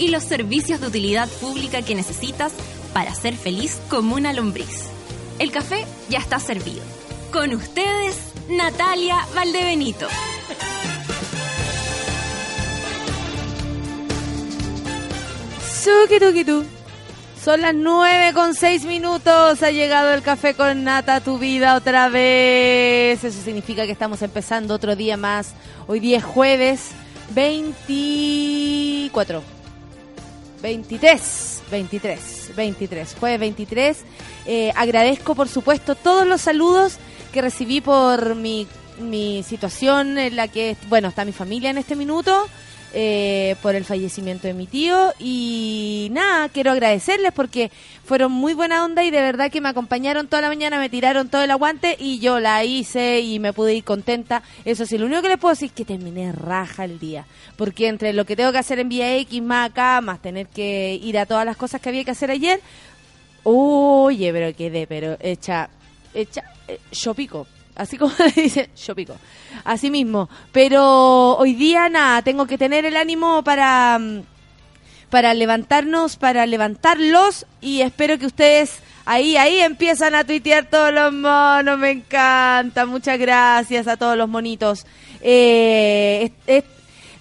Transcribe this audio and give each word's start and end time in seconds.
y 0.00 0.08
los 0.08 0.24
servicios 0.24 0.80
de 0.80 0.88
utilidad 0.88 1.28
pública 1.28 1.82
que 1.82 1.94
necesitas 1.94 2.52
para 2.94 3.14
ser 3.14 3.36
feliz 3.36 3.78
como 3.90 4.16
una 4.16 4.32
lombriz. 4.32 4.86
El 5.38 5.52
café 5.52 5.84
ya 6.08 6.18
está 6.18 6.40
servido. 6.40 6.82
Con 7.30 7.54
ustedes, 7.54 8.16
Natalia 8.48 9.18
Valdebenito. 9.34 10.08
Suki 15.84 16.18
Son 17.42 17.60
las 17.60 17.74
9 17.74 18.32
con 18.34 18.54
6 18.54 18.86
minutos. 18.86 19.62
Ha 19.62 19.70
llegado 19.70 20.14
el 20.14 20.22
café 20.22 20.54
con 20.54 20.82
nata 20.82 21.16
a 21.16 21.20
tu 21.20 21.38
vida 21.38 21.74
otra 21.74 22.08
vez. 22.08 23.22
Eso 23.22 23.42
significa 23.42 23.84
que 23.84 23.92
estamos 23.92 24.22
empezando 24.22 24.72
otro 24.74 24.96
día 24.96 25.18
más. 25.18 25.52
Hoy 25.86 26.00
día 26.00 26.16
es 26.18 26.24
jueves 26.24 26.88
24. 27.34 29.59
23, 30.62 31.62
23, 31.70 32.52
23. 32.56 33.16
Jueves 33.18 33.40
23. 33.40 33.98
Eh, 34.46 34.72
agradezco, 34.76 35.34
por 35.34 35.48
supuesto, 35.48 35.94
todos 35.94 36.26
los 36.26 36.40
saludos 36.40 36.98
que 37.32 37.42
recibí 37.42 37.80
por 37.80 38.34
mi, 38.34 38.66
mi 38.98 39.42
situación 39.42 40.18
en 40.18 40.36
la 40.36 40.48
que, 40.48 40.76
bueno, 40.88 41.08
está 41.08 41.24
mi 41.24 41.32
familia 41.32 41.70
en 41.70 41.78
este 41.78 41.96
minuto. 41.96 42.48
Eh, 42.92 43.54
por 43.62 43.76
el 43.76 43.84
fallecimiento 43.84 44.48
de 44.48 44.54
mi 44.54 44.66
tío 44.66 45.12
y 45.20 46.08
nada, 46.10 46.48
quiero 46.48 46.72
agradecerles 46.72 47.30
porque 47.32 47.70
fueron 48.04 48.32
muy 48.32 48.52
buena 48.52 48.84
onda 48.84 49.04
y 49.04 49.12
de 49.12 49.20
verdad 49.20 49.48
que 49.48 49.60
me 49.60 49.68
acompañaron 49.68 50.26
toda 50.26 50.42
la 50.42 50.48
mañana, 50.48 50.80
me 50.80 50.88
tiraron 50.88 51.28
todo 51.28 51.44
el 51.44 51.52
aguante 51.52 51.96
y 52.00 52.18
yo 52.18 52.40
la 52.40 52.64
hice 52.64 53.20
y 53.20 53.38
me 53.38 53.52
pude 53.52 53.74
ir 53.74 53.84
contenta. 53.84 54.42
Eso 54.64 54.86
sí, 54.86 54.98
lo 54.98 55.06
único 55.06 55.22
que 55.22 55.28
les 55.28 55.38
puedo 55.38 55.52
decir 55.52 55.68
es 55.68 55.72
que 55.72 55.84
terminé 55.84 56.32
raja 56.32 56.84
el 56.84 56.98
día, 56.98 57.26
porque 57.56 57.86
entre 57.86 58.12
lo 58.12 58.24
que 58.24 58.34
tengo 58.34 58.50
que 58.50 58.58
hacer 58.58 58.80
en 58.80 58.88
Vía 58.88 59.16
X 59.18 59.40
más 59.40 59.70
acá, 59.70 60.00
más 60.00 60.20
tener 60.20 60.48
que 60.48 60.98
ir 61.00 61.16
a 61.16 61.26
todas 61.26 61.44
las 61.46 61.56
cosas 61.56 61.80
que 61.80 61.90
había 61.90 62.02
que 62.02 62.10
hacer 62.10 62.32
ayer, 62.32 62.60
oye, 63.44 64.32
pero 64.32 64.56
quedé, 64.56 64.88
pero 64.88 65.16
hecha, 65.20 65.70
hecha, 66.12 66.42
eh, 66.66 66.80
yo 66.90 67.14
pico 67.14 67.46
así 67.80 67.96
como 67.96 68.12
le 68.18 68.30
dice, 68.42 68.68
yo 68.76 68.94
pico, 68.94 69.16
así 69.64 69.90
mismo. 69.90 70.28
Pero 70.52 71.36
hoy 71.36 71.54
día 71.54 71.88
nada, 71.88 72.20
tengo 72.22 72.46
que 72.46 72.58
tener 72.58 72.84
el 72.84 72.96
ánimo 72.96 73.42
para, 73.42 73.98
mm, 73.98 74.22
para 75.08 75.32
levantarnos, 75.32 76.16
para 76.16 76.44
levantarlos 76.46 77.46
y 77.60 77.80
espero 77.80 78.18
que 78.18 78.26
ustedes 78.26 78.80
ahí, 79.06 79.36
ahí 79.38 79.60
empiezan 79.60 80.14
a 80.14 80.24
tuitear 80.24 80.66
todos 80.66 80.92
los 80.92 81.12
monos, 81.12 81.78
me 81.78 81.90
encanta, 81.90 82.84
muchas 82.84 83.18
gracias 83.18 83.88
a 83.88 83.96
todos 83.96 84.16
los 84.16 84.28
monitos. 84.28 84.86
Eh, 85.22 86.30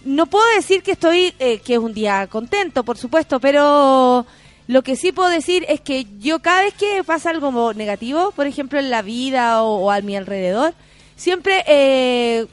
no 0.04 0.26
puedo 0.26 0.46
decir 0.56 0.84
que 0.84 0.92
estoy, 0.92 1.34
eh, 1.40 1.60
que 1.60 1.74
es 1.74 1.80
un 1.80 1.94
día 1.94 2.28
contento, 2.28 2.84
por 2.84 2.98
supuesto, 2.98 3.40
pero 3.40 4.26
lo 4.70 4.84
que 4.84 4.95
sí 4.95 5.12
puedo 5.12 5.30
decir 5.30 5.66
es 5.67 5.81
que 5.81 6.06
yo 6.19 6.44
cada 6.44 6.62
vez 6.62 6.75
que 6.75 7.03
pasa 7.03 7.31
algo 7.31 7.74
negativo, 7.74 8.31
por 8.34 8.46
ejemplo 8.46 8.78
en 8.78 8.91
la 8.91 9.02
vida 9.02 9.63
o, 9.63 9.90
a 9.90 10.00
mi 10.02 10.16
alrededor, 10.16 10.75
siempre 11.16 11.63
eh, 11.66 12.46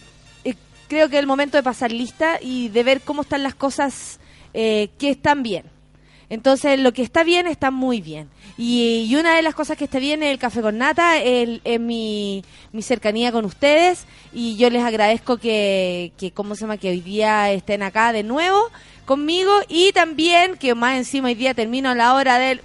eh, 0.44 0.54
creo 0.88 1.10
que 1.10 1.16
es 1.16 1.20
el 1.20 1.26
momento 1.26 1.58
de 1.58 1.62
pasar 1.62 1.92
lista 1.92 2.38
y 2.40 2.70
de 2.70 2.82
ver 2.84 3.02
cómo 3.02 3.20
están 3.20 3.42
las 3.42 3.54
cosas 3.54 4.18
eh, 4.54 4.88
que 4.98 5.10
están 5.10 5.42
bien. 5.42 5.64
Entonces, 6.30 6.80
lo 6.80 6.92
que 6.92 7.02
está 7.02 7.22
bien 7.22 7.46
está 7.46 7.70
muy 7.70 8.00
bien. 8.00 8.30
Y, 8.56 9.14
una 9.14 9.36
de 9.36 9.42
las 9.42 9.54
cosas 9.54 9.76
que 9.76 9.84
está 9.84 9.98
bien 9.98 10.22
es 10.22 10.30
el 10.30 10.38
café 10.38 10.62
con 10.62 10.78
nata, 10.78 11.18
es, 11.18 11.60
mi, 11.78 12.42
mi, 12.72 12.80
cercanía 12.80 13.30
con 13.30 13.44
ustedes. 13.44 14.06
Y 14.32 14.56
yo 14.56 14.70
les 14.70 14.82
agradezco 14.82 15.36
que, 15.36 16.12
que, 16.16 16.30
¿cómo 16.32 16.54
se 16.54 16.62
llama? 16.62 16.78
Que 16.78 16.88
hoy 16.88 17.02
día 17.02 17.52
estén 17.52 17.82
acá 17.82 18.14
de 18.14 18.22
nuevo 18.22 18.70
conmigo 19.06 19.52
y 19.68 19.92
también 19.92 20.56
que 20.56 20.74
más 20.74 20.96
encima 20.96 21.28
hoy 21.28 21.34
día 21.34 21.54
termino 21.54 21.94
la 21.94 22.14
hora 22.14 22.38
del... 22.38 22.60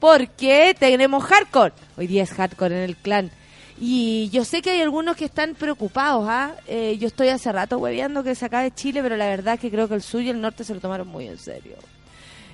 Porque 0.00 0.74
tenemos 0.78 1.24
hardcore. 1.24 1.74
Hoy 1.96 2.06
día 2.06 2.22
es 2.22 2.30
hardcore 2.30 2.76
en 2.76 2.82
el 2.82 2.96
clan. 2.96 3.30
Y 3.78 4.30
yo 4.30 4.44
sé 4.44 4.62
que 4.62 4.70
hay 4.70 4.80
algunos 4.80 5.16
que 5.16 5.24
están 5.24 5.54
preocupados, 5.54 6.26
¿ah? 6.28 6.54
Eh, 6.68 6.96
yo 6.98 7.08
estoy 7.08 7.28
hace 7.28 7.50
rato 7.50 7.78
hueveando 7.78 8.22
que 8.22 8.34
se 8.34 8.44
acabe 8.44 8.70
Chile, 8.70 9.02
pero 9.02 9.16
la 9.16 9.26
verdad 9.26 9.58
que 9.58 9.70
creo 9.70 9.88
que 9.88 9.94
el 9.94 10.02
sur 10.02 10.22
y 10.22 10.30
el 10.30 10.40
norte 10.40 10.62
se 10.62 10.74
lo 10.74 10.80
tomaron 10.80 11.08
muy 11.08 11.26
en 11.26 11.38
serio. 11.38 11.76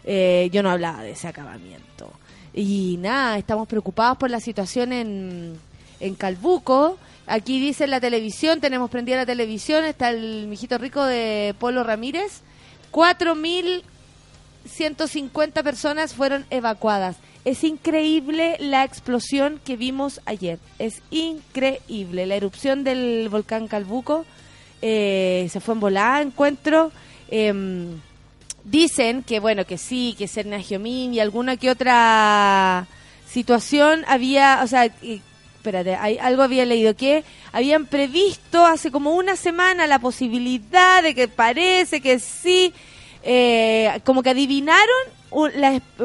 Eh, 0.05 0.49
yo 0.53 0.63
no 0.63 0.71
hablaba 0.71 1.03
de 1.03 1.11
ese 1.11 1.29
acabamiento. 1.29 2.11
Y 2.55 2.97
nada, 2.99 3.37
estamos 3.37 3.69
preocupados 3.69 4.17
por 4.17 4.31
la 4.31 4.41
situación 4.41 4.93
en, 4.93 5.59
en 6.01 6.15
Calbuco. 6.15 6.99
Aquí 7.27 7.61
dice 7.61 7.87
la 7.87 8.01
televisión, 8.01 8.61
tenemos 8.61 8.91
prendida 8.91 9.19
la 9.19 9.27
televisión, 9.27 9.85
está 9.85 10.11
el 10.11 10.47
mijito 10.47 10.79
rico 10.79 11.05
de 11.05 11.55
Polo 11.59 11.85
Ramírez 11.85 12.43
4.150 12.93 15.63
personas 15.63 16.15
fueron 16.15 16.47
evacuadas. 16.51 17.17
Es 17.45 17.65
increíble 17.65 18.57
la 18.61 18.85
explosión 18.85 19.61
que 19.65 19.77
vimos 19.77 20.21
ayer. 20.27 20.59
Es 20.79 21.03
increíble. 21.11 22.27
La 22.27 22.37
erupción 22.37 22.85
del 22.85 23.29
volcán 23.31 23.67
Calbuco 23.69 24.27
eh, 24.83 25.49
se 25.51 25.61
fue 25.61 25.75
en 25.75 25.81
volada, 25.81 26.21
encuentro. 26.21 26.93
Em, 27.29 27.99
dicen 28.65 29.23
que, 29.23 29.41
bueno, 29.41 29.65
que 29.65 29.79
sí, 29.79 30.15
que 30.19 30.29
Serna 30.29 30.61
Giomín 30.61 31.15
y 31.15 31.21
alguna 31.21 31.57
que 31.57 31.71
otra 31.71 32.87
situación 33.27 34.05
había, 34.07 34.61
o 34.63 34.67
sea, 34.67 34.91
espérate, 35.61 35.95
hay, 35.95 36.17
algo 36.17 36.43
había 36.43 36.65
leído 36.65 36.97
que 36.97 37.23
habían 37.53 37.85
previsto 37.85 38.65
hace 38.65 38.91
como 38.91 39.15
una 39.15 39.37
semana 39.37 39.87
la 39.87 39.99
posibilidad 39.99 41.03
de 41.03 41.15
que 41.15 41.29
parece 41.29 42.01
que 42.01 42.19
sí, 42.19 42.73
eh, 43.23 44.01
como 44.07 44.23
que 44.23 44.31
adivinaron, 44.31 44.97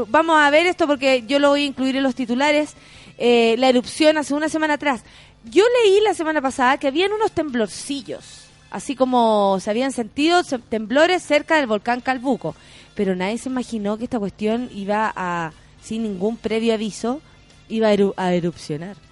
vamos 0.10 0.42
a 0.42 0.50
ver 0.50 0.66
esto 0.66 0.88
porque 0.88 1.24
yo 1.26 1.40
lo 1.40 1.52
voy 1.52 1.64
a 1.64 1.68
incluir 1.68 1.96
en 1.96 2.04
los 2.04 2.16
titulares, 2.16 2.74
eh, 3.18 3.56
la 3.58 3.70
erupción 3.70 4.18
hace 4.18 4.34
una 4.34 4.50
semana 4.50 4.74
atrás. 4.74 5.04
Yo 5.46 5.64
leí 5.84 6.02
la 6.02 6.14
semana 6.14 6.42
pasada 6.42 6.78
que 6.78 6.88
habían 6.88 7.14
unos 7.14 7.32
temblorcillos, 7.32 8.48
así 8.72 8.94
como 8.94 9.58
se 9.62 9.70
habían 9.70 9.94
sentido 9.94 10.44
temblores 10.44 11.24
cerca 11.24 11.56
del 11.56 11.68
volcán 11.68 12.02
Calbuco, 12.02 12.58
pero 12.94 13.16
nadie 13.16 13.38
se 13.38 13.48
imaginó 13.48 13.98
que 13.98 14.04
esta 14.04 14.20
cuestión 14.20 14.70
iba 14.74 15.14
a, 15.16 15.54
sin 15.82 16.04
ningún 16.04 16.36
previo 16.36 16.74
aviso, 16.74 17.22
iba 17.70 17.88
a 17.88 18.34
erupcionar 18.34 19.05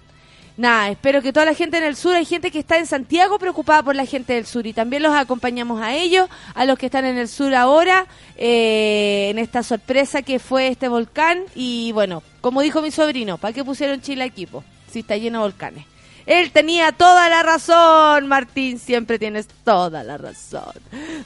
nada, 0.57 0.89
espero 0.89 1.21
que 1.21 1.33
toda 1.33 1.45
la 1.45 1.53
gente 1.53 1.77
en 1.77 1.83
el 1.83 1.95
sur, 1.95 2.15
hay 2.15 2.25
gente 2.25 2.51
que 2.51 2.59
está 2.59 2.77
en 2.77 2.85
Santiago 2.85 3.39
preocupada 3.39 3.83
por 3.83 3.95
la 3.95 4.05
gente 4.05 4.33
del 4.33 4.45
sur 4.45 4.65
y 4.67 4.73
también 4.73 5.03
los 5.03 5.13
acompañamos 5.13 5.81
a 5.81 5.95
ellos, 5.95 6.29
a 6.53 6.65
los 6.65 6.77
que 6.77 6.87
están 6.87 7.05
en 7.05 7.17
el 7.17 7.27
sur 7.27 7.53
ahora, 7.55 8.07
eh, 8.37 9.29
en 9.31 9.39
esta 9.39 9.63
sorpresa 9.63 10.21
que 10.21 10.39
fue 10.39 10.67
este 10.67 10.87
volcán 10.87 11.43
y 11.55 11.91
bueno, 11.91 12.23
como 12.41 12.61
dijo 12.61 12.81
mi 12.81 12.91
sobrino, 12.91 13.37
¿para 13.37 13.53
qué 13.53 13.63
pusieron 13.63 14.01
Chile 14.01 14.25
equipo? 14.25 14.63
Si 14.91 14.99
está 14.99 15.17
lleno 15.17 15.39
de 15.39 15.45
volcanes. 15.45 15.85
Él 16.25 16.51
tenía 16.51 16.93
toda 16.93 17.29
la 17.29 17.43
razón, 17.43 18.27
Martín, 18.27 18.79
siempre 18.79 19.19
tienes 19.19 19.47
toda 19.65 20.03
la 20.03 20.17
razón. 20.17 20.73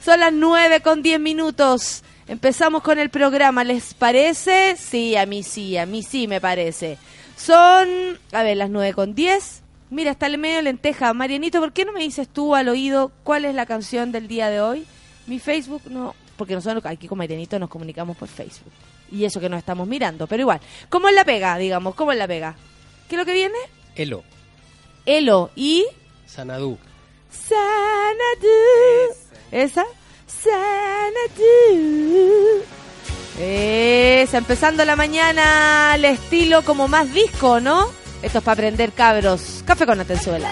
Son 0.04 0.18
las 0.18 0.32
nueve 0.32 0.80
con 0.80 1.02
diez 1.02 1.20
minutos. 1.20 2.02
Empezamos 2.26 2.82
con 2.82 2.98
el 2.98 3.08
programa, 3.08 3.64
¿les 3.64 3.94
parece? 3.94 4.76
Sí, 4.76 5.16
a 5.16 5.24
mí 5.24 5.42
sí, 5.42 5.78
a 5.78 5.86
mí 5.86 6.02
sí 6.02 6.26
me 6.26 6.40
parece. 6.40 6.98
Son, 7.38 7.88
a 8.32 8.42
ver, 8.42 8.56
las 8.56 8.68
9 8.68 8.92
con 8.94 9.14
10. 9.14 9.62
Mira, 9.90 10.10
está 10.10 10.26
el 10.26 10.38
medio 10.38 10.60
lenteja. 10.60 11.14
Marianito, 11.14 11.60
¿por 11.60 11.72
qué 11.72 11.84
no 11.84 11.92
me 11.92 12.00
dices 12.00 12.28
tú 12.28 12.56
al 12.56 12.68
oído 12.68 13.12
cuál 13.22 13.44
es 13.44 13.54
la 13.54 13.64
canción 13.64 14.10
del 14.10 14.26
día 14.26 14.50
de 14.50 14.60
hoy? 14.60 14.84
Mi 15.26 15.38
Facebook 15.38 15.82
no, 15.88 16.14
porque 16.36 16.54
nosotros 16.54 16.84
aquí 16.84 17.06
con 17.06 17.16
Marianito 17.18 17.58
nos 17.58 17.70
comunicamos 17.70 18.16
por 18.16 18.28
Facebook. 18.28 18.72
Y 19.10 19.24
eso 19.24 19.40
que 19.40 19.48
nos 19.48 19.58
estamos 19.58 19.86
mirando, 19.86 20.26
pero 20.26 20.42
igual. 20.42 20.60
¿Cómo 20.88 21.08
es 21.08 21.14
la 21.14 21.24
pega, 21.24 21.56
digamos? 21.56 21.94
¿Cómo 21.94 22.12
es 22.12 22.18
la 22.18 22.26
pega? 22.26 22.56
¿Qué 23.08 23.14
es 23.14 23.18
lo 23.18 23.24
que 23.24 23.32
viene? 23.32 23.58
Elo. 23.94 24.24
Elo 25.06 25.50
y... 25.54 25.86
Sanadú. 26.26 26.76
Sanadú. 27.30 28.48
¿Esa? 29.52 29.84
Sanadú. 30.26 30.58
Es, 33.38 34.34
empezando 34.34 34.84
la 34.84 34.96
mañana 34.96 35.92
al 35.92 36.04
estilo 36.04 36.62
como 36.62 36.88
más 36.88 37.12
disco, 37.12 37.60
¿no? 37.60 37.86
Esto 38.22 38.38
es 38.38 38.44
para 38.44 38.54
aprender 38.54 38.92
cabros. 38.92 39.62
Café 39.64 39.86
con 39.86 40.00
Atenzuela. 40.00 40.50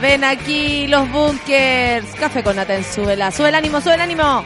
Ven 0.00 0.24
aquí 0.24 0.86
los 0.86 1.10
bunkers. 1.10 2.06
Café 2.18 2.42
con 2.42 2.56
Naten, 2.56 2.84
súbela, 2.84 3.30
sube 3.30 3.48
el 3.48 3.54
ánimo, 3.54 3.80
sube 3.80 3.94
el 3.94 4.00
ánimo. 4.00 4.44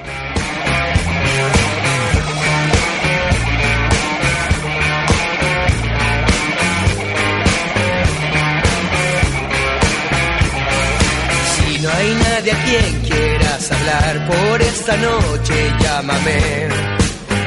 Si 11.54 11.78
no 11.80 11.90
hay 11.90 12.14
nadie 12.14 12.52
a 12.52 12.64
quien 12.64 13.00
quieras 13.02 13.72
hablar 13.72 14.26
por 14.26 14.62
esta 14.62 14.96
noche, 14.96 15.72
llámame. 15.80 16.68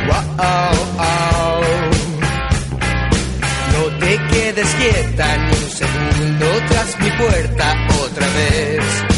Wow, 0.08 0.75
wow. 0.98 1.62
No 3.74 3.98
te 4.00 4.17
quedes 4.31 4.67
quieta 4.75 5.38
ni 5.38 5.51
un 5.51 5.70
segundo 5.70 6.46
tras 6.67 7.00
mi 7.00 7.12
puerta 7.12 7.90
otra 8.12 8.27
vez. 8.30 9.11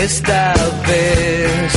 esta 0.00 0.54
vez. 0.86 1.72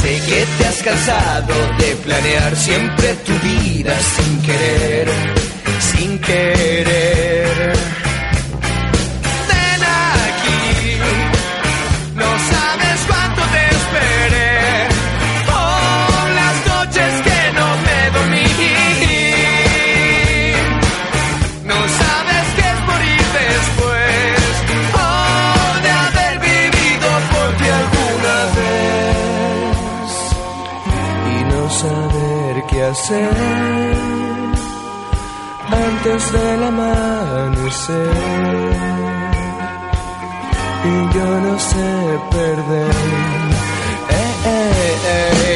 Sé 0.00 0.20
que 0.26 0.46
te 0.58 0.66
has 0.66 0.82
cansado 0.82 1.54
de 1.78 1.96
planear 2.04 2.56
siempre 2.56 3.14
tu 3.24 3.32
vida 3.38 3.94
sin 4.16 4.42
querer, 4.42 5.08
sin 5.80 6.18
querer. 6.18 7.11
amanecer, 33.12 34.52
antes 35.70 36.32
del 36.32 36.62
amanecer. 36.64 38.10
Y 40.84 41.14
yo 41.14 41.40
no 41.40 41.58
sé 41.58 42.18
perder. 42.30 42.94
Eh, 44.08 44.34
eh, 44.44 44.96
eh. 45.04 45.51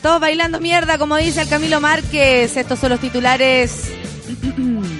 Todos 0.00 0.20
bailando 0.20 0.60
mierda, 0.60 0.98
como 0.98 1.16
dice 1.16 1.40
el 1.42 1.48
Camilo 1.48 1.80
Márquez. 1.80 2.56
Estos 2.56 2.78
son 2.78 2.90
los 2.90 3.00
titulares. 3.00 3.84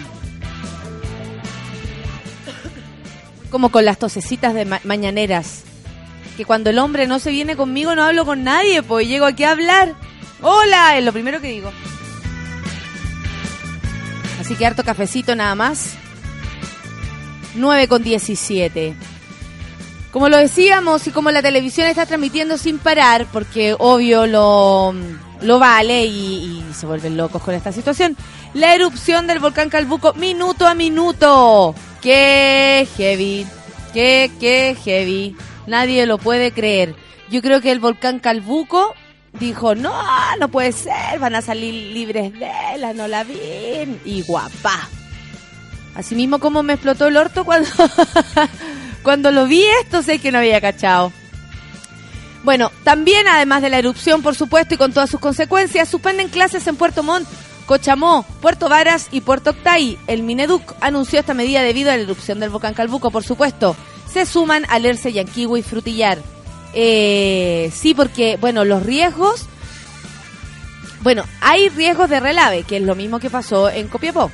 Como 3.50 3.70
con 3.70 3.84
las 3.84 3.98
tosecitas 3.98 4.52
de 4.54 4.64
ma- 4.66 4.80
mañaneras. 4.84 5.62
Que 6.36 6.44
cuando 6.44 6.70
el 6.70 6.78
hombre 6.78 7.06
no 7.06 7.18
se 7.18 7.30
viene 7.30 7.56
conmigo 7.56 7.94
no 7.94 8.04
hablo 8.04 8.24
con 8.26 8.44
nadie, 8.44 8.82
pues 8.82 9.08
llego 9.08 9.24
aquí 9.26 9.44
a 9.44 9.52
hablar. 9.52 9.94
Hola, 10.42 10.98
es 10.98 11.04
lo 11.04 11.12
primero 11.12 11.40
que 11.40 11.48
digo. 11.48 11.72
Así 14.40 14.54
que 14.54 14.66
harto 14.66 14.84
cafecito 14.84 15.34
nada 15.34 15.54
más. 15.54 15.94
9 17.54 17.88
con 17.88 18.02
17. 18.02 18.94
Como 20.12 20.28
lo 20.28 20.38
decíamos 20.38 21.06
y 21.06 21.10
como 21.10 21.30
la 21.30 21.42
televisión 21.42 21.86
está 21.86 22.06
transmitiendo 22.06 22.56
sin 22.56 22.78
parar, 22.78 23.26
porque 23.32 23.76
obvio 23.78 24.26
lo, 24.26 24.94
lo 25.42 25.58
vale 25.58 26.06
y, 26.06 26.64
se 26.74 26.86
vuelven 26.86 27.16
locos 27.16 27.42
con 27.42 27.54
esta 27.54 27.72
situación, 27.72 28.16
la 28.54 28.74
erupción 28.74 29.26
del 29.26 29.40
volcán 29.40 29.68
Calbuco 29.68 30.14
minuto 30.14 30.66
a 30.66 30.74
minuto. 30.74 31.74
¡Qué 32.00 32.86
heavy! 32.96 33.46
¡Qué, 33.92 34.30
qué 34.40 34.76
heavy! 34.82 35.36
Nadie 35.66 36.06
lo 36.06 36.18
puede 36.18 36.52
creer. 36.52 36.94
Yo 37.30 37.42
creo 37.42 37.60
que 37.60 37.70
el 37.70 37.80
volcán 37.80 38.20
Calbuco 38.20 38.94
dijo, 39.38 39.74
no, 39.74 39.92
no 40.38 40.48
puede 40.48 40.72
ser, 40.72 41.18
van 41.18 41.34
a 41.34 41.42
salir 41.42 41.74
libres 41.92 42.32
de 42.32 42.50
la, 42.78 42.94
no 42.94 43.08
la 43.08 43.24
vi. 43.24 43.38
Y 44.04 44.22
guapa. 44.22 44.88
Así 45.94 46.14
mismo 46.14 46.38
como 46.38 46.62
me 46.62 46.74
explotó 46.74 47.08
el 47.08 47.16
orto 47.16 47.44
cuando, 47.44 47.68
cuando 49.02 49.30
lo 49.30 49.46
vi 49.46 49.64
esto, 49.82 50.02
sé 50.02 50.18
que 50.18 50.32
no 50.32 50.38
había 50.38 50.60
cachado. 50.60 51.12
Bueno, 52.44 52.70
también 52.84 53.26
además 53.26 53.62
de 53.62 53.70
la 53.70 53.78
erupción, 53.78 54.22
por 54.22 54.34
supuesto, 54.34 54.74
y 54.74 54.78
con 54.78 54.92
todas 54.92 55.10
sus 55.10 55.20
consecuencias, 55.20 55.88
suspenden 55.88 56.28
clases 56.28 56.66
en 56.66 56.76
Puerto 56.76 57.02
Montt, 57.02 57.28
Cochamó, 57.66 58.24
Puerto 58.40 58.68
Varas 58.68 59.08
y 59.10 59.20
Puerto 59.20 59.50
Octay. 59.50 59.98
El 60.06 60.22
Mineduc 60.22 60.74
anunció 60.80 61.20
esta 61.20 61.34
medida 61.34 61.62
debido 61.62 61.90
a 61.90 61.96
la 61.96 62.02
erupción 62.02 62.40
del 62.40 62.50
volcán 62.50 62.74
Calbuco, 62.74 63.10
por 63.10 63.24
supuesto. 63.24 63.76
Se 64.10 64.24
suman 64.24 64.64
Alerce, 64.68 65.12
Yanquihue 65.12 65.58
y 65.58 65.62
Frutillar. 65.62 66.18
Eh, 66.72 67.70
sí, 67.74 67.94
porque, 67.94 68.36
bueno, 68.40 68.64
los 68.64 68.82
riesgos... 68.82 69.46
Bueno, 71.02 71.24
hay 71.40 71.68
riesgos 71.68 72.10
de 72.10 72.20
relave, 72.20 72.64
que 72.64 72.78
es 72.78 72.82
lo 72.82 72.94
mismo 72.94 73.20
que 73.20 73.30
pasó 73.30 73.70
en 73.70 73.88
Copiapó 73.88 74.30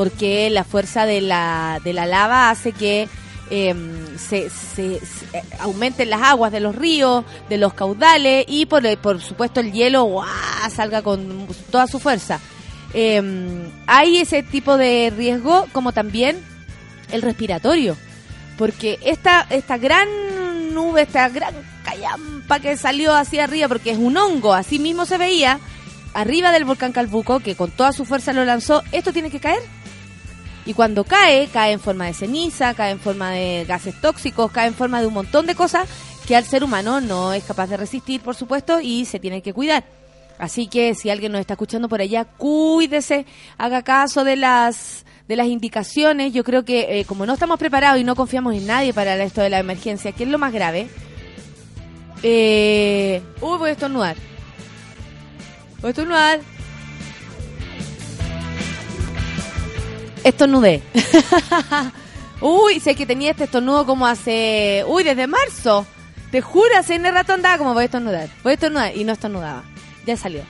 porque 0.00 0.48
la 0.48 0.64
fuerza 0.64 1.04
de 1.04 1.20
la, 1.20 1.78
de 1.84 1.92
la 1.92 2.06
lava 2.06 2.48
hace 2.48 2.72
que 2.72 3.06
em, 3.50 4.16
se, 4.16 4.48
se- 4.50 4.96
eh, 5.32 5.42
aumenten 5.58 6.08
las 6.10 6.22
aguas 6.22 6.52
de 6.52 6.60
los 6.60 6.74
ríos, 6.74 7.24
de 7.48 7.58
los 7.58 7.74
caudales 7.74 8.44
y 8.48 8.66
por, 8.66 8.86
el- 8.86 8.96
por 8.98 9.20
supuesto 9.20 9.60
el 9.60 9.72
hielo 9.72 10.22
salga 10.74 11.02
con 11.02 11.46
toda 11.70 11.86
su 11.86 11.98
fuerza. 11.98 12.40
Em, 12.94 13.68
hay 13.86 14.16
ese 14.18 14.42
tipo 14.42 14.76
de 14.76 15.12
riesgo 15.16 15.66
como 15.72 15.92
también 15.92 16.38
el 17.12 17.22
respiratorio, 17.22 17.96
porque 18.58 18.98
esta, 19.04 19.46
esta 19.50 19.78
gran 19.78 20.08
nube, 20.74 21.02
esta 21.02 21.28
gran 21.28 21.54
callampa 21.84 22.60
que 22.60 22.76
salió 22.76 23.14
hacia 23.14 23.44
arriba, 23.44 23.68
porque 23.68 23.90
es 23.90 23.98
un 23.98 24.16
hongo, 24.16 24.54
así 24.54 24.78
mismo 24.78 25.06
se 25.06 25.18
veía, 25.18 25.58
arriba 26.14 26.50
del 26.52 26.64
volcán 26.64 26.92
Calbuco, 26.92 27.40
que 27.40 27.54
con 27.56 27.70
toda 27.70 27.92
su 27.92 28.04
fuerza 28.04 28.32
lo 28.32 28.44
lanzó, 28.44 28.82
esto 28.92 29.12
tiene 29.12 29.30
que 29.30 29.40
caer. 29.40 29.60
Y 30.70 30.72
cuando 30.72 31.02
cae, 31.02 31.48
cae 31.48 31.72
en 31.72 31.80
forma 31.80 32.06
de 32.06 32.14
ceniza, 32.14 32.74
cae 32.74 32.92
en 32.92 33.00
forma 33.00 33.32
de 33.32 33.64
gases 33.66 34.00
tóxicos, 34.00 34.52
cae 34.52 34.68
en 34.68 34.74
forma 34.74 35.00
de 35.00 35.08
un 35.08 35.14
montón 35.14 35.44
de 35.46 35.56
cosas 35.56 35.88
que 36.28 36.36
al 36.36 36.44
ser 36.44 36.62
humano 36.62 37.00
no 37.00 37.32
es 37.32 37.42
capaz 37.42 37.66
de 37.66 37.76
resistir, 37.76 38.20
por 38.20 38.36
supuesto, 38.36 38.78
y 38.80 39.04
se 39.04 39.18
tiene 39.18 39.42
que 39.42 39.52
cuidar. 39.52 39.82
Así 40.38 40.68
que 40.68 40.94
si 40.94 41.10
alguien 41.10 41.32
nos 41.32 41.40
está 41.40 41.54
escuchando 41.54 41.88
por 41.88 42.00
allá, 42.00 42.24
cuídese, 42.24 43.26
haga 43.58 43.82
caso 43.82 44.22
de 44.22 44.36
las 44.36 45.04
de 45.26 45.34
las 45.34 45.48
indicaciones. 45.48 46.32
Yo 46.32 46.44
creo 46.44 46.64
que 46.64 47.00
eh, 47.00 47.04
como 47.04 47.26
no 47.26 47.32
estamos 47.32 47.58
preparados 47.58 48.00
y 48.00 48.04
no 48.04 48.14
confiamos 48.14 48.54
en 48.54 48.68
nadie 48.68 48.94
para 48.94 49.20
esto 49.24 49.40
de 49.40 49.50
la 49.50 49.58
emergencia, 49.58 50.12
que 50.12 50.22
es 50.22 50.30
lo 50.30 50.38
más 50.38 50.52
grave. 50.52 50.86
Eh, 52.22 53.20
uy, 53.40 53.58
voy 53.58 53.70
a 53.70 53.72
estornudar. 53.72 54.16
Voy 55.80 55.88
a 55.88 55.90
estornudar. 55.90 56.59
Estornudé. 60.24 60.82
uy, 62.40 62.80
sé 62.80 62.94
que 62.94 63.06
tenía 63.06 63.30
este 63.30 63.44
estornudo 63.44 63.86
como 63.86 64.06
hace... 64.06 64.84
Uy, 64.86 65.02
desde 65.02 65.26
marzo. 65.26 65.86
Te 66.30 66.40
juro, 66.40 66.70
hace 66.78 66.96
un 66.96 67.04
rato 67.04 67.32
andaba 67.32 67.58
como 67.58 67.74
voy 67.74 67.82
a 67.82 67.86
estornudar. 67.86 68.28
Voy 68.42 68.52
a 68.52 68.54
estornudar 68.54 68.96
y 68.96 69.04
no 69.04 69.12
estornudaba. 69.12 69.64
Ya 70.06 70.16
salió. 70.16 70.42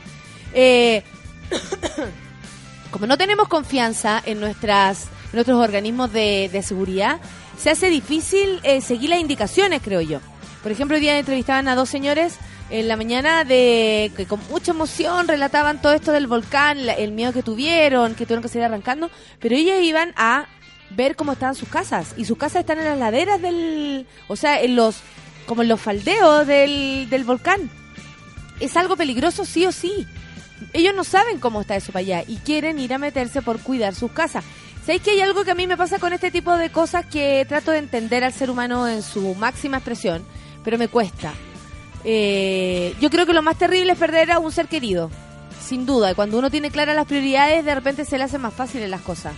Eh, 0.53 1.03
como 2.91 3.07
no 3.07 3.17
tenemos 3.17 3.49
confianza 3.49 4.23
en 4.25 4.41
nuestras 4.41 5.09
nuestros 5.33 5.63
organismos 5.63 6.13
de, 6.13 6.51
de 6.53 6.63
seguridad, 6.63 7.21
se 7.57 7.71
hace 7.71 7.89
difícil 7.89 8.61
eh, 8.63 8.81
seguir 8.81 9.11
las 9.11 9.21
indicaciones, 9.21 9.81
creo 9.83 10.01
yo. 10.01 10.21
Por 10.63 10.71
ejemplo, 10.73 10.97
hoy 10.97 11.01
día 11.01 11.19
entrevistaban 11.19 11.69
a 11.69 11.75
dos 11.75 11.89
señores 11.89 12.35
en 12.69 12.87
la 12.87 12.97
mañana 12.97 13.45
de 13.45 14.13
que 14.17 14.27
con 14.27 14.41
mucha 14.51 14.73
emoción 14.73 15.27
relataban 15.27 15.81
todo 15.81 15.93
esto 15.95 16.13
del 16.13 16.27
volcán, 16.27 16.85
la- 16.87 16.93
el 16.95 17.13
miedo 17.13 17.33
que 17.33 17.43
tuvieron, 17.43 18.15
que 18.15 18.27
tuvieron 18.27 18.43
que 18.43 18.49
seguir 18.49 18.65
arrancando, 18.67 19.11
pero 19.41 19.57
ellos 19.57 19.77
iban 19.83 20.13
a 20.17 20.47
ver 20.91 21.17
cómo 21.17 21.33
estaban 21.33 21.55
sus 21.55 21.69
casas 21.69 22.15
y 22.17 22.25
sus 22.27 22.37
casas 22.37 22.61
están 22.61 22.79
en 22.79 22.85
las 22.85 22.99
laderas 22.99 23.41
del, 23.41 24.07
o 24.29 24.37
sea, 24.37 24.61
en 24.61 24.77
los 24.77 24.97
como 25.47 25.63
en 25.63 25.69
los 25.69 25.81
faldeos 25.81 26.47
del, 26.47 27.09
del 27.11 27.25
volcán. 27.25 27.71
Es 28.61 28.77
algo 28.77 28.97
peligroso 28.97 29.45
sí 29.45 29.65
o 29.67 29.73
sí. 29.73 30.07
Ellos 30.75 30.95
no 30.95 31.03
saben 31.05 31.39
cómo 31.41 31.63
está 31.63 31.75
eso 31.77 31.91
para 31.91 32.01
allá 32.01 32.25
y 32.29 32.37
quieren 32.37 32.79
ir 32.79 32.93
a 32.93 32.99
meterse 32.99 33.41
por 33.41 33.59
cuidar 33.61 33.95
sus 33.95 34.13
casas. 34.13 34.45
¿Sabéis 34.85 35.03
que 35.03 35.11
hay 35.13 35.21
algo 35.23 35.43
que 35.45 35.51
a 35.53 35.55
mí 35.55 35.67
me 35.67 35.77
pasa 35.77 35.99
con 35.99 36.13
este 36.13 36.31
tipo 36.31 36.57
de 36.57 36.71
cosas 36.71 37.07
que 37.07 37.45
trato 37.49 37.71
de 37.71 37.79
entender 37.79 38.23
al 38.23 38.33
ser 38.33 38.51
humano 38.51 38.87
en 38.87 39.03
su 39.03 39.35
máxima 39.35 39.79
expresión, 39.79 40.25
pero 40.65 40.79
me 40.79 40.89
cuesta? 40.89 41.33
Eh, 42.05 42.95
yo 43.01 43.11
creo 43.11 43.27
que 43.27 43.33
lo 43.33 43.43
más 43.43 43.59
terrible 43.59 43.93
es 43.93 43.99
perder 43.99 44.31
a 44.33 44.39
un 44.39 44.53
ser 44.53 44.69
querido, 44.69 45.11
sin 45.63 45.85
duda. 45.87 46.11
Y 46.11 46.15
cuando 46.15 46.39
uno 46.39 46.51
tiene 46.51 46.71
claras 46.71 46.97
las 46.97 47.07
prioridades, 47.07 47.65
de 47.65 47.75
repente 47.75 48.05
se 48.05 48.17
le 48.19 48.25
hacen 48.25 48.41
más 48.41 48.55
fáciles 48.55 48.89
las 48.89 49.03
cosas. 49.03 49.35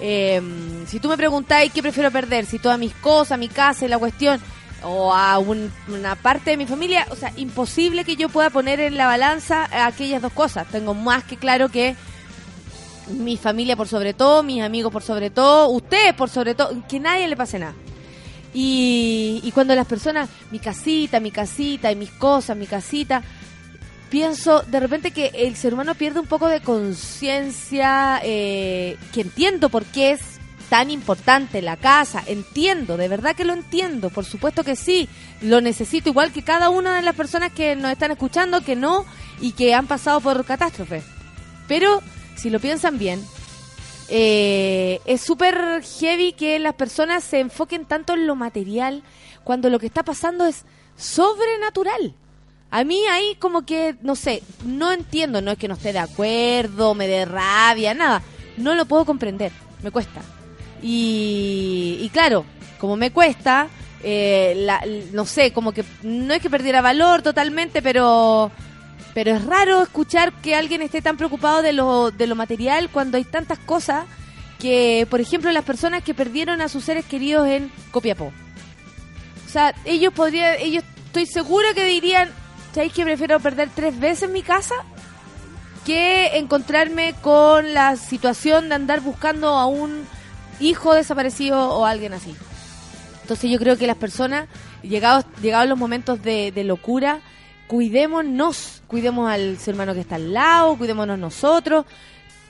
Eh, 0.00 0.42
si 0.88 0.98
tú 0.98 1.08
me 1.08 1.16
preguntáis 1.16 1.72
qué 1.72 1.80
prefiero 1.80 2.10
perder, 2.10 2.44
si 2.46 2.58
todas 2.58 2.78
mis 2.78 2.92
cosas, 2.94 3.38
mi 3.38 3.48
casa 3.48 3.84
y 3.84 3.88
la 3.88 3.98
cuestión, 3.98 4.40
o 4.84 5.14
a 5.14 5.38
un- 5.38 5.70
una 5.86 6.16
parte 6.16 6.50
de 6.50 6.56
mi 6.56 6.66
familia, 6.66 7.06
o 7.10 7.14
sea, 7.14 7.32
imposible 7.36 8.04
que 8.04 8.16
yo 8.16 8.28
pueda 8.28 8.50
poner 8.50 8.80
en 8.80 8.96
la 8.96 9.06
balanza 9.06 9.68
aquellas 9.86 10.20
dos 10.20 10.32
cosas. 10.32 10.66
Tengo 10.72 10.92
más 10.94 11.22
que 11.22 11.36
claro 11.36 11.68
que 11.68 11.94
mi 13.10 13.36
familia 13.36 13.76
por 13.76 13.86
sobre 13.86 14.12
todo, 14.12 14.42
mis 14.42 14.60
amigos 14.62 14.92
por 14.92 15.02
sobre 15.04 15.30
todo, 15.30 15.68
ustedes 15.68 16.14
por 16.14 16.30
sobre 16.30 16.56
todo, 16.56 16.70
que 16.88 16.98
nadie 16.98 17.28
le 17.28 17.36
pase 17.36 17.60
nada. 17.60 17.74
Y, 18.54 19.40
y 19.42 19.52
cuando 19.52 19.74
las 19.74 19.86
personas, 19.86 20.28
mi 20.50 20.58
casita, 20.58 21.20
mi 21.20 21.30
casita, 21.30 21.90
y 21.90 21.96
mis 21.96 22.10
cosas, 22.10 22.56
mi 22.56 22.66
casita, 22.66 23.22
pienso 24.12 24.60
de 24.62 24.78
repente 24.78 25.10
que 25.10 25.30
el 25.34 25.56
ser 25.56 25.72
humano 25.72 25.94
pierde 25.94 26.20
un 26.20 26.26
poco 26.26 26.46
de 26.48 26.60
conciencia, 26.60 28.20
eh, 28.22 28.98
que 29.14 29.22
entiendo 29.22 29.70
por 29.70 29.84
qué 29.86 30.12
es 30.12 30.20
tan 30.68 30.90
importante 30.90 31.62
la 31.62 31.78
casa, 31.78 32.22
entiendo, 32.26 32.96
de 32.96 33.08
verdad 33.08 33.34
que 33.34 33.44
lo 33.44 33.54
entiendo, 33.54 34.10
por 34.10 34.24
supuesto 34.26 34.64
que 34.64 34.76
sí, 34.76 35.08
lo 35.40 35.60
necesito 35.60 36.10
igual 36.10 36.32
que 36.32 36.42
cada 36.42 36.68
una 36.68 36.96
de 36.96 37.02
las 37.02 37.14
personas 37.14 37.52
que 37.52 37.76
nos 37.76 37.92
están 37.92 38.10
escuchando, 38.10 38.62
que 38.62 38.76
no, 38.76 39.06
y 39.40 39.52
que 39.52 39.74
han 39.74 39.86
pasado 39.86 40.20
por 40.20 40.44
catástrofe. 40.44 41.02
Pero 41.66 42.02
si 42.36 42.50
lo 42.50 42.60
piensan 42.60 42.98
bien, 42.98 43.22
eh, 44.08 45.00
es 45.04 45.20
súper 45.20 45.82
heavy 46.00 46.32
que 46.32 46.58
las 46.58 46.74
personas 46.74 47.24
se 47.24 47.40
enfoquen 47.40 47.84
tanto 47.84 48.14
en 48.14 48.26
lo 48.26 48.34
material 48.36 49.02
cuando 49.44 49.70
lo 49.70 49.78
que 49.78 49.86
está 49.86 50.02
pasando 50.02 50.46
es 50.46 50.64
sobrenatural. 50.96 52.14
A 52.70 52.84
mí 52.84 53.02
ahí 53.10 53.36
como 53.38 53.66
que, 53.66 53.96
no 54.02 54.16
sé, 54.16 54.42
no 54.64 54.92
entiendo, 54.92 55.42
no 55.42 55.50
es 55.50 55.58
que 55.58 55.68
no 55.68 55.74
esté 55.74 55.92
de 55.92 55.98
acuerdo, 55.98 56.94
me 56.94 57.06
dé 57.06 57.24
rabia, 57.26 57.92
nada. 57.94 58.22
No 58.56 58.74
lo 58.74 58.86
puedo 58.86 59.04
comprender, 59.04 59.52
me 59.82 59.90
cuesta. 59.90 60.20
Y, 60.82 61.98
y 62.00 62.08
claro, 62.10 62.44
como 62.78 62.96
me 62.96 63.10
cuesta, 63.12 63.68
eh, 64.02 64.54
la- 64.56 64.82
no 65.12 65.26
sé, 65.26 65.52
como 65.52 65.72
que 65.72 65.84
no 66.02 66.32
es 66.34 66.40
que 66.42 66.50
perdiera 66.50 66.80
valor 66.80 67.22
totalmente, 67.22 67.82
pero 67.82 68.50
pero 69.14 69.32
es 69.32 69.44
raro 69.44 69.82
escuchar 69.82 70.32
que 70.40 70.54
alguien 70.54 70.82
esté 70.82 71.02
tan 71.02 71.16
preocupado 71.16 71.62
de 71.62 71.72
lo, 71.72 72.10
de 72.10 72.26
lo 72.26 72.34
material 72.34 72.88
cuando 72.90 73.16
hay 73.16 73.24
tantas 73.24 73.58
cosas 73.58 74.06
que, 74.58 75.06
por 75.10 75.20
ejemplo, 75.20 75.50
las 75.52 75.64
personas 75.64 76.02
que 76.02 76.14
perdieron 76.14 76.60
a 76.60 76.68
sus 76.68 76.84
seres 76.84 77.04
queridos 77.04 77.48
en 77.48 77.70
Copiapó. 77.90 78.32
O 79.46 79.50
sea, 79.50 79.74
ellos 79.84 80.12
podrían, 80.14 80.54
ellos 80.60 80.84
estoy 81.06 81.26
segura 81.26 81.74
que 81.74 81.84
dirían, 81.84 82.30
¿sabéis 82.74 82.92
que 82.92 83.04
prefiero 83.04 83.40
perder 83.40 83.68
tres 83.74 83.98
veces 83.98 84.30
mi 84.30 84.42
casa? 84.42 84.74
que 85.84 86.38
encontrarme 86.38 87.14
con 87.20 87.74
la 87.74 87.96
situación 87.96 88.68
de 88.68 88.76
andar 88.76 89.00
buscando 89.00 89.48
a 89.48 89.66
un 89.66 90.04
hijo 90.60 90.94
desaparecido 90.94 91.70
o 91.70 91.84
alguien 91.84 92.12
así. 92.12 92.34
Entonces 93.22 93.50
yo 93.50 93.58
creo 93.58 93.76
que 93.76 93.86
las 93.86 93.96
personas, 93.96 94.48
llegados, 94.82 95.24
llegados 95.40 95.68
los 95.68 95.78
momentos 95.78 96.22
de, 96.22 96.52
de 96.52 96.64
locura, 96.64 97.20
cuidémonos, 97.66 98.82
cuidemos 98.86 99.30
al 99.30 99.58
ser 99.58 99.74
humano 99.74 99.94
que 99.94 100.00
está 100.00 100.16
al 100.16 100.32
lado, 100.32 100.76
cuidémonos 100.76 101.18
nosotros, 101.18 101.86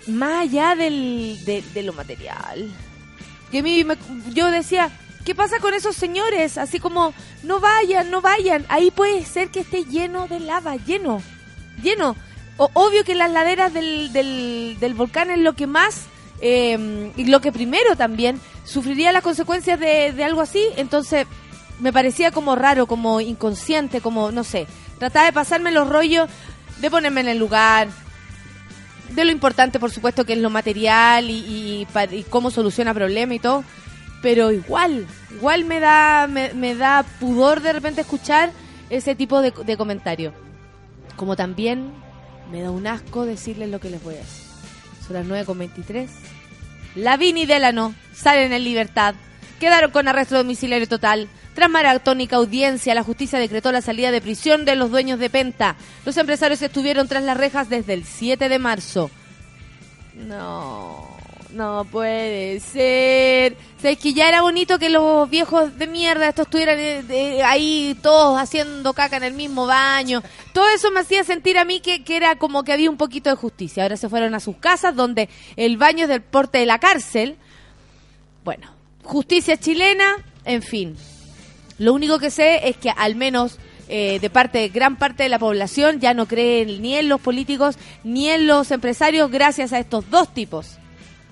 más 0.08 0.42
allá 0.42 0.74
del, 0.74 1.38
de, 1.44 1.62
de 1.74 1.82
lo 1.82 1.92
material. 1.92 2.70
Que 3.50 3.62
mí 3.62 3.84
me- 3.84 3.96
yo 4.32 4.50
decía, 4.50 4.90
¿qué 5.24 5.34
pasa 5.34 5.60
con 5.60 5.74
esos 5.74 5.94
señores? 5.96 6.58
Así 6.58 6.80
como, 6.80 7.12
no 7.42 7.60
vayan, 7.60 8.10
no 8.10 8.20
vayan. 8.20 8.64
Ahí 8.68 8.90
puede 8.90 9.24
ser 9.24 9.50
que 9.50 9.60
esté 9.60 9.84
lleno 9.84 10.26
de 10.28 10.40
lava, 10.40 10.76
lleno, 10.76 11.22
lleno. 11.82 12.16
Obvio 12.56 13.04
que 13.04 13.14
las 13.14 13.30
laderas 13.30 13.72
del, 13.72 14.12
del, 14.12 14.76
del 14.78 14.94
volcán 14.94 15.30
es 15.30 15.38
lo 15.38 15.54
que 15.54 15.66
más, 15.66 16.02
eh, 16.40 17.12
y 17.16 17.24
lo 17.26 17.40
que 17.40 17.50
primero 17.52 17.96
también, 17.96 18.40
sufriría 18.64 19.10
las 19.12 19.22
consecuencias 19.22 19.78
de, 19.80 20.12
de 20.12 20.24
algo 20.24 20.40
así. 20.40 20.62
Entonces, 20.76 21.26
me 21.80 21.92
parecía 21.92 22.30
como 22.30 22.54
raro, 22.54 22.86
como 22.86 23.20
inconsciente, 23.20 24.00
como, 24.00 24.30
no 24.32 24.44
sé. 24.44 24.66
Trataba 25.02 25.26
de 25.26 25.32
pasarme 25.32 25.72
los 25.72 25.88
rollos, 25.88 26.30
de 26.80 26.88
ponerme 26.88 27.22
en 27.22 27.26
el 27.26 27.36
lugar, 27.36 27.88
de 29.10 29.24
lo 29.24 29.32
importante, 29.32 29.80
por 29.80 29.90
supuesto, 29.90 30.24
que 30.24 30.34
es 30.34 30.38
lo 30.38 30.48
material 30.48 31.28
y, 31.28 31.38
y, 31.38 31.88
y 32.12 32.22
cómo 32.22 32.52
soluciona 32.52 32.94
problemas 32.94 33.34
y 33.34 33.40
todo. 33.40 33.64
Pero 34.22 34.52
igual, 34.52 35.08
igual 35.32 35.64
me 35.64 35.80
da, 35.80 36.28
me, 36.28 36.54
me 36.54 36.76
da 36.76 37.04
pudor 37.18 37.62
de 37.62 37.72
repente 37.72 38.02
escuchar 38.02 38.52
ese 38.90 39.16
tipo 39.16 39.42
de, 39.42 39.50
de 39.50 39.76
comentarios. 39.76 40.34
Como 41.16 41.34
también 41.34 41.90
me 42.52 42.62
da 42.62 42.70
un 42.70 42.86
asco 42.86 43.26
decirles 43.26 43.70
lo 43.70 43.80
que 43.80 43.90
les 43.90 44.00
voy 44.04 44.14
a 44.14 44.18
decir. 44.18 44.44
Son 45.04 45.14
las 45.14 45.48
9.23. 45.48 46.06
Lavín 46.94 47.38
y 47.38 47.46
Delano 47.46 47.92
salen 48.14 48.52
en 48.52 48.62
libertad. 48.62 49.16
Quedaron 49.58 49.90
con 49.90 50.06
arresto 50.06 50.36
domiciliario 50.36 50.86
total. 50.86 51.28
Tras 51.54 51.68
maratónica 51.68 52.36
audiencia, 52.36 52.94
la 52.94 53.02
justicia 53.02 53.38
decretó 53.38 53.72
la 53.72 53.82
salida 53.82 54.10
de 54.10 54.22
prisión 54.22 54.64
de 54.64 54.74
los 54.74 54.90
dueños 54.90 55.18
de 55.18 55.28
Penta. 55.28 55.76
Los 56.06 56.16
empresarios 56.16 56.62
estuvieron 56.62 57.08
tras 57.08 57.22
las 57.22 57.36
rejas 57.36 57.68
desde 57.68 57.92
el 57.92 58.04
7 58.04 58.48
de 58.48 58.58
marzo. 58.58 59.10
No, 60.14 61.12
no 61.52 61.86
puede 61.90 62.58
ser. 62.60 63.56
Sabes 63.80 63.98
que 63.98 64.14
ya 64.14 64.28
era 64.28 64.40
bonito 64.40 64.78
que 64.78 64.88
los 64.88 65.28
viejos 65.28 65.76
de 65.76 65.86
mierda 65.86 66.28
estos 66.28 66.46
estuvieran 66.46 66.78
eh, 66.78 67.42
ahí 67.44 67.98
todos 68.02 68.40
haciendo 68.40 68.94
caca 68.94 69.18
en 69.18 69.24
el 69.24 69.34
mismo 69.34 69.66
baño. 69.66 70.22
Todo 70.54 70.68
eso 70.70 70.90
me 70.90 71.00
hacía 71.00 71.22
sentir 71.22 71.58
a 71.58 71.66
mí 71.66 71.80
que, 71.80 72.02
que 72.02 72.16
era 72.16 72.36
como 72.36 72.64
que 72.64 72.72
había 72.72 72.88
un 72.88 72.96
poquito 72.96 73.28
de 73.28 73.36
justicia. 73.36 73.82
Ahora 73.82 73.98
se 73.98 74.08
fueron 74.08 74.34
a 74.34 74.40
sus 74.40 74.56
casas 74.56 74.96
donde 74.96 75.28
el 75.56 75.76
baño 75.76 76.04
es 76.04 76.08
del 76.08 76.22
porte 76.22 76.58
de 76.58 76.66
la 76.66 76.78
cárcel. 76.78 77.36
Bueno, 78.42 78.70
justicia 79.02 79.58
chilena, 79.58 80.16
en 80.44 80.62
fin. 80.62 80.96
Lo 81.82 81.94
único 81.94 82.20
que 82.20 82.30
sé 82.30 82.68
es 82.68 82.76
que 82.76 82.90
al 82.90 83.16
menos 83.16 83.58
eh, 83.88 84.20
de 84.20 84.30
parte, 84.30 84.68
gran 84.68 84.94
parte 84.94 85.24
de 85.24 85.28
la 85.28 85.40
población 85.40 85.98
ya 85.98 86.14
no 86.14 86.28
cree 86.28 86.64
ni 86.64 86.94
en 86.94 87.08
los 87.08 87.20
políticos 87.20 87.76
ni 88.04 88.28
en 88.28 88.46
los 88.46 88.70
empresarios 88.70 89.32
gracias 89.32 89.72
a 89.72 89.80
estos 89.80 90.08
dos 90.08 90.32
tipos. 90.32 90.78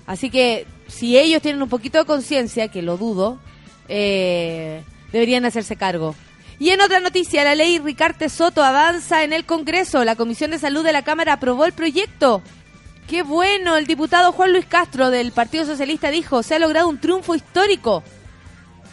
Así 0.05 0.29
que 0.29 0.67
si 0.89 1.17
ellos 1.17 1.41
tienen 1.41 1.61
un 1.61 1.69
poquito 1.69 1.99
de 1.99 2.05
conciencia, 2.05 2.67
que 2.67 2.81
lo 2.81 2.97
dudo, 2.97 3.39
eh, 3.87 4.83
deberían 5.13 5.45
hacerse 5.45 5.77
cargo. 5.77 6.15
Y 6.59 6.71
en 6.71 6.81
otra 6.81 6.99
noticia, 6.99 7.45
la 7.45 7.55
ley 7.55 7.79
Ricarte 7.79 8.27
Soto 8.27 8.61
avanza 8.61 9.23
en 9.23 9.31
el 9.31 9.45
Congreso. 9.45 10.03
La 10.03 10.17
Comisión 10.17 10.51
de 10.51 10.59
Salud 10.59 10.83
de 10.83 10.91
la 10.91 11.05
Cámara 11.05 11.31
aprobó 11.31 11.63
el 11.63 11.71
proyecto. 11.71 12.41
Qué 13.07 13.23
bueno, 13.23 13.77
el 13.77 13.87
diputado 13.87 14.33
Juan 14.33 14.51
Luis 14.51 14.65
Castro 14.65 15.11
del 15.11 15.31
Partido 15.31 15.65
Socialista 15.65 16.11
dijo, 16.11 16.43
se 16.43 16.55
ha 16.55 16.59
logrado 16.59 16.89
un 16.89 16.99
triunfo 16.99 17.35
histórico. 17.35 18.03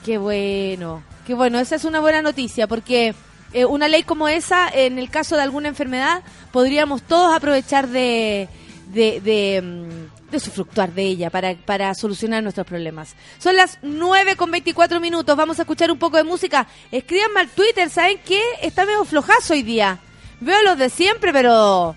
Qué 0.04 0.18
bueno, 0.18 1.02
qué 1.28 1.34
bueno, 1.34 1.60
esa 1.60 1.76
es 1.76 1.84
una 1.84 2.00
buena 2.00 2.22
noticia 2.22 2.66
porque 2.66 3.14
eh, 3.52 3.66
una 3.66 3.86
ley 3.86 4.02
como 4.02 4.28
esa, 4.28 4.66
en 4.70 4.98
el 4.98 5.10
caso 5.10 5.36
de 5.36 5.42
alguna 5.42 5.68
enfermedad, 5.68 6.22
podríamos 6.52 7.02
todos 7.02 7.36
aprovechar 7.36 7.86
de, 7.88 8.48
de, 8.94 9.20
de, 9.20 9.60
mm, 9.60 10.30
de 10.30 10.40
sufructuar 10.40 10.94
de 10.94 11.02
ella 11.02 11.28
para, 11.28 11.54
para 11.54 11.94
solucionar 11.94 12.42
nuestros 12.42 12.66
problemas. 12.66 13.14
Son 13.36 13.54
las 13.56 13.76
9 13.82 14.36
con 14.36 14.50
24 14.50 15.00
minutos, 15.00 15.36
vamos 15.36 15.58
a 15.58 15.62
escuchar 15.62 15.92
un 15.92 15.98
poco 15.98 16.16
de 16.16 16.24
música. 16.24 16.66
Escríbanme 16.90 17.40
al 17.40 17.50
Twitter, 17.50 17.90
¿saben 17.90 18.20
qué? 18.24 18.40
Está 18.62 18.86
medio 18.86 19.04
flojazo 19.04 19.52
hoy 19.52 19.62
día. 19.62 19.98
Veo 20.40 20.62
los 20.62 20.78
de 20.78 20.88
siempre, 20.88 21.30
pero 21.30 21.94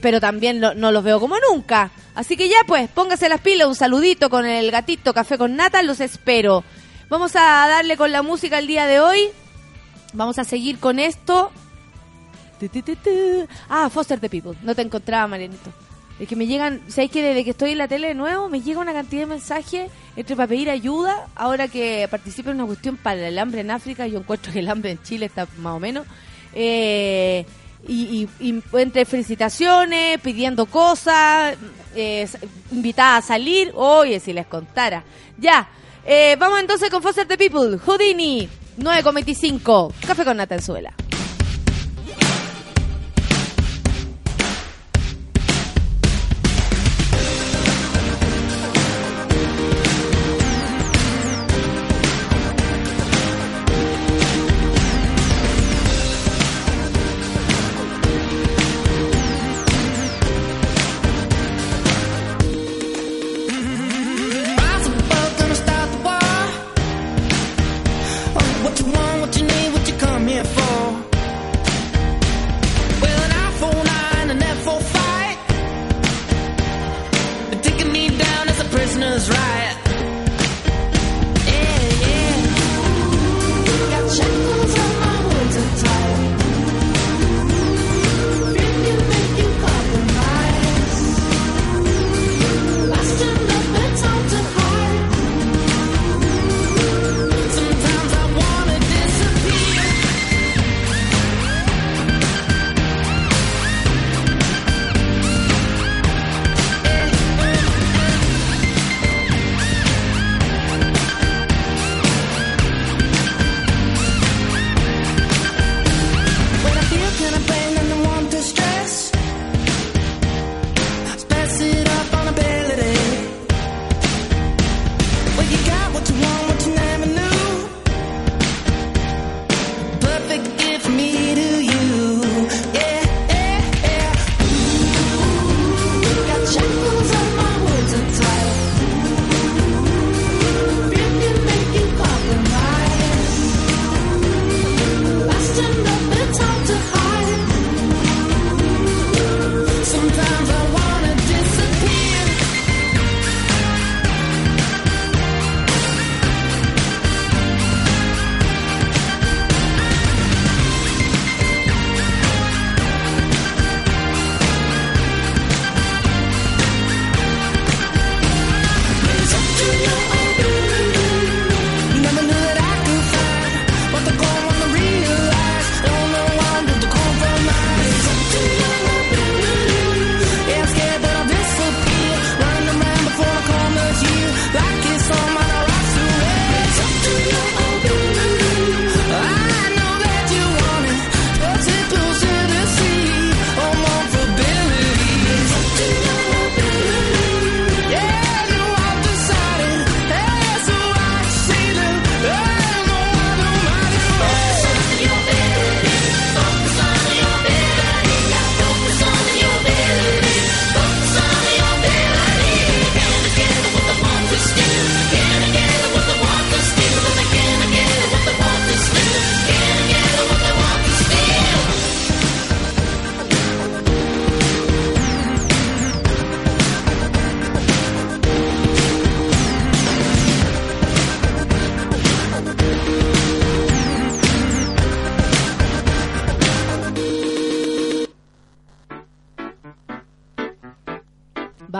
pero 0.00 0.20
también 0.20 0.60
no 0.60 0.92
los 0.92 1.02
veo 1.02 1.18
como 1.18 1.36
nunca. 1.50 1.90
Así 2.14 2.36
que 2.36 2.48
ya 2.48 2.58
pues, 2.66 2.88
póngase 2.90 3.28
las 3.28 3.40
pilas, 3.40 3.66
un 3.66 3.74
saludito 3.74 4.28
con 4.30 4.44
el 4.44 4.70
gatito 4.70 5.14
café 5.14 5.36
con 5.38 5.56
nata, 5.56 5.82
los 5.82 5.98
espero. 6.00 6.62
Vamos 7.12 7.36
a 7.36 7.68
darle 7.68 7.98
con 7.98 8.10
la 8.10 8.22
música 8.22 8.58
el 8.58 8.66
día 8.66 8.86
de 8.86 8.98
hoy. 8.98 9.28
Vamos 10.14 10.38
a 10.38 10.44
seguir 10.44 10.78
con 10.78 10.98
esto. 10.98 11.50
Ah, 13.68 13.90
Foster 13.90 14.18
the 14.18 14.30
People. 14.30 14.56
No 14.62 14.74
te 14.74 14.80
encontraba, 14.80 15.26
Marianito. 15.26 15.70
Es 16.18 16.26
que 16.26 16.36
me 16.36 16.46
llegan, 16.46 16.80
¿sabéis 16.88 17.10
que 17.10 17.22
desde 17.22 17.44
que 17.44 17.50
estoy 17.50 17.72
en 17.72 17.78
la 17.78 17.86
tele 17.86 18.08
de 18.08 18.14
nuevo 18.14 18.48
me 18.48 18.62
llega 18.62 18.80
una 18.80 18.94
cantidad 18.94 19.24
de 19.24 19.26
mensajes 19.26 19.90
entre 20.16 20.36
para 20.36 20.46
pedir 20.46 20.70
ayuda? 20.70 21.28
Ahora 21.34 21.68
que 21.68 22.08
participo 22.10 22.48
en 22.48 22.56
una 22.56 22.64
cuestión 22.64 22.96
para 22.96 23.28
el 23.28 23.38
hambre 23.38 23.60
en 23.60 23.72
África, 23.72 24.06
yo 24.06 24.18
encuentro 24.18 24.50
que 24.50 24.60
el 24.60 24.70
hambre 24.70 24.92
en 24.92 25.02
Chile 25.02 25.26
está 25.26 25.46
más 25.58 25.74
o 25.74 25.80
menos. 25.80 26.06
Eh, 26.54 27.44
y, 27.86 28.26
entre 28.72 29.04
felicitaciones, 29.04 30.18
pidiendo 30.22 30.64
cosas, 30.64 31.58
eh, 31.94 32.26
invitada 32.70 33.18
a 33.18 33.22
salir. 33.22 33.70
Oye, 33.74 34.18
si 34.18 34.32
les 34.32 34.46
contara. 34.46 35.04
Ya, 35.36 35.68
eh, 36.04 36.36
vamos 36.38 36.60
entonces 36.60 36.90
con 36.90 37.02
Foster 37.02 37.26
the 37.26 37.36
People. 37.36 37.78
Houdini, 37.78 38.48
9,25. 38.78 39.92
Café 40.06 40.24
con 40.24 40.36
nata 40.36 40.56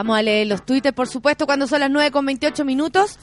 Vamos 0.03 0.17
a 0.17 0.21
leer 0.21 0.47
los 0.47 0.65
Twitter, 0.65 0.93
por 0.93 1.07
supuesto, 1.07 1.45
cuando 1.45 1.65
son 1.65 1.79
las 1.79 1.89
9 1.89 2.11
con 2.11 2.25
28 2.25 2.65
minutos. 2.65 3.19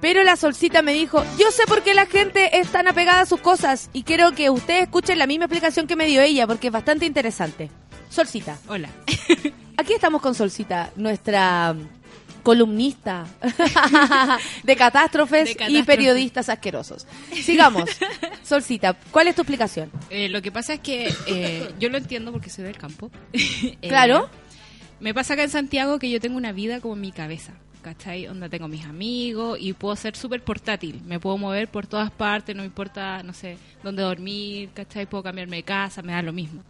Pero 0.00 0.24
la 0.24 0.34
solcita 0.34 0.82
me 0.82 0.92
dijo, 0.92 1.22
yo 1.38 1.52
sé 1.52 1.62
por 1.68 1.84
qué 1.84 1.94
la 1.94 2.06
gente 2.06 2.58
es 2.58 2.72
tan 2.72 2.88
apegada 2.88 3.20
a 3.20 3.26
sus 3.26 3.40
cosas 3.40 3.88
y 3.92 4.02
quiero 4.02 4.32
que 4.32 4.50
ustedes 4.50 4.82
escuchen 4.82 5.16
la 5.20 5.28
misma 5.28 5.44
explicación 5.44 5.86
que 5.86 5.94
me 5.94 6.06
dio 6.06 6.20
ella, 6.22 6.48
porque 6.48 6.66
es 6.66 6.72
bastante 6.72 7.06
interesante. 7.06 7.70
Solcita, 8.10 8.58
Hola. 8.66 8.88
aquí 9.76 9.92
estamos 9.92 10.20
con 10.20 10.34
Solcita, 10.34 10.90
nuestra 10.96 11.76
columnista 12.42 13.26
de 14.64 14.76
catástrofes 14.76 15.56
De 15.56 15.66
y 15.68 15.84
periodistas 15.84 16.48
asquerosos. 16.48 17.06
Sigamos. 17.32 17.88
Solcita, 18.42 18.96
¿cuál 19.12 19.28
es 19.28 19.36
tu 19.36 19.42
explicación? 19.42 19.88
Eh, 20.10 20.28
lo 20.28 20.42
que 20.42 20.50
pasa 20.50 20.74
es 20.74 20.80
que 20.80 21.14
eh, 21.28 21.70
yo 21.78 21.88
lo 21.90 21.96
entiendo 21.96 22.32
porque 22.32 22.50
soy 22.50 22.64
del 22.64 22.76
campo. 22.76 23.12
Eh, 23.32 23.78
Claro. 23.82 24.28
Me 25.00 25.12
pasa 25.12 25.34
acá 25.34 25.42
en 25.44 25.50
Santiago 25.50 25.98
que 25.98 26.10
yo 26.10 26.20
tengo 26.20 26.36
una 26.36 26.52
vida 26.52 26.80
como 26.80 26.94
en 26.94 27.00
mi 27.00 27.12
cabeza. 27.12 27.54
¿Cachai? 27.82 28.24
Donde 28.24 28.48
tengo 28.48 28.66
mis 28.66 28.86
amigos 28.86 29.58
y 29.60 29.74
puedo 29.74 29.94
ser 29.94 30.16
súper 30.16 30.42
portátil. 30.42 31.02
Me 31.04 31.20
puedo 31.20 31.36
mover 31.36 31.68
por 31.68 31.86
todas 31.86 32.10
partes, 32.10 32.56
no 32.56 32.62
me 32.62 32.66
importa, 32.66 33.22
no 33.22 33.34
sé, 33.34 33.58
dónde 33.82 34.02
dormir, 34.02 34.70
¿cachai? 34.72 35.04
Puedo 35.04 35.22
cambiarme 35.22 35.56
de 35.56 35.62
casa, 35.64 36.00
me 36.00 36.12
da 36.12 36.22
lo 36.22 36.32
mismo. 36.32 36.62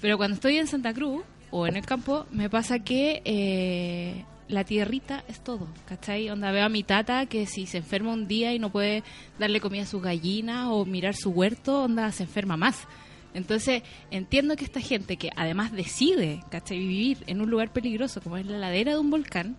Pero 0.00 0.16
cuando 0.16 0.34
estoy 0.34 0.58
en 0.58 0.66
Santa 0.66 0.92
Cruz 0.92 1.22
o 1.52 1.68
en 1.68 1.76
el 1.76 1.86
campo, 1.86 2.26
me 2.32 2.50
pasa 2.50 2.80
que 2.80 3.22
eh, 3.24 4.24
la 4.48 4.64
tierrita 4.64 5.22
es 5.28 5.42
todo, 5.42 5.68
¿cachai? 5.86 6.28
Onda 6.28 6.50
veo 6.50 6.64
a 6.64 6.68
mi 6.68 6.82
tata 6.82 7.26
que 7.26 7.46
si 7.46 7.66
se 7.66 7.78
enferma 7.78 8.12
un 8.12 8.26
día 8.26 8.52
y 8.52 8.58
no 8.58 8.70
puede 8.70 9.04
darle 9.38 9.60
comida 9.60 9.82
a 9.82 9.86
sus 9.86 10.02
gallinas 10.02 10.66
o 10.70 10.84
mirar 10.84 11.14
su 11.14 11.30
huerto, 11.30 11.84
onda 11.84 12.10
se 12.10 12.24
enferma 12.24 12.56
más. 12.56 12.86
Entonces, 13.34 13.82
entiendo 14.10 14.56
que 14.56 14.64
esta 14.64 14.80
gente 14.80 15.16
que 15.16 15.30
además 15.36 15.72
decide, 15.72 16.42
¿cachai? 16.50 16.78
Vivir 16.78 17.18
en 17.26 17.40
un 17.40 17.50
lugar 17.50 17.72
peligroso 17.72 18.20
como 18.20 18.36
es 18.36 18.46
la 18.46 18.58
ladera 18.58 18.92
de 18.92 18.98
un 18.98 19.10
volcán, 19.10 19.56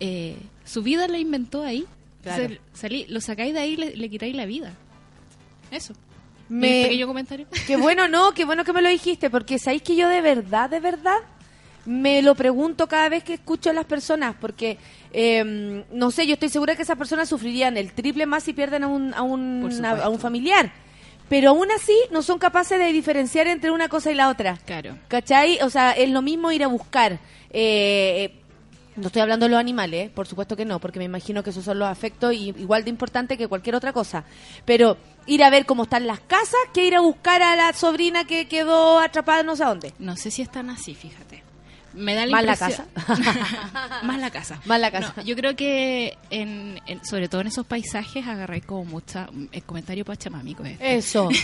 eh, 0.00 0.36
su 0.64 0.82
vida 0.82 1.08
la 1.08 1.18
inventó 1.18 1.62
ahí. 1.64 1.84
Claro. 2.22 2.42
Entonces, 2.44 2.64
salí, 2.74 3.06
lo 3.08 3.20
sacáis 3.20 3.52
de 3.54 3.60
ahí 3.60 3.72
y 3.72 3.76
le, 3.76 3.96
le 3.96 4.08
quitáis 4.08 4.34
la 4.36 4.46
vida. 4.46 4.72
Eso. 5.70 5.94
Me- 6.48 6.68
Mi 6.68 6.82
pequeño 6.84 7.06
comentario. 7.06 7.46
Qué 7.66 7.76
bueno, 7.76 8.06
no, 8.08 8.32
qué 8.34 8.44
bueno 8.44 8.64
que 8.64 8.72
me 8.72 8.82
lo 8.82 8.88
dijiste, 8.88 9.30
porque 9.30 9.58
sabéis 9.58 9.82
que 9.82 9.96
yo 9.96 10.08
de 10.08 10.20
verdad, 10.20 10.68
de 10.70 10.80
verdad, 10.80 11.16
me 11.86 12.22
lo 12.22 12.34
pregunto 12.36 12.86
cada 12.86 13.08
vez 13.08 13.24
que 13.24 13.34
escucho 13.34 13.70
a 13.70 13.72
las 13.72 13.86
personas, 13.86 14.36
porque, 14.40 14.76
eh, 15.12 15.82
no 15.92 16.10
sé, 16.12 16.26
yo 16.26 16.34
estoy 16.34 16.48
segura 16.50 16.76
que 16.76 16.82
esas 16.82 16.96
personas 16.98 17.28
sufrirían 17.28 17.76
el 17.76 17.92
triple 17.92 18.26
más 18.26 18.44
si 18.44 18.52
pierden 18.52 18.84
a 18.84 18.88
un, 18.88 19.14
a 19.14 19.22
un, 19.22 19.84
a 19.84 20.08
un 20.08 20.18
familiar. 20.20 20.72
Pero 21.32 21.48
aún 21.48 21.70
así 21.70 21.98
no 22.10 22.20
son 22.20 22.38
capaces 22.38 22.78
de 22.78 22.92
diferenciar 22.92 23.46
entre 23.46 23.70
una 23.70 23.88
cosa 23.88 24.10
y 24.12 24.14
la 24.14 24.28
otra. 24.28 24.58
Claro. 24.66 24.98
¿Cachai? 25.08 25.60
O 25.62 25.70
sea, 25.70 25.92
es 25.92 26.10
lo 26.10 26.20
mismo 26.20 26.52
ir 26.52 26.62
a 26.62 26.66
buscar. 26.66 27.20
eh, 27.48 28.34
no 28.96 29.06
estoy 29.06 29.22
hablando 29.22 29.46
de 29.46 29.50
los 29.50 29.58
animales, 29.58 30.08
¿eh? 30.08 30.10
por 30.14 30.26
supuesto 30.26 30.54
que 30.54 30.66
no, 30.66 30.78
porque 30.78 30.98
me 30.98 31.06
imagino 31.06 31.42
que 31.42 31.48
esos 31.48 31.64
son 31.64 31.78
los 31.78 31.88
afectos 31.88 32.34
y 32.34 32.48
igual 32.50 32.84
de 32.84 32.90
importante 32.90 33.38
que 33.38 33.48
cualquier 33.48 33.74
otra 33.74 33.94
cosa. 33.94 34.24
Pero 34.66 34.98
ir 35.24 35.42
a 35.42 35.48
ver 35.48 35.64
cómo 35.64 35.84
están 35.84 36.06
las 36.06 36.20
casas 36.20 36.60
que 36.74 36.86
ir 36.86 36.94
a 36.94 37.00
buscar 37.00 37.40
a 37.42 37.56
la 37.56 37.72
sobrina 37.72 38.26
que 38.26 38.46
quedó 38.46 38.98
atrapada 38.98 39.42
no 39.42 39.56
sé 39.56 39.64
dónde. 39.64 39.94
No 39.98 40.16
sé 40.16 40.30
si 40.30 40.42
es 40.42 40.50
tan 40.50 40.68
así, 40.68 40.94
fíjate. 40.94 41.21
Me 41.94 42.14
da 42.14 42.26
la 42.26 42.32
Más 42.32 42.44
la 42.44 42.52
impresión... 42.52 42.86
Más 44.02 44.18
la 44.20 44.30
casa. 44.30 44.60
Más 44.66 44.80
la 44.80 44.90
casa. 44.90 45.12
No, 45.16 45.22
yo 45.22 45.36
creo 45.36 45.54
que, 45.56 46.16
en, 46.30 46.80
en- 46.86 47.04
sobre 47.04 47.28
todo 47.28 47.40
en 47.42 47.48
esos 47.48 47.66
paisajes, 47.66 48.26
agarré 48.26 48.60
como 48.62 48.84
mucha... 48.84 49.28
El 49.52 49.62
comentario 49.64 50.04
pachamámico 50.04 50.64
es. 50.64 50.76
Eso. 50.80 51.28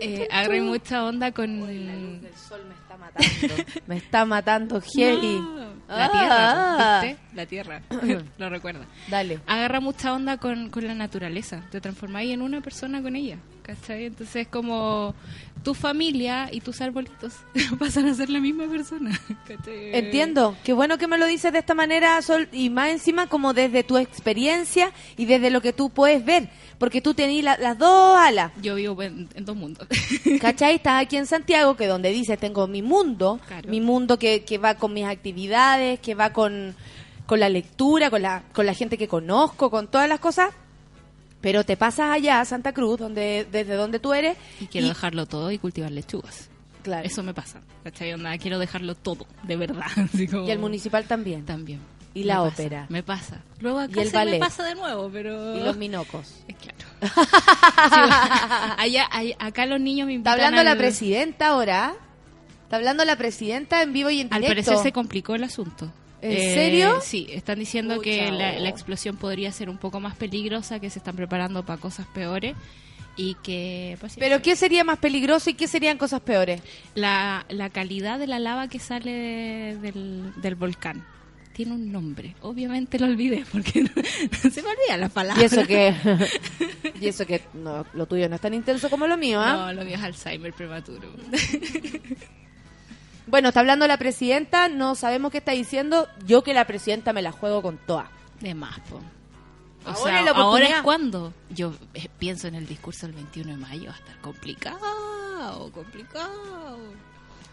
Eh, 0.00 0.28
agarré 0.30 0.60
mucha 0.62 1.04
onda 1.04 1.32
con... 1.32 1.68
El 1.68 2.20
sol 2.48 2.60
me 2.66 2.74
está 2.74 2.96
matando. 2.96 3.64
me 3.86 3.96
está 3.96 4.24
matando. 4.24 4.82
No, 4.94 5.70
la 5.88 6.06
Ah. 6.12 7.00
tierra, 7.00 7.00
¿viste? 7.02 7.18
La 7.34 7.46
tierra. 7.46 7.82
Lo 8.38 8.48
recuerda. 8.48 8.86
Dale. 9.08 9.40
Agarra 9.46 9.80
mucha 9.80 10.14
onda 10.14 10.36
con, 10.38 10.70
con 10.70 10.86
la 10.86 10.94
naturaleza. 10.94 11.62
Te 11.70 11.80
transformáis 11.80 12.32
en 12.32 12.42
una 12.42 12.60
persona 12.60 13.02
con 13.02 13.16
ella. 13.16 13.38
¿Cachai? 13.62 14.06
Entonces, 14.06 14.48
como 14.48 15.14
tu 15.62 15.74
familia 15.74 16.48
y 16.50 16.60
tus 16.60 16.80
arbolitos 16.80 17.34
pasan 17.78 18.06
a 18.08 18.14
ser 18.14 18.30
la 18.30 18.40
misma 18.40 18.66
persona. 18.66 19.18
Entiendo, 19.66 20.56
qué 20.64 20.72
bueno 20.72 20.98
que 20.98 21.06
me 21.06 21.18
lo 21.18 21.26
dices 21.26 21.52
de 21.52 21.58
esta 21.58 21.74
manera, 21.74 22.20
Sol, 22.22 22.48
y 22.52 22.70
más 22.70 22.90
encima 22.90 23.26
como 23.28 23.52
desde 23.52 23.82
tu 23.84 23.98
experiencia 23.98 24.92
y 25.16 25.26
desde 25.26 25.50
lo 25.50 25.60
que 25.60 25.72
tú 25.72 25.90
puedes 25.90 26.24
ver, 26.24 26.48
porque 26.78 27.00
tú 27.00 27.14
tenés 27.14 27.44
la- 27.44 27.58
las 27.58 27.76
dos 27.78 28.18
alas. 28.18 28.52
Yo 28.62 28.74
vivo 28.76 29.02
en, 29.02 29.28
en 29.34 29.44
dos 29.44 29.56
mundos. 29.56 29.86
¿Cachai? 30.40 30.76
Estás 30.76 31.02
aquí 31.02 31.16
en 31.16 31.26
Santiago, 31.26 31.76
que 31.76 31.86
donde 31.86 32.10
dices 32.10 32.38
tengo 32.38 32.66
mi 32.66 32.82
mundo, 32.82 33.38
Claro. 33.46 33.68
mi 33.70 33.80
mundo 33.80 34.18
que, 34.18 34.44
que 34.44 34.58
va 34.58 34.74
con 34.76 34.94
mis 34.94 35.04
actividades, 35.06 36.00
que 36.00 36.14
va 36.14 36.32
con, 36.32 36.74
con 37.26 37.38
la 37.40 37.48
lectura, 37.48 38.10
con 38.10 38.22
la, 38.22 38.44
con 38.52 38.64
la 38.66 38.74
gente 38.74 38.96
que 38.96 39.08
conozco, 39.08 39.70
con 39.70 39.88
todas 39.88 40.08
las 40.08 40.20
cosas. 40.20 40.50
Pero 41.40 41.64
te 41.64 41.76
pasas 41.76 42.10
allá 42.10 42.40
a 42.40 42.44
Santa 42.44 42.72
Cruz, 42.72 42.98
donde, 42.98 43.46
desde 43.50 43.74
donde 43.74 43.98
tú 43.98 44.12
eres. 44.12 44.36
y 44.60 44.66
quiero 44.66 44.88
dejarlo 44.88 45.26
todo 45.26 45.50
y 45.50 45.58
cultivar 45.58 45.90
lechugas. 45.90 46.48
Claro. 46.82 47.06
Eso 47.06 47.22
me 47.22 47.34
pasa. 47.34 47.60
¿Cachai? 47.84 48.12
Onda, 48.14 48.36
quiero 48.38 48.58
dejarlo 48.58 48.94
todo, 48.94 49.26
de 49.42 49.56
verdad. 49.56 49.84
Así 50.14 50.26
como- 50.28 50.46
Y 50.46 50.50
el 50.50 50.58
municipal 50.58 51.04
también. 51.04 51.44
También. 51.46 51.80
Y 52.12 52.20
Me 52.20 52.26
la 52.26 52.34
pasa, 52.38 52.48
ópera. 52.48 52.86
Me 52.88 53.02
pasa. 53.02 53.40
Luego 53.60 53.78
acá 53.78 53.92
Y 54.00 54.02
el 54.02 54.10
se 54.10 54.16
ballet. 54.16 54.32
me 54.32 54.38
pasa 54.40 54.64
de 54.64 54.74
nuevo, 54.74 55.08
pero... 55.12 55.56
Y 55.56 55.60
los 55.62 55.76
minocos. 55.76 56.34
Es 56.48 56.56
claro. 56.56 56.78
Sí, 57.30 58.14
allá, 58.78 59.08
allá- 59.10 59.36
acá 59.38 59.66
los 59.66 59.80
niños 59.80 60.06
me 60.06 60.14
Está 60.14 60.30
invitan 60.32 60.34
hablando 60.46 60.62
la 60.64 60.72
al- 60.72 60.78
presidenta 60.78 61.48
ahora. 61.48 61.94
Está 62.64 62.76
hablando 62.76 63.04
la 63.04 63.16
presidenta 63.16 63.82
en 63.82 63.92
vivo 63.92 64.10
y 64.10 64.20
en 64.20 64.32
Al 64.32 64.42
directo. 64.42 64.64
parecer 64.70 64.82
se 64.84 64.92
complicó 64.92 65.34
el 65.34 65.44
asunto. 65.44 65.90
¿En 66.22 66.32
Eh, 66.32 66.54
serio? 66.54 67.00
Sí, 67.02 67.26
están 67.30 67.58
diciendo 67.58 67.96
Pucha, 67.96 68.04
que 68.04 68.30
la, 68.32 68.58
la 68.58 68.68
explosión 68.68 69.16
podría 69.16 69.50
ser 69.52 69.70
un 69.70 69.78
poco 69.78 70.00
más 70.00 70.14
peligrosa, 70.16 70.78
que 70.80 70.90
se 70.90 70.98
están 70.98 71.16
preparando 71.16 71.64
para 71.64 71.80
cosas 71.80 72.06
peores 72.08 72.54
y 73.16 73.34
que... 73.42 73.96
pues, 74.00 74.12
sí, 74.12 74.20
Pero 74.20 74.40
¿qué 74.42 74.54
sería 74.56 74.84
más 74.84 74.98
peligroso 74.98 75.50
y 75.50 75.54
qué 75.54 75.66
serían 75.66 75.98
cosas 75.98 76.20
peores? 76.20 76.62
la, 76.94 77.44
la 77.48 77.70
calidad 77.70 78.18
de 78.18 78.26
la 78.26 78.38
lava 78.38 78.68
que 78.68 78.78
sale 78.78 79.10
de- 79.12 79.76
del, 79.80 80.32
del 80.42 80.54
volcán 80.54 81.04
tiene 81.52 81.72
un 81.72 81.90
nombre. 81.92 82.36
Obviamente 82.42 82.98
lo 82.98 83.06
olvidé 83.06 83.44
porque 83.52 83.82
no, 83.82 83.90
se 84.50 84.62
me 84.62 84.68
olvidan 84.68 85.00
las 85.00 85.12
palabras. 85.12 85.42
Y 85.42 85.46
eso 85.58 85.66
que 85.66 85.94
y 87.00 87.08
eso 87.08 87.26
que 87.26 87.42
no, 87.54 87.84
lo 87.92 88.06
tuyo 88.06 88.28
no 88.28 88.36
es 88.36 88.40
tan 88.40 88.54
intenso 88.54 88.88
como 88.88 89.06
lo 89.06 89.16
mío, 89.18 89.40
¿ah? 89.40 89.52
No, 89.54 89.72
lo 89.72 89.84
mío 89.84 89.96
es 89.96 90.02
Alzheimer 90.02 90.52
prematuro. 90.54 91.08
Bueno, 93.30 93.48
está 93.48 93.60
hablando 93.60 93.86
la 93.86 93.96
presidenta, 93.96 94.68
no 94.68 94.96
sabemos 94.96 95.30
qué 95.30 95.38
está 95.38 95.52
diciendo. 95.52 96.08
Yo 96.26 96.42
que 96.42 96.52
la 96.52 96.66
presidenta 96.66 97.12
me 97.12 97.22
la 97.22 97.30
juego 97.30 97.62
con 97.62 97.78
toda. 97.78 98.10
De 98.40 98.54
más, 98.54 98.80
po. 98.80 98.96
O 98.96 99.88
Ahora 99.88 100.02
sea, 100.02 100.18
es 100.18 100.24
la 100.24 100.30
ahora 100.32 100.66
es 100.66 100.82
cuando 100.82 101.32
yo 101.48 101.72
eh, 101.94 102.08
pienso 102.18 102.48
en 102.48 102.54
el 102.54 102.66
discurso 102.66 103.06
del 103.06 103.14
21 103.14 103.52
de 103.52 103.56
mayo, 103.56 103.86
va 103.86 103.94
a 103.94 103.98
estar 103.98 104.18
complicado, 104.20 105.70
complicado. 105.72 106.78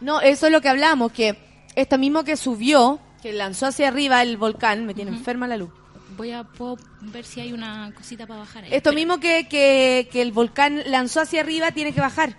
No, 0.01 0.19
eso 0.19 0.47
es 0.47 0.51
lo 0.51 0.59
que 0.59 0.67
hablamos, 0.67 1.11
que 1.13 1.37
esto 1.75 1.97
mismo 1.97 2.23
que 2.25 2.35
subió, 2.35 2.99
que 3.21 3.31
lanzó 3.31 3.67
hacia 3.67 3.87
arriba 3.87 4.21
el 4.23 4.35
volcán, 4.35 4.85
me 4.85 4.93
tiene 4.93 5.11
enferma 5.11 5.47
la 5.47 5.57
luz. 5.57 5.69
Voy 6.17 6.31
a 6.31 6.43
puedo 6.43 6.77
ver 7.01 7.23
si 7.23 7.39
hay 7.39 7.53
una 7.53 7.93
cosita 7.93 8.27
para 8.27 8.41
bajar 8.41 8.65
ahí. 8.65 8.73
Esto 8.73 8.91
mismo 8.91 9.19
que, 9.19 9.47
que, 9.47 10.09
que 10.11 10.21
el 10.21 10.31
volcán 10.31 10.81
lanzó 10.87 11.21
hacia 11.21 11.41
arriba 11.41 11.71
tiene 11.71 11.93
que 11.93 12.01
bajar. 12.01 12.35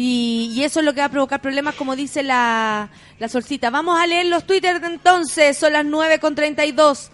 Y, 0.00 0.52
y 0.54 0.62
eso 0.62 0.78
es 0.78 0.86
lo 0.86 0.94
que 0.94 1.00
va 1.00 1.06
a 1.06 1.10
provocar 1.10 1.40
problemas, 1.42 1.74
como 1.74 1.96
dice 1.96 2.22
la, 2.22 2.88
la 3.18 3.28
solcita. 3.28 3.68
Vamos 3.68 3.98
a 4.00 4.06
leer 4.06 4.26
los 4.26 4.46
Twitter 4.46 4.80
de 4.80 4.86
entonces, 4.86 5.58
son 5.58 5.72
las 5.72 5.84
9 5.84 6.20
con 6.20 6.36
32. 6.36 7.10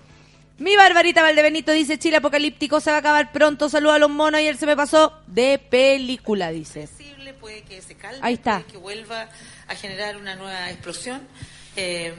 Mi 0.59 0.77
Barbarita 0.77 1.23
Valdebenito 1.23 1.73
dice, 1.73 1.99
Chile 1.99 2.19
apocalíptico 2.19 2.81
se 2.81 2.91
va 2.91 2.97
a 2.97 3.01
acabar 3.01 3.33
pronto, 3.33 3.71
saluda 3.71 3.95
a 3.95 3.99
los 3.99 4.11
monos 4.11 4.43
y 4.43 4.49
él 4.49 4.59
se 4.59 4.67
me 4.67 4.77
pasó 4.77 5.15
de 5.27 5.59
película, 5.59 6.51
dice. 6.51 6.87
puede 7.41 7.63
que 7.63 7.81
se 7.81 7.95
calme, 7.95 8.19
Ahí 8.21 8.35
está. 8.35 8.59
puede 8.61 8.73
que 8.73 8.77
vuelva 8.79 9.29
a 9.67 9.75
generar 9.77 10.19
una 10.19 10.37
nueva 10.37 10.71
explosión 10.71 11.23
eh, 11.77 12.13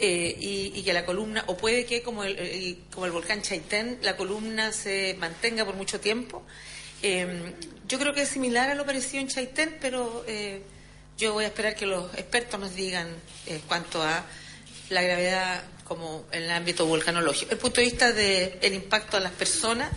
eh, 0.00 0.36
y, 0.40 0.72
y 0.74 0.82
que 0.82 0.92
la 0.92 1.04
columna, 1.06 1.44
o 1.46 1.56
puede 1.56 1.86
que 1.86 2.02
como 2.02 2.24
el, 2.24 2.36
el- 2.40 2.78
como 2.92 3.06
el 3.06 3.12
volcán 3.12 3.40
Chaitén, 3.40 3.98
la 4.02 4.16
columna 4.16 4.72
se 4.72 5.16
mantenga 5.20 5.64
por 5.64 5.76
mucho 5.76 6.00
tiempo. 6.00 6.42
Eh, 7.02 7.54
yo 7.88 7.98
creo 7.98 8.14
que 8.14 8.22
es 8.22 8.28
similar 8.28 8.70
a 8.70 8.74
lo 8.74 8.86
parecido 8.86 9.20
en 9.20 9.28
Chaitén, 9.28 9.76
pero 9.80 10.24
eh, 10.26 10.62
yo 11.18 11.34
voy 11.34 11.44
a 11.44 11.48
esperar 11.48 11.74
que 11.74 11.86
los 11.86 12.12
expertos 12.14 12.58
nos 12.58 12.74
digan 12.74 13.08
eh, 13.46 13.60
cuanto 13.68 14.02
a 14.02 14.24
la 14.88 15.02
gravedad 15.02 15.62
como 15.84 16.24
en 16.32 16.44
el 16.44 16.50
ámbito 16.50 16.86
volcanológico. 16.86 17.52
El 17.52 17.58
punto 17.58 17.80
de 17.80 17.86
vista 17.86 18.12
del 18.12 18.74
impacto 18.74 19.18
a 19.18 19.20
las 19.20 19.32
personas, 19.32 19.90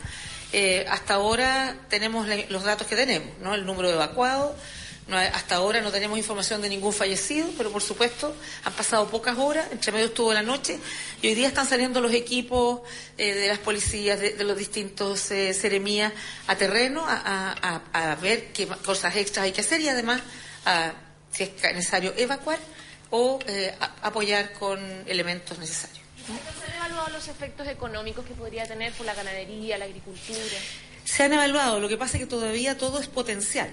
eh, 0.51 0.85
hasta 0.89 1.13
ahora 1.13 1.77
tenemos 1.89 2.27
los 2.49 2.63
datos 2.63 2.87
que 2.87 2.95
tenemos, 2.95 3.29
¿no? 3.39 3.55
El 3.55 3.65
número 3.65 3.87
de 3.87 3.95
evacuados, 3.95 4.55
no 5.07 5.17
hasta 5.17 5.55
ahora 5.55 5.81
no 5.81 5.91
tenemos 5.91 6.17
información 6.17 6.61
de 6.61 6.69
ningún 6.69 6.91
fallecido, 6.93 7.47
pero 7.57 7.71
por 7.71 7.81
supuesto 7.81 8.35
han 8.63 8.73
pasado 8.73 9.07
pocas 9.07 9.37
horas, 9.37 9.67
entre 9.71 9.91
medio 9.91 10.07
estuvo 10.07 10.33
la 10.33 10.41
noche, 10.41 10.79
y 11.21 11.27
hoy 11.27 11.35
día 11.35 11.47
están 11.47 11.67
saliendo 11.67 12.01
los 12.01 12.11
equipos 12.13 12.81
eh, 13.17 13.33
de 13.33 13.47
las 13.47 13.59
policías, 13.59 14.19
de, 14.19 14.31
de 14.33 14.43
los 14.43 14.57
distintos 14.57 15.29
eh, 15.31 15.53
seremías 15.53 16.11
a 16.47 16.55
terreno 16.55 17.05
a, 17.05 17.13
a- 17.23 17.81
a- 17.93 18.11
a 18.11 18.15
ver 18.15 18.51
qué 18.51 18.65
cosas 18.67 19.15
extras 19.15 19.43
hay 19.45 19.51
que 19.51 19.61
hacer 19.61 19.79
y 19.81 19.89
además, 19.89 20.21
a, 20.65 20.93
si 21.31 21.43
es 21.43 21.51
necesario, 21.75 22.13
evacuar 22.17 22.57
o 23.11 23.39
eh, 23.47 23.75
apoyar 24.01 24.53
con 24.53 24.79
elementos 25.07 25.59
necesarios. 25.59 25.99
¿Se 26.25 26.71
han 26.71 26.77
evaluado 26.77 27.09
los 27.09 27.27
efectos 27.27 27.67
económicos 27.67 28.25
que 28.25 28.33
podría 28.33 28.65
tener 28.65 28.91
por 28.93 29.05
la 29.05 29.13
ganadería, 29.13 29.77
la 29.77 29.85
agricultura? 29.85 30.39
Se 31.03 31.21
han 31.21 31.33
evaluado, 31.33 31.79
lo 31.79 31.87
que 31.87 31.97
pasa 31.97 32.17
es 32.17 32.23
que 32.23 32.27
todavía 32.29 32.75
todo 32.79 32.99
es 32.99 33.05
potencial. 33.07 33.71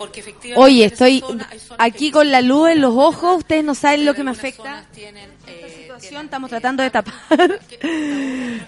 Porque 0.00 0.20
efectivamente. 0.20 0.64
Oye, 0.64 0.86
estoy 0.86 1.20
zona 1.20 1.46
aquí 1.76 2.10
con 2.10 2.30
la 2.30 2.40
luz 2.40 2.70
en 2.70 2.80
los 2.80 2.96
ojos, 2.96 3.36
ustedes 3.36 3.62
no 3.62 3.74
saben 3.74 4.06
lo 4.06 4.14
que 4.14 4.24
me 4.24 4.30
afecta. 4.30 4.86
tienen, 4.94 5.28
eh, 5.46 5.76
situación 5.82 6.24
estamos 6.24 6.48
eh, 6.48 6.52
tratando 6.52 6.82
de 6.82 6.90
tapar. 6.90 7.60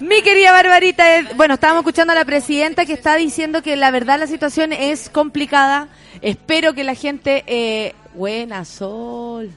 Mi 0.01 0.21
querida 0.21 0.53
Barbarita, 0.53 1.21
eh, 1.21 1.29
bueno, 1.35 1.55
estábamos 1.55 1.85
escuchando 1.85 2.12
a 2.12 2.16
la 2.16 2.27
presidenta 2.27 2.85
que 2.85 2.92
está 2.92 3.16
diciendo 3.16 3.62
que 3.62 3.77
la 3.77 3.90
verdad 3.90 4.18
la 4.18 4.27
situación 4.27 4.75
es 4.75 5.09
complicada. 5.09 5.88
Espero 6.21 6.75
que 6.75 6.85
la 6.85 6.95
gente, 6.95 7.45
eh, 7.47 7.95
buena 8.12 8.66
sol, 8.66 9.53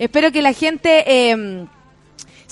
espero 0.00 0.32
que 0.32 0.42
la 0.42 0.52
gente 0.52 1.04
eh, 1.06 1.66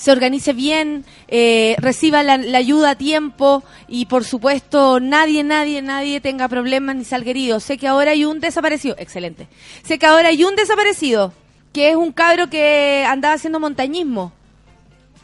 se 0.01 0.11
organice 0.11 0.53
bien, 0.53 1.05
eh, 1.27 1.75
reciba 1.77 2.23
la, 2.23 2.37
la 2.37 2.57
ayuda 2.57 2.89
a 2.91 2.95
tiempo 2.95 3.63
y 3.87 4.07
por 4.07 4.23
supuesto 4.23 4.99
nadie, 4.99 5.43
nadie, 5.43 5.83
nadie 5.83 6.19
tenga 6.21 6.47
problemas 6.47 6.95
ni 6.95 7.03
salga 7.05 7.29
herido. 7.29 7.59
Sé 7.59 7.77
que 7.77 7.87
ahora 7.87 8.09
hay 8.11 8.25
un 8.25 8.39
desaparecido, 8.39 8.95
excelente. 8.97 9.47
Sé 9.83 9.99
que 9.99 10.07
ahora 10.07 10.29
hay 10.29 10.43
un 10.43 10.55
desaparecido, 10.55 11.33
que 11.71 11.91
es 11.91 11.95
un 11.95 12.11
cabro 12.13 12.49
que 12.49 13.05
andaba 13.07 13.35
haciendo 13.35 13.59
montañismo. 13.59 14.33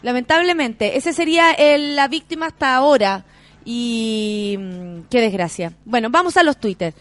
Lamentablemente, 0.03 0.95
ese 0.95 1.11
sería 1.11 1.53
el- 1.53 1.95
la 1.95 2.07
víctima 2.07 2.45
hasta 2.45 2.75
ahora. 2.75 3.25
Y 3.65 4.57
mm, 4.59 4.99
qué 5.09 5.21
desgracia. 5.21 5.73
Bueno, 5.85 6.09
vamos 6.11 6.37
a 6.37 6.43
los 6.43 6.57
Twitter. 6.57 6.93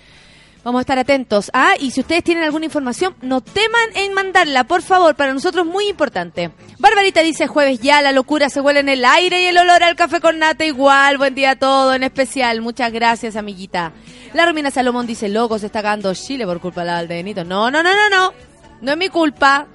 Vamos 0.67 0.81
a 0.81 0.83
estar 0.83 0.99
atentos. 0.99 1.49
Ah, 1.55 1.75
y 1.79 1.93
si 1.93 2.01
ustedes 2.01 2.25
tienen 2.25 2.43
alguna 2.43 2.65
información, 2.65 3.15
no 3.23 3.41
teman 3.41 3.89
en 3.95 4.13
mandarla, 4.15 4.65
por 4.65 4.83
favor, 4.83 5.15
para 5.15 5.33
nosotros 5.33 5.65
es 5.65 5.73
muy 5.73 5.87
importante. 5.87 6.51
Barbarita 6.81 7.23
dice 7.23 7.47
jueves 7.47 7.79
ya, 7.79 8.03
la 8.03 8.11
locura 8.11 8.49
se 8.49 8.61
huele 8.61 8.81
en 8.81 8.89
el 8.89 9.05
aire 9.05 9.43
y 9.43 9.47
el 9.47 9.59
olor 9.59 9.85
al 9.85 9.95
café 9.95 10.21
con 10.21 10.41
nata 10.41 10.65
igual. 10.65 11.19
Buen 11.19 11.37
día 11.37 11.53
a 11.53 11.57
todo, 11.57 11.95
en 11.95 12.03
especial. 12.03 12.63
Muchas 12.63 12.91
gracias, 12.91 13.37
amiguita. 13.37 13.93
La 14.35 14.45
Romina 14.45 14.73
Salomón 14.73 15.07
dice, 15.07 15.29
loco, 15.29 15.57
se 15.61 15.67
está 15.67 15.83
cagando 15.83 16.13
Chile 16.15 16.45
por 16.45 16.61
culpa 16.61 16.81
de 16.81 16.89
la 16.89 16.95
Valdebenito. 16.95 17.45
No, 17.45 17.71
no, 17.71 17.85
no, 17.85 17.95
no, 17.95 18.11
no. 18.11 18.33
No 18.81 18.91
es 18.91 18.99
mi 18.99 19.09
culpa. 19.09 19.69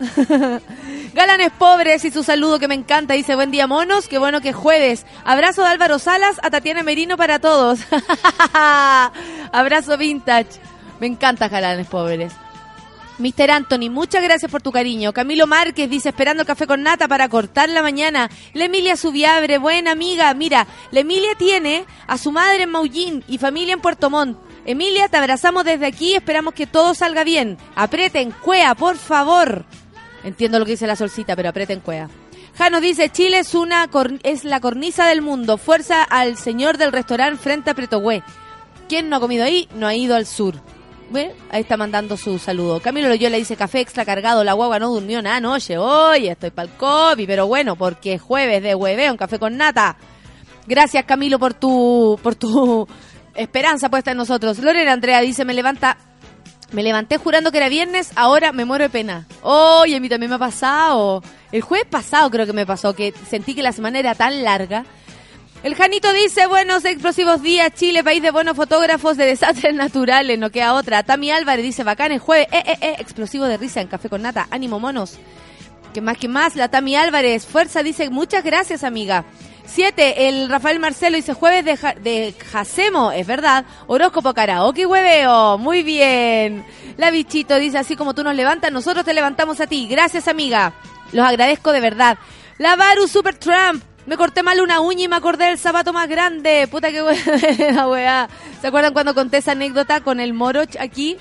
Galanes 1.14 1.52
pobres 1.58 2.04
y 2.04 2.12
su 2.12 2.22
saludo 2.22 2.60
que 2.60 2.68
me 2.68 2.76
encanta. 2.76 3.14
Dice, 3.14 3.36
buen 3.36 3.50
día, 3.50 3.66
monos. 3.66 4.10
Qué 4.10 4.18
bueno 4.18 4.42
que 4.42 4.50
es 4.50 4.56
jueves. 4.58 5.06
Abrazo 5.24 5.62
de 5.62 5.70
Álvaro 5.70 6.00
Salas 6.00 6.36
a 6.44 6.50
Tatiana 6.50 6.84
Merino 6.84 7.16
para 7.16 7.40
todos. 7.40 7.80
Abrazo 9.54 9.98
vintage. 9.98 10.60
Me 11.02 11.08
encanta 11.08 11.50
Galanes 11.50 11.88
pobres. 11.88 12.32
Mr. 13.18 13.50
Anthony, 13.50 13.90
muchas 13.90 14.22
gracias 14.22 14.52
por 14.52 14.62
tu 14.62 14.72
cariño. 14.72 15.14
Camilo 15.14 15.48
Márquez 15.48 15.90
dice, 15.90 16.10
esperando 16.10 16.46
café 16.46 16.68
con 16.68 16.84
nata 16.84 17.08
para 17.08 17.28
cortar 17.28 17.70
la 17.70 17.82
mañana. 17.82 18.30
La 18.54 18.66
Emilia 18.66 18.96
Subiabre, 18.96 19.58
buena 19.58 19.94
amiga. 19.94 20.32
Mira, 20.36 20.68
la 20.92 21.00
Emilia 21.00 21.34
tiene 21.40 21.86
a 22.06 22.20
su 22.20 22.32
madre 22.32 22.64
en 22.64 22.70
Maullín 22.70 23.24
y 23.28 23.40
familia 23.40 23.74
en 23.74 23.82
Puerto 23.82 24.12
Montt. 24.12 24.38
Emilia, 24.64 25.08
te 25.10 25.18
abrazamos 25.18 25.66
desde 25.66 25.88
aquí, 25.88 26.14
esperamos 26.14 26.54
que 26.54 26.68
todo 26.68 26.94
salga 26.94 27.24
bien. 27.24 27.58
Aprieten, 27.74 28.30
cuea, 28.30 28.76
por 28.76 28.96
favor. 28.96 29.66
Entiendo 30.24 30.60
lo 30.60 30.66
que 30.66 30.74
dice 30.74 30.86
la 30.86 30.96
solcita, 30.96 31.36
pero 31.36 31.50
aprieten, 31.50 31.80
cuea. 31.80 32.12
Jano 32.60 32.80
dice, 32.80 33.10
Chile 33.10 33.40
es, 33.40 33.56
una 33.56 33.90
es 34.22 34.44
la 34.44 34.60
cornisa 34.60 35.08
del 35.08 35.24
mundo. 35.24 35.58
Fuerza 35.58 36.04
al 36.04 36.38
señor 36.38 36.78
del 36.78 36.92
restaurante 36.92 37.42
frente 37.42 37.72
a 37.72 37.74
Pretogüé. 37.74 38.22
¿Quién 38.88 39.10
no 39.10 39.16
ha 39.16 39.20
comido 39.20 39.44
ahí? 39.44 39.68
No 39.74 39.88
ha 39.88 39.96
ido 39.96 40.16
al 40.16 40.28
sur. 40.28 40.62
¿Ve? 41.12 41.34
Ahí 41.50 41.62
está 41.62 41.76
mandando 41.76 42.16
su 42.16 42.40
saludo. 42.40 42.80
Camilo 42.80 43.10
Loyola 43.10 43.36
dice 43.36 43.58
café 43.58 43.82
extra 43.82 44.06
cargado, 44.06 44.46
la 44.46 44.54
guagua 44.54 44.80
no 44.80 44.90
durmió 44.90 45.22
nada 45.22 45.38
anoche. 45.38 45.78
Oye, 45.78 46.32
estoy 46.32 46.52
pa'l 46.52 46.70
COVID, 46.70 47.28
pero 47.28 47.48
bueno, 47.48 47.76
porque 47.76 48.14
es 48.14 48.22
jueves 48.22 48.64
de 48.64 48.76
hueveo, 48.76 49.12
un 49.12 49.18
café 49.18 49.38
con 49.38 49.58
nata. 49.58 49.98
Gracias 50.68 51.04
Camilo 51.06 51.38
por 51.38 51.54
tu, 51.54 52.18
por 52.24 52.36
tu 52.36 52.88
esperanza 53.36 53.90
puesta 53.90 54.12
en 54.12 54.18
nosotros. 54.18 54.60
Lorena 54.60 54.94
Andrea 54.94 55.20
dice, 55.20 55.44
me 55.44 55.54
levanta, 55.54 55.98
me 56.72 56.82
levanté 56.82 57.18
jurando 57.18 57.52
que 57.52 57.58
era 57.58 57.68
viernes, 57.68 58.14
ahora 58.16 58.54
me 58.54 58.64
muero 58.64 58.86
de 58.86 58.90
pena. 58.90 59.28
Oye, 59.42 59.98
a 59.98 60.00
mí 60.00 60.08
también 60.08 60.30
me 60.30 60.36
ha 60.38 60.40
pasado. 60.40 61.22
El 61.52 61.62
jueves 61.62 61.88
pasado 61.90 62.30
creo 62.32 62.46
que 62.46 62.54
me 62.54 62.66
pasó, 62.66 62.96
que 62.96 63.14
sentí 63.30 63.54
que 63.54 63.64
la 63.64 63.74
semana 63.74 64.00
era 64.00 64.16
tan 64.16 64.44
larga. 64.44 64.86
El 65.64 65.76
Janito 65.76 66.12
dice, 66.14 66.48
buenos 66.48 66.86
explosivos 66.86 67.44
días, 67.44 67.72
Chile, 67.76 68.04
país 68.04 68.22
de 68.24 68.32
buenos 68.32 68.56
fotógrafos 68.56 69.16
de 69.16 69.26
desastres 69.28 69.74
naturales, 69.76 70.40
no 70.40 70.50
queda 70.50 70.74
otra. 70.74 71.04
Tami 71.04 71.30
Álvarez 71.30 71.64
dice, 71.64 71.84
bacán, 71.84 72.12
el 72.12 72.20
jueves, 72.20 72.48
eh, 72.52 72.64
eh, 72.66 72.78
eh, 72.82 72.96
explosivo 72.98 73.46
de 73.46 73.58
risa 73.58 73.80
en 73.80 73.88
Café 73.88 74.10
con 74.10 74.24
Nata, 74.24 74.48
ánimo 74.50 74.80
monos. 74.80 75.20
Que 75.94 76.02
más 76.02 76.18
que 76.18 76.28
más, 76.28 76.56
la 76.56 76.70
Tami 76.70 76.96
Álvarez, 76.96 77.46
fuerza, 77.46 77.84
dice, 77.84 78.10
muchas 78.10 78.44
gracias, 78.44 78.84
amiga. 78.84 79.24
Siete, 79.64 80.28
el 80.30 80.50
Rafael 80.50 80.80
Marcelo 80.80 81.16
dice, 81.16 81.34
jueves 81.36 81.64
de, 81.64 81.78
ja- 81.78 81.94
de 81.94 82.34
Jacemo, 82.52 83.12
es 83.12 83.28
verdad, 83.28 83.64
horóscopo 83.86 84.34
karaoke, 84.34 84.88
hueveo, 84.88 85.60
muy 85.60 85.84
bien. 85.84 86.66
La 86.98 87.12
bichito 87.12 87.58
dice, 87.60 87.78
así 87.78 87.96
como 87.96 88.16
tú 88.16 88.24
nos 88.24 88.36
levantas, 88.36 88.72
nosotros 88.72 89.06
te 89.06 89.14
levantamos 89.14 89.62
a 89.62 89.68
ti. 89.68 89.88
Gracias, 89.88 90.28
amiga. 90.28 90.74
Los 91.12 91.26
agradezco 91.26 91.72
de 91.72 91.82
verdad. 91.82 92.18
La 92.58 92.76
Baru 92.76 93.08
Super 93.08 93.36
Trump, 93.38 93.84
me 94.06 94.18
corté 94.18 94.44
mal 94.44 94.62
una 94.62 94.80
uña 94.80 95.04
y 95.04 95.08
me 95.08 95.16
acordé 95.16 95.46
del 95.46 95.58
zapato 95.58 95.94
más 95.94 96.08
grande. 96.10 96.68
Puta 96.70 96.92
que 96.92 97.02
buena 97.02 97.88
weá. 97.88 98.30
¿Se 98.62 98.68
acuerdan 98.68 98.94
cuando 98.94 99.14
conté 99.14 99.38
esa 99.38 99.52
anécdota 99.52 100.02
con 100.02 100.20
el 100.20 100.34
moroch 100.34 100.76
aquí? 100.80 101.18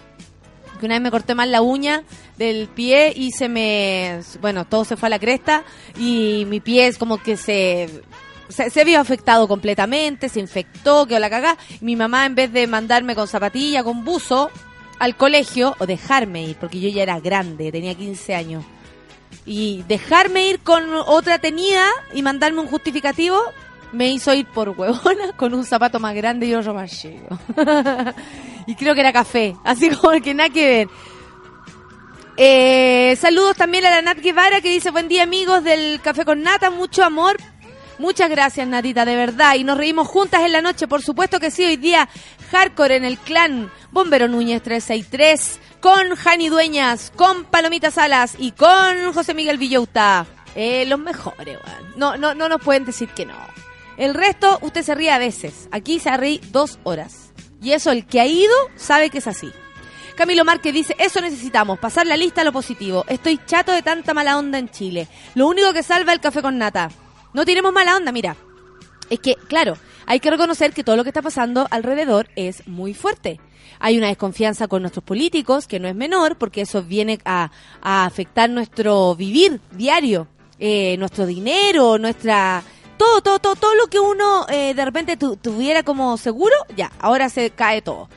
Que 0.78 0.86
una 0.86 0.94
vez 0.94 1.02
me 1.02 1.10
corté 1.10 1.34
mal 1.34 1.52
la 1.52 1.60
uña 1.60 2.04
del 2.38 2.68
pie 2.68 3.12
y 3.14 3.32
se 3.32 3.48
me... 3.48 4.20
Bueno, 4.40 4.64
todo 4.64 4.84
se 4.84 4.96
fue 4.96 5.08
a 5.08 5.10
la 5.10 5.18
cresta 5.18 5.64
y 5.98 6.46
mi 6.48 6.60
pie 6.60 6.86
es 6.86 6.98
como 6.98 7.18
que 7.18 7.36
se... 7.36 8.02
Se, 8.48 8.82
vio 8.82 8.98
afectado 8.98 9.46
completamente, 9.46 10.28
se 10.28 10.40
infectó, 10.40 11.06
quedó 11.06 11.20
la 11.20 11.30
cagá. 11.30 11.56
Mi 11.80 11.94
mamá, 11.94 12.26
en 12.26 12.34
vez 12.34 12.52
de 12.52 12.66
mandarme 12.66 13.14
con 13.14 13.28
zapatilla, 13.28 13.84
con 13.84 14.04
buzo, 14.04 14.50
al 14.98 15.14
colegio, 15.14 15.76
o 15.78 15.86
dejarme 15.86 16.42
ir, 16.42 16.56
porque 16.56 16.80
yo 16.80 16.88
ya 16.88 17.04
era 17.04 17.20
grande, 17.20 17.70
tenía 17.70 17.94
15 17.94 18.34
años, 18.34 18.64
y 19.46 19.84
dejarme 19.88 20.48
ir 20.48 20.60
con 20.60 20.92
otra 20.94 21.38
tenida 21.38 21.84
y 22.12 22.22
mandarme 22.22 22.60
un 22.60 22.66
justificativo 22.66 23.40
me 23.92 24.10
hizo 24.10 24.32
ir 24.34 24.46
por 24.46 24.70
huevona 24.70 25.32
con 25.36 25.54
un 25.54 25.64
zapato 25.64 25.98
más 25.98 26.14
grande 26.14 26.46
y 26.46 26.54
otro 26.54 26.74
más 26.74 26.90
chico. 26.90 27.38
y 28.66 28.74
creo 28.74 28.94
que 28.94 29.00
era 29.00 29.12
café, 29.12 29.56
así 29.64 29.90
como 29.96 30.20
que 30.20 30.34
nada 30.34 30.50
que 30.50 30.66
ver. 30.66 30.88
Eh, 32.36 33.16
saludos 33.16 33.56
también 33.56 33.84
a 33.84 33.90
la 33.90 34.02
Nat 34.02 34.18
Guevara 34.18 34.60
que 34.60 34.70
dice 34.70 34.90
buen 34.90 35.08
día 35.08 35.24
amigos 35.24 35.62
del 35.62 36.00
Café 36.00 36.24
con 36.24 36.42
Nata, 36.42 36.70
mucho 36.70 37.04
amor. 37.04 37.36
Muchas 38.00 38.30
gracias 38.30 38.66
Natita, 38.66 39.04
de 39.04 39.14
verdad. 39.14 39.56
Y 39.56 39.64
nos 39.64 39.76
reímos 39.76 40.08
juntas 40.08 40.40
en 40.40 40.52
la 40.52 40.62
noche, 40.62 40.88
por 40.88 41.02
supuesto 41.02 41.38
que 41.38 41.50
sí, 41.50 41.66
hoy 41.66 41.76
día 41.76 42.08
hardcore 42.50 42.96
en 42.96 43.04
el 43.04 43.18
clan 43.18 43.70
Bombero 43.90 44.26
Núñez 44.26 44.62
363, 44.62 45.60
con 45.80 46.16
Jani 46.16 46.48
Dueñas, 46.48 47.12
con 47.14 47.44
Palomita 47.44 47.90
Salas 47.90 48.36
y 48.38 48.52
con 48.52 49.12
José 49.12 49.34
Miguel 49.34 49.58
Villauta. 49.58 50.26
Eh, 50.54 50.86
los 50.86 50.98
mejores, 50.98 51.58
weón. 51.62 51.92
No, 51.96 52.16
no, 52.16 52.34
no 52.34 52.48
nos 52.48 52.62
pueden 52.62 52.86
decir 52.86 53.10
que 53.10 53.26
no. 53.26 53.34
El 53.98 54.14
resto, 54.14 54.58
usted 54.62 54.82
se 54.82 54.94
ríe 54.94 55.10
a 55.10 55.18
veces. 55.18 55.68
Aquí 55.70 56.00
se 56.00 56.16
ríe 56.16 56.40
dos 56.52 56.78
horas. 56.84 57.34
Y 57.60 57.72
eso, 57.72 57.90
el 57.90 58.06
que 58.06 58.20
ha 58.20 58.26
ido, 58.26 58.54
sabe 58.76 59.10
que 59.10 59.18
es 59.18 59.26
así. 59.26 59.52
Camilo 60.16 60.46
Márquez 60.46 60.72
dice, 60.72 60.96
eso 60.98 61.20
necesitamos, 61.20 61.78
pasar 61.78 62.06
la 62.06 62.16
lista 62.16 62.40
a 62.40 62.44
lo 62.44 62.52
positivo. 62.52 63.04
Estoy 63.08 63.38
chato 63.44 63.72
de 63.72 63.82
tanta 63.82 64.14
mala 64.14 64.38
onda 64.38 64.58
en 64.58 64.70
Chile. 64.70 65.06
Lo 65.34 65.46
único 65.46 65.74
que 65.74 65.82
salva 65.82 66.12
es 66.12 66.16
el 66.16 66.22
café 66.22 66.40
con 66.40 66.56
nata. 66.56 66.90
No 67.32 67.44
tiremos 67.44 67.72
mala 67.72 67.96
onda, 67.96 68.12
mira. 68.12 68.36
Es 69.08 69.20
que, 69.20 69.34
claro, 69.48 69.76
hay 70.06 70.20
que 70.20 70.30
reconocer 70.30 70.72
que 70.72 70.84
todo 70.84 70.96
lo 70.96 71.02
que 71.04 71.10
está 71.10 71.22
pasando 71.22 71.66
alrededor 71.70 72.28
es 72.36 72.66
muy 72.66 72.94
fuerte. 72.94 73.40
Hay 73.78 73.96
una 73.96 74.08
desconfianza 74.08 74.68
con 74.68 74.82
nuestros 74.82 75.04
políticos, 75.04 75.66
que 75.66 75.80
no 75.80 75.88
es 75.88 75.94
menor, 75.94 76.36
porque 76.36 76.60
eso 76.62 76.82
viene 76.82 77.18
a, 77.24 77.50
afectar 77.80 78.50
nuestro 78.50 79.14
vivir 79.16 79.60
diario, 79.72 80.28
eh, 80.58 80.96
nuestro 80.98 81.26
dinero, 81.26 81.98
nuestra... 81.98 82.62
Todo, 82.98 83.22
todo, 83.22 83.38
todo, 83.38 83.56
todo 83.56 83.74
lo 83.76 83.86
que 83.86 83.98
uno 83.98 84.44
eh, 84.50 84.74
de 84.74 84.84
repente 84.84 85.16
tu- 85.16 85.36
tuviera 85.36 85.82
como 85.82 86.18
seguro, 86.18 86.54
ya, 86.76 86.92
ahora 86.98 87.30
se 87.30 87.48
cae 87.48 87.80
todo. 87.80 88.10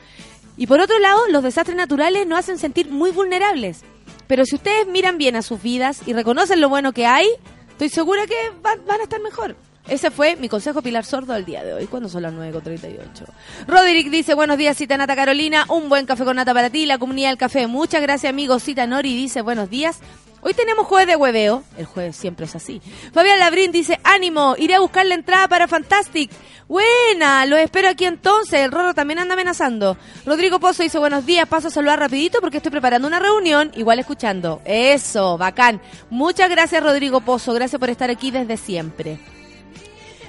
Y 0.58 0.66
por 0.66 0.78
otro 0.78 0.98
lado, 0.98 1.26
los 1.30 1.42
desastres 1.42 1.74
naturales 1.76 2.26
nos 2.26 2.40
hacen 2.40 2.58
sentir 2.58 2.90
muy 2.90 3.10
vulnerables. 3.10 3.80
Pero 4.26 4.44
si 4.44 4.56
ustedes 4.56 4.86
miran 4.86 5.16
bien 5.16 5.36
a 5.36 5.42
sus 5.42 5.62
vidas 5.62 6.02
y 6.06 6.12
reconocen 6.12 6.60
lo 6.60 6.68
bueno 6.68 6.92
que 6.92 7.06
hay, 7.06 7.26
estoy 7.74 7.88
segura 7.88 8.26
que 8.26 8.34
van, 8.62 8.80
a 8.88 9.02
estar 9.02 9.20
mejor. 9.20 9.56
Ese 9.86 10.10
fue 10.10 10.36
mi 10.36 10.48
consejo 10.48 10.80
Pilar 10.80 11.04
Sordo 11.04 11.34
del 11.34 11.44
día 11.44 11.62
de 11.62 11.74
hoy, 11.74 11.86
cuando 11.86 12.08
son 12.08 12.22
las 12.22 12.32
9.38. 12.32 13.26
Roderick 13.66 14.10
dice, 14.10 14.32
buenos 14.32 14.56
días, 14.56 14.78
Cita 14.78 14.96
Nata 14.96 15.14
Carolina, 15.14 15.66
un 15.68 15.90
buen 15.90 16.06
café 16.06 16.24
con 16.24 16.36
nata 16.36 16.54
para 16.54 16.70
ti, 16.70 16.86
la 16.86 16.96
comunidad 16.98 17.28
del 17.28 17.36
café. 17.36 17.66
Muchas 17.66 18.00
gracias, 18.00 18.30
amigo. 18.30 18.58
Cita 18.60 18.86
Nori 18.86 19.14
dice, 19.14 19.42
buenos 19.42 19.68
días. 19.68 20.00
Hoy 20.46 20.52
tenemos 20.52 20.86
jueves 20.86 21.06
de 21.08 21.16
hueveo. 21.16 21.64
El 21.78 21.86
jueves 21.86 22.16
siempre 22.16 22.44
es 22.44 22.54
así. 22.54 22.82
Fabián 23.14 23.38
Labrín 23.38 23.72
dice, 23.72 23.98
ánimo, 24.04 24.56
iré 24.58 24.74
a 24.74 24.80
buscar 24.80 25.06
la 25.06 25.14
entrada 25.14 25.48
para 25.48 25.66
Fantastic. 25.66 26.30
Buena, 26.68 27.46
lo 27.46 27.56
espero 27.56 27.88
aquí 27.88 28.04
entonces. 28.04 28.60
El 28.60 28.70
Rorro 28.70 28.92
también 28.92 29.18
anda 29.18 29.32
amenazando. 29.32 29.96
Rodrigo 30.26 30.60
Pozo 30.60 30.82
dice, 30.82 30.98
buenos 30.98 31.24
días, 31.24 31.48
paso 31.48 31.68
a 31.68 31.70
saludar 31.70 31.98
rapidito 31.98 32.40
porque 32.42 32.58
estoy 32.58 32.70
preparando 32.70 33.08
una 33.08 33.20
reunión, 33.20 33.72
igual 33.74 33.98
escuchando. 34.00 34.60
Eso, 34.66 35.38
bacán. 35.38 35.80
Muchas 36.10 36.50
gracias 36.50 36.82
Rodrigo 36.82 37.22
Pozo, 37.22 37.54
gracias 37.54 37.80
por 37.80 37.88
estar 37.88 38.10
aquí 38.10 38.30
desde 38.30 38.58
siempre. 38.58 39.18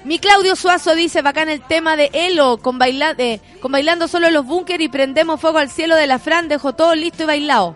Mi 0.05 0.19
Claudio 0.19 0.55
Suazo 0.55 0.93
dice, 0.93 1.23
bacán 1.23 1.49
el 1.49 1.61
tema 1.61 1.95
de 1.95 2.11
Elo, 2.13 2.59
con, 2.59 2.77
baila 2.77 3.15
eh, 3.17 3.41
con 3.59 3.71
bailando 3.71 4.07
solo 4.07 4.29
los 4.29 4.45
búnker 4.45 4.79
y 4.79 4.87
prendemos 4.87 5.41
fuego 5.41 5.57
al 5.57 5.71
cielo 5.71 5.95
de 5.95 6.05
la 6.05 6.19
Fran, 6.19 6.47
dejó 6.47 6.73
todo 6.73 6.93
listo 6.93 7.23
y 7.23 7.25
bailado. 7.25 7.75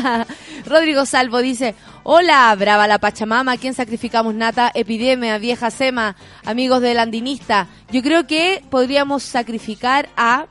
Rodrigo 0.66 1.06
Salvo 1.06 1.38
dice, 1.38 1.74
hola, 2.02 2.54
brava 2.54 2.86
la 2.86 2.98
Pachamama, 2.98 3.52
¿a 3.52 3.56
quién 3.56 3.72
sacrificamos 3.72 4.34
nata? 4.34 4.70
Epidemia, 4.74 5.38
vieja 5.38 5.70
sema, 5.70 6.16
amigos 6.44 6.82
del 6.82 6.98
andinista. 6.98 7.66
Yo 7.90 8.02
creo 8.02 8.26
que 8.26 8.62
podríamos 8.68 9.22
sacrificar 9.22 10.10
a... 10.18 10.44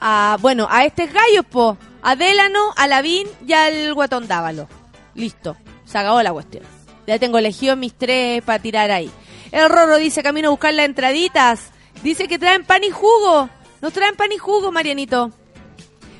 a 0.00 0.38
bueno, 0.40 0.68
a 0.70 0.84
este 0.84 1.06
gallo, 1.08 1.42
po. 1.42 1.76
A 2.02 2.14
Delano, 2.14 2.72
a 2.76 2.86
Lavín 2.86 3.26
y 3.44 3.52
al 3.52 3.94
Guatón. 3.94 4.28
Listo, 5.16 5.56
se 5.84 5.98
acabó 5.98 6.22
la 6.22 6.32
cuestión. 6.32 6.75
Ya 7.06 7.18
tengo 7.18 7.38
elegido 7.38 7.76
mis 7.76 7.94
tres 7.94 8.42
para 8.42 8.58
tirar 8.58 8.90
ahí. 8.90 9.10
El 9.52 9.68
Rorro 9.68 9.96
dice 9.96 10.22
camino 10.22 10.48
a 10.48 10.50
buscar 10.50 10.74
las 10.74 10.86
entraditas. 10.86 11.70
Dice 12.02 12.28
que 12.28 12.38
traen 12.38 12.64
pan 12.64 12.84
y 12.84 12.90
jugo. 12.90 13.48
Nos 13.80 13.92
traen 13.92 14.16
pan 14.16 14.32
y 14.32 14.38
jugo, 14.38 14.72
Marianito. 14.72 15.32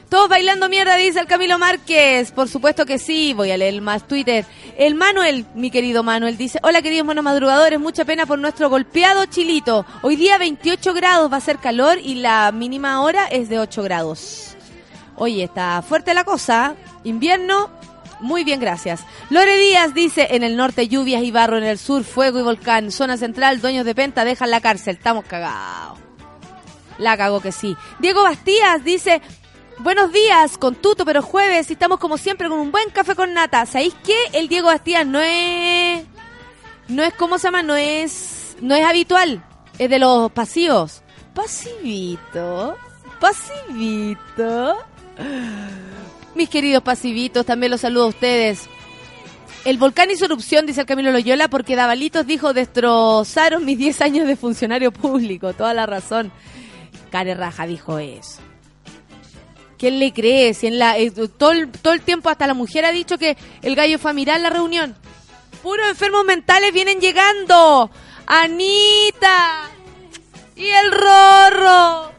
Todos 0.08 0.28
bailando 0.28 0.68
mierda, 0.68 0.94
dice 0.94 1.18
el 1.18 1.26
Camilo 1.26 1.58
Márquez. 1.58 2.30
Por 2.30 2.48
supuesto 2.48 2.86
que 2.86 2.98
sí, 2.98 3.34
voy 3.34 3.50
a 3.50 3.56
leer 3.56 3.82
más 3.82 4.06
Twitter. 4.06 4.46
El 4.78 4.94
Manuel, 4.94 5.46
mi 5.56 5.72
querido 5.72 6.04
Manuel, 6.04 6.36
dice, 6.36 6.60
hola 6.62 6.80
queridos 6.80 7.06
monos 7.06 7.24
madrugadores, 7.24 7.80
mucha 7.80 8.04
pena 8.04 8.24
por 8.24 8.38
nuestro 8.38 8.70
golpeado 8.70 9.26
chilito. 9.26 9.84
Hoy 10.02 10.14
día 10.14 10.38
28 10.38 10.94
grados, 10.94 11.32
va 11.32 11.38
a 11.38 11.40
ser 11.40 11.58
calor 11.58 11.98
y 11.98 12.14
la 12.14 12.52
mínima 12.52 13.02
hora 13.02 13.26
es 13.26 13.48
de 13.48 13.58
8 13.58 13.82
grados. 13.82 14.54
Oye, 15.16 15.42
está 15.42 15.82
fuerte 15.82 16.14
la 16.14 16.22
cosa. 16.22 16.76
Invierno, 17.02 17.70
muy 18.20 18.44
bien, 18.44 18.60
gracias. 18.60 19.04
Lore 19.30 19.58
Díaz 19.58 19.94
dice, 19.94 20.28
en 20.30 20.42
el 20.42 20.56
norte 20.56 20.88
lluvias 20.88 21.22
y 21.22 21.30
barro, 21.30 21.58
en 21.58 21.64
el 21.64 21.78
sur 21.78 22.04
fuego 22.04 22.38
y 22.38 22.42
volcán, 22.42 22.90
zona 22.90 23.16
central, 23.16 23.60
dueños 23.60 23.84
de 23.84 23.94
penta 23.94 24.24
dejan 24.24 24.50
la 24.50 24.60
cárcel, 24.60 24.96
estamos 24.96 25.24
cagados. 25.24 25.98
La 26.98 27.16
cago 27.16 27.40
que 27.40 27.52
sí. 27.52 27.76
Diego 27.98 28.22
Bastías 28.22 28.82
dice, 28.84 29.20
buenos 29.78 30.12
días, 30.12 30.56
con 30.56 30.74
tuto, 30.74 31.04
pero 31.04 31.20
jueves 31.22 31.68
y 31.70 31.74
estamos 31.74 31.98
como 31.98 32.16
siempre 32.16 32.48
con 32.48 32.58
un 32.58 32.72
buen 32.72 32.90
café 32.90 33.14
con 33.14 33.34
nata. 33.34 33.66
¿Sabéis 33.66 33.94
qué? 34.02 34.16
El 34.32 34.48
Diego 34.48 34.68
Bastías 34.68 35.06
no 35.06 35.20
es, 35.20 36.04
no 36.88 37.02
es, 37.02 37.12
¿cómo 37.14 37.38
se 37.38 37.48
llama? 37.48 37.62
No 37.62 37.76
es, 37.76 38.56
no 38.60 38.74
es 38.74 38.84
habitual, 38.84 39.44
es 39.78 39.90
de 39.90 39.98
los 39.98 40.32
pasivos. 40.32 41.02
Pasivito, 41.34 42.76
pasivito. 43.20 44.76
Mis 46.36 46.50
queridos 46.50 46.82
pasivitos, 46.82 47.46
también 47.46 47.70
los 47.70 47.80
saludo 47.80 48.04
a 48.04 48.08
ustedes. 48.08 48.68
El 49.64 49.78
volcán 49.78 50.10
hizo 50.10 50.26
erupción, 50.26 50.66
dice 50.66 50.82
el 50.82 50.86
Camilo 50.86 51.10
Loyola, 51.10 51.48
porque 51.48 51.74
Davalitos 51.74 52.26
dijo 52.26 52.52
destrozaron 52.52 53.64
mis 53.64 53.78
10 53.78 54.02
años 54.02 54.28
de 54.28 54.36
funcionario 54.36 54.92
público. 54.92 55.54
Toda 55.54 55.72
la 55.72 55.86
razón. 55.86 56.30
Care 57.10 57.34
Raja 57.34 57.66
dijo 57.66 57.98
eso. 57.98 58.42
¿Quién 59.78 59.98
le 59.98 60.12
cree? 60.12 60.52
Si 60.52 60.66
en 60.66 60.78
la, 60.78 60.98
eh, 60.98 61.10
todo, 61.10 61.52
el, 61.52 61.70
todo 61.70 61.94
el 61.94 62.02
tiempo 62.02 62.28
hasta 62.28 62.46
la 62.46 62.52
mujer 62.52 62.84
ha 62.84 62.92
dicho 62.92 63.16
que 63.16 63.38
el 63.62 63.74
gallo 63.74 63.98
fue 63.98 64.10
a 64.10 64.14
mirar 64.14 64.38
la 64.38 64.50
reunión. 64.50 64.94
Puros 65.62 65.88
enfermos 65.88 66.26
mentales 66.26 66.70
vienen 66.74 67.00
llegando. 67.00 67.90
Anita. 68.26 69.70
Y 70.54 70.66
el 70.66 70.92
Rorro. 70.92 72.15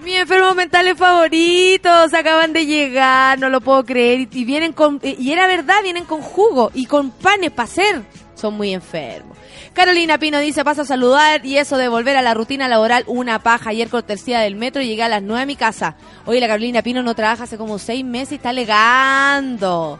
Mis 0.00 0.16
enfermos 0.16 0.54
mentales 0.54 0.96
favoritos 0.96 2.14
acaban 2.14 2.52
de 2.52 2.66
llegar, 2.66 3.38
no 3.38 3.48
lo 3.48 3.60
puedo 3.60 3.84
creer. 3.84 4.28
Y, 4.32 4.44
vienen 4.44 4.72
con. 4.72 5.00
Y 5.02 5.32
era 5.32 5.46
verdad, 5.46 5.82
vienen 5.82 6.04
con 6.04 6.22
jugo 6.22 6.70
y 6.72 6.86
con 6.86 7.10
panes 7.10 7.50
para 7.50 7.64
hacer. 7.64 8.02
Son 8.34 8.54
muy 8.54 8.72
enfermos. 8.72 9.36
Carolina 9.72 10.18
Pino 10.18 10.38
dice, 10.38 10.64
paso 10.64 10.82
a 10.82 10.84
saludar 10.84 11.44
y 11.44 11.56
eso 11.56 11.76
de 11.76 11.88
volver 11.88 12.16
a 12.16 12.22
la 12.22 12.34
rutina 12.34 12.68
laboral, 12.68 13.04
una 13.06 13.40
paja. 13.40 13.70
Ayer 13.70 13.88
cortesía 13.88 14.40
del 14.40 14.54
metro 14.54 14.82
y 14.82 14.86
llegué 14.86 15.02
a 15.02 15.08
las 15.08 15.22
nueve 15.22 15.42
a 15.42 15.46
mi 15.46 15.56
casa. 15.56 15.96
Hoy 16.26 16.38
la 16.38 16.46
Carolina 16.46 16.82
Pino 16.82 17.02
no 17.02 17.14
trabaja 17.14 17.44
hace 17.44 17.58
como 17.58 17.78
seis 17.78 18.04
meses 18.04 18.32
y 18.32 18.34
está 18.36 18.52
legando. 18.52 19.98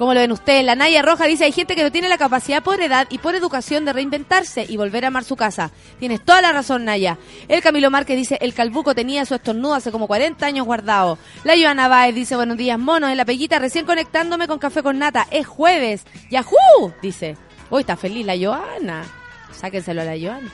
¿Cómo 0.00 0.14
lo 0.14 0.20
ven 0.20 0.32
ustedes? 0.32 0.64
La 0.64 0.74
Naya 0.76 1.02
Roja 1.02 1.26
dice, 1.26 1.44
hay 1.44 1.52
gente 1.52 1.76
que 1.76 1.82
no 1.82 1.92
tiene 1.92 2.08
la 2.08 2.16
capacidad 2.16 2.62
por 2.62 2.80
edad 2.80 3.06
y 3.10 3.18
por 3.18 3.34
educación 3.34 3.84
de 3.84 3.92
reinventarse 3.92 4.64
y 4.66 4.78
volver 4.78 5.04
a 5.04 5.08
amar 5.08 5.24
su 5.24 5.36
casa. 5.36 5.72
Tienes 5.98 6.24
toda 6.24 6.40
la 6.40 6.52
razón, 6.52 6.86
Naya. 6.86 7.18
El 7.48 7.60
Camilo 7.60 7.90
Márquez 7.90 8.16
dice, 8.16 8.38
el 8.40 8.54
calbuco 8.54 8.94
tenía 8.94 9.26
su 9.26 9.34
estornudo 9.34 9.74
hace 9.74 9.92
como 9.92 10.06
40 10.06 10.46
años 10.46 10.64
guardado. 10.64 11.18
La 11.44 11.52
Joana 11.54 11.86
Baez 11.88 12.14
dice, 12.14 12.34
buenos 12.34 12.56
días, 12.56 12.78
monos. 12.78 13.10
En 13.10 13.18
la 13.18 13.26
peguita 13.26 13.58
recién 13.58 13.84
conectándome 13.84 14.48
con 14.48 14.58
café 14.58 14.82
con 14.82 14.98
nata. 14.98 15.26
Es 15.30 15.46
jueves. 15.46 16.06
¡Yahoo! 16.30 16.94
Dice. 17.02 17.36
Hoy 17.68 17.82
está 17.82 17.98
feliz 17.98 18.24
la 18.24 18.38
Joana. 18.38 19.04
Sáquenselo 19.52 20.00
a 20.00 20.04
la 20.06 20.18
Joana. 20.18 20.50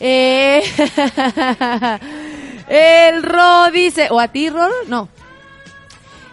Eh, 0.00 0.60
el 2.68 3.22
Ro 3.22 3.70
dice, 3.70 4.08
o 4.10 4.18
a 4.18 4.26
ti, 4.26 4.50
Ro, 4.50 4.68
no. 4.88 5.08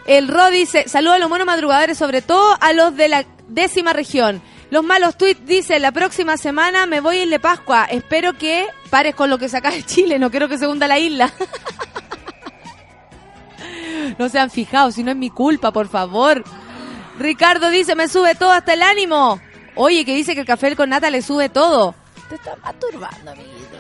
El 0.06 0.28
Ro 0.28 0.52
dice, 0.52 0.88
saludos 0.88 1.16
a 1.16 1.20
los 1.20 1.30
monos 1.30 1.48
madrugadores, 1.48 1.98
sobre 1.98 2.22
todo 2.22 2.56
a 2.62 2.74
los 2.74 2.96
de 2.96 3.08
la 3.08 3.26
décima 3.48 3.92
región. 3.92 4.42
Los 4.70 4.84
malos 4.84 5.18
tweets 5.18 5.46
dice, 5.46 5.80
la 5.80 5.92
próxima 5.92 6.38
semana 6.38 6.86
me 6.86 7.00
voy 7.00 7.20
en 7.20 7.30
Le 7.30 7.40
Pascua. 7.40 7.86
Espero 7.86 8.34
que 8.34 8.68
pares 8.90 9.16
con 9.16 9.30
lo 9.30 9.38
que 9.38 9.50
sacas 9.50 9.74
de 9.74 9.84
Chile, 9.84 10.20
no 10.20 10.30
quiero 10.30 10.48
que 10.48 10.58
se 10.58 10.68
hunda 10.68 10.88
la 10.88 11.00
isla. 11.00 11.32
no 14.20 14.30
se 14.30 14.40
han 14.40 14.52
fijado, 14.52 14.92
si 14.92 15.04
no 15.04 15.12
es 15.12 15.18
mi 15.18 15.30
culpa, 15.30 15.72
por 15.72 15.88
favor. 15.88 16.44
Ricardo 17.18 17.70
dice, 17.70 17.96
me 17.96 18.08
sube 18.08 18.36
todo 18.36 18.52
hasta 18.52 18.74
el 18.74 18.84
ánimo. 18.84 19.40
Oye, 19.76 20.06
que 20.06 20.16
dice 20.16 20.34
que 20.36 20.42
el 20.42 20.48
café 20.48 20.76
con 20.76 20.90
nata 20.90 21.10
le 21.10 21.22
sube 21.22 21.50
todo. 21.50 21.96
Te 22.30 22.36
estás 22.36 22.58
masturbando, 22.60 23.32
amiguito. 23.32 23.78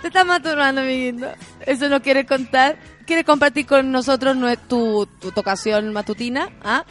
Te 0.00 0.08
estás 0.08 0.26
masturbando, 0.26 0.80
amiguito. 0.80 1.26
¿Eso 1.66 1.88
no 1.88 2.00
quieres 2.02 2.26
contar? 2.26 2.76
¿Quieres 3.10 3.26
compartir 3.26 3.66
con 3.66 3.90
nosotros 3.90 4.36
tu, 4.68 5.04
tu 5.20 5.32
tocación 5.32 5.92
matutina? 5.92 6.48
¿Ah? 6.62 6.84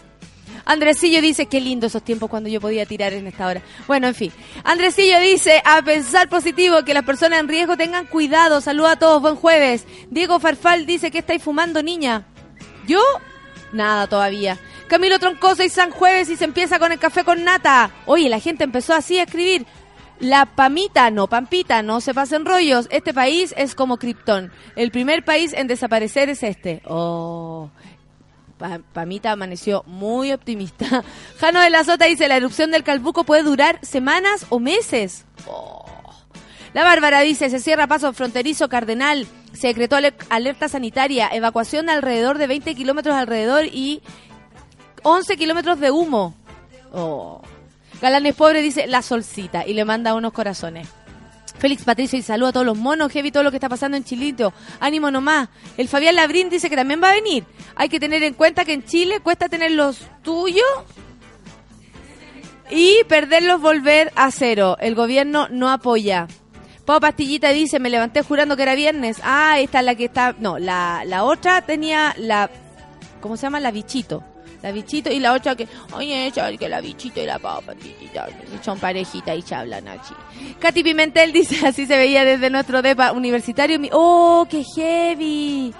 Andresillo 0.66 1.22
dice, 1.22 1.46
qué 1.46 1.62
lindo 1.62 1.88
esos 1.88 2.04
tiempos 2.04 2.30
cuando 2.30 2.50
yo 2.50 2.60
podía 2.60 2.86
tirar 2.86 3.14
en 3.14 3.26
esta 3.26 3.48
hora. 3.48 3.62
Bueno, 3.88 4.08
en 4.10 4.16
fin. 4.16 4.34
Andresillo 4.66 5.18
dice, 5.22 5.62
a 5.64 5.82
pensar 5.82 6.28
positivo, 6.28 6.84
que 6.84 6.94
las 6.94 7.06
personas 7.06 7.40
en 7.40 7.48
riesgo 7.48 7.78
tengan 7.78 8.06
cuidado. 8.06 8.60
Saluda 8.60 8.92
a 8.92 8.96
todos, 9.00 9.22
buen 9.22 9.38
jueves. 9.38 9.86
Diego 10.10 10.42
Farfal 10.42 10.86
dice, 10.86 11.10
¿qué 11.10 11.20
estáis 11.20 11.42
fumando, 11.42 11.82
niña? 11.82 12.28
¿Yo? 12.86 13.00
Nada 13.72 14.06
todavía. 14.08 14.58
Camilo 14.90 15.20
Troncoso 15.20 15.64
y 15.64 15.70
San 15.70 15.90
Jueves 15.90 16.30
y 16.30 16.36
se 16.36 16.44
empieza 16.44 16.80
con 16.80 16.92
el 16.92 17.00
café 17.00 17.24
con 17.24 17.46
nata. 17.46 17.92
Oye, 18.06 18.28
la 18.28 18.42
gente 18.42 18.66
empezó 18.66 18.94
así 18.94 19.20
a 19.20 19.24
escribir. 19.24 19.66
La 20.20 20.46
pamita, 20.46 21.10
no 21.12 21.28
pampita, 21.28 21.82
no 21.82 22.02
se 22.02 22.14
pasen 22.14 22.46
rollos. 22.46 22.88
Este 22.92 23.14
país 23.14 23.54
es 23.58 23.74
como 23.74 23.98
Krypton. 23.98 24.52
El 24.76 24.92
primer 24.92 25.24
país 25.24 25.54
en 25.54 25.68
desaparecer 25.68 26.30
es 26.30 26.44
este. 26.44 26.82
Oh. 26.86 27.70
Pa- 28.58 28.82
Pamita 28.92 29.32
amaneció 29.32 29.84
muy 29.88 30.34
optimista. 30.34 31.04
Jano 31.40 31.62
de 31.62 31.70
la 31.70 31.86
Sota 31.86 32.06
dice, 32.06 32.28
la 32.28 32.36
erupción 32.36 32.72
del 32.72 32.84
Calbuco 32.84 33.24
puede 33.24 33.44
durar 33.44 33.80
semanas 33.82 34.46
o 34.50 34.60
meses. 34.60 35.24
Oh. 35.48 35.86
La 36.74 36.84
Bárbara 36.84 37.22
dice, 37.22 37.50
se 37.50 37.60
cierra 37.62 37.88
paso 37.88 38.12
fronterizo 38.14 38.68
cardenal, 38.68 39.26
se 39.54 39.68
decretó 39.68 39.96
ale- 39.96 40.14
alerta 40.30 40.68
sanitaria, 40.68 41.30
evacuación 41.32 41.86
de 41.86 41.94
alrededor 41.94 42.38
de 42.38 42.48
20 42.48 42.76
kilómetros 42.76 43.16
alrededor 43.16 43.66
y 43.66 44.02
11 45.04 45.38
kilómetros 45.38 45.80
de 45.80 45.92
humo. 45.92 46.36
Oh. 46.94 47.42
Galanes 48.02 48.36
Pobre 48.36 48.62
dice, 48.62 48.88
la 48.88 49.02
solcita, 49.02 49.68
y 49.68 49.74
le 49.74 49.86
manda 49.86 50.14
unos 50.14 50.34
corazones. 50.34 50.88
Félix 51.58 51.84
Patricio 51.84 52.18
y 52.18 52.22
saluda 52.22 52.50
a 52.50 52.54
todos 52.54 52.66
los 52.66 52.78
monos, 52.78 53.12
heavy, 53.12 53.32
todo 53.32 53.44
lo 53.44 53.52
que 53.52 53.58
está 53.58 53.68
pasando 53.68 53.98
en 53.98 54.06
Chilito. 54.06 54.54
Ánimo 54.80 55.12
nomás. 55.12 55.50
El 55.78 55.90
Fabián 55.90 56.16
Labrín 56.16 56.50
dice 56.50 56.70
que 56.70 56.78
también 56.78 57.04
va 57.04 57.10
a 57.10 57.16
venir. 57.16 57.44
Hay 57.76 57.90
que 57.90 58.00
tener 58.00 58.24
en 58.24 58.34
cuenta 58.34 58.64
que 58.64 58.74
en 58.74 58.86
Chile 58.86 59.20
cuesta 59.20 59.50
tener 59.50 59.72
los 59.72 60.00
tuyos 60.24 60.64
y 62.70 63.04
perderlos 63.10 63.60
volver 63.60 64.14
a 64.16 64.32
cero. 64.32 64.78
El 64.80 64.96
gobierno 64.96 65.48
no 65.50 65.70
apoya. 65.70 66.28
Pau 66.86 67.02
Pastillita 67.02 67.50
dice, 67.50 67.80
me 67.80 67.90
levanté 67.90 68.24
jurando 68.24 68.56
que 68.56 68.64
era 68.64 68.74
viernes. 68.76 69.20
Ah, 69.24 69.60
esta 69.60 69.80
es 69.80 69.86
la 69.86 69.96
que 69.96 70.06
está... 70.06 70.36
No, 70.40 70.58
la, 70.58 71.04
la 71.06 71.24
otra 71.24 71.62
tenía 71.62 72.16
la... 72.18 72.50
¿Cómo 73.20 73.36
se 73.36 73.44
llama? 73.44 73.60
La 73.60 73.72
bichito. 73.72 74.24
La 74.62 74.72
bichito 74.72 75.12
y 75.12 75.20
la 75.20 75.34
otra 75.34 75.56
que... 75.56 75.68
Oye, 75.94 76.32
que 76.58 76.68
la 76.70 76.82
bichito 76.82 77.22
y 77.22 77.26
la 77.26 77.40
Pastillita 77.40 78.28
son 78.62 78.78
parejita 78.78 79.34
y 79.34 79.44
hablan 79.52 79.88
así. 79.88 80.14
Katy 80.60 80.84
Pimentel 80.84 81.32
dice, 81.34 81.66
así 81.66 81.86
se 81.86 81.98
veía 81.98 82.26
desde 82.26 82.50
nuestro 82.50 82.82
depa 82.82 83.12
universitario. 83.14 83.80
Mi- 83.80 83.90
¡Oh, 83.94 84.46
qué 84.50 84.64
heavy! 84.76 85.74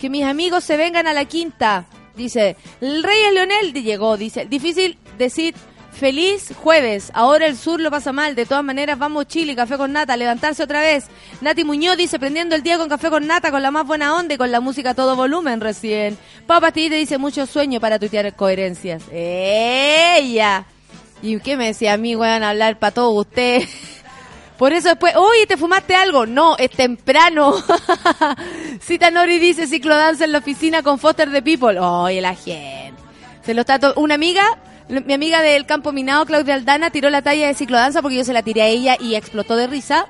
Que 0.00 0.08
mis 0.08 0.24
amigos 0.24 0.64
se 0.64 0.76
vengan 0.76 1.06
a 1.06 1.12
la 1.12 1.24
quinta. 1.24 1.86
Dice, 2.16 2.56
el 2.80 3.02
rey 3.02 3.18
es 3.28 3.32
Leonel, 3.34 3.72
llegó, 3.72 4.16
dice, 4.16 4.44
difícil 4.46 4.98
decir 5.18 5.54
feliz 5.92 6.52
jueves, 6.56 7.10
ahora 7.14 7.46
el 7.46 7.56
sur 7.56 7.80
lo 7.80 7.90
pasa 7.90 8.12
mal, 8.12 8.34
de 8.34 8.46
todas 8.46 8.64
maneras 8.64 8.98
vamos 8.98 9.26
Chile, 9.26 9.54
café 9.54 9.76
con 9.76 9.92
nata, 9.92 10.16
levantarse 10.16 10.62
otra 10.62 10.80
vez. 10.80 11.06
Nati 11.40 11.64
Muñoz 11.64 11.96
dice, 11.96 12.18
prendiendo 12.18 12.54
el 12.54 12.62
día 12.62 12.78
con 12.78 12.88
café 12.88 13.10
con 13.10 13.26
nata, 13.26 13.50
con 13.50 13.62
la 13.62 13.70
más 13.70 13.86
buena 13.86 14.14
onda 14.16 14.34
y 14.34 14.38
con 14.38 14.50
la 14.50 14.60
música 14.60 14.90
a 14.90 14.94
todo 14.94 15.16
volumen 15.16 15.60
recién. 15.60 16.16
Pau 16.46 16.60
Pastillita 16.60 16.96
dice, 16.96 17.18
mucho 17.18 17.46
sueño 17.46 17.80
para 17.80 17.98
tuitear 17.98 18.34
coherencias. 18.34 19.02
¡Ella! 19.12 20.64
¿Y 21.22 21.38
qué 21.40 21.56
me 21.56 21.66
decía 21.66 21.92
a 21.92 21.96
mí, 21.98 22.16
weón, 22.16 22.42
hablar 22.42 22.78
para 22.78 22.92
todos 22.94 23.26
ustedes? 23.26 23.68
Por 24.56 24.72
eso 24.72 24.88
después, 24.90 25.14
oye, 25.16 25.46
¿te 25.46 25.56
fumaste 25.56 25.94
algo? 25.94 26.24
No, 26.26 26.56
es 26.58 26.70
temprano. 26.70 27.54
Cita 28.80 29.10
Nori 29.10 29.38
dice 29.38 29.66
ciclodanza 29.66 30.24
en 30.24 30.32
la 30.32 30.38
oficina 30.38 30.82
con 30.82 30.98
Foster 30.98 31.30
de 31.30 31.42
People. 31.42 31.78
Oye, 31.78 32.20
la 32.20 32.34
gente. 32.34 32.94
Se 33.44 33.54
lo 33.54 33.62
está 33.62 33.78
to- 33.78 33.94
Una 33.96 34.14
amiga, 34.16 34.44
mi 34.90 35.14
amiga 35.14 35.40
del 35.40 35.66
campo 35.66 35.92
minado, 35.92 36.26
Claudia 36.26 36.54
Aldana, 36.54 36.90
tiró 36.90 37.10
la 37.10 37.22
talla 37.22 37.46
de 37.46 37.54
ciclodanza 37.54 38.02
porque 38.02 38.16
yo 38.16 38.24
se 38.24 38.32
la 38.32 38.42
tiré 38.42 38.62
a 38.62 38.66
ella 38.66 38.96
y 38.98 39.14
explotó 39.14 39.56
de 39.56 39.66
risa. 39.66 40.06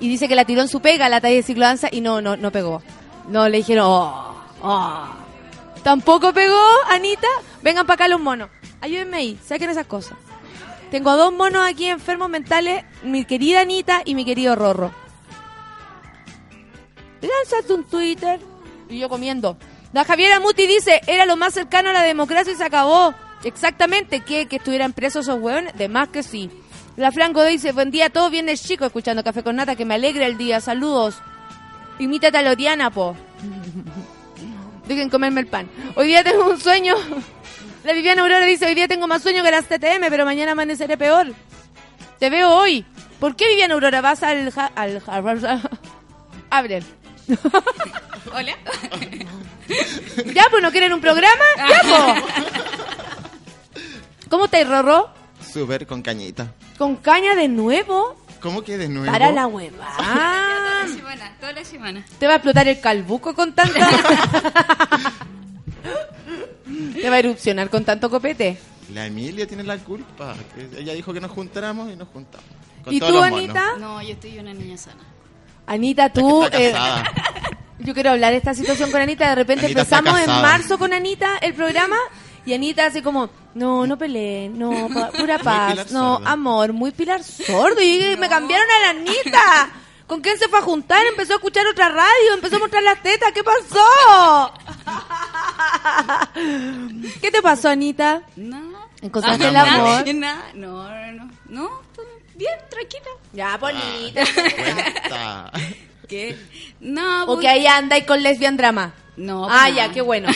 Y 0.00 0.08
dice 0.08 0.28
que 0.28 0.34
la 0.34 0.44
tiró 0.44 0.62
en 0.62 0.68
su 0.68 0.80
pega, 0.80 1.08
la 1.08 1.20
talla 1.20 1.36
de 1.36 1.42
ciclodanza, 1.42 1.88
y 1.90 2.00
no, 2.00 2.20
no, 2.20 2.36
no 2.36 2.50
pegó. 2.50 2.82
No, 3.28 3.48
le 3.48 3.58
dijeron, 3.58 3.86
oh, 3.88 4.34
oh. 4.62 5.08
Tampoco 5.82 6.32
pegó, 6.32 6.60
Anita. 6.88 7.28
Vengan 7.62 7.86
para 7.86 7.94
acá 7.94 8.08
los 8.08 8.20
monos. 8.20 8.50
Ayúdenme 8.80 9.16
ahí, 9.16 9.38
saquen 9.44 9.70
esas 9.70 9.86
cosas. 9.86 10.18
Tengo 10.90 11.10
a 11.10 11.16
dos 11.16 11.32
monos 11.32 11.66
aquí 11.66 11.86
enfermos 11.86 12.28
mentales, 12.28 12.84
mi 13.02 13.24
querida 13.24 13.60
Anita 13.60 14.02
y 14.04 14.14
mi 14.14 14.24
querido 14.24 14.56
Rorro. 14.56 14.92
Lánzate 17.20 17.72
un 17.72 17.84
Twitter. 17.84 18.40
Y 18.88 18.98
yo 18.98 19.08
comiendo. 19.08 19.56
La 19.92 20.04
Javiera 20.04 20.40
Muti 20.40 20.66
dice, 20.66 21.00
era 21.06 21.26
lo 21.26 21.36
más 21.36 21.54
cercano 21.54 21.90
a 21.90 21.92
la 21.92 22.02
democracia 22.02 22.52
y 22.52 22.56
se 22.56 22.64
acabó. 22.64 23.14
Exactamente, 23.44 24.20
que, 24.20 24.46
que 24.46 24.56
estuvieran 24.56 24.92
presos 24.92 25.26
esos 25.26 25.40
hueones, 25.40 25.74
de 25.76 25.88
más 25.88 26.08
que 26.08 26.22
sí. 26.22 26.50
La 26.96 27.12
Franco 27.12 27.44
dice, 27.44 27.72
buen 27.72 27.90
día 27.90 28.06
a 28.06 28.10
todos, 28.10 28.30
viernes 28.30 28.62
chico, 28.62 28.84
escuchando 28.84 29.22
Café 29.22 29.42
con 29.44 29.56
Nata, 29.56 29.76
que 29.76 29.84
me 29.84 29.94
alegra 29.94 30.26
el 30.26 30.36
día, 30.36 30.60
saludos. 30.60 31.16
Imita 32.00 32.28
a 32.36 32.42
Loriana, 32.42 32.90
po. 32.90 33.14
Dejen 34.88 35.10
comerme 35.10 35.40
el 35.42 35.46
pan. 35.46 35.68
Hoy 35.96 36.08
día 36.08 36.24
tengo 36.24 36.48
un 36.48 36.58
sueño. 36.60 36.94
La 37.84 37.92
Viviana 37.92 38.22
Aurora 38.22 38.44
dice, 38.44 38.66
hoy 38.66 38.74
día 38.74 38.88
tengo 38.88 39.06
más 39.06 39.22
sueño 39.22 39.42
que 39.44 39.50
las 39.50 39.66
TTM, 39.66 40.08
pero 40.10 40.24
mañana 40.24 40.52
amaneceré 40.52 40.96
peor. 40.98 41.32
Te 42.18 42.28
veo 42.30 42.50
hoy. 42.50 42.84
¿Por 43.20 43.36
qué 43.36 43.48
Viviana 43.48 43.74
Aurora 43.74 44.00
vas 44.00 44.22
al... 44.22 44.50
ja- 44.50 44.72
al, 44.74 45.00
ja- 45.00 45.60
Abren. 46.50 46.84
Hola. 48.34 48.52
¿Ya, 50.34 50.44
pues 50.50 50.62
no 50.62 50.70
quieren 50.72 50.92
un 50.92 51.00
programa? 51.00 51.44
¡Ya, 51.56 51.80
pues! 51.82 52.24
¿Cómo 54.28 54.44
estáis, 54.44 54.68
Rorro? 54.68 55.08
Súper 55.40 55.86
con 55.86 56.02
cañita. 56.02 56.52
¿Con 56.76 56.96
caña 56.96 57.34
de 57.34 57.48
nuevo? 57.48 58.16
¿Cómo 58.40 58.62
que 58.62 58.76
de 58.76 58.88
nuevo? 58.88 59.10
Para 59.10 59.32
la 59.32 59.46
hueva. 59.46 59.88
Toda 59.96 60.84
la 60.84 60.88
semana, 60.88 61.36
toda 61.40 61.52
la 61.52 61.64
semana. 61.64 62.04
Te 62.18 62.26
va 62.26 62.34
a 62.34 62.36
explotar 62.36 62.68
el 62.68 62.80
calbuco 62.80 63.34
con 63.34 63.52
tanta... 63.54 63.80
Te 67.00 67.08
va 67.08 67.16
a 67.16 67.18
erupcionar 67.20 67.70
con 67.70 67.84
tanto 67.84 68.10
copete. 68.10 68.58
La 68.92 69.06
Emilia 69.06 69.46
tiene 69.46 69.62
la 69.62 69.78
culpa. 69.78 70.34
ella 70.76 70.92
dijo 70.92 71.12
que 71.12 71.20
nos 71.20 71.30
juntáramos 71.30 71.90
y 71.90 71.96
nos 71.96 72.08
juntamos. 72.08 72.46
Con 72.84 72.92
¿Y 72.92 73.00
tú, 73.00 73.06
monos. 73.06 73.22
Anita? 73.24 73.76
No, 73.78 74.02
yo 74.02 74.10
estoy 74.10 74.38
una 74.38 74.52
niña 74.52 74.76
sana. 74.76 75.02
Anita, 75.66 76.12
tú... 76.12 76.44
Está 76.44 77.00
eh. 77.00 77.04
Yo 77.80 77.94
quiero 77.94 78.10
hablar 78.10 78.32
de 78.32 78.38
esta 78.38 78.54
situación 78.54 78.90
con 78.90 79.00
Anita. 79.00 79.28
De 79.28 79.36
repente 79.36 79.66
Anita 79.66 79.82
empezamos 79.82 80.18
en 80.20 80.26
marzo 80.26 80.78
con 80.78 80.92
Anita 80.92 81.38
el 81.38 81.54
programa 81.54 81.96
y 82.48 82.54
Anita 82.54 82.86
así 82.86 83.02
como, 83.02 83.28
no, 83.54 83.86
no 83.86 83.96
peleen, 83.98 84.58
no, 84.58 84.88
pa- 84.94 85.10
pura 85.10 85.38
paz, 85.38 85.90
no, 85.92 86.14
Sordo. 86.16 86.28
amor, 86.28 86.72
muy 86.72 86.90
Pilar 86.92 87.22
Sordo. 87.22 87.80
Y 87.82 87.98
dije, 87.98 88.16
me 88.16 88.28
cambiaron 88.28 88.66
a 88.70 88.80
la 88.80 88.90
Anita. 89.00 89.70
¿Con 90.06 90.22
quién 90.22 90.38
se 90.38 90.48
fue 90.48 90.58
a 90.60 90.62
juntar? 90.62 91.04
Empezó 91.06 91.34
a 91.34 91.36
escuchar 91.36 91.66
otra 91.66 91.90
radio, 91.90 92.32
empezó 92.32 92.56
a 92.56 92.60
mostrar 92.60 92.82
las 92.82 93.02
tetas. 93.02 93.30
¿Qué 93.32 93.44
pasó? 93.44 94.52
¿Qué 97.20 97.30
te 97.30 97.42
pasó, 97.42 97.68
Anita? 97.68 98.22
No. 98.36 98.88
¿Encontraste 99.02 99.44
Ah, 99.44 99.48
el 99.48 99.54
no, 99.54 99.60
amor? 99.60 100.14
Nada, 100.14 100.44
no, 100.54 100.88
no, 100.88 101.24
no. 101.24 101.30
No, 101.48 101.70
bien, 102.36 102.52
tranquila. 102.70 103.10
Ya, 103.32 103.56
bonita. 103.58 104.22
Cuenta. 104.34 105.52
¿Qué? 106.08 106.38
No, 106.80 107.24
O 107.24 107.26
voy- 107.36 107.40
que 107.42 107.48
ahí 107.48 107.66
andáis 107.66 108.04
con 108.04 108.22
lesbian 108.22 108.56
drama. 108.56 108.94
No, 109.16 109.46
Ah, 109.48 109.64
pues 109.64 109.76
ya, 109.76 109.88
no. 109.88 109.94
qué 109.94 110.00
bueno. 110.00 110.28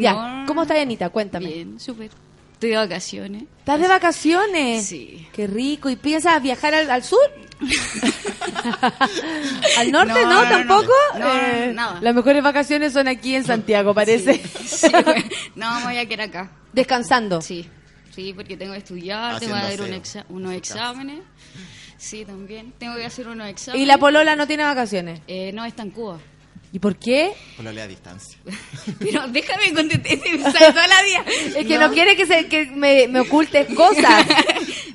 Ya, 0.00 0.12
No. 0.14 0.46
¿cómo 0.46 0.62
estás, 0.62 0.78
Anita? 0.78 1.08
Cuéntame. 1.10 1.46
Bien, 1.48 1.78
súper. 1.80 2.10
Estoy 2.54 2.70
de 2.70 2.76
vacaciones. 2.76 3.44
¿Estás 3.58 3.80
de 3.80 3.88
vacaciones? 3.88 4.86
Sí. 4.86 5.26
Qué 5.32 5.46
rico. 5.46 5.88
¿Y 5.88 5.96
piensas 5.96 6.42
viajar 6.42 6.74
al, 6.74 6.90
al 6.90 7.02
sur? 7.02 7.18
¿Al 9.78 9.90
norte? 9.92 10.12
No, 10.12 10.22
No, 10.22 10.30
no, 10.30 10.42
no. 10.44 10.48
tampoco. 10.48 10.92
No, 11.18 11.34
Eh, 11.36 11.72
nada. 11.74 11.98
Las 12.00 12.14
mejores 12.14 12.42
vacaciones 12.42 12.92
son 12.92 13.08
aquí 13.08 13.34
en 13.34 13.44
Santiago, 13.44 13.94
parece. 13.94 14.42
Sí, 14.66 14.88
no, 15.54 15.78
me 15.80 15.84
voy 15.86 15.98
a 15.98 16.06
quedar 16.06 16.28
acá. 16.28 16.50
Descansando. 16.72 17.40
Sí, 17.40 17.66
sí, 18.14 18.32
porque 18.34 18.56
tengo 18.56 18.72
que 18.72 18.78
estudiar, 18.78 19.38
tengo 19.40 19.54
que 19.54 19.82
un 19.82 19.90
exa- 19.92 20.24
unos 20.28 20.52
exámenes. 20.52 21.20
Sí, 21.96 22.24
también. 22.24 22.72
Tengo 22.78 22.96
que 22.96 23.04
hacer 23.04 23.28
unos 23.28 23.48
exámenes. 23.48 23.82
¿Y 23.82 23.86
la 23.86 23.98
polola 23.98 24.34
no 24.36 24.46
tiene 24.46 24.64
vacaciones? 24.64 25.20
Eh, 25.28 25.50
no, 25.52 25.64
está 25.64 25.82
en 25.82 25.90
Cuba. 25.90 26.18
¿Y 26.72 26.78
por 26.78 26.96
qué? 26.96 27.32
Por 27.56 27.64
la 27.64 27.72
ley 27.72 27.82
a 27.82 27.88
distancia. 27.88 28.38
Pero 28.98 29.26
déjame 29.28 29.74
contestar 29.74 30.72
toda 30.72 30.86
la 30.86 31.02
vida. 31.02 31.24
Es 31.56 31.66
que 31.66 31.78
no, 31.78 31.90
quiere 31.90 32.16
que, 32.16 32.26
se, 32.26 32.46
que 32.46 32.66
me, 32.66 33.08
me 33.08 33.20
ocultes 33.20 33.72
cosas. 33.74 34.26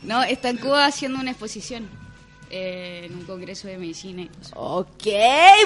No, 0.03 0.21
está 0.21 0.49
en 0.49 0.57
Cuba 0.57 0.85
haciendo 0.85 1.19
una 1.19 1.31
exposición 1.31 1.89
eh, 2.51 3.05
en 3.05 3.15
un 3.15 3.23
congreso 3.25 3.67
de 3.67 3.79
medicina. 3.79 4.21
y 4.21 4.27
cosas. 4.27 4.53
Ok, 4.55 5.03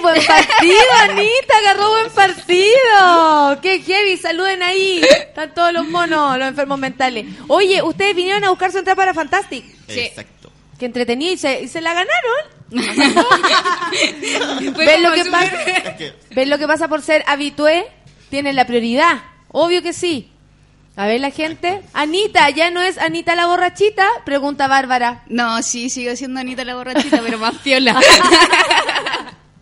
buen 0.01 0.25
partido, 0.25 0.79
Anita, 1.01 1.57
agarró 1.61 1.89
buen 1.89 2.09
partido. 2.11 3.61
Qué 3.61 3.81
heavy, 3.81 4.15
saluden 4.15 4.63
ahí. 4.63 5.01
Están 5.01 5.53
todos 5.53 5.73
los 5.73 5.85
monos, 5.89 6.37
los 6.37 6.47
enfermos 6.47 6.79
mentales. 6.79 7.25
Oye, 7.49 7.81
ustedes 7.83 8.15
vinieron 8.15 8.45
a 8.45 8.49
buscar 8.49 8.71
su 8.71 8.77
entrada 8.77 8.95
para 8.95 9.13
Fantastic. 9.13 9.65
Sí. 9.89 9.99
Exacto. 9.99 10.49
Que 10.79 10.85
entretenido 10.85 11.33
y 11.33 11.37
se, 11.37 11.63
y 11.63 11.67
se 11.67 11.81
la 11.81 11.93
ganaron. 11.93 12.58
¿Ves 14.77 15.01
lo 15.01 15.13
que 15.13 15.25
pasa? 15.25 15.57
¿Ves 16.31 16.47
lo 16.47 16.57
que 16.57 16.67
pasa 16.67 16.87
por 16.87 17.01
ser 17.01 17.23
habitué? 17.27 17.87
Tienen 18.29 18.55
la 18.55 18.65
prioridad. 18.65 19.23
Obvio 19.49 19.81
que 19.81 19.93
sí. 19.93 20.29
A 20.95 21.07
ver 21.07 21.21
la 21.21 21.31
gente. 21.31 21.81
Anita, 21.93 22.49
¿ya 22.49 22.71
no 22.71 22.81
es 22.81 22.97
Anita 22.97 23.35
la 23.35 23.47
borrachita? 23.47 24.07
Pregunta 24.25 24.67
Bárbara. 24.67 25.23
No, 25.27 25.61
sí, 25.63 25.89
sigo 25.89 26.15
siendo 26.15 26.39
Anita 26.39 26.65
la 26.65 26.75
borrachita, 26.75 27.21
pero 27.21 27.37
más 27.37 27.55
piola. 27.55 27.99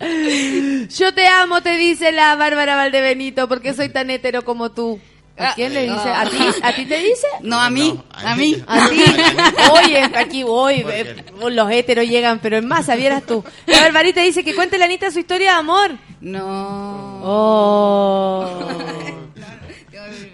Yo 0.00 1.14
te 1.14 1.26
amo, 1.26 1.60
te 1.60 1.76
dice 1.76 2.12
la 2.12 2.36
Bárbara 2.36 2.76
Valdebenito, 2.76 3.48
porque 3.48 3.74
soy 3.74 3.88
tan 3.88 4.10
hetero 4.10 4.44
como 4.44 4.72
tú. 4.72 5.00
¿A 5.38 5.54
quién 5.54 5.72
le 5.74 5.82
dice? 5.82 6.08
¿A 6.10 6.24
ti? 6.28 6.38
¿A 6.62 6.72
ti 6.74 6.84
te 6.86 6.98
dice? 6.98 7.26
No, 7.42 7.60
a 7.60 7.70
mí, 7.70 7.94
No, 7.94 8.28
a 8.28 8.34
mí. 8.36 8.62
A 8.66 8.88
ti. 8.88 9.02
Oye, 9.84 10.02
aquí 10.16 10.42
voy. 10.42 10.84
eh, 10.90 11.16
Los 11.50 11.70
heteros 11.70 12.06
llegan, 12.06 12.38
pero 12.40 12.56
en 12.56 12.66
masa, 12.66 12.96
vieras 12.96 13.22
tú. 13.24 13.44
La 13.66 13.80
Barbarita 13.80 14.20
dice 14.22 14.42
que 14.44 14.54
cuente 14.54 14.78
la 14.78 14.86
Anita 14.86 15.10
su 15.10 15.20
historia 15.20 15.52
de 15.52 15.58
amor. 15.58 15.92
No. 16.20 17.20
Oh. 17.22 18.46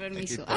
Permiso. 0.04 0.44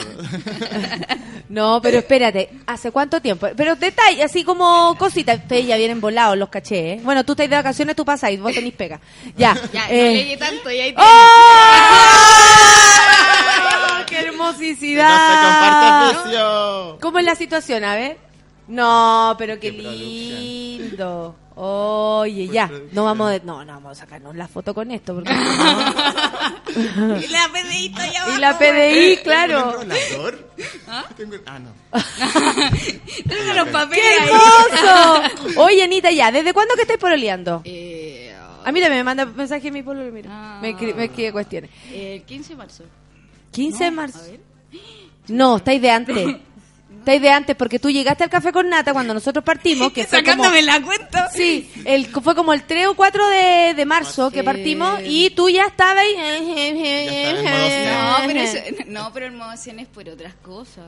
No, 1.49 1.79
pero 1.81 1.99
espérate, 1.99 2.49
¿hace 2.65 2.91
cuánto 2.91 3.21
tiempo? 3.21 3.47
Pero 3.55 3.77
detalle, 3.77 4.21
así 4.21 4.43
como 4.43 4.97
cositas, 4.99 5.37
ustedes 5.37 5.65
ya 5.65 5.77
vienen 5.77 6.01
volados 6.01 6.37
los 6.37 6.49
caché, 6.49 6.91
¿eh? 6.91 6.99
Bueno, 7.01 7.23
tú 7.23 7.31
estás 7.31 7.49
de 7.49 7.55
vacaciones, 7.55 7.95
tú 7.95 8.03
pasas 8.03 8.31
y 8.31 8.37
vos 8.37 8.53
tenés 8.53 8.73
pega. 8.73 8.99
Ya. 9.37 9.55
Ya, 9.71 9.89
eh. 9.89 10.07
no 10.07 10.11
leí 10.11 10.35
tanto, 10.35 10.69
ya 10.69 10.83
ahí 10.83 10.93
tienes. 10.93 10.97
¡Oh! 10.97 11.13
¡Qué 14.07 14.19
hermosicidad! 14.19 16.13
no 16.13 16.31
se. 16.95 16.99
¿Cómo 16.99 17.19
es 17.19 17.25
la 17.25 17.35
situación? 17.35 17.85
A 17.85 17.95
ver. 17.95 18.26
No, 18.67 19.35
pero 19.37 19.59
qué, 19.59 19.71
Qué 19.75 19.81
producción. 19.81 20.39
lindo. 20.39 21.35
Oye, 21.59 22.47
ya. 22.49 22.69
No 22.91 23.03
vamos 23.05 23.31
de... 23.31 23.39
No, 23.39 23.65
no 23.65 23.73
vamos 23.73 23.93
a 23.93 23.95
sacarnos 24.01 24.35
la 24.35 24.47
foto 24.47 24.73
con 24.75 24.91
esto. 24.91 25.15
Porque 25.15 25.33
no. 26.95 27.17
Y 27.17 27.27
la 27.27 27.47
PDI 27.51 27.87
está 27.87 28.03
allá 28.03 28.25
y 28.35 28.39
la 28.39 28.57
PDI, 28.59 29.17
claro. 29.23 29.63
¿Tengo 29.71 29.81
un 29.81 29.91
enrolador? 29.91 30.51
Tengo- 31.17 31.35
Ah, 31.47 31.57
no. 31.59 31.69
Tengo 33.27 33.53
los 33.53 33.67
papeles 33.69 34.03
¡Qué 34.05 34.23
hermoso! 34.25 35.61
Oye, 35.61 35.83
Anita, 35.83 36.11
ya. 36.11 36.31
¿Desde 36.31 36.53
cuándo 36.53 36.75
que 36.75 36.81
estáis 36.81 36.99
pololeando? 36.99 37.61
Eh, 37.65 38.35
A 38.63 38.71
mí 38.71 38.79
también 38.79 38.99
me 38.99 39.03
manda 39.03 39.25
mensaje 39.25 39.71
mi 39.71 39.81
pololo, 39.81 40.11
mira. 40.11 40.29
Ah. 40.31 40.59
Me, 40.61 40.75
escri- 40.75 40.93
me 40.93 41.05
escribe 41.05 41.31
cuestiones. 41.31 41.71
el 41.91 42.21
15 42.23 42.49
de 42.49 42.55
marzo. 42.55 42.83
15 43.51 43.83
de 43.83 43.91
marzo. 43.91 44.19
A 44.19 44.23
ver. 44.23 44.39
No, 45.29 45.57
estáis 45.57 45.81
de 45.81 45.89
antes. 45.89 46.35
Estáis 47.07 47.21
de 47.21 47.29
antes 47.29 47.55
porque 47.55 47.79
tú 47.79 47.89
llegaste 47.89 48.25
al 48.25 48.29
café 48.29 48.51
con 48.51 48.67
nata 48.67 48.91
cuando 48.91 49.13
nosotros 49.13 49.41
partimos, 49.41 49.93
que 49.93 50.03
fue 50.05 50.21
como... 50.25 50.43
Sacándome 50.43 50.61
la 50.61 50.81
cuenta. 50.81 51.29
Sí, 51.29 51.71
el, 51.85 52.07
fue 52.07 52.35
como 52.35 52.51
el 52.51 52.63
3 52.63 52.87
o 52.87 52.95
4 52.95 53.29
de, 53.29 53.73
de 53.77 53.85
marzo 53.85 54.29
que 54.29 54.39
Sí. 54.39 54.43
partimos 54.45 54.99
y 55.05 55.29
tú 55.29 55.47
ya 55.49 55.67
estabas 55.67 56.03
ahí. 56.03 56.15
No, 57.85 58.27
pero 58.27 58.39
eso- 58.41 58.57
no, 58.87 59.13
pero 59.13 59.25
el 59.27 59.31
modo 59.31 59.53
es 59.53 59.87
por 59.87 60.09
otras 60.09 60.33
cosas. 60.41 60.83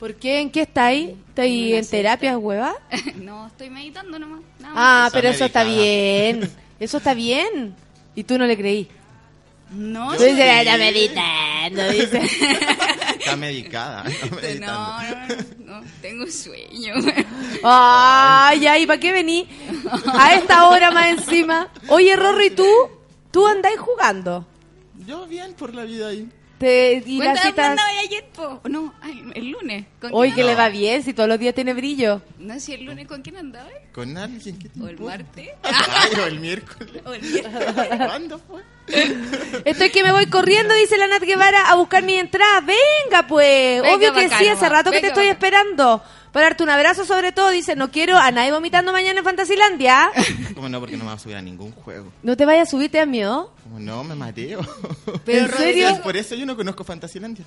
¿Por 0.00 0.16
qué? 0.16 0.40
¿En 0.40 0.50
qué 0.50 0.62
está 0.62 0.86
ahí? 0.86 1.16
¿Está 1.28 1.42
ahí 1.42 1.68
una 1.68 1.78
en 1.78 1.84
secta. 1.84 1.96
terapia, 1.98 2.36
hueva? 2.36 2.74
no, 3.22 3.46
estoy 3.46 3.70
meditando 3.70 4.18
nomás. 4.18 4.40
nada 4.58 4.74
Ah, 4.74 5.10
pero 5.12 5.28
eso 5.28 5.44
está 5.44 5.62
bien. 5.62 6.50
Eso 6.80 6.96
está 6.96 7.14
bien. 7.14 7.76
Y 8.16 8.24
tú 8.24 8.38
no 8.38 8.46
le 8.46 8.56
creí. 8.56 8.88
No, 9.70 10.12
dices, 10.12 10.38
"Ah, 10.40 10.62
está 10.62 10.76
meditando, 10.78 11.88
dice. 11.90 12.20
Está 13.24 13.36
medicada. 13.36 14.04
Está 14.08 14.36
meditando. 14.36 14.72
no, 14.72 15.02
no, 15.02 15.26
no, 15.58 15.80
no, 15.80 15.86
tengo 16.02 16.26
sueño. 16.26 16.94
Ay, 17.62 18.66
ay, 18.66 18.86
¿para 18.86 19.00
qué 19.00 19.12
vení? 19.12 19.48
A 20.12 20.34
esta 20.34 20.68
hora 20.68 20.90
más 20.90 21.08
encima. 21.08 21.68
Oye, 21.88 22.14
Rorro, 22.16 22.44
¿y 22.44 22.50
tú? 22.50 22.66
¿Tú 23.30 23.46
andáis 23.46 23.78
jugando? 23.80 24.46
Yo 25.06 25.26
bien 25.26 25.54
por 25.54 25.74
la 25.74 25.84
vida 25.84 26.08
ahí. 26.08 26.28
Te, 26.58 27.02
y 27.04 27.18
las 27.18 27.26
¿Cuántas 27.26 27.44
citas... 27.46 27.68
mandaba 27.68 27.88
ayer, 28.00 28.24
po? 28.34 28.60
No, 28.68 28.94
ay, 29.02 29.24
el 29.34 29.48
lunes. 29.50 29.84
¿Con 30.00 30.10
Hoy 30.14 30.32
que 30.32 30.44
le 30.44 30.54
va 30.54 30.68
bien, 30.68 31.02
si 31.02 31.12
todos 31.12 31.28
los 31.28 31.38
días 31.38 31.54
tiene 31.54 31.74
brillo. 31.74 32.22
No, 32.38 32.58
si 32.60 32.72
el 32.74 32.84
lunes 32.84 33.08
con 33.08 33.22
quién 33.22 33.36
andaba. 33.36 33.68
Con 33.92 34.16
alguien 34.16 34.58
te 34.58 34.68
O 34.80 34.84
el 34.86 34.92
importa? 34.92 35.16
martes. 35.18 35.48
Ay, 35.64 36.20
o 36.20 36.26
el 36.26 36.40
miércoles. 36.40 37.02
O 37.06 37.12
el 37.12 37.22
miércoles. 37.22 37.74
¿Cuándo 38.06 38.38
fue? 38.38 38.62
Estoy 39.64 39.90
que 39.90 40.02
me 40.04 40.12
voy 40.12 40.26
corriendo, 40.26 40.74
dice 40.74 40.96
la 40.96 41.06
Nat 41.08 41.22
Guevara, 41.22 41.70
a 41.70 41.74
buscar 41.74 42.02
mi 42.02 42.14
entrada. 42.14 42.60
Venga, 42.60 43.26
pues. 43.26 43.82
Venga, 43.82 43.96
Obvio 43.96 44.12
que 44.14 44.24
bacán, 44.24 44.38
sí, 44.38 44.48
hace 44.48 44.68
rato 44.68 44.90
que 44.90 45.00
te 45.00 45.08
estoy 45.08 45.24
bacán. 45.26 45.36
esperando. 45.36 46.02
Para 46.34 46.46
darte 46.46 46.64
un 46.64 46.70
abrazo, 46.70 47.04
sobre 47.04 47.30
todo, 47.30 47.50
dice, 47.50 47.76
no 47.76 47.92
quiero 47.92 48.18
a 48.18 48.32
nadie 48.32 48.50
vomitando 48.50 48.90
mañana 48.90 49.20
en 49.20 49.24
Fantasilandia. 49.24 50.10
Como 50.56 50.68
no, 50.68 50.80
porque 50.80 50.96
no 50.96 51.04
me 51.04 51.10
va 51.10 51.14
a 51.14 51.18
subir 51.20 51.36
a 51.36 51.40
ningún 51.40 51.70
juego. 51.70 52.12
No 52.24 52.36
te 52.36 52.44
vayas 52.44 52.66
a 52.66 52.70
subirte 52.72 52.98
a 52.98 53.06
miedo. 53.06 53.54
Como 53.62 53.78
no, 53.78 54.02
me 54.02 54.16
mareo. 54.16 54.60
¿En 55.28 55.48
serio? 55.52 56.00
Por 56.02 56.16
eso 56.16 56.34
yo 56.34 56.44
no 56.44 56.56
conozco 56.56 56.82
Fantasilandia. 56.82 57.44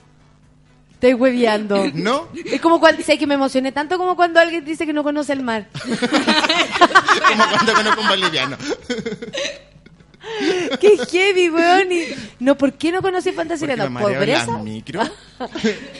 Estoy 0.93 1.15
hueveando. 1.15 1.85
No, 1.93 2.29
Es 2.45 2.61
como 2.61 2.79
cuando, 2.79 3.03
sé 3.03 3.17
que 3.17 3.27
me 3.27 3.33
emocioné 3.33 3.73
tanto 3.73 3.97
como 3.97 4.15
cuando 4.15 4.39
alguien 4.39 4.63
dice 4.63 4.85
que 4.85 4.93
no 4.93 5.03
conoce 5.03 5.33
el 5.33 5.43
mar. 5.43 5.67
como 5.83 7.43
cuando 7.49 7.73
conozco 7.73 8.01
un 8.01 8.07
boliviano. 8.07 8.57
Qué 10.79 10.97
heavy, 11.11 11.49
weón. 11.49 11.91
y- 11.91 12.05
No, 12.39 12.57
¿por 12.57 12.71
qué 12.71 12.93
no 12.93 13.01
conocí 13.01 13.31
Porque 13.31 13.35
Fantasilandia? 13.35 13.89
me 13.89 14.01
mareo 14.01 14.21
en 14.23 14.29
las 14.29 14.47
micro. 14.63 15.01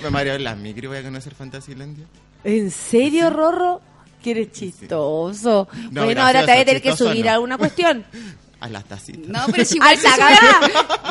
me 0.03 0.09
mareo 0.09 0.35
en 0.35 0.45
las 0.45 0.55
micro 0.57 0.85
y 0.85 0.87
voy 0.87 0.97
a 0.99 1.03
conocer 1.03 1.35
Fantasilandia. 1.35 2.05
¿En 2.43 2.71
serio, 2.71 3.29
Rorro? 3.29 3.81
Que 4.23 4.31
eres 4.31 4.51
chistoso. 4.51 5.67
No, 5.91 6.05
bueno, 6.05 6.21
ahora 6.21 6.41
te 6.45 6.51
vas 6.51 6.61
a 6.61 6.65
tener 6.65 6.81
que 6.81 6.95
subir 6.95 7.25
no. 7.25 7.31
a 7.31 7.33
alguna 7.35 7.57
cuestión. 7.57 8.05
A 8.59 8.69
las 8.69 8.85
tacitas. 8.85 9.27
No, 9.27 9.39
pero 9.51 9.63
si 9.63 9.75
igual 9.75 9.91
¿Al 9.91 10.01
Tagada? 10.01 10.59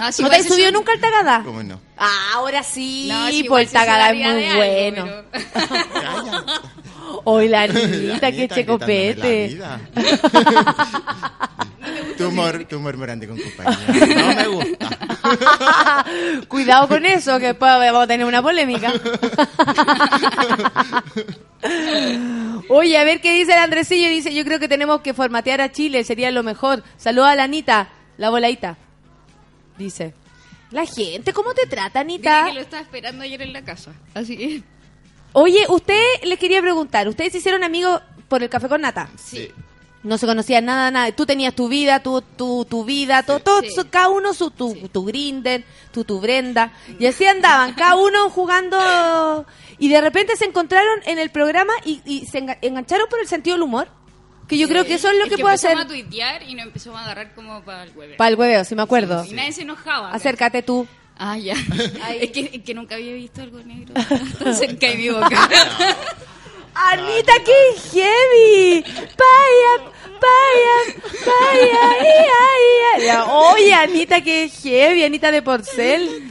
No, 0.00 0.10
si 0.12 0.22
¿No 0.22 0.26
igual 0.26 0.30
te 0.30 0.36
has 0.48 0.52
subido 0.52 0.72
nunca 0.72 0.92
al 0.94 1.00
Tagada? 1.00 1.42
¿Cómo 1.44 1.62
no? 1.62 1.80
Ah, 1.96 2.30
ahora 2.34 2.64
sí, 2.64 3.06
No, 3.08 3.28
si 3.28 3.44
por 3.44 3.44
igual 3.44 3.62
el 3.62 3.68
Tagada 3.70 4.10
es 4.10 4.14
muy 4.16 4.24
de 4.24 4.48
algo, 4.48 4.58
bueno. 4.58 5.24
pero-. 5.30 6.44
Hoy 7.24 7.48
la 7.48 7.62
Anita, 7.62 8.32
qué 8.32 8.48
checopete. 8.48 9.48
quitándome 9.48 9.56
la 9.56 9.76
vida. 9.76 11.56
tu 12.16 12.28
humor, 12.28 12.64
tu 12.64 12.76
humor 12.76 12.96
morante 12.96 13.26
con 13.26 13.38
compañía. 13.38 13.78
No 14.16 14.34
me 14.34 14.46
gusta. 14.48 14.88
Cuidado 16.48 16.88
con 16.88 17.04
eso, 17.06 17.38
que 17.38 17.46
después 17.46 17.70
vamos 17.70 18.04
a 18.04 18.06
tener 18.06 18.26
una 18.26 18.42
polémica. 18.42 18.92
Oye, 22.68 22.98
a 22.98 23.04
ver 23.04 23.20
qué 23.20 23.32
dice 23.34 23.52
el 23.52 23.58
Andresillo. 23.58 24.08
Dice, 24.08 24.34
yo 24.34 24.44
creo 24.44 24.58
que 24.58 24.68
tenemos 24.68 25.00
que 25.00 25.14
formatear 25.14 25.60
a 25.60 25.72
Chile, 25.72 26.04
sería 26.04 26.30
lo 26.30 26.42
mejor. 26.42 26.82
Saluda 26.96 27.32
a 27.32 27.36
la 27.36 27.44
Anita, 27.44 27.90
la 28.16 28.30
voladita. 28.30 28.76
Dice. 29.78 30.14
La 30.70 30.84
gente, 30.84 31.32
¿cómo 31.32 31.54
te 31.54 31.66
trata, 31.66 32.00
Anita? 32.00 32.46
que 32.46 32.54
lo 32.54 32.60
estaba 32.60 32.82
esperando 32.82 33.22
ayer 33.22 33.40
en 33.42 33.52
la 33.52 33.62
casa. 33.62 33.92
Así. 34.14 34.64
Oye, 35.32 35.66
usted 35.68 36.00
les 36.24 36.38
quería 36.38 36.60
preguntar, 36.62 37.08
¿ustedes 37.08 37.32
se 37.32 37.38
hicieron 37.38 37.62
amigos 37.64 38.00
por 38.28 38.42
el 38.42 38.48
café 38.48 38.68
con 38.68 38.80
nata? 38.80 39.08
Sí. 39.16 39.50
No 40.02 40.18
se 40.18 40.26
conocían 40.26 40.64
nada, 40.64 40.90
nada. 40.92 41.10
Tú 41.12 41.26
tenías 41.26 41.52
tu 41.54 41.68
vida, 41.68 42.00
tu, 42.00 42.22
tu, 42.22 42.64
tu 42.64 42.84
vida, 42.84 43.24
todo, 43.24 43.40
todo, 43.40 43.60
Sí. 43.62 43.68
cada 43.90 44.08
uno 44.08 44.34
su, 44.34 44.50
tu, 44.52 44.72
tu 44.88 45.04
Grinder, 45.04 45.64
tu, 45.90 46.04
tu 46.04 46.20
Brenda. 46.20 46.72
Y 47.00 47.06
así 47.06 47.26
andaban, 47.26 47.74
cada 47.74 47.96
uno 47.96 48.30
jugando. 48.30 49.46
Y 49.78 49.88
de 49.88 50.00
repente 50.00 50.36
se 50.36 50.44
encontraron 50.44 51.00
en 51.06 51.18
el 51.18 51.30
programa 51.30 51.72
y, 51.84 52.00
y 52.04 52.24
se 52.26 52.40
enga- 52.40 52.58
engancharon 52.62 53.08
por 53.08 53.18
el 53.20 53.26
sentido 53.26 53.56
del 53.56 53.62
humor. 53.62 53.88
Que 54.46 54.56
yo 54.58 54.68
creo 54.68 54.84
que 54.84 54.94
eso 54.94 55.10
es 55.10 55.18
lo 55.18 55.24
que, 55.24 55.38
puede 55.42 55.56
hacer 55.56 55.72
empezamos 55.72 56.00
a 56.00 56.08
tuitear 56.08 56.42
y 56.44 56.54
nos 56.54 56.66
empezamos 56.66 57.00
a 57.00 57.04
agarrar 57.04 57.34
como 57.34 57.64
para 57.64 57.82
el 57.82 57.90
huevo. 57.96 58.14
para 58.16 58.28
el 58.30 58.36
hueveo, 58.36 58.64
si 58.64 58.76
me 58.76 58.82
acuerdo. 58.82 59.24
Y 59.24 59.32
nadie 59.32 59.50
se 59.52 59.62
enojaba. 59.62 60.12
Acércate 60.12 60.62
tú. 60.62 60.86
Ah, 61.18 61.38
ya. 61.38 61.54
Es 62.20 62.30
que, 62.30 62.50
es 62.52 62.62
que 62.62 62.74
nunca 62.74 62.96
había 62.96 63.14
visto 63.14 63.40
algo 63.42 63.58
negro 63.60 63.94
tan 64.38 64.54
cerca 64.54 64.88
de 64.88 64.96
mi 64.96 65.08
boca. 65.08 65.48
Anita, 66.74 67.32
qué 67.44 67.52
heavy. 67.90 68.84
Vaya, 69.16 69.92
vaya, 70.20 70.76
vaya. 71.24 72.04
ia, 72.04 73.00
ia. 73.00 73.06
Ya, 73.06 73.24
Oye, 73.24 73.72
Anita, 73.72 74.20
qué 74.20 74.50
heavy. 74.50 75.04
Anita 75.04 75.30
de 75.30 75.40
porcel. 75.40 76.28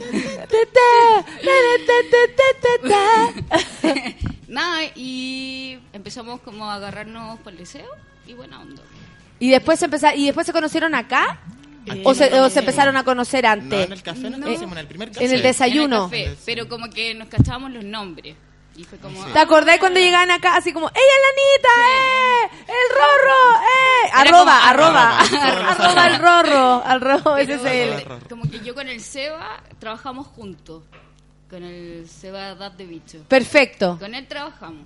Nada, 4.46 4.82
y 4.94 5.78
empezamos 5.92 6.40
como 6.40 6.70
a 6.70 6.74
agarrarnos 6.74 7.40
por 7.40 7.52
el 7.52 7.58
deseo 7.58 7.90
y 8.24 8.34
buena 8.34 8.60
onda. 8.60 8.82
Y 9.40 9.50
después 9.50 9.80
se 9.80 9.86
empezaron, 9.86 10.18
y 10.18 10.26
después 10.26 10.46
se 10.46 10.52
conocieron 10.52 10.94
acá 10.94 11.40
o 12.04 12.14
se, 12.14 12.40
o 12.40 12.50
se 12.50 12.58
empezaron 12.60 12.96
a 12.96 13.04
conocer 13.04 13.44
No, 13.44 13.50
antes. 13.50 13.86
en 13.86 13.92
el 13.92 14.02
café 14.02 14.30
No. 14.30 14.40
conocimos, 14.40 14.72
en 14.72 14.78
el 14.78 14.86
primer 14.86 15.10
café. 15.10 15.24
En 15.24 15.32
el 15.32 15.42
desayuno. 15.42 16.08
En 16.12 16.14
el 16.18 16.24
café, 16.30 16.38
pero 16.46 16.68
como 16.68 16.90
que 16.90 17.14
nos 17.14 17.28
cachábamos 17.28 17.70
los 17.72 17.84
nombres. 17.84 18.34
Y 18.76 18.84
fue 18.84 18.98
como. 18.98 19.24
¿Te 19.26 19.38
acordás 19.38 19.78
cuando 19.78 19.98
llegaban 19.98 20.30
acá 20.30 20.54
así 20.56 20.72
como, 20.72 20.88
ella 20.90 20.98
es 21.00 21.22
la 21.22 21.78
Anita, 21.78 22.52
eh, 22.52 22.62
el 22.68 22.94
Rorro, 22.94 23.62
eh, 23.62 24.10
arroba, 24.12 24.38
como 24.38 24.50
arroba, 24.50 25.18
arroba. 25.20 25.70
arroba 25.70 26.02
al 26.04 26.18
Rorro, 26.18 26.82
al 26.84 27.00
Rorro, 27.00 27.36
ese 27.38 27.54
es 27.54 27.64
él. 27.64 28.04
Como 28.28 28.42
que 28.50 28.60
yo 28.60 28.74
con 28.74 28.86
el 28.88 29.00
Seba 29.00 29.62
trabajamos 29.78 30.26
juntos. 30.26 30.82
Con 31.48 31.62
el 31.62 32.06
Seba 32.08 32.54
Dad 32.56 32.72
de 32.72 32.84
Bicho. 32.86 33.18
Perfecto. 33.28 33.96
Con 34.00 34.14
él 34.14 34.26
trabajamos. 34.26 34.84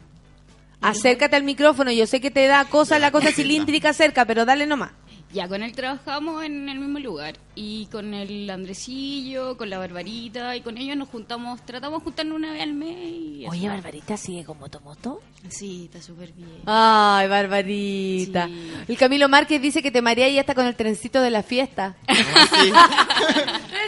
Acércate 0.83 1.35
al 1.37 1.43
micrófono, 1.43 1.91
yo 1.91 2.07
sé 2.07 2.21
que 2.21 2.31
te 2.31 2.47
da 2.47 2.65
cosa 2.67 2.99
la 2.99 3.11
cosa 3.11 3.33
cilíndrica 3.33 3.93
cerca, 3.93 4.25
pero 4.25 4.45
dale 4.45 4.67
nomás. 4.67 4.93
Ya, 5.33 5.47
con 5.47 5.63
él 5.63 5.73
trabajamos 5.73 6.43
en 6.45 6.69
el 6.69 6.79
mismo 6.81 6.99
lugar. 6.99 7.35
Y 7.55 7.87
con 7.87 8.15
el 8.15 8.51
Andresillo, 8.51 9.57
con 9.57 9.71
la 9.71 9.79
Barbarita, 9.79 10.57
y 10.57 10.61
con 10.61 10.77
ellos 10.77 10.97
nos 10.97 11.09
juntamos, 11.09 11.65
tratamos 11.65 12.01
de 12.01 12.05
juntarnos 12.05 12.37
una 12.37 12.53
vez 12.53 12.63
al 12.63 12.73
mes. 12.73 12.97
y 12.99 13.43
eso. 13.45 13.53
Oye, 13.53 13.69
Barbarita 13.69 14.17
sigue 14.17 14.45
con 14.45 14.59
Motomoto. 14.59 15.23
Sí, 15.49 15.85
está 15.85 16.03
súper 16.03 16.33
bien. 16.33 16.51
Ay, 16.67 17.29
Barbarita. 17.29 18.47
Sí. 18.47 18.73
El 18.89 18.97
Camilo 18.99 19.29
Márquez 19.29 19.63
dice 19.63 19.83
que 19.83 19.91
te 19.93 20.03
marea 20.03 20.29
y 20.29 20.39
hasta 20.39 20.55
con 20.55 20.67
el 20.67 20.75
trencito 20.75 21.21
de 21.23 21.31
la 21.31 21.43
fiesta. 21.43 21.97
Ah, 22.09 22.15
sí. 22.63 22.73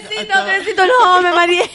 trencito, 0.08 0.44
trencito, 0.44 0.82
no, 0.86 1.22
me 1.22 1.32
mareé. 1.32 1.62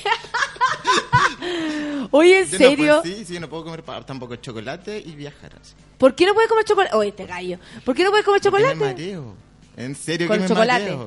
Oye, 2.12 2.40
¿en 2.40 2.46
Yo 2.46 2.52
no, 2.52 2.58
serio? 2.58 3.00
pues, 3.04 3.16
sí, 3.18 3.26
sí, 3.26 3.34
yo 3.34 3.40
no 3.40 3.50
puedo 3.50 3.64
comer 3.66 3.84
tampoco 4.06 4.36
chocolate 4.38 5.02
y 5.06 5.16
viajar 5.16 5.52
así. 5.60 5.74
¿Por 5.98 6.16
qué 6.16 6.26
no 6.26 6.34
puedes 6.34 6.50
comer 6.50 6.66
chocolate? 6.66 6.96
Oye, 6.96 7.10
este 7.10 7.26
gallo. 7.26 7.60
¿Por 7.84 7.96
qué 7.96 8.04
no 8.04 8.10
puedes 8.12 8.26
comer 8.26 8.42
Porque 8.42 8.62
me 8.62 8.70
chocolate? 8.74 8.94
mareo. 8.94 9.36
En 9.78 9.96
serio 9.96 10.28
¿Con 10.28 10.38
que 10.38 10.42
me 10.44 10.50
chocolate? 10.50 10.98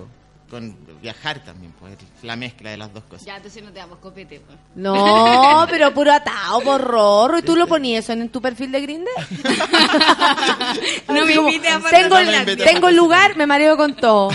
Con 0.49 0.77
viajar 1.01 1.45
también, 1.45 1.73
pues, 1.79 1.97
la 2.23 2.35
mezcla 2.35 2.71
de 2.71 2.77
las 2.77 2.93
dos 2.93 3.05
cosas. 3.05 3.25
Ya, 3.25 3.37
entonces 3.37 3.62
no 3.62 3.71
te 3.73 3.79
damos 3.79 3.99
copete, 3.99 4.41
pues. 4.41 4.59
No, 4.75 5.66
pero 5.71 5.93
puro 5.95 6.12
atado, 6.12 6.61
por 6.61 6.81
rorro. 6.81 7.39
¿Y 7.39 7.43
tú 7.43 7.57
lo 7.57 7.66
ponías 7.66 8.05
eso 8.05 8.12
en 8.12 8.29
tu 8.29 8.41
perfil 8.41 8.73
de 8.73 8.81
Grindr? 8.81 9.11
No 11.09 11.27
me 11.27 11.35
invites 11.35 11.73
a 11.73 11.81
Tengo, 11.91 12.21
No 12.21 12.45
me 12.45 12.57
tengo 12.57 12.91
lugar, 12.91 13.37
me 13.37 13.47
mareo 13.47 13.77
con 13.77 13.95
todo. 13.95 14.31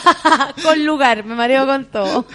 con 0.62 0.84
lugar, 0.84 1.24
me 1.24 1.34
mareo 1.34 1.66
con 1.66 1.84
todo. 1.86 2.26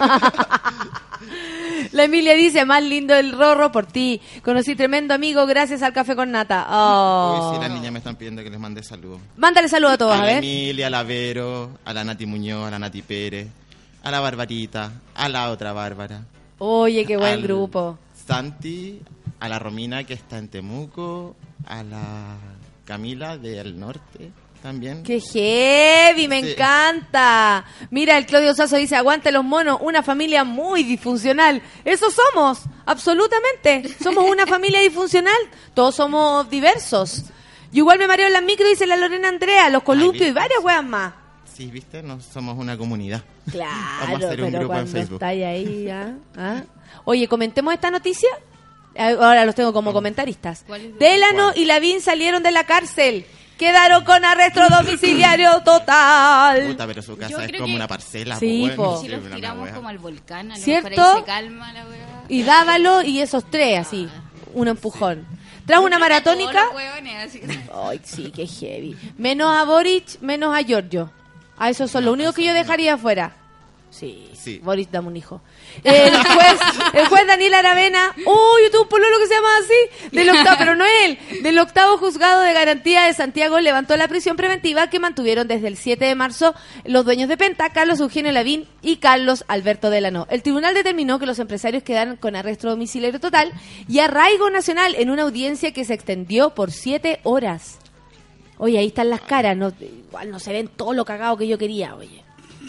La 1.92 2.04
Emilia 2.04 2.34
dice, 2.34 2.64
más 2.64 2.82
lindo 2.82 3.14
el 3.14 3.32
rorro 3.32 3.72
por 3.72 3.86
ti. 3.86 4.20
Conocí 4.44 4.74
tremendo 4.76 5.14
amigo 5.14 5.46
gracias 5.46 5.82
al 5.82 5.92
café 5.92 6.14
con 6.14 6.30
nata. 6.30 6.66
Oh. 6.70 7.52
Sí, 7.54 7.60
las 7.60 7.70
niñas 7.70 7.92
me 7.92 7.98
están 7.98 8.16
pidiendo 8.16 8.42
que 8.42 8.50
les 8.50 8.60
mande 8.60 8.82
saludos. 8.82 9.20
Mándale 9.36 9.68
saludos 9.68 9.94
a 9.94 9.98
todos, 9.98 10.12
a 10.12 10.16
a 10.16 10.18
la 10.20 10.24
ver. 10.26 10.38
Emilia, 10.38 10.86
a 10.86 10.90
la 10.90 11.02
Vero, 11.02 11.78
a 11.84 11.92
la 11.92 12.04
Nati 12.04 12.26
Muñoz, 12.26 12.68
a 12.68 12.70
la 12.70 12.78
Nati 12.78 13.02
Pérez, 13.02 13.48
a 14.02 14.10
la 14.10 14.20
Barbarita, 14.20 14.92
a 15.14 15.28
la 15.28 15.50
otra 15.50 15.72
Bárbara. 15.72 16.22
Oye, 16.58 17.04
qué 17.04 17.16
buen 17.16 17.32
al 17.32 17.42
grupo. 17.42 17.98
Santi, 18.26 19.00
a 19.40 19.48
la 19.48 19.58
Romina 19.58 20.04
que 20.04 20.14
está 20.14 20.38
en 20.38 20.48
Temuco, 20.48 21.34
a 21.66 21.82
la 21.82 22.36
Camila 22.84 23.36
del 23.36 23.78
Norte 23.78 24.30
también. 24.62 25.02
Qué 25.02 25.20
heavy, 25.20 26.28
me 26.28 26.40
Sí. 26.42 26.52
encanta. 26.52 27.64
Mira, 27.90 28.16
el 28.16 28.26
Claudio 28.26 28.54
Sasso 28.54 28.76
dice, 28.76 28.96
aguante 28.96 29.32
los 29.32 29.44
monos, 29.44 29.78
una 29.80 30.02
familia 30.02 30.44
muy 30.44 30.84
disfuncional. 30.84 31.60
Eso 31.84 32.06
somos, 32.10 32.60
absolutamente. 32.86 33.82
Somos 34.02 34.30
una 34.30 34.46
familia 34.46 34.80
disfuncional, 34.80 35.36
todos 35.74 35.94
somos 35.96 36.48
diversos. 36.48 37.24
Yo 37.72 37.78
igual 37.80 37.98
me 37.98 38.06
mareo 38.06 38.26
en 38.26 38.32
la 38.32 38.40
micro, 38.40 38.66
dice 38.68 38.86
la 38.86 38.96
Lorena 38.96 39.28
Andrea, 39.28 39.68
los 39.70 39.82
columpios 39.82 40.28
y 40.28 40.32
varias 40.32 40.62
weas 40.62 40.84
más. 40.84 41.12
Sí, 41.54 41.66
viste, 41.66 42.02
no 42.02 42.20
somos 42.20 42.56
una 42.56 42.76
comunidad. 42.78 43.22
Claro, 43.50 43.72
Vamos 44.02 44.22
a 44.22 44.26
hacer 44.26 44.42
un 44.42 44.50
pero 44.52 44.58
grupo 44.60 44.74
en 44.74 44.78
cuando 44.78 44.92
Facebook. 44.92 45.14
estáis 45.16 45.44
ahí, 45.44 45.88
¿ah? 45.90 46.12
¿Ah? 46.36 46.62
Oye, 47.04 47.26
comentemos 47.26 47.74
esta 47.74 47.90
noticia. 47.90 48.28
Ah, 48.96 49.08
Ahora 49.18 49.44
los 49.44 49.54
tengo 49.54 49.72
como 49.72 49.92
comentaristas. 49.92 50.64
Delano 50.98 51.52
y 51.56 51.64
Lavín 51.64 52.00
salieron 52.00 52.42
de 52.42 52.52
la 52.52 52.64
cárcel. 52.64 53.26
Quedaron 53.58 54.04
con 54.04 54.24
arresto 54.24 54.60
domiciliario 54.68 55.60
total. 55.62 56.66
Puta, 56.66 56.86
pero 56.86 57.02
su 57.02 57.12
Yo 57.12 57.18
casa 57.18 57.42
es 57.42 57.48
creo 57.48 57.60
como 57.60 57.72
que- 57.72 57.76
una 57.76 57.86
parcela. 57.88 58.36
Sí, 58.38 58.62
pues, 58.64 58.76
po. 58.76 59.00
Si 59.00 59.08
los 59.08 59.24
una 59.24 59.36
tiramos 59.36 59.64
wea. 59.64 59.74
como 59.74 59.88
al 59.88 59.98
volcán, 59.98 60.50
a 60.52 60.56
lo 60.56 60.62
¿Cierto? 60.62 60.88
mejor 60.90 61.14
ahí 61.14 61.20
se 61.20 61.24
calma 61.26 61.72
la 61.72 61.84
weá. 61.86 62.24
Y 62.28 62.42
Dávalo 62.42 63.02
y 63.02 63.20
esos 63.20 63.48
tres, 63.50 63.78
así. 63.78 64.08
Un 64.54 64.68
empujón. 64.68 65.26
Tras 65.66 65.80
una 65.80 65.98
maratónica. 65.98 66.52
Todos 66.52 66.66
los 66.66 66.74
hueones, 66.76 67.24
así. 67.26 67.40
Ay, 67.72 68.00
sí, 68.02 68.32
qué 68.34 68.46
heavy. 68.46 68.96
Menos 69.16 69.54
a 69.54 69.64
Boric, 69.64 70.20
menos 70.20 70.54
a 70.56 70.62
Giorgio. 70.62 71.12
A 71.56 71.70
esos 71.70 71.90
son 71.90 72.04
los 72.04 72.14
únicos 72.14 72.34
que 72.34 72.44
yo 72.44 72.52
dejaría 72.54 72.94
afuera. 72.94 73.36
Sí, 73.90 74.28
Sí. 74.34 74.58
Boric 74.64 74.90
dame 74.90 75.08
un 75.08 75.16
hijo. 75.16 75.40
El 75.84 76.14
juez, 76.14 76.60
el 76.94 77.06
juez 77.06 77.26
Daniel 77.26 77.54
Aravena, 77.54 78.14
uy, 78.18 78.62
yo 78.64 78.70
tuve 78.70 78.82
un 78.82 78.88
pololo 78.88 79.18
que 79.18 79.26
se 79.26 79.34
llama 79.34 79.48
así, 79.58 80.10
del 80.16 80.30
octavo, 80.30 80.56
pero 80.58 80.76
no 80.76 80.84
él, 81.04 81.18
del 81.42 81.58
octavo 81.58 81.98
juzgado 81.98 82.42
de 82.42 82.52
garantía 82.52 83.04
de 83.04 83.14
Santiago 83.14 83.60
levantó 83.60 83.96
la 83.96 84.08
prisión 84.08 84.36
preventiva 84.36 84.88
que 84.90 85.00
mantuvieron 85.00 85.48
desde 85.48 85.68
el 85.68 85.76
7 85.76 86.04
de 86.04 86.14
marzo 86.14 86.54
los 86.84 87.04
dueños 87.04 87.28
de 87.28 87.36
Penta, 87.36 87.70
Carlos 87.70 88.00
Eugenio 88.00 88.32
Lavín 88.32 88.66
y 88.80 88.96
Carlos 88.96 89.44
Alberto 89.48 89.90
Delano. 89.90 90.26
El 90.30 90.42
tribunal 90.42 90.74
determinó 90.74 91.18
que 91.18 91.26
los 91.26 91.38
empresarios 91.38 91.82
quedaron 91.82 92.16
con 92.16 92.36
arresto 92.36 92.68
domiciliario 92.68 93.20
total 93.20 93.52
y 93.88 93.98
arraigo 93.98 94.50
nacional 94.50 94.94
en 94.96 95.10
una 95.10 95.22
audiencia 95.22 95.72
que 95.72 95.84
se 95.84 95.94
extendió 95.94 96.50
por 96.50 96.70
siete 96.70 97.20
horas. 97.24 97.78
Oye, 98.58 98.78
ahí 98.78 98.86
están 98.86 99.10
las 99.10 99.22
caras, 99.22 99.56
no, 99.56 99.72
igual 99.80 100.30
no 100.30 100.38
se 100.38 100.52
ven 100.52 100.68
todo 100.68 100.92
lo 100.92 101.04
cagado 101.04 101.36
que 101.36 101.48
yo 101.48 101.58
quería, 101.58 101.94
oye. 101.96 102.22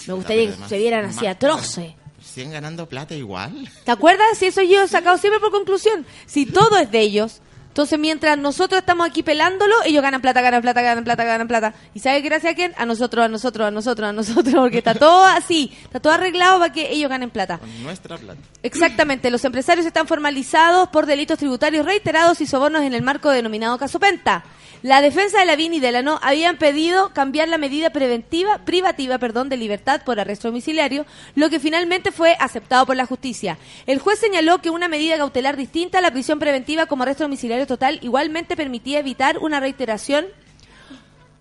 Me 0.08 0.14
gustaría 0.14 0.48
que 0.48 0.68
se 0.68 0.78
vieran 0.78 1.06
así 1.06 1.28
atroces. 1.28 1.94
Siguen 2.24 2.52
ganando 2.52 2.88
plata 2.88 3.16
igual. 3.16 3.70
¿Te 3.84 3.92
acuerdas? 3.92 4.38
Si 4.38 4.48
eso 4.48 4.62
yo 4.62 4.84
he 4.84 4.88
sacado 4.88 5.18
siempre 5.18 5.40
por 5.40 5.52
conclusión. 5.52 6.06
Si 6.26 6.46
todo 6.46 6.78
es 6.78 6.90
de 6.92 7.02
ellos, 7.02 7.42
entonces 7.74 7.98
mientras 7.98 8.38
nosotros 8.38 8.82
estamos 8.82 9.08
aquí 9.08 9.24
pelándolo, 9.24 9.74
ellos 9.84 10.04
ganan 10.04 10.22
plata, 10.22 10.44
ganan 10.44 10.62
plata, 10.62 10.84
ganan 10.84 11.04
plata, 11.04 11.24
ganan 11.24 11.48
plata. 11.48 11.74
¿Y 11.96 12.02
sabes 12.02 12.22
gracias 12.22 12.52
a 12.52 12.56
quién? 12.56 12.72
A 12.78 12.86
nosotros, 12.86 13.26
a 13.26 13.28
nosotros, 13.28 13.68
a 13.68 13.72
nosotros, 13.72 14.10
a 14.10 14.14
nosotros, 14.14 14.54
porque 14.54 14.78
está 14.78 14.94
todo 14.94 15.26
así, 15.26 15.76
está 15.82 16.00
todo 16.00 16.14
arreglado 16.14 16.60
para 16.60 16.72
que 16.72 16.92
ellos 16.92 17.10
ganen 17.10 17.32
plata. 17.32 17.58
Con 17.58 17.82
nuestra 17.82 18.16
plata. 18.20 18.40
Exactamente, 18.62 19.32
los 19.32 19.44
empresarios 19.44 19.88
están 19.88 20.06
formalizados 20.06 20.90
por 20.90 21.08
delitos 21.08 21.40
tributarios 21.40 21.84
reiterados 21.84 22.42
y 22.42 22.46
sobornos 22.46 22.84
en 22.84 22.94
el 22.94 23.02
marco 23.02 23.32
denominado 23.32 23.80
caso 23.80 24.00
Penta. 24.00 24.44
La 24.84 25.02
defensa 25.02 25.40
de 25.40 25.46
Lavín 25.46 25.74
y 25.74 25.80
Delano 25.80 26.20
habían 26.22 26.58
pedido 26.58 27.14
cambiar 27.14 27.48
la 27.48 27.58
medida 27.58 27.92
preventiva, 27.92 28.66
privativa, 28.66 29.18
perdón, 29.18 29.48
de 29.48 29.56
libertad 29.56 30.02
por 30.04 30.20
arresto 30.20 30.50
domiciliario, 30.50 31.06
lo 31.36 31.50
que 31.50 31.62
finalmente 31.62 32.12
fue 32.12 32.36
aceptado 32.38 32.86
por 32.86 32.98
la 32.98 33.06
justicia. 33.06 33.58
El 33.88 34.00
juez 34.00 34.20
señaló 34.20 34.62
que 34.62 34.70
una 34.70 34.90
medida 34.90 35.16
cautelar 35.16 35.56
distinta 35.56 36.00
a 36.00 36.02
la 36.02 36.12
prisión 36.12 36.38
preventiva 36.38 36.86
como 36.86 37.04
arresto 37.04 37.24
domiciliario 37.24 37.63
total 37.68 38.00
igualmente 38.02 38.56
permitía 38.56 39.00
evitar 39.00 39.38
una 39.40 39.60
reiteración 39.60 40.26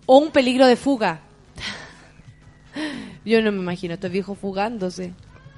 o 0.05 0.17
un 0.17 0.31
peligro 0.31 0.65
de 0.67 0.75
fuga. 0.75 1.21
Yo 3.25 3.41
no 3.41 3.51
me 3.51 3.59
imagino 3.59 3.93
a 3.93 3.95
estos 3.95 4.11
viejos 4.11 4.37
fugándose. 4.37 5.13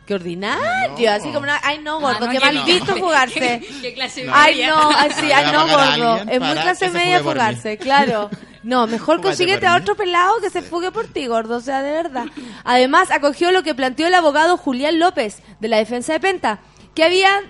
Qué 0.05 0.13
ordinario, 0.13 1.11
así 1.11 1.29
como 1.29 1.39
una, 1.39 1.59
ay 1.63 1.79
no, 1.79 1.99
gordo, 1.99 2.17
Ah, 2.17 2.25
no, 2.25 2.31
qué 2.31 2.37
que 2.37 2.45
mal 2.45 2.55
no. 2.55 2.65
visto 2.65 2.95
fugarse. 2.97 3.39
¿Qué, 3.39 3.67
qué 3.81 3.93
clase 3.95 4.23
de 4.23 4.29
Ay, 4.31 4.63
no, 4.63 4.89
ay, 4.95 5.09
sí, 5.15 5.25
Le 5.25 5.33
ay, 5.33 5.51
no, 5.51 5.67
gordo. 5.67 6.31
Es 6.31 6.39
muy 6.39 6.51
clase 6.53 6.89
media 6.91 7.23
fugarse, 7.23 7.77
claro. 7.79 8.29
No, 8.61 8.85
mejor 8.85 9.21
consíguete 9.21 9.61
por 9.61 9.69
a 9.69 9.75
otro 9.77 9.95
pelado 9.95 10.39
que 10.41 10.51
se 10.51 10.61
fugue 10.61 10.91
por 10.91 11.07
ti, 11.07 11.25
gordo, 11.25 11.55
o 11.57 11.59
sea, 11.59 11.81
de 11.81 11.91
verdad. 11.91 12.25
Además, 12.63 13.09
acogió 13.09 13.51
lo 13.51 13.63
que 13.63 13.73
planteó 13.73 14.05
el 14.05 14.13
abogado 14.13 14.57
Julián 14.57 14.99
López, 14.99 15.41
de 15.59 15.67
la 15.69 15.77
defensa 15.77 16.13
de 16.13 16.19
Penta, 16.19 16.59
que 16.93 17.03
había 17.03 17.41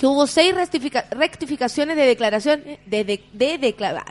que 0.00 0.06
hubo 0.06 0.26
seis 0.26 0.54
rectifica- 0.54 1.04
rectificaciones 1.10 1.94
de 1.94 2.06
declaración 2.06 2.62
de, 2.86 3.04
de, 3.04 3.22
de, 3.34 3.76
ah, 3.84 4.04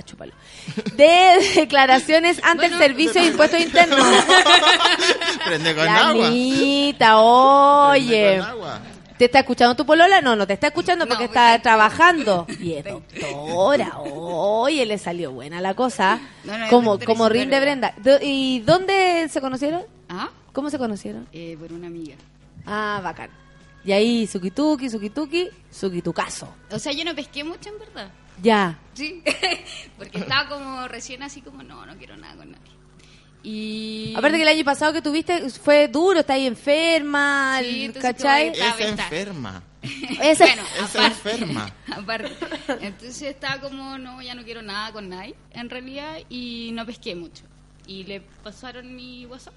de 0.96 1.40
declaraciones 1.56 2.40
ante 2.44 2.68
el 2.68 2.78
servicio 2.78 3.20
de 3.20 3.30
impuestos 3.30 3.60
internos. 3.60 4.00
Prende 5.46 5.76
con 5.76 5.86
La 5.86 6.10
agua. 6.10 6.30
Oye. 7.16 8.08
Prende 8.08 8.38
con 8.40 8.50
agua. 8.50 8.80
¿Te 9.18 9.26
está 9.26 9.40
escuchando 9.40 9.76
tu 9.76 9.84
polola? 9.86 10.22
No, 10.22 10.36
no 10.36 10.46
te 10.46 10.54
está 10.54 10.68
escuchando 10.68 11.08
porque 11.08 11.24
No, 11.24 11.30
está 11.30 11.60
trabajando. 11.60 12.46
Y 12.60 12.74
es 12.74 12.86
doctora. 12.86 13.98
Oye, 13.98 14.86
le 14.86 14.98
salió 15.00 15.32
buena 15.32 15.60
la 15.60 15.74
cosa. 15.74 16.20
No, 16.44 16.54
como 16.70 17.00
como 17.00 17.28
rinde. 17.30 17.60
Brenda. 17.60 17.96
¿Y 18.22 18.60
dónde 18.60 19.28
se 19.30 19.42
conocieron? 19.42 19.82
¿Ah? 20.08 20.30
¿Cómo 20.54 20.70
se 20.70 20.78
conocieron? 20.78 21.28
Eh, 21.34 21.58
por 21.60 21.74
una 21.74 21.88
amiga. 21.88 22.16
Ah, 22.66 23.02
bacán. 23.04 23.30
Y 23.86 23.92
ahí, 23.92 24.28
sukituki, 24.28 24.90
sukituki, 24.90 25.50
sukitucaso. 25.72 26.54
O 26.72 26.80
sea, 26.80 26.92
yo 26.92 27.04
no 27.06 27.16
pesqué 27.16 27.44
mucho 27.44 27.70
en 27.70 27.80
verdad. 27.80 28.12
Ya. 28.42 28.78
Sí. 28.94 29.22
Porque 29.98 30.20
estaba 30.20 30.50
como 30.50 30.88
recién 30.88 31.24
así 31.24 31.42
como, 31.42 31.64
no, 31.64 31.86
no 31.86 31.96
quiero 31.98 32.18
nada 32.18 32.36
con 32.36 32.52
nadie. 32.52 32.72
Y... 33.42 34.14
Aparte 34.18 34.36
que 34.38 34.44
el 34.44 34.50
año 34.50 34.66
pasado 34.66 34.92
que 34.92 35.02
tuviste 35.02 35.50
fue 35.50 35.88
duro, 35.88 36.20
está 36.20 36.34
ahí 36.34 36.46
enferma, 36.46 37.60
Sí, 37.62 37.90
¿cachai? 38.02 38.50
Es 38.50 38.60
Está- 38.60 38.88
enferma. 38.90 39.64
Bueno, 39.82 40.24
Es 40.24 40.42
aparte, 40.42 41.32
enferma. 41.32 41.74
aparte. 41.92 42.32
Entonces 42.82 43.22
estaba 43.22 43.62
como, 43.62 43.98
no, 43.98 44.22
ya 44.22 44.36
no 44.36 44.44
quiero 44.44 44.62
nada 44.62 44.92
con 44.92 45.08
nadie, 45.08 45.36
en 45.52 45.70
realidad, 45.70 46.18
y 46.28 46.72
no 46.74 46.86
pesqué 46.86 47.16
mucho. 47.16 47.46
Y 47.88 48.04
le 48.04 48.20
pasaron 48.20 48.94
mi 48.94 49.26
WhatsApp. 49.26 49.54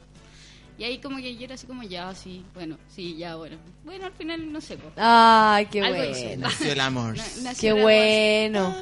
Y 0.78 0.84
ahí 0.84 0.98
como 0.98 1.18
que 1.18 1.36
yo 1.36 1.44
era 1.44 1.54
así 1.54 1.66
como, 1.66 1.82
ya, 1.82 2.14
sí, 2.14 2.44
bueno, 2.54 2.78
sí, 2.88 3.16
ya, 3.16 3.36
bueno. 3.36 3.56
Bueno, 3.84 4.06
al 4.06 4.12
final, 4.12 4.52
no 4.52 4.60
sé. 4.60 4.76
po. 4.76 4.90
Ay, 4.96 5.66
qué 5.66 5.80
Algo 5.82 5.98
bueno. 5.98 6.48
Nació 6.48 6.72
el 6.72 6.80
amor. 6.80 7.14
Qué 7.60 7.68
el 7.68 7.72
amor. 7.72 7.82
bueno. 7.82 8.76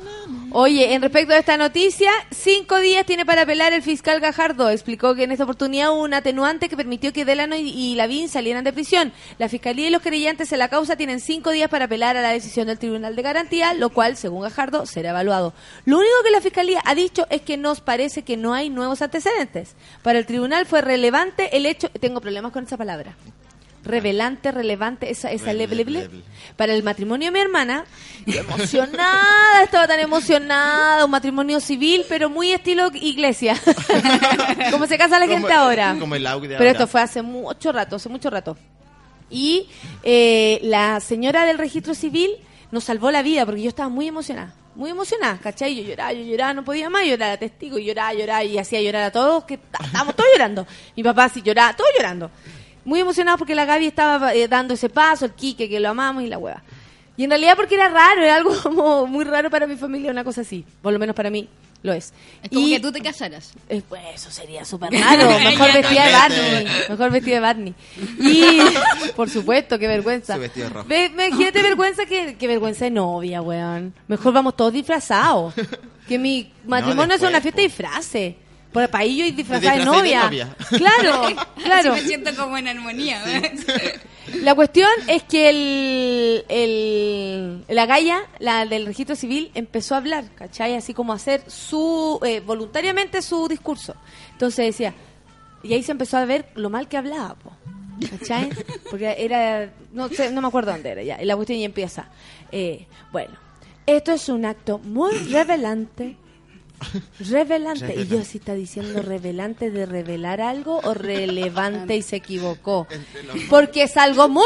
Oye, 0.52 0.94
en 0.94 1.02
respecto 1.02 1.32
a 1.32 1.38
esta 1.38 1.56
noticia, 1.56 2.10
cinco 2.30 2.78
días 2.80 3.06
tiene 3.06 3.24
para 3.24 3.42
apelar 3.42 3.72
el 3.72 3.82
fiscal 3.82 4.20
Gajardo. 4.20 4.70
Explicó 4.70 5.14
que 5.14 5.24
en 5.24 5.32
esta 5.32 5.44
oportunidad 5.44 5.92
hubo 5.92 6.02
un 6.02 6.14
atenuante 6.14 6.68
que 6.68 6.76
permitió 6.76 7.12
que 7.12 7.24
Delano 7.24 7.56
y, 7.56 7.68
y 7.68 7.94
Lavín 7.94 8.28
salieran 8.28 8.64
de 8.64 8.72
prisión. 8.72 9.12
La 9.38 9.48
fiscalía 9.48 9.88
y 9.88 9.90
los 9.90 10.02
creyentes 10.02 10.52
en 10.52 10.58
la 10.58 10.68
causa 10.68 10.96
tienen 10.96 11.20
cinco 11.20 11.50
días 11.50 11.68
para 11.68 11.84
apelar 11.86 12.16
a 12.16 12.22
la 12.22 12.30
decisión 12.30 12.66
del 12.66 12.78
Tribunal 12.78 13.16
de 13.16 13.22
Garantía, 13.22 13.74
lo 13.74 13.90
cual, 13.90 14.16
según 14.16 14.42
Gajardo, 14.42 14.86
será 14.86 15.10
evaluado. 15.10 15.54
Lo 15.84 15.98
único 15.98 16.14
que 16.24 16.30
la 16.30 16.40
fiscalía 16.40 16.80
ha 16.84 16.94
dicho 16.94 17.26
es 17.30 17.42
que 17.42 17.56
nos 17.56 17.80
parece 17.80 18.22
que 18.22 18.36
no 18.36 18.54
hay 18.54 18.70
nuevos 18.70 19.02
antecedentes. 19.02 19.76
Para 20.02 20.18
el 20.18 20.26
tribunal 20.26 20.66
fue 20.66 20.80
relevante 20.80 21.56
el 21.56 21.66
hecho. 21.66 21.79
Tengo 21.88 22.20
problemas 22.20 22.52
con 22.52 22.64
esa 22.64 22.76
palabra. 22.76 23.14
Revelante, 23.82 24.52
relevante, 24.52 25.10
esa, 25.10 25.32
esa 25.32 25.54
leble, 25.54 25.76
leble. 25.76 26.00
leble. 26.02 26.22
Para 26.56 26.74
el 26.74 26.82
matrimonio 26.82 27.28
de 27.28 27.32
mi 27.32 27.40
hermana, 27.40 27.86
yo 28.26 28.40
emocionada, 28.40 29.62
estaba 29.64 29.86
tan 29.88 30.00
emocionada, 30.00 31.02
un 31.06 31.10
matrimonio 31.10 31.60
civil, 31.60 32.04
pero 32.06 32.28
muy 32.28 32.52
estilo 32.52 32.90
iglesia. 32.92 33.56
Como 34.70 34.86
se 34.86 34.98
casa 34.98 35.18
la 35.18 35.24
Como- 35.24 35.38
gente 35.38 35.52
ahora. 35.54 35.96
como 35.98 36.14
el 36.14 36.26
Pero 36.58 36.64
esto 36.70 36.86
fue 36.86 37.00
hace 37.00 37.22
mucho 37.22 37.72
rato, 37.72 37.96
hace 37.96 38.10
mucho 38.10 38.28
rato. 38.28 38.58
Y 39.30 39.68
eh, 40.02 40.60
la 40.62 41.00
señora 41.00 41.46
del 41.46 41.56
registro 41.56 41.94
civil 41.94 42.32
nos 42.70 42.84
salvó 42.84 43.10
la 43.10 43.22
vida 43.22 43.46
porque 43.46 43.62
yo 43.62 43.68
estaba 43.70 43.88
muy 43.88 44.06
emocionada. 44.08 44.52
Muy 44.74 44.90
emocionada, 44.90 45.38
¿cachai? 45.38 45.74
Yo 45.74 45.82
lloraba, 45.82 46.12
yo 46.12 46.22
lloraba, 46.22 46.54
no 46.54 46.64
podía 46.64 46.88
más, 46.88 47.04
yo 47.04 47.14
era 47.14 47.36
testigo, 47.36 47.78
y 47.78 47.86
lloraba, 47.86 48.14
lloraba 48.14 48.44
y 48.44 48.56
hacía 48.56 48.80
llorar 48.80 49.04
a 49.04 49.10
todos, 49.10 49.44
que 49.44 49.54
estábamos 49.54 50.14
todos 50.14 50.28
llorando. 50.32 50.66
Mi 50.96 51.02
papá 51.02 51.28
sí 51.28 51.42
lloraba, 51.42 51.74
todos 51.74 51.90
llorando. 51.96 52.30
Muy 52.84 53.00
emocionado 53.00 53.36
porque 53.36 53.54
la 53.54 53.64
Gaby 53.64 53.86
estaba 53.86 54.34
eh, 54.34 54.48
dando 54.48 54.74
ese 54.74 54.88
paso, 54.88 55.24
el 55.24 55.32
Quique, 55.32 55.68
que 55.68 55.80
lo 55.80 55.90
amamos 55.90 56.22
y 56.22 56.28
la 56.28 56.38
hueva. 56.38 56.62
Y 57.16 57.24
en 57.24 57.30
realidad 57.30 57.54
porque 57.56 57.74
era 57.74 57.88
raro, 57.88 58.22
era 58.22 58.36
algo 58.36 58.54
como 58.62 59.06
muy 59.06 59.24
raro 59.24 59.50
para 59.50 59.66
mi 59.66 59.76
familia, 59.76 60.10
una 60.10 60.24
cosa 60.24 60.42
así. 60.42 60.64
Por 60.80 60.92
lo 60.92 60.98
menos 60.98 61.14
para 61.14 61.30
mí 61.30 61.48
lo 61.82 61.92
es. 61.92 62.12
Es 62.42 62.50
como 62.50 62.66
Y- 62.66 62.72
que 62.72 62.80
tú 62.80 62.92
te 62.92 63.00
casaras. 63.00 63.52
eh, 63.68 63.82
pues 63.88 64.02
eso 64.14 64.30
sería 64.30 64.64
súper 64.64 64.92
raro. 64.92 65.28
Mejor 65.44 65.72
vestida 65.72 66.06
de. 66.06 66.12
Barney. 66.12 66.66
Mejor 66.88 67.10
vestida 67.10 67.34
de 67.36 67.40
Barney. 67.40 67.74
Y, 68.20 68.58
por 69.16 69.30
supuesto, 69.30 69.78
qué 69.78 69.86
vergüenza. 69.88 70.34
Su 70.34 70.40
vestido 70.40 70.68
rojo. 70.68 70.86
Ve, 70.88 71.10
ve, 71.14 71.28
imagínate 71.28 71.62
vergüenza 71.62 72.04
que, 72.06 72.36
que 72.36 72.46
vergüenza 72.46 72.84
de 72.84 72.90
novia, 72.90 73.40
weón. 73.42 73.94
Mejor 74.08 74.32
vamos 74.32 74.56
todos 74.56 74.72
disfrazados. 74.72 75.54
Que 76.06 76.18
mi 76.18 76.52
matrimonio 76.66 77.16
sea 77.18 77.28
después, 77.28 77.30
una 77.30 77.40
fiesta 77.40 77.60
de 77.60 77.66
disfraces. 77.68 78.34
Por 78.72 78.88
ahí 78.92 79.16
yo 79.16 79.24
disfrazada 79.36 79.72
de 79.72 79.78
disfrazáis 79.78 79.78
de 79.78 79.84
novia. 79.84 80.24
novia. 80.24 80.56
Claro, 80.78 81.22
claro. 81.62 81.92
Así 81.92 82.02
me 82.02 82.06
siento 82.08 82.34
como 82.36 82.56
en 82.56 82.68
armonía. 82.68 83.22
La 84.42 84.54
cuestión 84.54 84.88
es 85.08 85.24
que 85.24 85.50
el, 85.50 86.44
el- 86.48 87.64
la 87.68 87.86
galla, 87.86 88.20
la 88.38 88.64
del 88.64 88.86
registro 88.86 89.16
civil, 89.16 89.50
empezó 89.54 89.94
a 89.94 89.98
hablar, 89.98 90.24
¿cachai? 90.36 90.76
Así 90.76 90.94
como 90.94 91.12
a 91.12 91.16
hacer 91.16 91.42
su, 91.48 92.20
eh, 92.24 92.38
voluntariamente 92.40 93.22
su 93.22 93.48
discurso. 93.48 93.96
Entonces 94.32 94.66
decía, 94.66 94.94
y 95.64 95.72
ahí 95.72 95.82
se 95.82 95.90
empezó 95.92 96.16
a 96.18 96.24
ver 96.26 96.46
lo 96.54 96.70
mal 96.70 96.86
que 96.86 96.96
hablaba, 96.96 97.34
po, 97.34 97.50
¿cachai? 98.08 98.50
Porque 98.88 99.16
era, 99.18 99.72
no 99.92 100.08
sé, 100.10 100.30
no 100.30 100.40
me 100.40 100.46
acuerdo 100.48 100.70
dónde 100.70 100.90
era 100.90 101.02
ya. 101.02 101.20
Y 101.20 101.24
la 101.24 101.34
cuestión 101.34 101.58
ya 101.58 101.64
empieza. 101.66 102.08
eh, 102.52 102.86
bueno, 103.10 103.32
esto 103.86 104.12
es 104.12 104.28
un 104.28 104.44
acto 104.44 104.78
muy 104.78 105.12
revelante 105.32 106.16
Revelante. 107.30 107.94
Y 107.96 108.06
yo 108.06 108.24
sí 108.24 108.38
está 108.38 108.54
diciendo 108.54 109.02
revelante 109.02 109.70
de 109.70 109.86
revelar 109.86 110.40
algo 110.40 110.80
o 110.82 110.94
relevante 110.94 111.96
y 111.96 112.02
se 112.02 112.16
equivocó. 112.16 112.86
Porque 113.50 113.84
es 113.84 113.96
algo 113.96 114.28
muy 114.28 114.44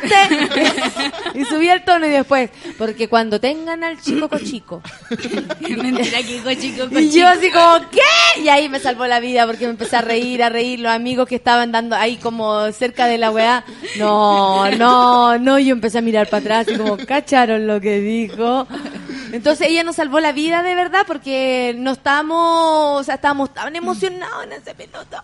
revelante. 0.00 0.58
y 1.34 1.44
subí 1.44 1.68
el 1.68 1.84
tono 1.84 2.06
y 2.06 2.10
después, 2.10 2.50
porque 2.76 3.08
cuando 3.08 3.40
tengan 3.40 3.84
al 3.84 4.00
chico 4.00 4.28
cochico. 4.28 4.82
Mentira 5.60 6.18
que 6.22 6.40
cochico, 6.42 6.86
Y 6.98 7.10
yo 7.10 7.26
así 7.26 7.50
como, 7.50 7.88
¿qué? 7.90 8.40
Y 8.42 8.48
ahí 8.48 8.68
me 8.68 8.80
salvó 8.80 9.06
la 9.06 9.20
vida 9.20 9.46
porque 9.46 9.64
me 9.64 9.70
empecé 9.70 9.96
a 9.96 10.02
reír, 10.02 10.42
a 10.42 10.48
reír. 10.48 10.80
Los 10.80 10.92
amigos 10.92 11.28
que 11.28 11.36
estaban 11.36 11.72
dando 11.72 11.96
ahí 11.96 12.16
como 12.16 12.70
cerca 12.72 13.06
de 13.06 13.18
la 13.18 13.30
weá. 13.30 13.64
No, 13.98 14.70
no, 14.72 15.38
no. 15.38 15.58
Yo 15.58 15.72
empecé 15.72 15.98
a 15.98 16.02
mirar 16.02 16.28
para 16.28 16.40
atrás 16.40 16.66
y 16.68 16.76
como, 16.76 16.96
¿cacharon 16.98 17.66
lo 17.66 17.80
que 17.80 18.00
dijo? 18.00 18.66
Entonces 19.32 19.68
ella 19.68 19.84
nos 19.84 19.96
salvó 19.96 20.20
la 20.20 20.32
vida 20.32 20.62
de 20.62 20.74
verdad 20.74 21.04
porque 21.06 21.74
no 21.76 21.92
estábamos, 21.92 23.00
o 23.00 23.04
sea, 23.04 23.16
estábamos 23.16 23.52
tan 23.52 23.74
emocionados 23.76 24.44
en 24.44 24.52
ese 24.52 24.74
minuto 24.74 25.16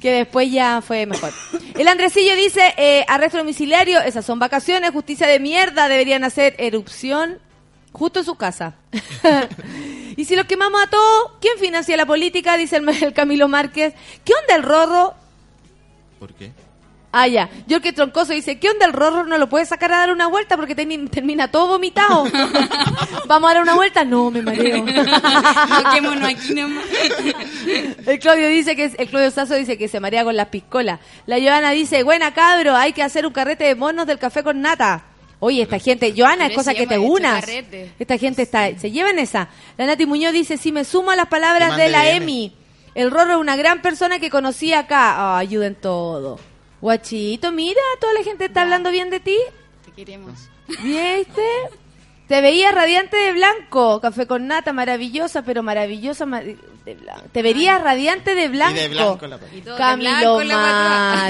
que 0.00 0.12
después 0.12 0.50
ya 0.50 0.82
fue 0.82 1.06
mejor. 1.06 1.32
El 1.74 1.86
Andresillo 1.88 2.34
dice, 2.34 2.74
eh, 2.76 3.04
arresto 3.08 3.38
domiciliario, 3.38 4.00
esas 4.00 4.24
son 4.24 4.38
vacaciones, 4.38 4.90
justicia 4.90 5.26
de 5.26 5.38
mierda, 5.38 5.88
deberían 5.88 6.24
hacer 6.24 6.54
erupción 6.58 7.38
justo 7.92 8.20
en 8.20 8.24
su 8.24 8.34
casa. 8.34 8.74
y 10.16 10.24
si 10.24 10.34
los 10.34 10.46
quemamos 10.46 10.82
a 10.82 10.88
todos, 10.88 11.32
¿quién 11.40 11.58
financia 11.58 11.96
la 11.96 12.06
política? 12.06 12.56
Dice 12.56 12.76
el, 12.76 12.88
el 12.88 13.12
Camilo 13.12 13.48
Márquez. 13.48 13.94
¿Qué 14.24 14.32
onda 14.34 14.56
el 14.56 14.62
Rorro? 14.62 15.14
¿Por 16.18 16.34
qué? 16.34 16.52
Ah, 17.14 17.28
ya. 17.28 17.50
Yo 17.66 17.82
que 17.82 17.92
troncoso 17.92 18.32
dice, 18.32 18.58
¿qué 18.58 18.70
onda 18.70 18.86
el 18.86 18.94
Rorro? 18.94 19.24
¿No 19.24 19.36
lo 19.36 19.48
puede 19.48 19.66
sacar 19.66 19.92
a 19.92 19.98
dar 19.98 20.10
una 20.12 20.28
vuelta 20.28 20.56
porque 20.56 20.74
termina 20.74 21.48
todo 21.48 21.66
vomitado? 21.68 22.24
¿Vamos 23.26 23.50
a 23.50 23.54
dar 23.54 23.62
una 23.62 23.74
vuelta? 23.74 24.02
No, 24.04 24.30
me 24.30 24.40
mareo. 24.40 24.82
Aquí 26.26 26.54
nomás. 26.54 26.84
El 28.06 28.18
Claudio 28.18 28.48
dice 28.48 28.74
que 28.76 28.84
es- 28.84 28.94
el 28.98 29.08
Claudio 29.08 29.30
Sasso 29.30 29.54
dice 29.54 29.76
que 29.78 29.88
se 29.88 30.00
marea 30.00 30.24
con 30.24 30.36
las 30.36 30.48
piscolas. 30.48 31.00
La 31.26 31.38
Joana 31.38 31.70
dice, 31.72 32.02
buena 32.02 32.32
cabro, 32.34 32.74
hay 32.76 32.92
que 32.92 33.02
hacer 33.02 33.26
un 33.26 33.32
carrete 33.32 33.64
de 33.64 33.74
monos 33.74 34.06
del 34.06 34.18
café 34.18 34.42
con 34.42 34.60
nata. 34.60 35.04
Oye, 35.38 35.62
esta 35.62 35.78
gente, 35.78 36.14
Joana, 36.16 36.46
es 36.46 36.54
cosa 36.54 36.72
que 36.72 36.86
te 36.86 36.94
hecho 36.94 37.02
unas. 37.12 37.44
Esta 37.98 38.16
gente 38.16 38.42
está, 38.42 38.78
se 38.78 38.90
llevan 38.92 39.18
esa. 39.18 39.48
La 39.76 39.86
Nati 39.86 40.06
Muñoz 40.06 40.32
dice, 40.32 40.56
si 40.56 40.70
me 40.70 40.84
sumo 40.84 41.10
a 41.10 41.16
las 41.16 41.26
palabras 41.26 41.76
de 41.76 41.88
la 41.90 42.04
DM. 42.04 42.22
Emi, 42.22 42.56
el 42.94 43.10
Rorro 43.10 43.32
es 43.32 43.38
una 43.38 43.56
gran 43.56 43.82
persona 43.82 44.20
que 44.20 44.30
conocí 44.30 44.72
acá. 44.72 45.14
Ah, 45.16 45.38
ayuden 45.38 45.74
todo. 45.74 46.38
Guachito, 46.82 47.52
mira, 47.52 47.80
toda 48.00 48.12
la 48.12 48.22
gente 48.24 48.44
está 48.46 48.62
hablando 48.62 48.90
bien 48.90 49.08
de 49.08 49.20
ti. 49.20 49.38
Te 49.86 49.92
queremos. 49.92 50.34
¿Viste? 50.82 51.42
Te 52.28 52.40
veías 52.40 52.74
radiante 52.74 53.16
de 53.16 53.32
blanco, 53.32 54.00
café 54.00 54.26
con 54.26 54.46
nata, 54.48 54.72
maravillosa, 54.72 55.42
pero 55.42 55.62
maravillosa 55.62 56.26
ma- 56.26 56.40
de 56.42 56.94
blanco. 57.00 57.22
Te 57.32 57.42
verías 57.42 57.80
radiante 57.80 58.34
de 58.34 58.48
blanco. 58.48 58.76
Y 58.76 58.80
de 58.80 58.88
blanco 58.88 59.26
la. 59.26 59.38
Y 59.54 59.60
todo 59.60 59.74
de 59.74 59.78
Camilo 59.78 60.10
blanco 60.10 60.42
la 60.42 60.56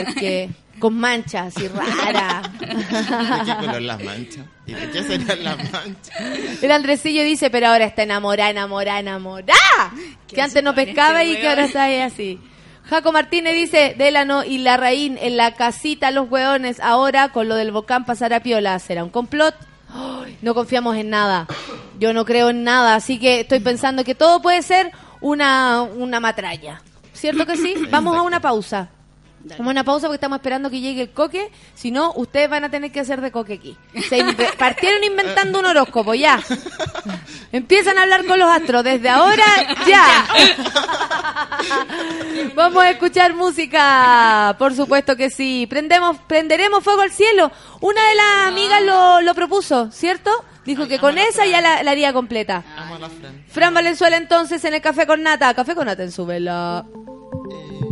Márquez, 0.04 0.50
con 0.78 0.94
manchas 0.98 1.54
así 1.54 1.68
raras. 1.68 2.50
¿De 2.58 2.66
qué 2.66 3.56
color 3.66 3.82
las 3.82 4.02
manchas? 4.02 4.46
¿Y 4.66 4.72
de 4.72 4.90
qué 4.90 5.02
serían 5.02 5.44
las 5.44 5.72
manchas? 5.72 6.62
El 6.62 6.70
Andresillo 6.70 7.24
dice, 7.24 7.50
pero 7.50 7.66
ahora 7.68 7.84
está 7.84 8.04
enamorada, 8.04 8.48
enamorada, 8.50 9.00
enamorada. 9.00 9.92
Que 10.28 10.40
antes 10.40 10.62
no 10.62 10.74
pescaba 10.74 11.22
este 11.24 11.38
y 11.38 11.40
que 11.42 11.48
ahora 11.48 11.64
está 11.66 11.84
ahí 11.84 12.00
así. 12.00 12.40
Jaco 12.88 13.12
Martínez 13.12 13.54
dice, 13.54 13.94
Delano 13.96 14.44
y 14.44 14.58
Larraín 14.58 15.18
en 15.20 15.36
la 15.36 15.54
casita 15.54 16.10
los 16.10 16.30
hueones, 16.30 16.80
ahora 16.80 17.30
con 17.30 17.48
lo 17.48 17.54
del 17.54 17.72
volcán 17.72 18.04
pasará 18.04 18.40
piola, 18.40 18.78
¿será 18.78 19.04
un 19.04 19.10
complot? 19.10 19.54
Ay, 19.88 20.36
no 20.42 20.54
confiamos 20.54 20.96
en 20.96 21.10
nada, 21.10 21.46
yo 21.98 22.12
no 22.12 22.24
creo 22.24 22.50
en 22.50 22.64
nada, 22.64 22.94
así 22.94 23.18
que 23.18 23.40
estoy 23.40 23.60
pensando 23.60 24.04
que 24.04 24.14
todo 24.14 24.42
puede 24.42 24.62
ser 24.62 24.90
una, 25.20 25.82
una 25.82 26.20
matralla. 26.20 26.82
¿Cierto 27.12 27.46
que 27.46 27.56
sí? 27.56 27.74
Vamos 27.90 28.16
a 28.16 28.22
una 28.22 28.40
pausa. 28.40 28.90
A 29.58 29.62
una 29.62 29.84
pausa 29.84 30.06
porque 30.06 30.16
estamos 30.16 30.36
esperando 30.36 30.70
que 30.70 30.80
llegue 30.80 31.02
el 31.02 31.10
coque. 31.10 31.50
Si 31.74 31.90
no, 31.90 32.12
ustedes 32.14 32.48
van 32.48 32.64
a 32.64 32.70
tener 32.70 32.92
que 32.92 33.00
hacer 33.00 33.20
de 33.20 33.30
coque 33.30 33.54
aquí. 33.54 33.76
Se 34.08 34.24
partieron 34.58 35.02
inventando 35.04 35.58
un 35.58 35.66
horóscopo, 35.66 36.14
ya. 36.14 36.40
Empiezan 37.52 37.98
a 37.98 38.02
hablar 38.02 38.24
con 38.24 38.38
los 38.38 38.48
astros. 38.48 38.84
Desde 38.84 39.08
ahora, 39.08 39.44
ya. 39.86 40.26
Vamos 42.54 42.82
a 42.82 42.90
escuchar 42.90 43.34
música. 43.34 44.54
Por 44.58 44.74
supuesto 44.74 45.16
que 45.16 45.30
sí. 45.30 45.66
Prendemos, 45.68 46.16
prenderemos 46.26 46.82
fuego 46.84 47.02
al 47.02 47.10
cielo. 47.10 47.50
Una 47.80 48.08
de 48.08 48.14
las 48.14 48.48
amigas 48.48 48.82
lo, 48.82 49.20
lo 49.20 49.34
propuso, 49.34 49.90
¿cierto? 49.90 50.30
Dijo 50.64 50.86
que 50.86 50.98
con 50.98 51.18
esa 51.18 51.44
ya 51.46 51.60
la, 51.60 51.82
la 51.82 51.90
haría 51.90 52.12
completa. 52.12 52.62
Fran. 53.48 53.74
Valenzuela 53.74 54.16
entonces 54.16 54.64
en 54.64 54.74
el 54.74 54.80
Café 54.80 55.06
con 55.06 55.22
Nata. 55.22 55.52
Café 55.54 55.74
con 55.74 55.86
Nata 55.86 56.04
en 56.04 56.12
su 56.12 56.24
vela. 56.24 56.84
Te 57.48 57.91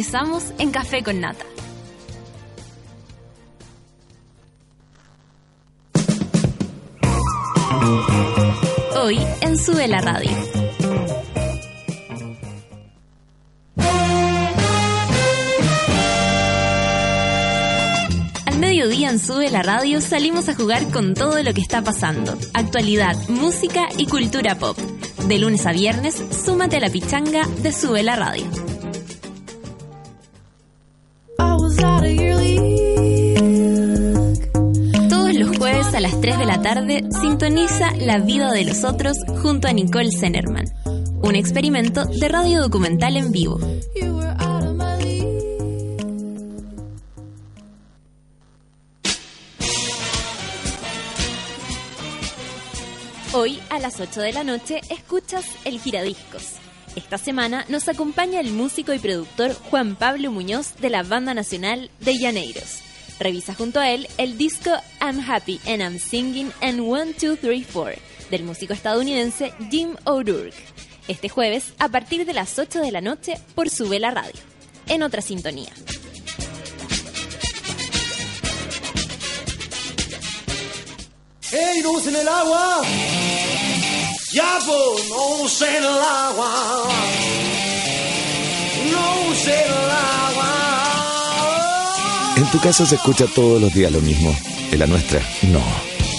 regresamos 0.00 0.54
en 0.58 0.70
Café 0.70 1.02
con 1.02 1.20
Nata. 1.20 1.44
Hoy 8.96 9.18
en 9.42 9.58
Sube 9.58 9.86
la 9.88 10.00
Radio. 10.00 10.30
Al 18.46 18.58
mediodía 18.58 19.10
en 19.10 19.18
Sube 19.18 19.50
la 19.50 19.62
Radio 19.62 20.00
salimos 20.00 20.48
a 20.48 20.54
jugar 20.54 20.90
con 20.90 21.12
todo 21.12 21.42
lo 21.42 21.52
que 21.52 21.60
está 21.60 21.82
pasando. 21.82 22.38
Actualidad, 22.54 23.16
música 23.28 23.86
y 23.98 24.06
cultura 24.06 24.54
pop. 24.54 24.78
De 25.28 25.38
lunes 25.38 25.66
a 25.66 25.72
viernes, 25.72 26.22
súmate 26.42 26.78
a 26.78 26.80
la 26.80 26.88
pichanga 26.88 27.46
de 27.62 27.70
Sube 27.70 28.02
la 28.02 28.16
Radio. 28.16 28.69
Todos 35.08 35.34
los 35.34 35.56
jueves 35.56 35.94
a 35.94 36.00
las 36.00 36.20
3 36.20 36.38
de 36.38 36.44
la 36.44 36.60
tarde 36.60 37.04
sintoniza 37.22 37.92
La 37.96 38.18
vida 38.18 38.52
de 38.52 38.64
los 38.64 38.84
otros 38.84 39.16
junto 39.42 39.66
a 39.66 39.72
Nicole 39.72 40.10
Zenerman. 40.10 40.66
Un 41.22 41.34
experimento 41.36 42.04
de 42.04 42.28
radio 42.28 42.60
documental 42.60 43.16
en 43.16 43.32
vivo. 43.32 43.58
Hoy 53.32 53.58
a 53.70 53.78
las 53.78 54.00
8 54.00 54.20
de 54.20 54.32
la 54.32 54.44
noche 54.44 54.80
escuchas 54.90 55.46
El 55.64 55.80
Giradiscos. 55.80 56.69
Esta 56.96 57.18
semana 57.18 57.64
nos 57.68 57.88
acompaña 57.88 58.40
el 58.40 58.50
músico 58.50 58.92
y 58.92 58.98
productor 58.98 59.54
Juan 59.54 59.94
Pablo 59.94 60.32
Muñoz 60.32 60.74
de 60.80 60.90
la 60.90 61.04
Banda 61.04 61.34
Nacional 61.34 61.90
de 62.00 62.18
Llaneiros. 62.18 62.80
Revisa 63.20 63.54
junto 63.54 63.78
a 63.78 63.90
él 63.90 64.08
el 64.18 64.36
disco 64.36 64.70
I'm 65.00 65.20
Happy 65.20 65.60
and 65.66 65.82
I'm 65.82 65.98
Singing 65.98 66.50
and 66.60 66.80
1, 66.80 67.12
2, 67.20 67.38
3, 67.40 67.66
4 67.72 68.02
del 68.30 68.44
músico 68.44 68.72
estadounidense 68.72 69.52
Jim 69.70 69.94
O'Rourke. 70.04 70.56
Este 71.06 71.28
jueves 71.28 71.74
a 71.78 71.88
partir 71.88 72.24
de 72.24 72.32
las 72.32 72.58
8 72.58 72.80
de 72.80 72.92
la 72.92 73.00
noche 73.00 73.38
por 73.54 73.70
Sube 73.70 74.00
la 74.00 74.10
Radio. 74.10 74.40
En 74.88 75.02
otra 75.02 75.22
sintonía. 75.22 75.72
¡Ey, 81.52 81.84
usen 81.84 82.16
el 82.16 82.28
agua! 82.28 82.82
¡Ya, 84.32 84.58
pues, 84.64 85.08
no 85.08 85.42
usen 85.42 85.74
el 85.76 85.84
agua! 85.84 86.88
¡No 88.92 89.32
el 89.32 89.90
agua! 89.90 90.52
En 92.36 92.48
tu 92.52 92.60
casa 92.60 92.86
se 92.86 92.94
escucha 92.94 93.26
todos 93.34 93.60
los 93.60 93.74
días 93.74 93.90
lo 93.90 94.00
mismo. 94.00 94.32
En 94.70 94.78
la 94.78 94.86
nuestra, 94.86 95.20
no. 95.50 95.60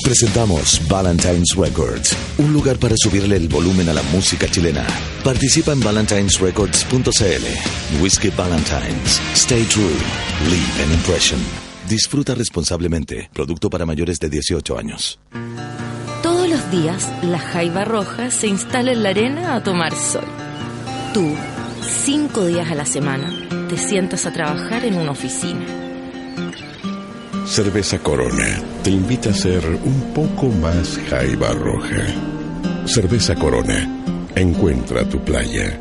Presentamos 0.03 0.85
Valentine's 0.89 1.55
Records, 1.55 2.13
un 2.37 2.51
lugar 2.51 2.77
para 2.79 2.97
subirle 2.97 3.37
el 3.37 3.47
volumen 3.47 3.87
a 3.87 3.93
la 3.93 4.03
música 4.03 4.45
chilena. 4.49 4.85
Participa 5.23 5.71
en 5.71 5.79
valentinesrecords.cl. 5.79 8.01
Whiskey 8.01 8.31
Valentines. 8.31 9.21
Stay 9.35 9.63
true. 9.65 9.95
Leave 10.49 10.83
an 10.83 10.91
impression. 10.91 11.39
Disfruta 11.87 12.35
responsablemente. 12.35 13.29
Producto 13.31 13.69
para 13.69 13.85
mayores 13.85 14.19
de 14.19 14.29
18 14.29 14.77
años. 14.77 15.17
Los 16.51 16.69
días, 16.69 17.09
la 17.23 17.39
jaiba 17.39 17.85
roja 17.85 18.29
se 18.29 18.47
instala 18.47 18.91
en 18.91 19.03
la 19.03 19.11
arena 19.11 19.55
a 19.55 19.63
tomar 19.63 19.95
sol. 19.95 20.25
Tú, 21.13 21.33
cinco 22.03 22.45
días 22.45 22.69
a 22.69 22.75
la 22.75 22.85
semana, 22.85 23.31
te 23.69 23.77
sientas 23.77 24.25
a 24.25 24.33
trabajar 24.33 24.83
en 24.83 24.95
una 24.95 25.11
oficina. 25.11 25.65
Cerveza 27.45 27.99
Corona 27.99 28.61
te 28.83 28.89
invita 28.89 29.29
a 29.29 29.33
ser 29.33 29.65
un 29.65 30.13
poco 30.13 30.47
más 30.47 30.99
jaiba 31.09 31.53
roja. 31.53 32.03
Cerveza 32.85 33.33
Corona. 33.35 34.03
Encuentra 34.35 35.07
tu 35.07 35.23
playa. 35.23 35.79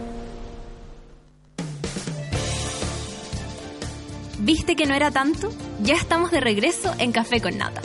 ¿Viste 4.38 4.76
que 4.76 4.86
no 4.86 4.94
era 4.94 5.10
tanto? 5.10 5.50
Ya 5.82 5.96
estamos 5.96 6.30
de 6.30 6.38
regreso 6.38 6.94
en 6.98 7.10
Café 7.10 7.40
con 7.40 7.58
Nata. 7.58 7.82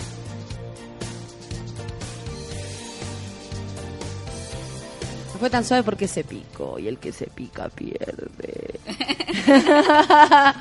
Fue 5.35 5.49
tan 5.49 5.63
suave 5.63 5.83
porque 5.83 6.07
se 6.07 6.23
picó 6.23 6.79
y 6.79 6.87
el 6.87 6.97
que 6.97 7.11
se 7.11 7.27
pica 7.27 7.69
pierde. 7.69 8.79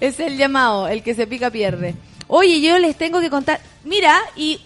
es 0.00 0.20
el 0.20 0.36
llamado, 0.36 0.88
el 0.88 1.02
que 1.02 1.14
se 1.14 1.26
pica 1.26 1.50
pierde. 1.50 1.94
Oye, 2.26 2.60
yo 2.60 2.78
les 2.78 2.96
tengo 2.96 3.20
que 3.20 3.30
contar. 3.30 3.60
Mira, 3.84 4.18
y 4.36 4.60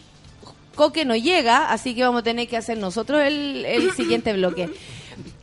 Coque 0.75 1.05
no 1.05 1.15
llega, 1.17 1.71
así 1.71 1.95
que 1.95 2.03
vamos 2.03 2.21
a 2.21 2.25
tener 2.25 2.49
que 2.49 2.57
hacer 2.57 2.79
nosotros 2.79 3.21
el, 3.23 3.65
el 3.65 3.93
siguiente 3.97 4.33
bloque. 4.33 4.71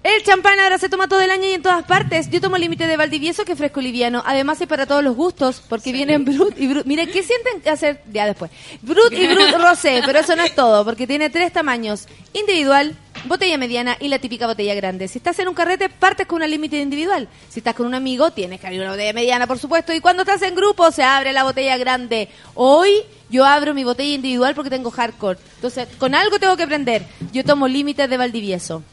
El 0.01 0.23
champán 0.23 0.57
ahora 0.59 0.77
se 0.77 0.87
toma 0.87 1.09
todo 1.09 1.19
el 1.19 1.29
año 1.29 1.45
y 1.45 1.51
en 1.51 1.61
todas 1.61 1.83
partes. 1.83 2.29
Yo 2.29 2.39
tomo 2.39 2.57
límite 2.57 2.87
de 2.87 2.95
Valdivieso, 2.95 3.43
que 3.43 3.51
es 3.51 3.57
fresco 3.57 3.81
liviano. 3.81 4.23
Además, 4.25 4.61
es 4.61 4.67
para 4.67 4.85
todos 4.85 5.03
los 5.03 5.13
gustos, 5.13 5.61
porque 5.67 5.91
vienen 5.91 6.23
Brut 6.23 6.57
y 6.57 6.67
Brut. 6.67 6.85
Mire, 6.85 7.07
¿qué 7.07 7.21
sienten 7.21 7.61
que 7.61 7.69
hacer? 7.69 8.01
Ya 8.11 8.25
después. 8.25 8.49
Brut 8.81 9.11
y 9.11 9.27
Brut 9.33 9.55
Rosé, 9.59 10.01
pero 10.05 10.19
eso 10.19 10.37
no 10.37 10.43
es 10.43 10.55
todo, 10.55 10.85
porque 10.85 11.05
tiene 11.05 11.29
tres 11.29 11.51
tamaños: 11.51 12.07
individual, 12.31 12.95
botella 13.25 13.57
mediana 13.57 13.97
y 13.99 14.07
la 14.07 14.19
típica 14.19 14.47
botella 14.47 14.73
grande. 14.75 15.07
Si 15.07 15.17
estás 15.17 15.39
en 15.39 15.47
un 15.47 15.53
carrete, 15.53 15.89
partes 15.89 16.27
con 16.27 16.37
una 16.37 16.47
límite 16.47 16.79
individual. 16.79 17.27
Si 17.49 17.59
estás 17.59 17.75
con 17.75 17.85
un 17.85 17.93
amigo, 17.93 18.31
tienes 18.31 18.59
que 18.59 18.67
abrir 18.67 18.81
una 18.81 18.91
botella 18.91 19.13
mediana, 19.13 19.47
por 19.47 19.59
supuesto. 19.59 19.93
Y 19.93 19.99
cuando 19.99 20.23
estás 20.23 20.41
en 20.41 20.55
grupo, 20.55 20.91
se 20.91 21.03
abre 21.03 21.33
la 21.33 21.43
botella 21.43 21.77
grande. 21.77 22.29
Hoy 22.55 22.91
yo 23.29 23.45
abro 23.45 23.73
mi 23.73 23.83
botella 23.83 24.15
individual 24.15 24.55
porque 24.55 24.69
tengo 24.69 24.91
hardcore. 24.91 25.39
Entonces, 25.55 25.87
con 25.97 26.15
algo 26.15 26.39
tengo 26.39 26.57
que 26.57 26.63
aprender. 26.63 27.05
Yo 27.31 27.43
tomo 27.43 27.67
límites 27.67 28.09
de 28.09 28.17
Valdivieso. 28.17 28.83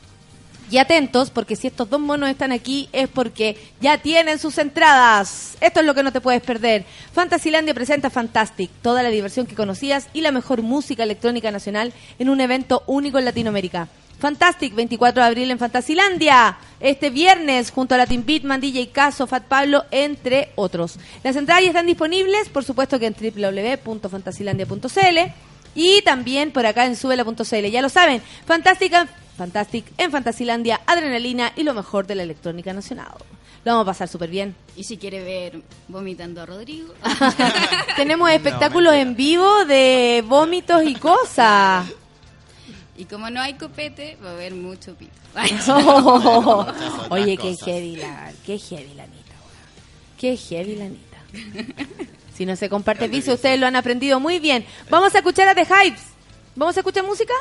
Y 0.68 0.78
atentos, 0.78 1.30
porque 1.30 1.54
si 1.54 1.68
estos 1.68 1.88
dos 1.88 2.00
monos 2.00 2.28
están 2.28 2.50
aquí 2.50 2.88
es 2.92 3.08
porque 3.08 3.56
ya 3.80 3.98
tienen 3.98 4.40
sus 4.40 4.58
entradas. 4.58 5.56
Esto 5.60 5.78
es 5.78 5.86
lo 5.86 5.94
que 5.94 6.02
no 6.02 6.12
te 6.12 6.20
puedes 6.20 6.42
perder. 6.42 6.84
Fantasylandia 7.12 7.72
presenta 7.72 8.10
Fantastic, 8.10 8.70
toda 8.82 9.04
la 9.04 9.10
diversión 9.10 9.46
que 9.46 9.54
conocías 9.54 10.08
y 10.12 10.22
la 10.22 10.32
mejor 10.32 10.62
música 10.62 11.04
electrónica 11.04 11.52
nacional 11.52 11.92
en 12.18 12.28
un 12.28 12.40
evento 12.40 12.82
único 12.86 13.18
en 13.18 13.26
Latinoamérica. 13.26 13.88
Fantastic, 14.18 14.74
24 14.74 15.22
de 15.22 15.28
abril 15.28 15.50
en 15.50 15.58
Fantasilandia. 15.58 16.56
Este 16.80 17.10
viernes, 17.10 17.70
junto 17.70 17.94
a 17.94 17.98
Latin 17.98 18.24
Beatman, 18.24 18.60
DJ 18.60 18.88
Caso, 18.88 19.26
Fat 19.26 19.44
Pablo, 19.44 19.84
entre 19.90 20.52
otros. 20.54 20.98
Las 21.22 21.36
entradas 21.36 21.62
ya 21.62 21.68
están 21.68 21.86
disponibles, 21.86 22.48
por 22.48 22.64
supuesto 22.64 22.98
que 22.98 23.06
en 23.06 23.14
www.fantasilandia.cl 23.14 25.18
y 25.74 26.02
también 26.02 26.50
por 26.50 26.64
acá 26.64 26.86
en 26.86 26.96
subela.cl. 26.96 27.66
Ya 27.70 27.82
lo 27.82 27.90
saben, 27.90 28.22
Fantástica, 28.46 29.06
Fantastic 29.36 29.84
en 29.98 30.10
Fantasilandia, 30.10 30.80
adrenalina 30.86 31.52
y 31.54 31.62
lo 31.62 31.74
mejor 31.74 32.06
de 32.06 32.14
la 32.14 32.22
electrónica 32.22 32.72
nacional. 32.72 33.12
Lo 33.64 33.72
vamos 33.72 33.82
a 33.82 33.92
pasar 33.92 34.08
súper 34.08 34.30
bien. 34.30 34.54
Y 34.76 34.84
si 34.84 34.96
quiere 34.96 35.22
ver 35.22 35.60
vomitando 35.88 36.40
a 36.40 36.46
Rodrigo. 36.46 36.94
Tenemos 37.96 38.30
espectáculos 38.30 38.94
en 38.94 39.16
vivo 39.16 39.64
de 39.64 40.24
vómitos 40.26 40.84
y 40.84 40.94
cosas. 40.94 41.84
Y 42.98 43.04
como 43.04 43.30
no 43.30 43.40
hay 43.40 43.54
copete, 43.54 44.16
va 44.24 44.30
a 44.30 44.32
haber 44.32 44.54
mucho 44.54 44.94
pito. 44.94 45.12
Oye, 47.10 47.36
qué 47.36 47.56
heavy 47.56 47.96
la, 47.96 48.32
qué 48.44 48.58
heavy 48.58 48.94
la 48.94 49.04
Anita, 49.04 49.34
weón. 49.40 50.18
Qué 50.18 50.36
heavy 50.36 50.76
la 50.76 50.84
Anita. 50.86 51.16
Si 52.36 52.44
no 52.44 52.54
se 52.54 52.68
comparte 52.68 53.08
vicio, 53.08 53.32
ustedes 53.32 53.58
lo 53.58 53.66
han 53.66 53.76
aprendido 53.76 54.20
muy 54.20 54.40
bien. 54.40 54.66
Vamos 54.90 55.14
a 55.14 55.18
escuchar 55.18 55.48
a 55.48 55.54
The 55.54 55.64
Hypes. 55.64 56.02
¿Vamos 56.54 56.76
a 56.76 56.80
escuchar 56.80 57.02
música? 57.02 57.32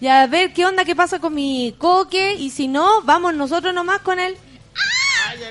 Y 0.00 0.06
a 0.06 0.28
ver 0.28 0.52
qué 0.52 0.64
onda, 0.64 0.84
qué 0.84 0.94
pasa 0.94 1.18
con 1.18 1.34
mi 1.34 1.74
coque. 1.76 2.34
Y 2.34 2.50
si 2.50 2.68
no, 2.68 3.02
vamos 3.02 3.34
nosotros 3.34 3.74
nomás 3.74 3.98
con 4.02 4.20
él. 4.20 4.36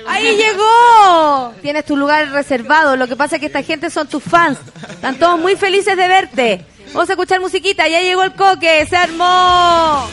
¡Ahí 0.06 0.36
llegó! 0.36 1.52
Tienes 1.60 1.84
tu 1.84 1.98
lugar 1.98 2.30
reservado. 2.30 2.96
Lo 2.96 3.06
que 3.06 3.14
pasa 3.14 3.36
es 3.36 3.40
que 3.40 3.46
esta 3.46 3.62
gente 3.62 3.90
son 3.90 4.08
tus 4.08 4.22
fans. 4.22 4.58
Están 4.88 5.18
todos 5.18 5.38
muy 5.38 5.56
felices 5.56 5.94
de 5.94 6.08
verte. 6.08 6.64
Vamos 6.92 7.08
a 7.08 7.12
escuchar 7.12 7.40
musiquita. 7.40 7.88
Ya 7.88 8.00
llegó 8.00 8.22
el 8.22 8.32
coque. 8.32 8.86
¡Se 8.86 8.96
armó! 8.96 10.08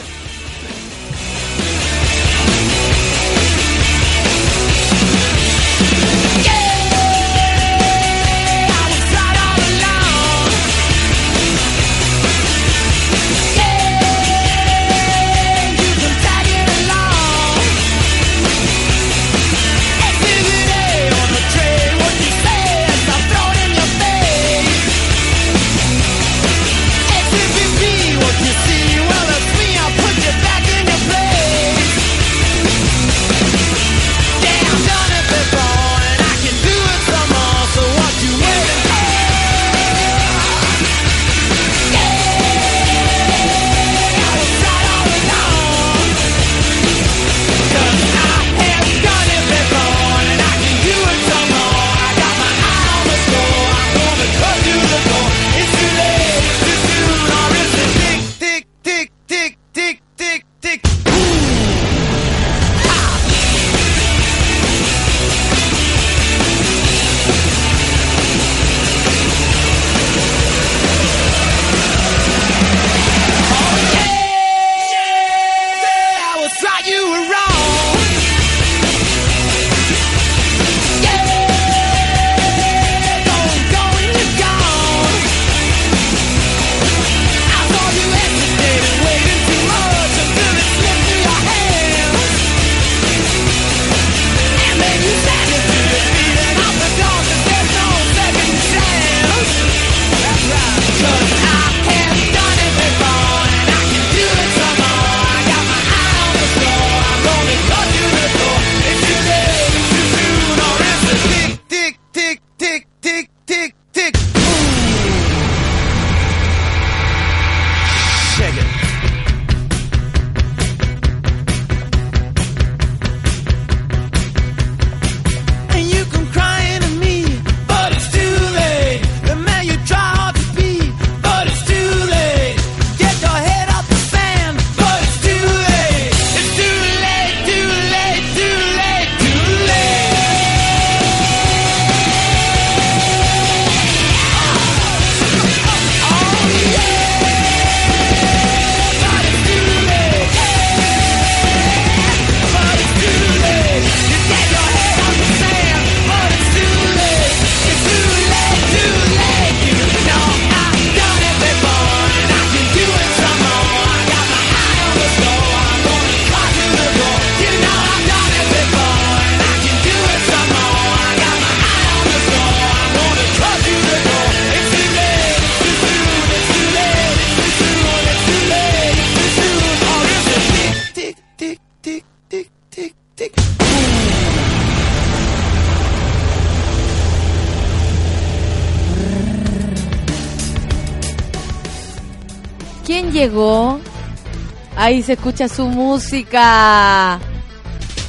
Ahí 194.86 195.02
se 195.02 195.14
escucha 195.14 195.48
su 195.48 195.66
música. 195.66 197.18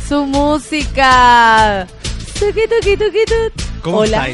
Su 0.08 0.26
música. 0.28 1.88
¿Cómo 3.82 3.98
Hola. 3.98 4.28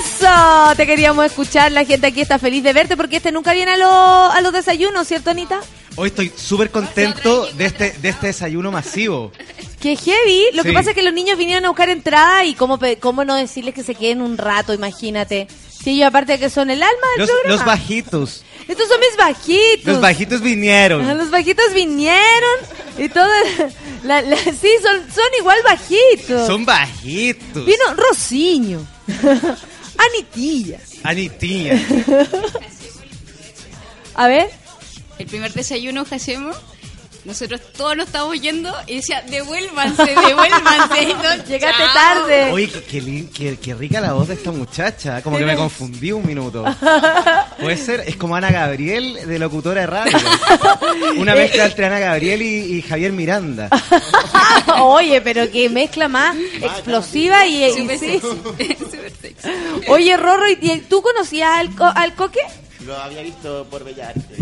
Eso, 0.00 0.74
te 0.78 0.86
queríamos 0.86 1.26
escuchar. 1.26 1.70
La 1.72 1.84
gente 1.84 2.06
aquí 2.06 2.22
está 2.22 2.38
feliz 2.38 2.62
de 2.62 2.72
verte 2.72 2.96
porque 2.96 3.18
este 3.18 3.32
nunca 3.32 3.52
viene 3.52 3.72
a, 3.72 3.76
los- 3.76 4.34
a 4.34 4.40
los 4.40 4.50
desayunos, 4.54 5.06
¿cierto, 5.06 5.28
Anita? 5.28 5.60
Hoy 5.96 6.08
estoy 6.08 6.32
súper 6.34 6.70
contento 6.70 7.44
de 7.52 7.66
este, 7.66 7.90
de 8.00 8.08
este 8.08 8.28
desayuno 8.28 8.72
masivo. 8.72 9.30
Que 9.78 9.94
heavy. 9.94 10.46
Lo 10.54 10.62
que 10.62 10.72
pasa 10.72 10.90
es 10.90 10.96
que 10.96 11.02
los 11.02 11.12
niños 11.12 11.36
vinieron 11.36 11.66
a 11.66 11.68
buscar 11.68 11.90
entrada 11.90 12.46
y 12.46 12.54
cómo, 12.54 12.78
cómo 12.98 13.26
no 13.26 13.34
decirles 13.34 13.74
que 13.74 13.82
se 13.82 13.94
queden 13.94 14.22
un 14.22 14.38
rato, 14.38 14.72
imagínate. 14.72 15.48
Si 15.82 15.90
ellos 15.90 16.08
aparte 16.08 16.32
de 16.32 16.38
que 16.40 16.50
son 16.50 16.70
el 16.70 16.82
alma 16.82 17.06
del 17.16 17.20
Los, 17.20 17.30
programa. 17.30 17.56
los 17.56 17.64
bajitos. 17.64 18.44
Estos 18.66 18.88
son 18.88 19.00
mis 19.00 19.16
bajitos. 19.16 19.86
Los 19.86 20.00
bajitos 20.00 20.40
vinieron. 20.42 21.08
Ah, 21.08 21.14
Los 21.14 21.30
bajitos 21.30 21.72
vinieron 21.72 22.58
y 22.98 23.08
todo. 23.08 23.28
la- 24.02 24.20
la- 24.22 24.36
sí, 24.36 24.68
son, 24.82 25.10
son 25.14 25.24
igual 25.38 25.58
bajitos. 25.64 26.46
Son 26.46 26.64
bajitos. 26.66 27.64
Vino 27.64 27.94
Rosiño. 27.96 28.84
Anitilla. 29.98 30.78
Anitilla. 31.04 31.74
A 34.14 34.28
ver. 34.28 34.50
El 35.18 35.26
primer 35.26 35.52
desayuno 35.52 36.04
que 36.04 36.14
hacemos, 36.16 36.56
nosotros 37.28 37.60
todos 37.76 37.96
nos 37.96 38.06
estábamos 38.06 38.40
yendo 38.40 38.74
y 38.86 38.96
decía, 38.96 39.22
devuélvanse, 39.28 40.02
devuélvanse. 40.02 41.02
Y 41.02 41.06
Llegaste 41.48 41.84
"Chao". 41.84 41.94
tarde. 41.94 42.50
Oye, 42.52 42.68
qué, 42.68 42.82
qué 42.82 43.26
qué- 43.32 43.56
qué 43.58 43.74
rica 43.74 44.00
la 44.00 44.14
voz 44.14 44.28
de 44.28 44.34
esta 44.34 44.50
muchacha. 44.50 45.22
Como 45.22 45.38
que 45.38 45.44
me 45.44 45.54
confundí 45.54 46.10
un 46.10 46.26
minuto. 46.26 46.64
Puede 47.60 47.76
ser, 47.76 48.00
es 48.06 48.16
como 48.16 48.34
Ana 48.34 48.50
Gabriel 48.50 49.18
de 49.26 49.38
locutora 49.38 49.82
de 49.82 49.86
radio. 49.86 50.18
Una 51.18 51.34
mezcla 51.34 51.66
entre 51.66 51.86
Ana 51.86 51.98
Gabriel 52.00 52.42
y, 52.42 52.78
y 52.78 52.82
Javier 52.82 53.12
Miranda. 53.12 53.68
Oye, 54.80 55.20
pero 55.20 55.50
qué 55.50 55.68
mezcla 55.68 56.08
más 56.08 56.36
explosiva 56.60 57.46
y, 57.46 57.64
y 57.64 57.70
Súper 57.72 57.98
sí. 57.98 58.06
sexy, 58.06 58.28
súper 58.84 59.12
sexy. 59.20 59.48
Oye, 59.88 60.16
Rorro, 60.16 60.48
¿y- 60.48 60.58
¿y 60.62 60.78
tú 60.88 61.02
conocías 61.02 61.50
al, 61.58 61.74
co- 61.74 61.92
al 61.94 62.14
coque? 62.14 62.40
Lo 62.86 62.96
había 62.96 63.22
visto 63.22 63.66
por 63.70 63.84
Bellas 63.84 64.08
Artes. 64.16 64.38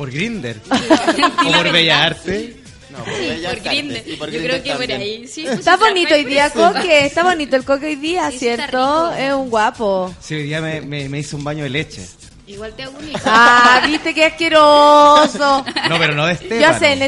Por 0.00 0.10
Grinder. 0.10 0.56
o 1.46 1.52
por 1.52 1.72
Bella 1.72 2.04
Arte. 2.04 2.56
No, 2.88 3.04
Sí, 3.04 3.10
Bellas 3.28 3.38
por 3.40 3.46
Artes, 3.50 3.64
Grindr. 3.64 4.02
y 4.06 4.16
por 4.16 4.30
Yo 4.30 4.38
Grindr 4.38 4.48
creo 4.50 4.62
que 4.62 4.70
por 4.70 4.78
también. 4.78 5.00
ahí. 5.02 5.26
Sí, 5.28 5.46
Está 5.46 5.76
bonito 5.76 6.14
hoy 6.14 6.24
día. 6.24 6.48
Coque. 6.48 7.04
Está 7.04 7.22
bonito 7.22 7.54
el 7.56 7.64
Coque 7.66 7.84
hoy 7.88 7.96
día, 7.96 8.30
Sí, 8.30 8.38
¿cierto? 8.38 9.10
rico. 9.10 9.12
Es 9.20 9.32
un 9.34 9.50
guapo. 9.50 10.14
Sí, 10.22 10.36
hoy 10.36 10.44
día 10.44 10.62
me, 10.62 10.80
me, 10.80 11.06
me 11.10 11.18
hice 11.18 11.36
un 11.36 11.44
baño 11.44 11.64
de 11.64 11.68
leche. 11.70 12.00
Igual 12.46 12.72
te 12.74 12.84
hago 12.84 12.98
un 12.98 13.08
hijo. 13.10 13.20
Ah, 13.26 13.82
viste 13.86 14.14
qué 14.14 14.24
asqueroso. 14.24 15.64
No, 15.90 15.98
pero 15.98 16.14
no 16.14 16.24
de 16.26 16.32
este. 16.32 16.58
Yo 16.60 16.68
hace 16.68 16.92
en 16.94 17.02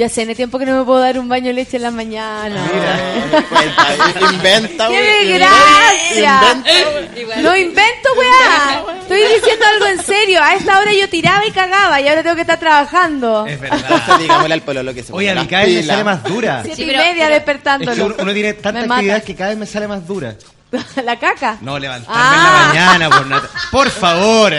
Yo 0.00 0.06
hace 0.06 0.22
en 0.22 0.34
tiempo 0.34 0.58
que 0.58 0.64
no 0.64 0.78
me 0.78 0.84
puedo 0.86 0.98
dar 0.98 1.18
un 1.18 1.28
baño 1.28 1.48
de 1.48 1.52
leche 1.52 1.76
en 1.76 1.82
la 1.82 1.90
mañana. 1.90 2.56
Mira, 2.72 3.44
cuenta, 3.50 4.32
inventa, 4.32 4.88
¡Qué 4.88 5.24
inventa, 5.24 7.20
Igual. 7.20 7.42
No 7.42 7.54
invento, 7.54 8.08
weá. 8.16 8.82
Estoy 9.02 9.20
diciendo 9.20 9.66
algo 9.74 9.86
en 9.88 10.02
serio. 10.02 10.42
A 10.42 10.54
esta 10.54 10.78
hora 10.80 10.90
yo 10.94 11.06
tiraba 11.10 11.44
y 11.46 11.50
cagaba 11.50 12.00
y 12.00 12.08
ahora 12.08 12.22
tengo 12.22 12.34
que 12.34 12.40
estar 12.40 12.58
trabajando. 12.58 13.44
Es 13.46 13.60
Entonces, 13.62 13.90
verdad. 13.90 14.18
digámosle 14.20 14.54
al 14.54 14.62
pololo 14.62 14.94
que 14.94 15.02
se 15.02 15.12
Oye, 15.12 15.28
a 15.32 15.34
mí 15.34 15.46
cada 15.46 15.64
vez 15.66 15.74
me 15.74 15.82
sale 15.82 16.04
más 16.04 16.24
dura. 16.24 16.60
Siete 16.62 16.76
Sí, 16.76 16.82
y 16.84 16.86
media 16.86 17.02
pero- 17.04 17.20
Es 17.20 17.26
que 17.28 17.34
despertándolo. 17.34 18.06
uno, 18.06 18.14
uno 18.20 18.32
tiene 18.32 18.54
tanta 18.54 18.80
actividad 18.80 19.22
que 19.22 19.34
cada 19.34 19.50
vez 19.50 19.58
me 19.58 19.66
sale 19.66 19.86
más 19.86 20.06
dura. 20.06 20.34
¿La 21.04 21.18
caca? 21.18 21.58
No, 21.60 21.78
levantarme 21.78 22.14
Ah. 22.18 22.70
en 22.94 23.00
la 23.00 23.10
mañana, 23.10 23.50
por, 23.70 23.70
por 23.70 23.90
favor. 23.90 24.54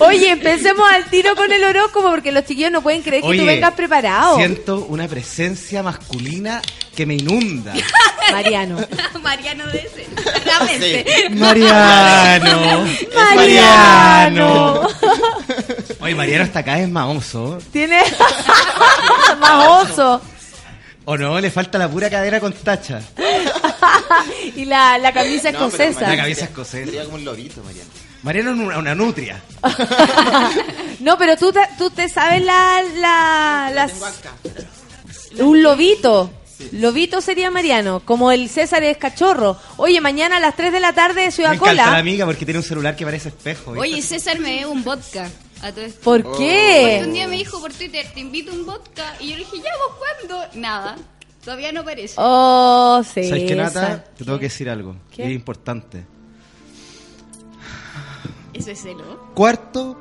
Oye, 0.00 0.30
empecemos 0.30 0.90
al 0.90 1.04
tiro 1.04 1.36
con 1.36 1.52
el 1.52 1.62
horóscopo 1.62 2.10
porque 2.10 2.32
los 2.32 2.44
chiquillos 2.44 2.72
no 2.72 2.82
pueden 2.82 3.02
creer 3.02 3.22
que 3.22 3.28
Oye, 3.28 3.40
tú 3.40 3.46
vengas 3.46 3.74
preparado. 3.74 4.36
Siento 4.36 4.86
una 4.88 5.06
presencia 5.06 5.82
masculina 5.82 6.62
que 6.96 7.04
me 7.06 7.14
inunda. 7.14 7.74
Mariano. 8.32 8.78
Mariano 9.22 9.66
de 9.66 9.78
ese. 9.78 10.06
Realmente. 10.44 11.28
Mariano. 11.30 12.86
Mariano. 13.14 14.88
Oye, 16.00 16.14
Mariano 16.14 16.44
hasta 16.44 16.60
acá 16.60 16.78
es 16.80 16.88
maoso. 16.88 17.58
Tiene 17.72 18.02
más 19.38 19.90
oso. 19.90 20.22
¿O 21.04 21.16
no? 21.16 21.40
Le 21.40 21.50
falta 21.50 21.76
la 21.78 21.88
pura 21.88 22.08
cadera 22.08 22.40
con 22.40 22.52
tacha. 22.52 23.02
y 24.56 24.64
la, 24.64 24.96
la 24.98 25.12
camisa 25.12 25.50
escocesa. 25.50 26.08
La 26.08 26.16
cabeza 26.16 26.44
escocesa. 26.46 26.86
Sería 26.86 27.04
como 27.04 27.16
un 27.16 27.24
lobito, 27.24 27.62
Mariano. 27.64 27.90
Mariano 28.22 28.50
es 28.52 28.58
una, 28.58 28.78
una 28.78 28.94
nutria. 28.94 29.42
no, 31.00 31.16
pero 31.18 31.36
tú 31.36 31.52
te, 31.52 31.60
tú 31.78 31.90
te 31.90 32.08
sabes 32.08 32.44
la, 32.44 32.82
la, 32.96 33.70
las- 33.74 33.92
un 35.38 35.62
lobito. 35.62 36.30
Lobito 36.72 37.22
sería 37.22 37.50
Mariano, 37.50 38.00
como 38.04 38.30
el 38.32 38.50
César 38.50 38.82
es 38.82 38.98
cachorro. 38.98 39.56
Oye, 39.78 40.00
mañana 40.02 40.36
a 40.36 40.40
las 40.40 40.54
3 40.56 40.72
de 40.72 40.80
la 40.80 40.92
tarde 40.92 41.22
de 41.22 41.30
Ciudad 41.30 41.50
Me 41.50 41.56
encanta 41.56 41.74
la 41.74 41.84
Cola. 41.84 41.98
amiga 41.98 42.26
porque 42.26 42.44
tiene 42.44 42.58
un 42.58 42.64
celular 42.64 42.94
que 42.96 43.04
parece 43.06 43.30
espejo. 43.30 43.72
¿viste? 43.72 43.88
Oye, 43.88 44.02
César 44.02 44.38
me 44.38 44.50
debe 44.50 44.66
un 44.66 44.84
vodka. 44.84 45.28
A 45.62 45.72
todo 45.72 45.84
esto. 45.84 46.00
¿Por 46.02 46.22
Porque 46.22 46.98
un 47.00 47.06
qué? 47.06 47.12
día 47.12 47.28
me 47.28 47.36
dijo 47.36 47.60
por 47.60 47.72
Twitter, 47.72 48.06
te 48.14 48.20
invito 48.20 48.52
un 48.52 48.64
vodka. 48.66 49.14
Y 49.20 49.28
yo 49.28 49.36
le 49.36 49.44
dije, 49.44 49.56
ya, 49.58 49.70
¿vos 49.86 49.96
cuándo? 49.98 50.48
Nada. 50.54 50.96
Todavía 51.44 51.72
no 51.72 51.80
aparece. 51.80 52.14
Oh, 52.18 53.02
César. 53.04 53.30
¿Sabes 53.30 53.44
qué, 53.48 53.54
Nata? 53.56 54.04
Te 54.16 54.24
tengo 54.24 54.38
que 54.38 54.46
decir 54.46 54.68
algo. 54.68 54.96
¿Qué? 55.14 55.24
Es 55.24 55.30
importante. 55.32 56.04
Eso 58.60 58.70
es 58.70 58.80
celo. 58.82 59.32
Cuarto 59.34 59.96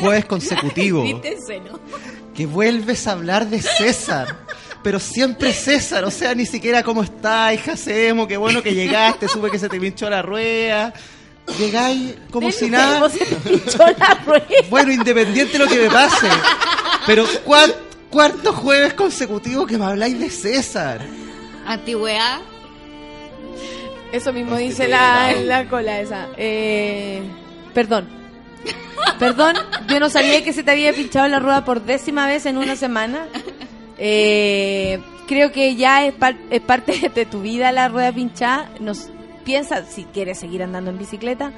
jueves 0.00 0.24
consecutivo 0.24 1.04
que 2.34 2.46
vuelves 2.46 3.06
a 3.06 3.12
hablar 3.12 3.46
de 3.48 3.60
César. 3.60 4.36
Pero 4.82 4.98
siempre 5.00 5.52
César, 5.52 6.04
o 6.04 6.10
sea, 6.10 6.34
ni 6.34 6.44
siquiera 6.46 6.82
cómo 6.82 7.02
está, 7.02 7.52
hija 7.54 7.76
Semo, 7.76 8.26
qué 8.28 8.36
bueno 8.36 8.62
que 8.62 8.74
llegaste, 8.74 9.28
supe 9.28 9.50
que 9.50 9.58
se 9.58 9.68
te 9.68 9.80
pinchó 9.80 10.10
la 10.10 10.20
rueda. 10.22 10.92
Llegáis 11.58 12.14
como 12.30 12.50
si 12.50 12.70
nada. 12.70 13.08
Se 13.10 13.18
te 13.24 13.34
pinchó 13.36 13.78
la 13.78 14.14
rueda. 14.26 14.44
Bueno, 14.70 14.92
independiente 14.92 15.52
de 15.54 15.58
lo 15.58 15.68
que 15.68 15.78
me 15.80 15.90
pase. 15.90 16.28
Pero 17.06 17.24
cuar- 17.46 17.74
cuarto 18.10 18.52
jueves 18.52 18.94
consecutivo 18.94 19.66
que 19.66 19.76
me 19.78 19.84
habláis 19.86 20.18
de 20.18 20.30
César. 20.30 21.00
Antigüedad. 21.66 22.40
Eso 24.12 24.32
mismo 24.32 24.56
dice 24.56 24.86
la, 24.86 25.32
la 25.32 25.68
cola 25.68 26.00
esa. 26.00 26.28
Eh, 26.36 27.22
perdón. 27.74 28.08
Perdón, 29.18 29.56
yo 29.88 30.00
no 30.00 30.08
sabía 30.08 30.42
que 30.42 30.52
se 30.52 30.62
te 30.62 30.70
había 30.70 30.92
pinchado 30.92 31.28
la 31.28 31.38
rueda 31.38 31.64
por 31.64 31.82
décima 31.82 32.26
vez 32.26 32.46
en 32.46 32.56
una 32.58 32.74
semana. 32.76 33.26
Eh, 33.98 35.00
creo 35.28 35.52
que 35.52 35.76
ya 35.76 36.04
es, 36.06 36.12
par- 36.14 36.36
es 36.50 36.60
parte 36.60 37.10
de 37.14 37.26
tu 37.26 37.42
vida 37.42 37.70
la 37.72 37.88
rueda 37.88 38.12
pinchada. 38.12 38.70
Nos 38.80 39.08
piensa 39.44 39.84
si 39.84 40.04
quieres 40.04 40.38
seguir 40.40 40.62
andando 40.62 40.90
en 40.90 40.98
bicicleta. 40.98 41.52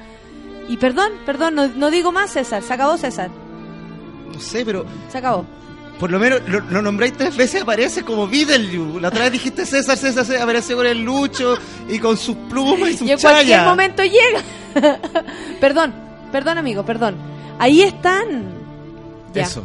Y 0.69 0.77
perdón, 0.77 1.11
perdón, 1.25 1.55
no, 1.55 1.67
no 1.67 1.89
digo 1.89 2.11
más 2.11 2.31
César. 2.31 2.61
Se 2.61 2.73
acabó 2.73 2.97
César. 2.97 3.29
No 4.33 4.39
sé, 4.39 4.65
pero 4.65 4.85
Se 5.09 5.17
acabó. 5.17 5.45
por 5.99 6.11
lo 6.11 6.19
menos 6.19 6.41
lo, 6.47 6.59
lo 6.59 6.81
nombráis 6.81 7.13
tres 7.13 7.35
veces, 7.35 7.61
aparece 7.63 8.03
como 8.03 8.27
Beetlejuice. 8.27 8.99
La 9.01 9.07
otra 9.07 9.23
vez 9.23 9.31
dijiste 9.31 9.65
César, 9.65 9.97
César, 9.97 10.25
César, 10.25 10.41
aparece 10.43 10.75
con 10.75 10.85
el 10.85 11.01
Lucho 11.01 11.57
y 11.89 11.97
con 11.97 12.17
sus 12.17 12.35
plumas 12.49 12.89
y 12.91 12.97
sus 12.97 13.07
Y 13.07 13.11
en 13.13 13.19
cualquier 13.19 13.45
chayas. 13.57 13.65
momento 13.65 14.03
llega. 14.03 14.41
perdón, 15.59 15.95
perdón 16.31 16.57
amigo, 16.57 16.85
perdón. 16.85 17.15
Ahí 17.59 17.81
están. 17.81 18.51
Ya, 19.33 19.43
Eso. 19.43 19.63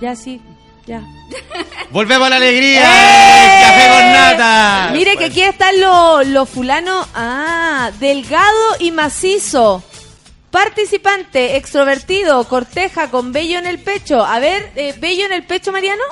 ya 0.00 0.14
sí, 0.16 0.40
ya. 0.86 1.02
Volvemos 1.90 2.26
a 2.26 2.30
la 2.30 2.36
alegría. 2.36 2.82
¡Eh! 2.82 3.62
Café 3.62 3.88
con 3.88 4.12
nata. 4.12 4.90
Mire 4.92 5.16
que 5.16 5.26
aquí 5.26 5.42
están 5.42 5.80
los 5.80 6.26
los 6.28 6.48
fulanos. 6.48 7.06
Ah, 7.14 7.90
delgado 7.98 8.76
y 8.78 8.90
macizo. 8.90 9.82
Participante, 10.50 11.56
extrovertido, 11.56 12.42
corteja 12.44 13.10
con 13.10 13.32
vello 13.32 13.58
en 13.58 13.66
el 13.66 13.78
pecho. 13.78 14.24
A 14.24 14.38
ver, 14.38 14.72
eh, 14.76 14.94
vello 14.98 15.26
en 15.26 15.32
el 15.32 15.44
pecho, 15.44 15.72
Mariano. 15.72 16.02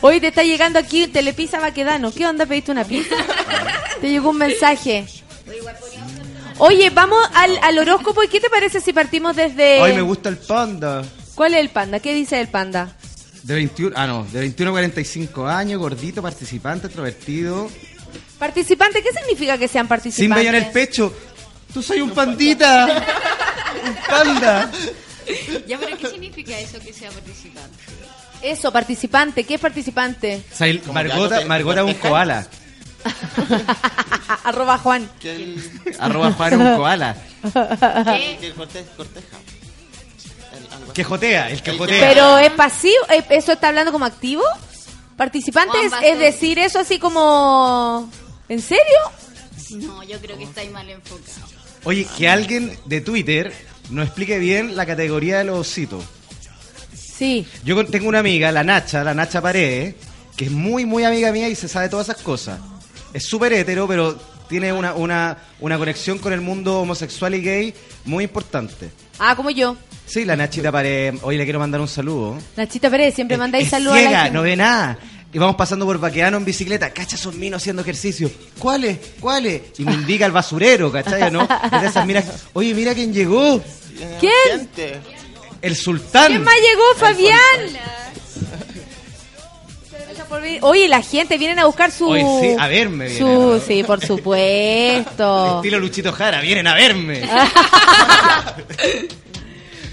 Hoy 0.00 0.20
te 0.20 0.28
está 0.28 0.42
llegando 0.42 0.78
aquí 0.78 1.06
Telepizza 1.08 1.60
Baquedano. 1.60 2.12
¿Qué 2.12 2.26
onda? 2.26 2.46
¿Pediste 2.46 2.72
una 2.72 2.84
pizza? 2.84 3.16
Te 4.00 4.08
llegó 4.10 4.30
un 4.30 4.38
mensaje. 4.38 5.06
Oye, 6.58 6.90
vamos 6.90 7.18
al, 7.34 7.58
al 7.62 7.78
horóscopo. 7.78 8.22
¿Y 8.22 8.28
qué 8.28 8.40
te 8.40 8.50
parece 8.50 8.80
si 8.80 8.92
partimos 8.92 9.36
desde... 9.36 9.80
Hoy 9.80 9.92
me 9.94 10.02
gusta 10.02 10.28
el 10.28 10.36
panda. 10.36 11.02
¿Cuál 11.34 11.54
es 11.54 11.60
el 11.60 11.70
panda? 11.70 12.00
¿Qué 12.00 12.12
dice 12.14 12.40
el 12.40 12.48
panda? 12.48 12.94
De 13.42 13.54
21, 13.54 13.96
ah 13.96 14.06
no, 14.06 14.24
de 14.30 14.40
21 14.40 14.70
a 14.70 14.72
45 14.74 15.46
años, 15.46 15.78
gordito, 15.80 16.20
participante, 16.20 16.88
extrovertido. 16.88 17.70
Participante, 18.38 19.02
¿qué 19.02 19.08
significa 19.18 19.56
que 19.56 19.66
sean 19.68 19.84
Sin 19.84 19.88
participantes? 19.88 20.36
vello 20.46 20.56
en 20.58 20.64
el 20.64 20.70
pecho. 20.70 21.14
Tú 21.72 21.82
soy 21.82 22.00
un 22.00 22.10
pandita. 22.10 22.86
un 23.84 23.96
panda. 24.06 24.70
Ya, 25.66 25.78
pero 25.78 25.96
¿qué 25.96 26.06
significa 26.08 26.58
eso 26.58 26.78
que 26.80 26.92
sea 26.92 27.10
participante? 27.10 27.76
Eso, 28.42 28.72
participante. 28.72 29.44
¿Qué 29.44 29.54
es 29.54 29.60
participante? 29.60 30.42
O 30.52 30.56
sea, 30.56 30.66
el- 30.66 30.80
Como 30.80 30.88
que 30.88 30.94
Margota, 30.94 31.34
algo 31.36 31.38
te- 31.42 31.44
Margota 31.48 31.80
es 31.82 31.86
un 31.86 31.94
koala. 32.10 32.46
Arroba 34.44 34.78
Juan. 34.78 35.10
Que 35.20 35.34
el, 35.36 35.70
Arroba 35.98 36.32
Juan 36.32 36.52
es 36.54 36.58
un 36.58 36.76
koala. 36.76 37.16
¿Qué? 37.42 38.36
que 38.40 38.46
el 38.48 38.54
corte- 38.54 38.84
corteja. 38.96 39.36
El- 40.56 40.72
algo 40.72 40.84
así. 40.84 40.92
Que 40.94 41.04
jotea, 41.04 41.50
el 41.50 41.62
que 41.62 41.70
El 41.70 41.78
jotea. 41.78 42.08
Pero 42.08 42.38
es 42.38 42.50
pasivo, 42.52 42.94
eh, 43.10 43.24
¿eso 43.30 43.52
está 43.52 43.68
hablando 43.68 43.92
como 43.92 44.04
activo? 44.04 44.42
Participante 45.16 45.72
Juan 45.72 45.84
es, 45.84 45.90
Bastón. 45.92 46.10
es 46.10 46.18
decir 46.18 46.58
eso 46.58 46.78
así 46.78 46.98
como... 46.98 48.10
¿En 48.48 48.60
serio? 48.62 48.82
No, 49.72 50.02
yo 50.02 50.18
creo 50.18 50.36
que 50.36 50.44
estáis 50.44 50.70
mal 50.72 50.88
enfocado. 50.88 51.46
Oye, 51.84 52.06
que 52.16 52.28
alguien 52.28 52.76
de 52.84 53.00
Twitter 53.00 53.52
nos 53.90 54.06
explique 54.06 54.38
bien 54.38 54.76
la 54.76 54.86
categoría 54.86 55.38
de 55.38 55.44
los 55.44 55.58
ositos. 55.58 56.04
Sí. 56.94 57.46
Yo 57.64 57.84
tengo 57.86 58.08
una 58.08 58.20
amiga, 58.20 58.52
la 58.52 58.64
Nacha, 58.64 59.04
la 59.04 59.14
Nacha 59.14 59.40
Paredes, 59.40 59.94
que 60.36 60.46
es 60.46 60.50
muy, 60.50 60.86
muy 60.86 61.04
amiga 61.04 61.32
mía 61.32 61.48
y 61.48 61.54
se 61.54 61.68
sabe 61.68 61.88
todas 61.88 62.08
esas 62.08 62.22
cosas. 62.22 62.60
Es 63.12 63.24
súper 63.24 63.52
hetero, 63.52 63.86
pero 63.88 64.18
tiene 64.48 64.72
una, 64.72 64.94
una, 64.94 65.38
una 65.60 65.78
conexión 65.78 66.18
con 66.18 66.32
el 66.32 66.40
mundo 66.40 66.80
homosexual 66.80 67.34
y 67.34 67.42
gay 67.42 67.74
muy 68.04 68.24
importante. 68.24 68.90
Ah, 69.18 69.34
como 69.36 69.50
yo. 69.50 69.76
Sí, 70.06 70.24
la 70.24 70.34
Nachita 70.34 70.72
Paredes, 70.72 71.20
hoy 71.22 71.36
le 71.36 71.44
quiero 71.44 71.60
mandar 71.60 71.80
un 71.80 71.88
saludo. 71.88 72.36
Nachita 72.56 72.90
Pérez, 72.90 73.14
siempre 73.14 73.36
mandáis 73.36 73.68
saludos 73.68 73.92
a 73.92 74.00
la 74.00 74.08
ciega, 74.08 74.22
gente. 74.24 74.34
no 74.34 74.42
ve 74.42 74.56
nada. 74.56 74.98
Y 75.32 75.38
vamos 75.38 75.54
pasando 75.56 75.86
por 75.86 75.98
Baqueano 75.98 76.38
en 76.38 76.44
bicicleta. 76.44 76.90
Cacha, 76.90 77.16
son 77.16 77.38
minos 77.38 77.62
haciendo 77.62 77.82
ejercicio. 77.82 78.30
¿Cuáles? 78.58 78.98
¿Cuáles? 79.20 79.62
Y 79.78 79.84
me 79.84 79.94
indica 79.94 80.26
el 80.26 80.32
basurero, 80.32 80.90
¿cachai? 80.90 81.30
¿No? 81.30 81.42
Es 81.42 81.80
de 81.80 81.86
esas, 81.86 82.06
mira, 82.06 82.24
oye, 82.52 82.74
mira 82.74 82.94
quién 82.94 83.12
llegó. 83.12 83.62
¿Quién? 84.18 84.68
El 85.62 85.76
sultán. 85.76 86.28
¿Quién 86.28 86.42
más 86.42 86.56
llegó, 86.56 86.82
Fabián? 86.96 87.38
Oye, 90.62 90.88
la 90.88 91.02
gente 91.02 91.38
vienen 91.38 91.58
a 91.58 91.66
buscar 91.66 91.90
su... 91.90 92.08
Hoy 92.08 92.20
sí, 92.40 92.56
a 92.58 92.68
verme 92.68 93.16
su-. 93.16 93.60
Sí, 93.66 93.82
por 93.82 94.00
supuesto. 94.04 95.56
Estilo 95.56 95.78
Luchito 95.80 96.12
Jara, 96.12 96.40
vienen 96.40 96.66
a 96.68 96.74
verme. 96.74 97.22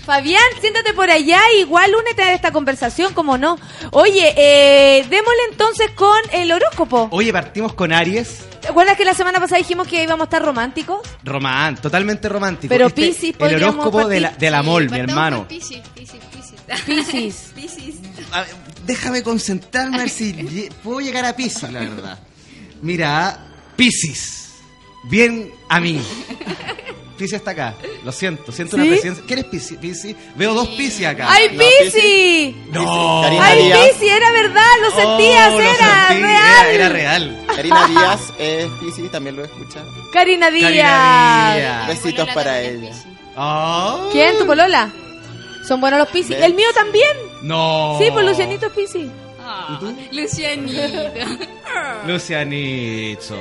Fabián, 0.08 0.42
siéntate 0.62 0.94
por 0.94 1.10
allá, 1.12 1.42
igual 1.60 1.92
únete 1.94 2.22
a 2.22 2.34
esta 2.34 2.54
conversación, 2.54 3.14
como 3.14 3.38
no. 3.38 3.60
Oye, 3.92 4.34
eh, 4.38 5.06
démosle 5.10 5.42
entonces 5.52 5.92
con 5.92 6.18
el 6.32 6.50
horóscopo. 6.50 7.10
Oye, 7.12 7.34
partimos 7.34 7.74
con 7.74 7.92
Aries. 7.92 8.46
¿Te 8.62 8.70
acuerdas 8.70 8.96
que 8.96 9.04
la 9.04 9.14
semana 9.14 9.42
pasada 9.42 9.58
dijimos 9.60 9.86
que 9.86 10.02
íbamos 10.02 10.22
a 10.22 10.24
estar 10.24 10.42
románticos? 10.46 11.02
Román, 11.26 11.76
totalmente 11.76 12.30
romántico. 12.30 12.70
Pero 12.70 12.88
Este, 12.88 13.02
Piscis 13.08 13.36
El 13.38 13.56
horóscopo 13.62 14.08
de 14.08 14.22
la- 14.22 14.30
del 14.30 14.54
amor, 14.54 14.90
mi 14.90 14.98
hermano. 14.98 15.46
Piscis, 15.46 15.80
Piscis, 15.94 16.22
Piscis. 16.34 16.86
Piscis. 16.86 17.52
Piscis. 17.56 17.96
A 18.32 18.42
ver, 18.44 18.50
déjame 18.86 19.24
concentrarme 19.24 19.98
a 19.98 20.00
ver 20.00 20.10
si 20.10 20.70
puedo 20.86 21.02
llegar 21.02 21.26
a 21.26 21.36
Piscis, 21.36 21.70
la 21.70 21.82
verdad. 21.82 22.18
Mira, 22.82 23.46
Piscis. 23.76 24.52
Bien 25.10 25.52
a 25.68 25.82
mí. 25.82 26.02
Piscis 27.18 27.34
está 27.34 27.52
acá. 27.52 27.74
Lo 28.06 28.12
siento, 28.12 28.52
siento 28.52 28.76
una 28.76 28.86
¿Sí? 28.86 28.92
presencia. 28.92 29.24
¿Quién 29.28 29.40
es 29.40 29.46
Piscis? 29.46 29.78
Piscis? 29.78 30.16
Veo 30.36 30.54
dos 30.54 30.68
Piscis 30.70 31.06
acá. 31.06 31.28
¡Ay, 31.30 31.50
No, 31.54 31.64
Piscis! 31.64 32.56
No. 32.72 33.24
¡Ay. 33.42 33.72
Piscis! 33.74 34.12
Era 34.12 34.32
verdad, 34.32 34.72
lo 34.82 34.92
sentías, 34.92 35.48
Oh, 35.50 35.56
lo 35.56 35.60
era 35.62 36.08
sentí, 36.08 36.22
real. 36.24 36.66
Era, 36.68 36.72
era 36.72 36.90
real. 36.90 37.46
Karina 37.56 37.88
Díaz 37.88 38.22
es 38.38 38.68
Piscis, 38.80 39.12
también 39.12 39.36
lo 39.36 39.42
he 39.44 39.46
escuchado. 39.46 39.86
Karina 40.14 40.50
Díaz. 40.52 40.70
Karina 40.72 41.54
Díaz. 41.56 41.88
Besitos 41.88 42.30
para 42.34 42.62
ella. 42.62 42.92
Oh. 43.36 44.10
¿Quién? 44.12 44.38
¿Tu 44.38 44.46
polola? 44.46 44.90
Son 45.68 45.82
buenos 45.82 46.00
los 46.00 46.10
Piscis. 46.10 46.30
¿Ves? 46.38 46.46
¿El 46.46 46.54
mío 46.54 46.68
también? 46.74 47.18
No. 47.42 47.98
Sí, 48.00 48.10
pues 48.12 48.26
Lucianito 48.26 48.68
es 48.68 48.72
Piscis. 48.74 49.10
Ah, 49.42 49.80
Lucianito. 50.12 50.82
Lucianito. 52.08 53.36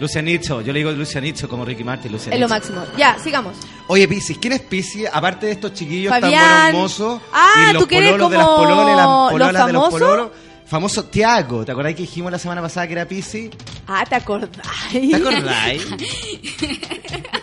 Lucianito. 0.00 0.60
Yo 0.62 0.72
le 0.72 0.78
digo 0.80 0.90
Lucianito 0.92 1.48
como 1.48 1.64
Ricky 1.64 1.84
Martin. 1.84 2.10
Lucianito. 2.12 2.34
Es 2.36 2.40
lo 2.40 2.48
máximo. 2.48 2.82
Ya, 2.96 3.18
sigamos. 3.18 3.56
Oye, 3.86 4.08
Piscis, 4.08 4.38
¿quién 4.38 4.54
es 4.54 4.60
Piscis? 4.62 5.06
Aparte 5.12 5.46
de 5.46 5.52
estos 5.52 5.74
chiquillos 5.74 6.10
Fabián. 6.10 6.32
tan 6.42 6.72
buenos 6.72 6.98
mozos 6.98 7.22
Ah, 7.32 7.68
y 7.70 7.72
los 7.74 7.82
¿tú 7.82 7.88
pololos 7.88 8.30
de 8.30 8.36
las 8.38 8.46
como 8.46 8.56
pololas, 8.64 8.96
las 8.96 9.06
los 9.06 9.30
pololas 9.30 9.66
de 9.66 9.72
los 9.72 9.82
famosos? 9.82 10.00
pololos. 10.00 10.30
Famoso 10.66 11.04
Tiago, 11.06 11.64
¿te 11.64 11.72
acordás 11.72 11.94
que 11.96 12.02
dijimos 12.02 12.30
la 12.30 12.38
semana 12.38 12.62
pasada 12.62 12.86
que 12.86 12.92
era 12.92 13.04
Piscis? 13.04 13.50
Ah, 13.88 14.04
¿te 14.08 14.14
acordás? 14.14 14.52
¿Te 14.92 15.16
acordáis? 15.16 15.84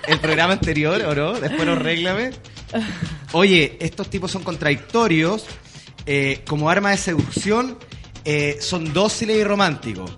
El 0.07 0.19
programa 0.21 0.53
anterior, 0.53 1.01
¿o 1.01 1.13
no? 1.13 1.33
Después 1.33 1.65
nos 1.65 1.77
réglame. 1.77 2.31
Oye, 3.33 3.77
estos 3.81 4.09
tipos 4.09 4.31
son 4.31 4.43
contradictorios. 4.43 5.45
eh, 6.05 6.41
como 6.47 6.69
arma 6.69 6.91
de 6.91 6.97
seducción, 6.97 7.77
eh, 8.23 8.57
son 8.61 8.93
dóciles 8.93 9.35
y 9.35 9.43
románticos. 9.43 10.09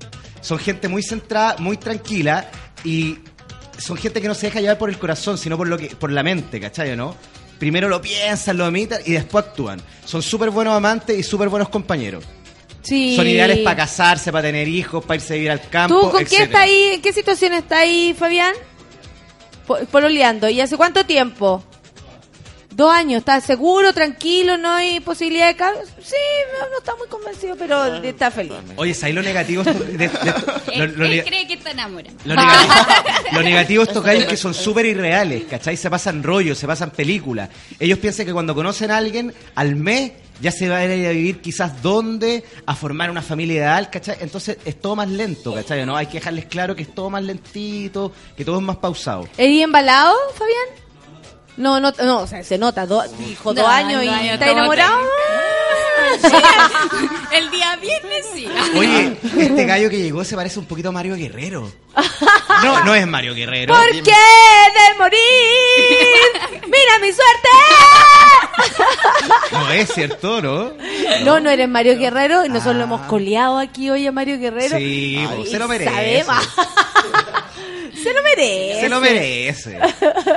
Son 0.41 0.57
gente 0.59 0.87
muy 0.87 1.03
centrada, 1.03 1.55
muy 1.59 1.77
tranquila 1.77 2.49
y 2.83 3.17
son 3.77 3.97
gente 3.97 4.21
que 4.21 4.27
no 4.27 4.33
se 4.35 4.47
deja 4.47 4.61
llevar 4.61 4.77
por 4.77 4.89
el 4.89 4.97
corazón, 4.97 5.37
sino 5.37 5.57
por, 5.57 5.67
lo 5.67 5.77
que, 5.77 5.87
por 5.87 6.11
la 6.11 6.23
mente, 6.23 6.59
¿cachai 6.59 6.95
no? 6.95 7.15
Primero 7.59 7.89
lo 7.89 8.01
piensan, 8.01 8.57
lo 8.57 8.67
imitan 8.67 9.01
y 9.05 9.11
después 9.13 9.45
actúan. 9.45 9.81
Son 10.05 10.21
súper 10.21 10.49
buenos 10.49 10.73
amantes 10.73 11.17
y 11.17 11.23
súper 11.23 11.49
buenos 11.49 11.69
compañeros. 11.69 12.23
Sí. 12.81 13.15
Son 13.17 13.27
ideales 13.27 13.59
para 13.59 13.75
casarse, 13.75 14.31
para 14.31 14.43
tener 14.43 14.67
hijos, 14.67 15.03
para 15.03 15.15
irse 15.15 15.33
a 15.33 15.35
vivir 15.35 15.51
al 15.51 15.61
campo. 15.69 15.99
¿Tú 15.99 16.11
con 16.11 16.23
quién 16.23 16.43
está 16.43 16.61
ahí? 16.61 16.91
¿En 16.93 17.01
qué 17.01 17.11
situación 17.11 17.53
está 17.53 17.79
ahí, 17.79 18.15
Fabián? 18.17 18.53
Po- 19.67 19.79
Pololeando. 19.91 20.49
¿Y 20.49 20.61
hace 20.61 20.77
cuánto 20.77 21.05
tiempo? 21.05 21.63
Dos 22.79 22.93
años. 22.93 23.19
¿Estás 23.19 23.43
seguro, 23.43 23.91
tranquilo? 23.93 24.57
¿No 24.57 24.71
hay 24.71 25.01
posibilidad 25.01 25.47
de 25.47 25.55
cambio? 25.57 25.81
Sí, 26.01 26.15
no, 26.61 26.69
no 26.69 26.77
está 26.77 26.95
muy 26.95 27.07
convencido, 27.09 27.57
pero 27.57 27.95
está 27.95 28.31
feliz. 28.31 28.53
Oye, 28.77 28.93
¿sabes 28.93 29.15
lo 29.15 29.21
negativo? 29.21 29.63
de- 29.65 29.73
de- 29.97 30.07
lo- 30.07 30.83
Él, 30.85 30.93
lo 30.95 31.05
él 31.05 31.11
ne- 31.17 31.23
cree 31.25 31.45
que 31.45 31.55
está 31.55 31.71
enamorado. 31.71 32.15
Lo 32.23 32.35
negativo, 32.35 32.73
lo 33.33 33.41
negativo 33.43 33.83
estos 33.83 34.01
gallos 34.01 34.23
que 34.25 34.37
son 34.37 34.53
súper 34.53 34.85
irreales, 34.85 35.43
¿cachai? 35.49 35.75
Se 35.75 35.89
pasan 35.89 36.23
rollos, 36.23 36.57
se 36.57 36.67
pasan 36.67 36.91
películas. 36.91 37.49
Ellos 37.77 37.99
piensan 37.99 38.25
que 38.25 38.31
cuando 38.31 38.55
conocen 38.55 38.91
a 38.91 38.97
alguien, 38.97 39.33
al 39.55 39.75
mes 39.75 40.13
ya 40.39 40.51
se 40.51 40.69
va 40.69 40.77
a 40.77 40.85
ir 40.85 41.05
a 41.05 41.11
vivir 41.11 41.41
quizás 41.41 41.81
dónde, 41.83 42.45
a 42.65 42.75
formar 42.75 43.11
una 43.11 43.21
familia 43.21 43.55
ideal, 43.55 43.89
¿cachai? 43.89 44.19
Entonces 44.21 44.57
es 44.63 44.79
todo 44.79 44.95
más 44.95 45.09
lento, 45.09 45.53
¿cachai? 45.53 45.85
¿No? 45.85 45.97
Hay 45.97 46.05
que 46.07 46.13
dejarles 46.19 46.45
claro 46.45 46.77
que 46.77 46.83
es 46.83 46.95
todo 46.95 47.09
más 47.09 47.23
lentito, 47.23 48.13
que 48.37 48.45
todo 48.45 48.55
es 48.59 48.63
más 48.63 48.77
pausado. 48.77 49.27
¿Eres 49.37 49.63
embalado, 49.65 50.15
Fabián? 50.33 50.79
No, 51.57 51.79
no, 51.79 51.91
no, 52.03 52.19
o 52.21 52.27
sea, 52.27 52.43
se 52.43 52.57
nota, 52.57 52.85
do- 52.85 53.03
dijo 53.17 53.53
dos 53.53 53.63
No, 53.65 53.69
años 53.69 54.03
y 54.03 54.07
está 54.29 54.47
¿cómo 54.47 54.59
enamorado. 54.59 54.99
El 57.31 57.51
día 57.51 57.75
viernes 57.75 58.25
sí. 58.33 58.47
Oye, 58.77 59.17
este 59.37 59.65
gallo 59.65 59.89
que 59.89 59.97
llegó 60.01 60.23
se 60.23 60.35
parece 60.35 60.59
un 60.59 60.65
poquito 60.65 60.89
a 60.89 60.91
Mario 60.91 61.15
Guerrero. 61.15 61.71
No, 62.63 62.83
no 62.83 62.95
es 62.95 63.05
Mario 63.07 63.35
Guerrero. 63.35 63.73
¿Por 63.75 63.89
qué 63.89 64.11
de 64.11 64.97
morir? 64.97 65.19
¡Mira 66.65 66.99
mi 67.01 67.11
suerte! 67.11 67.49
No 69.51 69.69
es 69.71 69.93
cierto, 69.93 70.41
¿no? 70.41 70.73
No, 71.23 71.39
no 71.39 71.49
eres 71.49 71.69
Mario 71.69 71.97
Guerrero 71.97 72.45
y 72.45 72.49
nosotros 72.49 72.75
lo 72.77 72.83
hemos 72.83 73.01
coleado 73.01 73.57
aquí 73.59 73.89
hoy 73.89 74.07
a 74.07 74.11
Mario 74.11 74.39
Guerrero. 74.39 74.75
Ah. 74.75 74.79
Sí, 74.79 75.27
Ay, 75.29 75.45
se 75.47 75.59
lo 75.59 75.67
merece. 75.67 75.91
sabemos. 75.91 76.49
Se 78.03 78.13
lo 78.13 78.23
merece. 78.23 78.81
Se 78.81 78.89
lo 78.89 78.99
merece. 79.01 79.79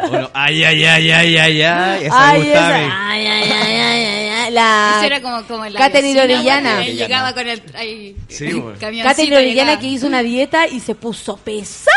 Bueno, 0.09 0.31
ay, 0.35 0.65
ay, 0.65 0.85
ay, 0.85 1.11
ay, 1.11 1.37
ay, 1.37 1.63
ay. 1.63 2.05
Esa 2.05 2.31
Ay, 2.31 2.43
gustaba 2.43 2.81
esa. 2.81 3.09
Ay, 3.11 3.27
ay, 3.27 3.43
ay, 3.43 3.53
ay, 3.53 3.81
ay, 3.81 4.29
ay. 4.47 4.53
La 4.53 4.93
Eso 4.97 5.07
era 5.07 5.23
como, 5.23 5.43
como 5.47 5.65
la 5.67 5.79
Catherine 5.79 6.15
vecina, 6.15 6.23
Orellana. 6.25 6.85
llegaba 6.85 7.33
con 7.33 7.49
el 7.49 7.63
ay, 7.75 8.17
Sí, 8.29 8.53
bueno. 8.53 8.79
camioncito 8.79 9.09
Catherine 9.09 9.37
Orellana 9.37 9.79
que 9.79 9.87
hizo 9.87 10.07
una 10.07 10.23
dieta 10.23 10.67
y 10.67 10.81
se 10.81 10.95
puso 10.95 11.37
pesada, 11.39 11.93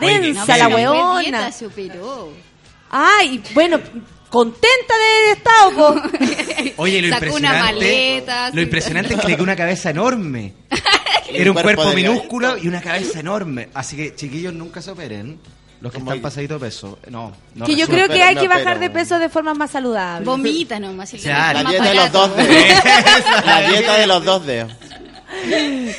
Oye, 0.00 0.18
densa 0.20 0.54
qué 0.54 0.58
la 0.58 0.68
weona. 0.68 1.20
dieta, 1.20 1.52
se 1.52 1.66
operó. 1.66 2.32
Ay, 2.90 3.40
bueno, 3.54 3.78
contenta 4.30 4.94
de 4.96 5.04
haber 5.04 5.36
estado, 5.38 5.70
po. 5.72 6.02
Oye, 6.82 7.02
lo 7.02 7.08
Sacó 7.18 7.34
una 7.34 7.52
maleta, 7.62 8.50
lo 8.52 8.60
impresionante 8.62 9.14
es 9.14 9.20
que 9.20 9.26
le 9.28 9.34
quedó 9.34 9.42
una 9.44 9.56
cabeza 9.56 9.90
enorme. 9.90 10.54
Era 11.32 11.50
un 11.50 11.58
cuerpo 11.58 11.92
minúsculo 11.92 12.56
y 12.56 12.68
una 12.68 12.80
cabeza 12.80 13.20
enorme. 13.20 13.68
Así 13.74 13.96
que, 13.96 14.14
chiquillos, 14.14 14.54
nunca 14.54 14.80
se 14.80 14.90
operen. 14.90 15.38
Los 15.80 15.92
que 15.92 15.98
Como 16.00 16.10
están 16.10 16.18
yo. 16.18 16.22
pasadito 16.22 16.54
de 16.54 16.60
peso. 16.60 16.98
No, 17.08 17.32
no 17.54 17.64
que 17.64 17.72
yo 17.76 17.86
resulta. 17.86 18.04
creo 18.06 18.08
que 18.16 18.22
hay 18.22 18.34
no, 18.34 18.40
que 18.40 18.48
bajar 18.48 18.64
pero- 18.64 18.80
de 18.80 18.90
peso 18.90 19.18
de 19.20 19.28
forma 19.28 19.54
más 19.54 19.70
saludable. 19.70 20.24
Vomita 20.24 20.80
nomás. 20.80 21.14
y 21.14 21.18
Claro. 21.18 21.58
La 21.58 21.64
más 21.64 21.72
dieta 21.72 21.88
de 21.88 21.94
los 21.94 22.12
dos 22.12 22.36
dedos. 22.36 22.84
La 23.46 23.60
dieta 23.68 23.96
de 23.98 24.06
los 24.08 24.24
dos 24.24 24.46
dedos. 24.46 24.72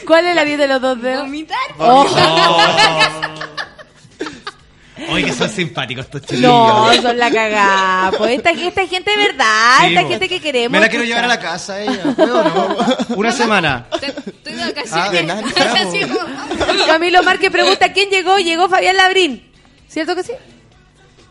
¿Cuál 0.06 0.26
es 0.26 0.36
la 0.36 0.44
dieta 0.44 0.64
de 0.64 0.68
los 0.68 0.82
dos 0.82 1.02
dedos? 1.02 1.24
Vomitar. 1.24 1.58
Oh. 1.78 2.06
Oye, 5.12 5.24
que 5.26 5.34
son 5.34 5.50
simpáticos 5.50 6.06
estos 6.06 6.22
chiquillos. 6.22 6.42
No, 6.52 6.94
son 7.02 7.18
la 7.18 7.32
cagada. 7.32 8.12
Pues 8.18 8.32
esta, 8.38 8.52
esta 8.52 8.86
gente 8.88 9.12
de 9.12 9.18
verdad, 9.18 9.78
Sí, 9.82 9.86
esta 9.88 10.02
po. 10.02 10.10
gente 10.10 10.30
que 10.30 10.40
queremos. 10.42 10.72
Me 10.72 10.80
la 10.80 10.90
quiero 10.90 11.06
llevar 11.06 11.24
a 11.26 11.28
la 11.28 11.40
casa 11.40 11.82
ella. 11.82 12.14
¿Puedo 12.16 12.40
o 12.40 12.44
no? 12.44 12.78
Una 13.16 13.32
semana. 13.32 13.86
Estoy 13.94 14.54
de 14.54 14.66
vacaciones. 14.66 14.92
Ah, 14.94 15.10
de 15.10 15.24
nada. 15.24 15.44
Camilo 16.88 17.24
Márquez 17.24 17.52
pregunta 17.52 17.92
quién 17.94 18.10
llegó. 18.10 18.38
Llegó 18.40 18.68
Fabián 18.70 18.98
Labrín. 18.98 19.52
¿Cierto 19.88 20.16
que 20.16 20.24
sí? 20.24 20.34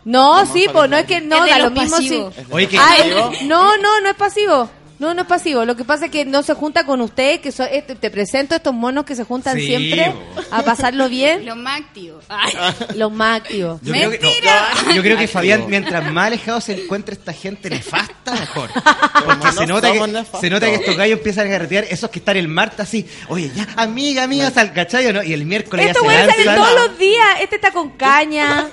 No, 0.05 0.45
sí, 0.45 0.65
pues 0.71 0.89
no 0.89 0.97
es 0.97 1.05
que 1.05 1.21
no, 1.21 1.37
Es 1.37 1.43
de 1.43 1.49
da 1.51 1.59
lo 1.59 1.71
mismo 1.71 1.97
pasivos. 1.97 2.33
sí. 2.35 2.41
Oye, 2.49 2.67
que 2.67 2.77
Ay, 2.79 3.13
no, 3.43 3.77
no, 3.77 4.01
no 4.01 4.09
es 4.09 4.15
pasivo. 4.15 4.69
No, 4.99 5.13
no 5.13 5.21
es 5.21 5.27
pasivo. 5.27 5.63
Lo 5.65 5.75
que 5.77 5.85
pasa 5.85 6.05
es 6.05 6.11
que 6.11 6.25
no 6.25 6.43
se 6.43 6.53
junta 6.53 6.85
con 6.85 6.99
usted, 6.99 7.39
que 7.39 7.51
so- 7.53 7.63
este, 7.63 7.95
te 7.95 8.11
presento 8.11 8.53
estos 8.55 8.73
monos 8.73 9.05
que 9.05 9.15
se 9.15 9.23
juntan 9.23 9.55
Sí, 9.57 9.65
siempre 9.65 10.13
a 10.51 10.61
pasarlo 10.61 11.07
bien, 11.07 11.45
Lo 11.45 11.55
más 11.55 11.79
activo. 11.79 12.19
Ay, 12.27 12.51
los 12.95 13.11
más 13.11 13.41
activos. 13.41 13.79
Yo 13.81 13.93
creo, 13.93 14.11
que, 14.11 14.19
no, 14.19 14.93
yo 14.93 15.01
creo 15.01 15.17
que 15.17 15.27
Fabián, 15.27 15.65
mientras 15.67 16.11
más 16.11 16.27
alejado 16.27 16.59
se 16.59 16.83
encuentre 16.83 17.15
esta 17.15 17.31
gente 17.31 17.69
nefasta, 17.69 18.33
mejor. 18.33 18.69
Porque 19.25 19.45
no 19.45 19.51
se 19.53 19.67
nota, 19.67 19.91
que, 19.93 19.99
nefastos. 20.07 20.41
se 20.41 20.49
nota 20.49 20.65
que 20.67 20.75
estos 20.75 20.97
gallos 20.97 21.17
empiezan 21.19 21.47
a 21.47 21.51
carretear, 21.51 21.85
esos 21.89 22.09
que 22.09 22.19
están 22.19 22.35
el 22.37 22.49
martes 22.49 22.81
así, 22.81 23.07
oye, 23.29 23.51
ya, 23.55 23.67
amiga, 23.77 24.23
amiga, 24.23 24.51
sal, 24.51 24.73
¿cachai 24.73 25.07
o 25.07 25.13
no? 25.13 25.23
Y 25.23 25.31
el 25.33 25.45
miércoles 25.45 25.87
ya 25.87 25.93
se 25.93 26.05
lanzan. 26.05 26.55
todos 26.55 26.75
los 26.87 26.97
días. 26.99 27.25
Este 27.41 27.55
está 27.55 27.71
con 27.71 27.91
caña, 27.91 28.67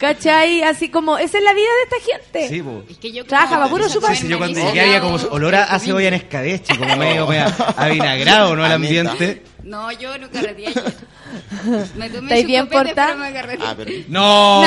¿cachai? 0.00 0.62
Así 0.62 0.88
como, 0.88 1.18
esa 1.18 1.38
es 1.38 1.44
la 1.44 1.52
vida 1.52 1.68
de 1.68 1.96
esta 1.96 2.12
gente. 2.12 2.48
Sí, 2.48 2.64
es 2.90 2.98
que 2.98 3.12
yo 3.12 3.24
Trabaja 3.26 3.50
como- 3.50 3.62
pa' 3.64 3.70
puro 3.70 3.84
esa 3.84 3.94
chupar. 3.94 4.16
Sí, 4.16 4.22
sí, 4.22 4.28
yo 4.28 4.38
cuando 4.38 4.58
llegué 4.58 4.80
había 4.80 5.00
como 5.00 5.16
olor 5.30 5.54
a, 5.54 5.78
cebolla 5.78 6.08
en 6.08 6.14
escabeche, 6.14 6.76
como 6.76 6.96
medio, 6.96 7.26
medio 7.28 7.44
avinagrado, 7.76 8.56
¿no? 8.56 8.64
El 8.66 8.72
ambiente. 8.72 9.42
No, 9.62 9.92
yo 9.92 10.16
no 10.18 10.30
carreteé 10.30 10.68
ayer. 10.68 10.94
Me 11.96 12.08
tomé 12.08 12.22
¿Estáis 12.34 12.42
su 12.42 12.46
bien 12.46 12.66
carreteé. 12.66 13.66
Ah, 13.66 13.74
pero 13.76 13.90
¡No! 14.08 14.62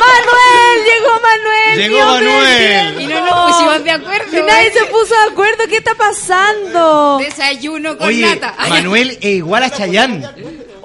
¡Manuel! 0.00 0.84
¡Llegó 0.86 1.20
Manuel! 1.20 1.76
Llegó 1.76 2.04
Manuel. 2.06 3.02
Y 3.02 3.06
no 3.06 3.20
nos 3.26 3.52
pusimos 3.52 3.84
de 3.84 3.90
acuerdo. 3.90 4.38
Y 4.38 4.42
nadie 4.42 4.72
se 4.72 4.84
puso 4.86 5.14
de 5.14 5.30
acuerdo. 5.30 5.64
¿Qué 5.68 5.76
está 5.76 5.94
pasando? 5.94 7.18
Desayuno 7.18 7.98
con 7.98 8.08
Oye, 8.08 8.34
nata. 8.34 8.54
Manuel 8.68 9.18
es 9.20 9.24
igual 9.24 9.62
a 9.62 9.70
Chayán. 9.70 10.22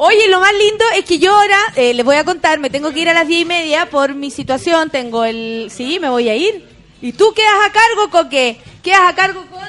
Oye, 0.02 0.30
lo 0.30 0.40
más 0.40 0.54
lindo 0.54 0.86
es 0.96 1.04
que 1.04 1.20
yo 1.20 1.36
ahora, 1.36 1.58
eh, 1.76 1.94
les 1.94 2.06
voy 2.06 2.16
a 2.16 2.24
contar, 2.24 2.58
me 2.60 2.70
tengo 2.70 2.92
que 2.94 3.02
ir 3.02 3.10
a 3.10 3.14
las 3.14 3.28
diez 3.28 3.42
y 3.42 3.46
media 3.46 3.90
por 3.90 4.16
mi 4.16 4.32
situación. 4.32 4.90
Tengo 4.90 5.26
el... 5.26 5.70
Sí, 5.76 6.00
me 6.00 6.08
voy 6.10 6.30
a 6.30 6.36
ir. 6.36 6.66
¿Y 7.02 7.12
tú 7.12 7.34
quedas 7.34 7.52
a 7.66 7.72
cargo 7.72 8.10
con 8.10 8.30
qué? 8.30 8.60
¿Quedas 8.82 9.02
a 9.10 9.14
cargo 9.16 9.46
con... 9.52 9.60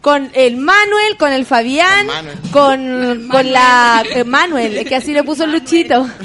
con 0.00 0.30
el 0.34 0.56
Manuel, 0.56 1.18
con 1.18 1.30
el 1.30 1.44
Fabián, 1.44 2.06
con, 2.52 3.28
con 3.28 3.52
la 3.52 4.02
eh, 4.14 4.24
Manuel, 4.24 4.78
es 4.78 4.86
que 4.88 4.94
así 4.96 5.12
le 5.12 5.22
puso 5.24 5.44
el 5.44 5.52
Luchito. 5.52 6.06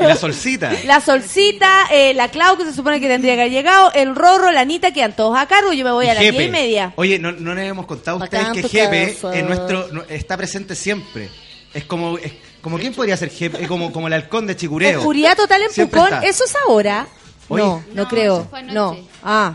Y 0.00 0.02
la 0.04 0.16
solcita. 0.16 0.72
La 0.84 1.00
Solcita, 1.00 1.86
eh, 1.90 2.12
la 2.14 2.28
Clau, 2.28 2.56
que 2.58 2.64
se 2.64 2.72
supone 2.74 3.00
que 3.00 3.08
tendría 3.08 3.34
que 3.34 3.40
haber 3.40 3.52
llegado, 3.52 3.90
el 3.94 4.14
Rorro, 4.14 4.50
la 4.52 4.60
Anita, 4.60 4.92
quedan 4.92 5.16
todos 5.16 5.36
a 5.38 5.46
cargo. 5.46 5.72
Yo 5.72 5.84
me 5.84 5.90
voy 5.92 6.06
a 6.08 6.14
las 6.14 6.20
diez 6.20 6.40
y 6.46 6.48
media. 6.50 6.92
Oye, 6.96 7.18
no, 7.18 7.32
no 7.32 7.54
les 7.54 7.70
hemos 7.70 7.86
contado 7.86 8.18
a 8.20 8.24
ustedes 8.24 8.48
que 8.52 8.68
Jepe 8.68 9.16
en 9.32 9.46
nuestro, 9.46 9.88
no- 9.92 10.04
está 10.08 10.36
presente 10.36 10.74
siempre. 10.74 11.30
Es 11.74 11.84
como, 11.84 12.16
es 12.18 12.32
como 12.66 12.80
¿quién 12.80 12.92
podría 12.92 13.16
ser 13.16 13.30
Jepe? 13.30 13.62
Es 13.62 13.68
como, 13.68 13.92
como 13.92 14.08
el 14.08 14.12
halcón 14.12 14.44
de 14.48 14.56
Chicureo. 14.56 14.98
Oscuridad 14.98 15.36
total 15.36 15.62
en 15.62 15.70
Siempre 15.70 16.00
Pucón, 16.00 16.14
está. 16.14 16.26
¿eso 16.26 16.42
es 16.42 16.56
ahora? 16.66 17.06
No, 17.48 17.84
no, 17.94 18.08
creo. 18.08 18.50
No. 18.72 18.96
Ah. 19.22 19.54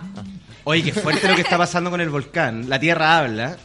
Oye, 0.63 0.81
qué 0.81 0.93
fuerte 0.93 1.27
lo 1.27 1.35
que 1.35 1.41
está 1.41 1.57
pasando 1.57 1.89
con 1.91 1.99
el 1.99 2.09
volcán. 2.09 2.69
La 2.69 2.79
tierra 2.79 3.17
habla. 3.17 3.57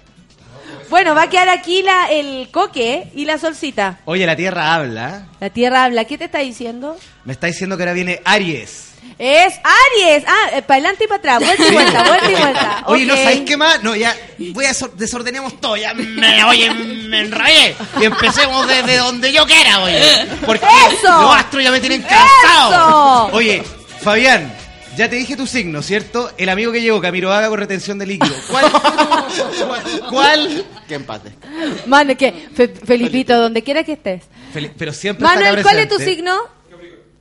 Bueno, 0.91 1.15
va 1.15 1.23
a 1.23 1.31
quedar 1.31 1.49
aquí 1.49 1.83
la, 1.83 2.11
el 2.11 2.51
coque 2.51 3.13
y 3.15 3.25
la 3.25 3.39
solcita. 3.39 4.01
Oye, 4.05 4.27
la 4.27 4.35
tierra 4.35 4.75
habla. 4.75 5.29
La 5.39 5.51
tierra 5.51 5.85
habla. 5.85 6.07
¿Qué 6.07 6.19
te 6.19 6.25
está 6.25 6.41
diciendo? 6.41 6.97
Me 7.25 7.33
está 7.33 7.47
diciendo 7.47 7.77
que 7.77 7.85
ahora 7.85 7.93
viene 7.93 8.23
Aries. 8.25 8.95
Es 9.19 9.55
Aries. 9.65 10.25
Ah, 10.27 10.61
para 10.67 10.75
adelante 10.75 11.05
y 11.05 11.07
para 11.07 11.19
atrás. 11.19 11.41
Vuelta 11.43 11.67
y 11.67 11.73
vuelta, 11.73 12.03
vuelta 12.05 12.31
y 12.31 12.35
vuelta. 12.35 12.83
Oye, 12.87 13.07
¿no 13.07 13.15
Ok. 13.15 13.21
sabéis 13.21 13.41
qué 13.47 13.57
más? 13.57 13.83
No, 13.83 13.97
ya, 13.97 14.15
voy 14.53 14.65
a 14.67 14.71
desor- 14.71 14.93
desordenemos 14.93 15.59
todo. 15.61 15.77
Ya 15.77 15.95
me, 15.95 16.45
oye, 16.45 16.71
me 16.71 17.21
enrayé. 17.21 17.75
Y 18.01 18.05
empecemos 18.05 18.67
desde 18.69 18.97
donde 18.99 19.33
yo 19.33 19.47
quiera, 19.47 19.81
oye. 19.83 20.27
Porque 20.45 20.67
¡Eso! 20.93 21.23
los 21.23 21.35
astros 21.35 21.63
ya 21.65 21.71
me 21.71 21.81
tienen 21.81 22.03
cansado. 22.03 23.29
¡Eso! 23.29 23.37
Oye, 23.37 23.63
Fabián, 24.03 24.53
ya 24.99 25.09
te 25.09 25.17
dije 25.17 25.35
tu 25.35 25.47
signo, 25.47 25.81
¿cierto? 25.83 26.31
El 26.37 26.51
amigo 26.51 26.71
que 26.73 26.83
llegó, 26.83 27.01
Camiroaga 27.01 27.49
con 27.49 27.59
retención 27.59 27.99
de 27.99 28.07
líquido. 28.07 28.35
¿Cuál? 28.51 28.67
¿Cuál? 30.11 30.65
Que 30.89 30.95
empate. 30.95 31.33
Mano, 31.87 32.17
que 32.17 32.49
Fe- 32.55 32.69
Felipito, 32.85 33.37
donde 33.41 33.63
quiera 33.63 33.83
que 33.83 33.93
estés. 33.93 34.23
Fel- 34.55 34.73
Pero 34.77 34.93
siempre 34.93 35.25
Manuel, 35.25 35.63
¿cuál 35.63 35.79
es 35.81 35.89
tu 35.89 35.99
signo? 35.99 36.37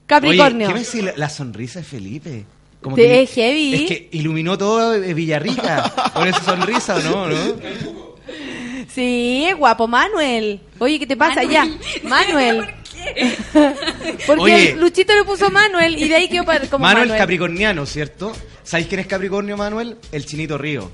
Capricornio. 0.06 0.68
Oye, 0.68 0.74
¿qué 0.74 0.80
me 0.80 0.86
decís? 0.86 1.04
La, 1.04 1.14
la 1.18 1.30
sonrisa 1.30 1.80
de 1.80 1.86
Felipe. 1.86 2.46
Como 2.82 2.96
Te- 2.96 3.04
que- 3.04 3.22
es 3.24 3.32
heavy. 3.34 3.74
Es 3.74 3.82
que 3.90 4.10
iluminó 4.12 4.58
todo 4.58 5.00
Villarrica 5.00 5.92
con 6.14 6.28
esa 6.28 6.44
sonrisa, 6.44 6.96
¿o 6.98 7.00
no? 7.02 7.30
¿no? 7.30 7.36
Sí, 8.94 9.46
es 9.50 9.56
guapo, 9.58 9.88
Manuel. 9.88 10.62
Oye, 10.80 11.00
¿qué 11.00 11.08
te 11.08 11.18
pasa 11.18 11.44
ya? 11.44 11.68
Manuel. 12.04 12.66
Porque 14.26 14.42
Oye. 14.42 14.76
Luchito 14.76 15.14
le 15.16 15.24
puso 15.24 15.50
Manuel 15.52 15.98
y 16.02 16.08
de 16.08 16.16
ahí 16.16 16.28
quedó 16.28 16.44
para- 16.46 16.68
como 16.68 16.84
Manuel, 16.84 17.08
Manuel. 17.08 17.20
Capricorniano, 17.20 17.86
¿cierto? 17.86 18.32
¿Sabéis 18.64 18.88
quién 18.88 19.00
es 19.02 19.08
Capricornio, 19.08 19.58
Manuel? 19.58 19.98
El 20.12 20.26
Chinito 20.26 20.58
Río. 20.58 20.90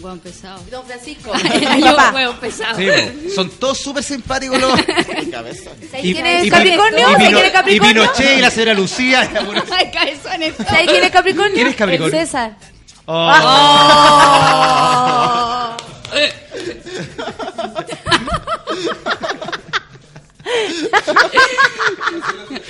Buen 0.00 0.18
pesado. 0.18 0.62
Don 0.70 0.84
Francisco. 0.86 1.32
Mi 1.76 1.82
papá. 1.82 2.12
Huevo 2.14 2.32
pesado. 2.34 2.78
Sí, 2.78 2.86
son 3.34 3.50
todos 3.50 3.78
súper 3.78 4.02
simpáticos 4.02 4.58
los... 4.60 4.72
¿Sabes 5.30 5.62
quién 6.00 6.26
es 6.26 6.46
y- 6.46 6.50
Capricornio? 6.50 6.98
y 6.98 7.02
¿Sabes 7.12 7.28
quién 7.28 7.44
es 7.46 7.52
Capricornio? 7.52 7.90
Y 7.90 7.94
Pinochet 7.94 8.38
y 8.38 8.40
la 8.40 8.50
señora 8.50 8.74
Lucía. 8.74 9.20
Ay, 9.70 9.90
cabezones. 9.92 10.54
¿Sabes 10.56 10.88
quién 10.88 11.04
es 11.04 11.10
Capricornio? 11.10 11.54
¿Quién 11.54 11.66
es 11.66 11.76
Capricornio? 11.76 12.18
El 12.20 12.26
César. 12.26 12.56
Oh. 13.06 13.32
Oh. 13.42 15.76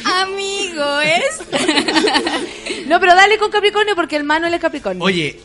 Amigo, 0.05 1.01
¿es? 1.01 1.41
No, 2.87 3.01
pero 3.01 3.15
dale 3.15 3.39
con 3.39 3.51
Capricornio 3.51 3.95
porque 3.95 4.17
el 4.17 4.25
Manuel 4.25 4.55
es 4.55 4.61
Capricornio. 4.61 5.05
Oye, 5.05 5.41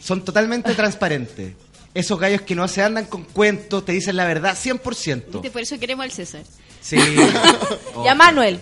son 0.00 0.24
totalmente 0.24 0.74
transparentes. 0.74 1.54
Esos 1.94 2.18
gallos 2.20 2.42
que 2.42 2.54
no 2.54 2.68
se 2.68 2.82
andan 2.82 3.06
con 3.06 3.24
cuentos, 3.24 3.84
te 3.84 3.92
dicen 3.92 4.16
la 4.16 4.24
verdad 4.26 4.56
100%. 4.56 5.24
Viste, 5.32 5.50
Por 5.50 5.62
eso 5.62 5.78
queremos 5.78 6.04
al 6.04 6.12
César. 6.12 6.42
Sí. 6.80 6.96
Ya 8.04 8.14
Manuel. 8.14 8.60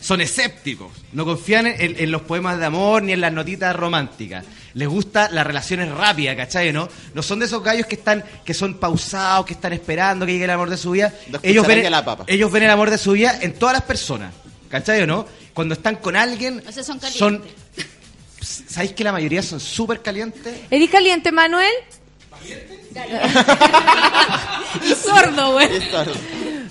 Son 0.00 0.20
escépticos. 0.20 0.88
No 1.12 1.24
confían 1.24 1.66
en, 1.66 1.98
en 1.98 2.10
los 2.10 2.22
poemas 2.22 2.58
de 2.58 2.66
amor 2.66 3.02
ni 3.02 3.12
en 3.12 3.20
las 3.22 3.32
notitas 3.32 3.74
románticas. 3.74 4.44
Les 4.74 4.86
gusta 4.86 5.30
las 5.30 5.46
relaciones 5.46 5.90
rápidas, 5.90 6.36
¿cachai? 6.36 6.72
¿No? 6.72 6.88
No 7.14 7.22
son 7.22 7.38
de 7.38 7.46
esos 7.46 7.62
gallos 7.62 7.86
que 7.86 7.94
están, 7.94 8.22
que 8.44 8.52
son 8.52 8.74
pausados, 8.74 9.46
que 9.46 9.54
están 9.54 9.72
esperando 9.72 10.26
que 10.26 10.32
llegue 10.32 10.44
el 10.44 10.50
amor 10.50 10.68
de 10.68 10.76
su 10.76 10.90
vida. 10.90 11.12
Ellos 11.42 11.66
ven, 11.66 11.78
cucharas 11.78 11.82
de 11.84 11.90
la 11.90 12.04
papa. 12.04 12.24
ellos 12.26 12.52
ven 12.52 12.64
el 12.64 12.70
amor 12.70 12.90
de 12.90 12.98
su 12.98 13.12
vida 13.12 13.38
en 13.40 13.54
todas 13.54 13.72
las 13.72 13.82
personas. 13.84 14.34
¿Cachai 14.68 15.00
o 15.02 15.06
no? 15.06 15.26
Cuando 15.54 15.74
están 15.74 15.96
con 15.96 16.14
alguien, 16.16 16.62
O 16.68 16.72
sea, 16.72 16.82
son 16.84 16.98
calientes. 16.98 17.18
son. 17.18 17.42
¿Sabéis 18.68 18.92
que 18.92 19.04
la 19.04 19.12
mayoría 19.12 19.42
son 19.42 19.60
súper 19.60 20.02
calientes? 20.02 20.54
¿Eres 20.70 20.90
caliente, 20.90 21.32
Manuel? 21.32 21.72
Y 24.84 24.94
sordo, 24.94 25.52
güey. 25.52 25.68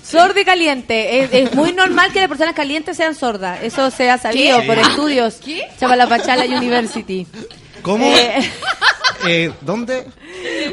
Sordo 0.02 0.40
y 0.40 0.44
caliente. 0.44 1.22
Es, 1.22 1.32
es 1.32 1.54
muy 1.54 1.72
normal 1.72 2.12
que 2.12 2.20
las 2.20 2.28
personas 2.28 2.54
calientes 2.54 2.96
sean 2.96 3.14
sordas. 3.14 3.62
Eso 3.62 3.90
se 3.90 4.08
ha 4.10 4.18
sabido 4.18 4.60
¿Qué? 4.60 4.66
por 4.66 4.78
estudios. 4.78 5.34
¿Qué? 5.44 5.62
Chavalapachala 5.78 6.44
University. 6.44 7.26
¿Cómo? 7.82 8.06
Eh. 8.06 8.50
Eh, 9.26 9.50
¿Dónde? 9.62 10.06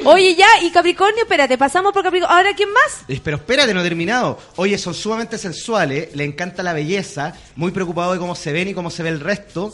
Oye, 0.04 0.36
ya, 0.36 0.46
y 0.62 0.70
Capricornio, 0.70 1.24
espérate, 1.24 1.58
pasamos 1.58 1.94
por 1.94 2.04
Capricornio. 2.04 2.36
¿Ahora 2.38 2.54
quién 2.54 2.70
más? 2.72 3.04
Eh, 3.08 3.20
Pero 3.24 3.38
espérate, 3.38 3.74
no 3.74 3.80
he 3.80 3.84
terminado. 3.84 4.38
Oye, 4.58 4.78
son 4.78 4.94
sumamente 4.94 5.38
sensuales, 5.38 6.10
le 6.14 6.26
encanta 6.26 6.62
la 6.62 6.74
belleza, 6.74 7.34
muy 7.56 7.72
preocupado 7.72 8.14
de 8.14 8.20
cómo 8.20 8.36
se 8.36 8.52
ven 8.52 8.68
y 8.68 8.74
cómo 8.74 8.92
se 8.92 9.02
ve 9.02 9.10
el 9.10 9.22
resto. 9.22 9.74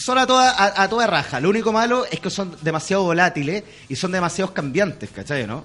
Son 0.00 0.16
a 0.18 0.26
toda, 0.26 0.50
a, 0.50 0.82
a 0.82 0.88
toda 0.88 1.06
raja. 1.06 1.40
Lo 1.40 1.50
único 1.50 1.72
malo 1.72 2.06
es 2.10 2.20
que 2.20 2.30
son 2.30 2.56
demasiado 2.62 3.02
volátiles 3.04 3.62
y 3.88 3.96
son 3.96 4.12
demasiados 4.12 4.52
cambiantes, 4.52 5.10
¿cachai, 5.10 5.46
no? 5.46 5.64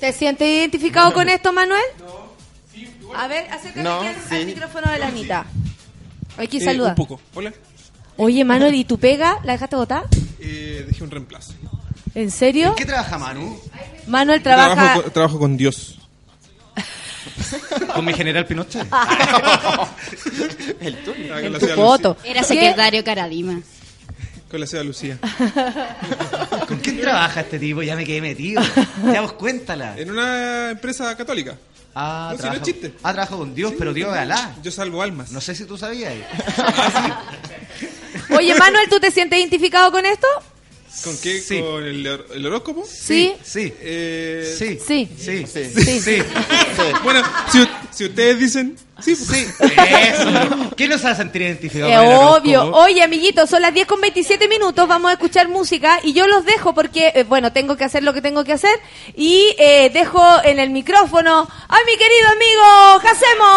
¿Te 0.00 0.12
sientes 0.12 0.46
identificado 0.46 1.12
con 1.14 1.28
esto, 1.28 1.52
Manuel? 1.52 1.80
A 3.16 3.28
ver, 3.28 3.50
acércate 3.50 3.82
No, 3.82 3.98
aquí 4.00 4.06
al, 4.08 4.16
sí. 4.28 4.34
al 4.36 4.46
micrófono 4.46 4.90
de 4.90 4.98
la 4.98 5.06
Anita. 5.06 5.46
Aquí 6.36 6.56
Eh, 6.58 6.60
saluda. 6.64 6.90
un 6.90 6.94
poco. 6.94 7.20
Hola. 7.34 7.52
Oye, 8.16 8.44
Manuel, 8.44 8.74
¿y 8.74 8.84
tu 8.84 8.98
pega? 8.98 9.38
¿La 9.44 9.52
dejaste 9.52 9.76
botar? 9.76 10.04
Eh, 10.38 10.84
dejé 10.88 11.02
un 11.04 11.10
reemplazo. 11.10 11.54
¿En 12.14 12.30
serio? 12.30 12.68
¿En 12.70 12.74
qué 12.74 12.84
trabaja 12.84 13.16
Manu? 13.18 13.58
Manuel 14.06 14.42
trabaja... 14.42 14.74
Trabajo, 14.74 15.02
con, 15.02 15.12
trabajo 15.12 15.38
con 15.38 15.56
Dios. 15.56 15.98
Con 17.94 18.04
mi 18.04 18.12
general 18.14 18.46
Pinochet. 18.46 18.86
El 20.80 20.96
turno. 21.04 21.24
Ah, 21.30 21.34
con 21.36 21.44
En 21.44 21.52
la 21.52 21.58
tu 21.58 21.66
señora 21.66 21.82
foto. 21.82 22.16
Era 22.24 22.40
¿Qué? 22.40 22.46
secretario 22.46 23.04
Caradima. 23.04 23.60
Con 24.50 24.60
la 24.60 24.66
señora 24.66 24.84
Lucía. 24.86 25.18
¿Con 26.68 26.78
quién 26.78 27.00
trabaja 27.00 27.40
este 27.40 27.58
tipo? 27.58 27.82
Ya 27.82 27.96
me 27.96 28.04
quedé 28.04 28.20
metido. 28.20 28.62
Ya 29.12 29.20
vos 29.22 29.32
cuéntala. 29.32 29.94
En 29.98 30.10
una 30.10 30.70
empresa 30.70 31.14
católica. 31.16 31.56
Ah, 31.94 32.30
No, 32.32 32.36
si 32.36 32.36
no 32.36 32.38
trabaja, 32.38 32.56
es 32.56 32.62
chiste. 32.66 32.94
ah, 33.02 33.12
trabajo 33.12 33.38
con 33.38 33.54
Dios, 33.54 33.74
pero 33.78 33.92
Dios 33.92 34.10
es 34.12 34.18
Alá. 34.18 34.54
Yo 34.62 34.70
salvo 34.70 35.02
almas. 35.02 35.30
No 35.30 35.40
sé 35.40 35.54
si 35.54 35.64
tú 35.64 35.76
sabías. 35.76 36.12
Oye, 38.36 38.54
Manuel, 38.54 38.88
¿tú 38.88 38.98
te 39.00 39.10
sientes 39.10 39.38
identificado 39.38 39.90
con 39.92 40.04
esto? 40.06 40.26
¿Con 41.04 41.16
qué? 41.18 41.40
Sí. 41.40 41.58
¿Con 41.60 41.84
el, 41.84 42.06
hor- 42.06 42.26
el 42.34 42.46
horóscopo? 42.46 42.84
Sí. 42.86 43.32
Sí. 43.42 43.72
Eh, 43.80 44.54
Sí. 44.58 44.78
Sí. 44.86 45.08
Sí. 45.18 45.44
Sí. 45.46 46.00
Sí. 46.00 46.22
Bueno, 47.02 47.22
si 47.92 48.04
ustedes 48.04 48.38
dicen... 48.38 48.76
Sí, 49.04 49.16
pues. 49.16 49.28
Sí. 49.28 49.46
Eso. 49.78 50.30
¿Quién 50.76 50.90
nos 50.90 51.04
a 51.04 51.14
sentir 51.14 51.42
identificado 51.42 51.90
Es 51.90 51.96
con 51.98 52.06
el 52.06 52.16
obvio. 52.16 52.72
Oye, 52.74 53.02
amiguitos, 53.02 53.50
son 53.50 53.62
las 53.62 53.74
10 53.74 53.86
con 53.86 54.00
27 54.00 54.48
minutos. 54.48 54.86
Vamos 54.88 55.10
a 55.10 55.14
escuchar 55.14 55.48
música 55.48 55.98
y 56.02 56.12
yo 56.12 56.26
los 56.26 56.44
dejo 56.44 56.74
porque, 56.74 57.12
eh, 57.14 57.24
bueno, 57.24 57.52
tengo 57.52 57.76
que 57.76 57.84
hacer 57.84 58.02
lo 58.02 58.12
que 58.12 58.22
tengo 58.22 58.44
que 58.44 58.52
hacer. 58.52 58.78
Y 59.16 59.54
eh, 59.58 59.90
dejo 59.92 60.24
en 60.44 60.58
el 60.58 60.70
micrófono 60.70 61.40
a 61.68 61.76
mi 61.86 61.96
querido 61.96 62.28
amigo 62.28 63.00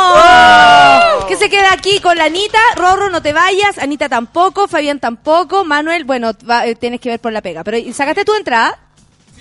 Jacemo, 0.09 1.27
que 1.27 1.35
se 1.37 1.49
queda 1.49 1.73
aquí 1.73 1.99
con 1.99 2.17
la 2.17 2.25
Anita. 2.25 2.59
Rorro, 2.75 3.09
no 3.09 3.21
te 3.21 3.33
vayas. 3.33 3.77
Anita 3.77 4.09
tampoco. 4.09 4.67
Fabián 4.67 4.99
tampoco. 4.99 5.63
Manuel, 5.63 6.03
bueno, 6.05 6.31
va- 6.49 6.65
eh, 6.65 6.75
tienes 6.75 6.99
que 6.99 7.09
ver 7.09 7.19
por 7.19 7.31
la 7.31 7.41
pega. 7.41 7.63
Pero 7.63 7.77
¿y 7.77 7.93
¿sacaste 7.93 8.25
tu 8.25 8.33
entrada? 8.35 8.77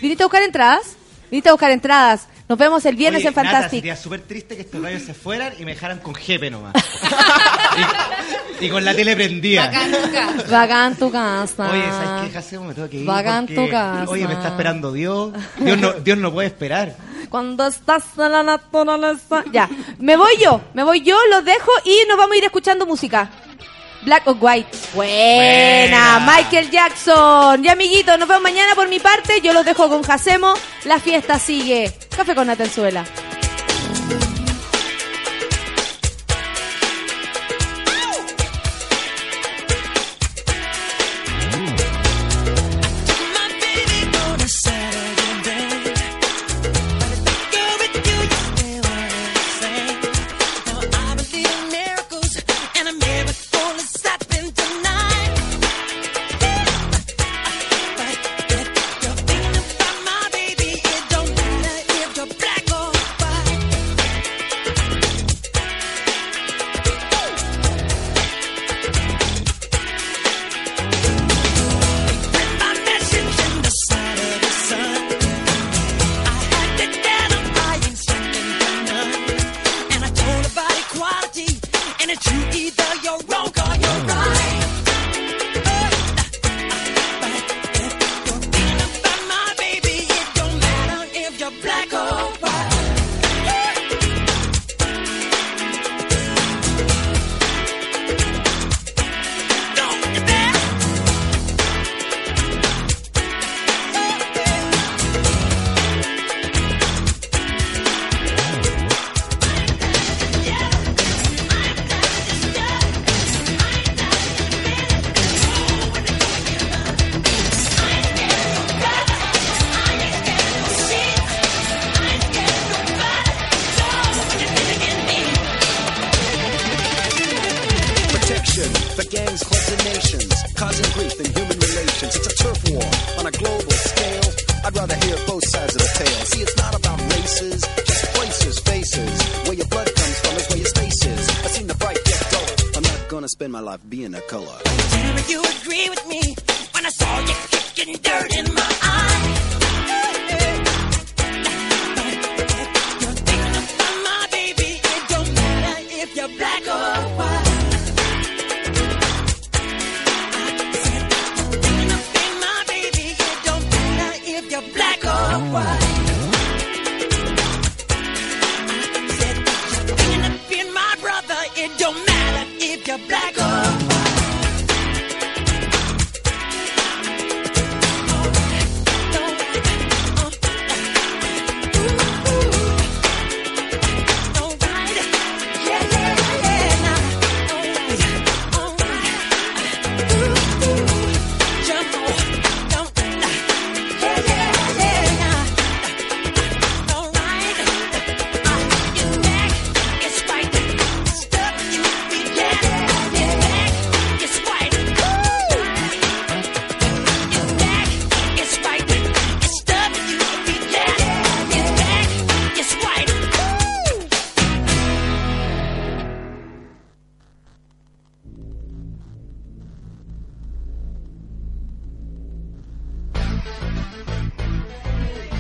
¿Viniste 0.01 0.23
a 0.23 0.27
buscar 0.27 0.43
entradas? 0.43 0.97
¿Viniste 1.35 1.49
a 1.49 1.53
buscar 1.53 1.73
entradas? 1.73 2.29
Nos 2.49 2.57
vemos 2.57 2.87
el 2.87 2.95
viernes 2.95 3.19
Oye, 3.23 3.29
en 3.31 3.35
Nata, 3.35 3.51
Fantastic. 3.51 3.81
sería 3.81 3.97
súper 3.97 4.21
triste 4.21 4.55
que 4.55 4.63
estos 4.63 4.81
gallos 4.81 5.03
se 5.03 5.15
fueran 5.15 5.53
y 5.59 5.65
me 5.65 5.73
dejaran 5.73 5.99
con 5.99 6.15
jepe 6.15 6.49
nomás. 6.49 6.75
y, 8.61 8.67
y 8.67 8.71
con 8.71 8.85
la 8.85 8.95
tele 8.95 9.17
prendida. 9.17 9.67
Bacán 9.67 9.91
tu 9.91 10.13
casa. 10.13 10.45
Bacán 10.49 10.95
tu 10.95 11.11
casa. 11.11 11.71
Oye, 11.73 11.83
¿sabes 11.91 12.23
qué, 12.23 12.31
Jacemo? 12.35 12.67
Me 12.67 12.75
tengo 12.75 12.89
que 12.89 12.99
ir. 12.99 13.05
Bacán 13.05 13.47
porque- 13.49 13.65
tu 13.67 13.69
casa. 13.69 14.11
Oye, 14.13 14.29
me 14.29 14.35
está 14.35 14.47
esperando 14.47 14.93
Dios. 14.93 15.33
Dios 15.59 15.77
no, 15.77 15.93
Dios 15.95 16.19
no 16.19 16.33
puede 16.33 16.47
esperar. 16.47 16.95
Cuando 17.31 17.67
estás 17.67 18.05
en 18.17 18.31
la 18.31 18.45
naturaleza. 18.45 19.43
Ya, 19.51 19.69
me 19.99 20.17
voy 20.17 20.35
yo, 20.41 20.61
me 20.73 20.85
voy 20.85 21.01
yo, 21.01 21.17
los 21.33 21.45
dejo 21.45 21.73
y 21.85 21.99
nos 22.09 22.17
vamos 22.17 22.35
a 22.35 22.39
ir 22.39 22.45
escuchando 22.45 22.87
música. 22.87 23.29
Black 24.05 24.27
or 24.27 24.37
White. 24.41 24.69
Buena, 24.95 26.19
Buena. 26.19 26.37
Michael 26.37 26.71
Jackson. 26.71 27.65
Y 27.65 27.69
amiguitos, 27.69 28.19
nos 28.19 28.29
vemos 28.29 28.43
mañana 28.43 28.75
por 28.75 28.89
mi 28.89 29.01
parte. 29.01 29.41
Yo 29.41 29.53
los 29.53 29.65
dejo 29.65 29.89
con 29.89 30.03
Jacemo. 30.03 30.55
La 30.85 30.99
fiesta 30.99 31.39
sigue. 31.39 31.93
Café 32.17 32.35
con 32.35 32.47
Natenzuela. 32.47 33.05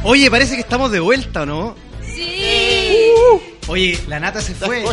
Oye, 0.02 0.30
parece 0.30 0.54
que 0.54 0.60
estamos 0.60 0.90
de 0.92 1.00
vuelta, 1.00 1.42
¿o 1.42 1.46
no? 1.46 1.76
Sí. 2.14 3.10
Oye, 3.66 3.98
la 4.08 4.20
nata 4.20 4.42
se 4.42 4.54
fue. 4.54 4.84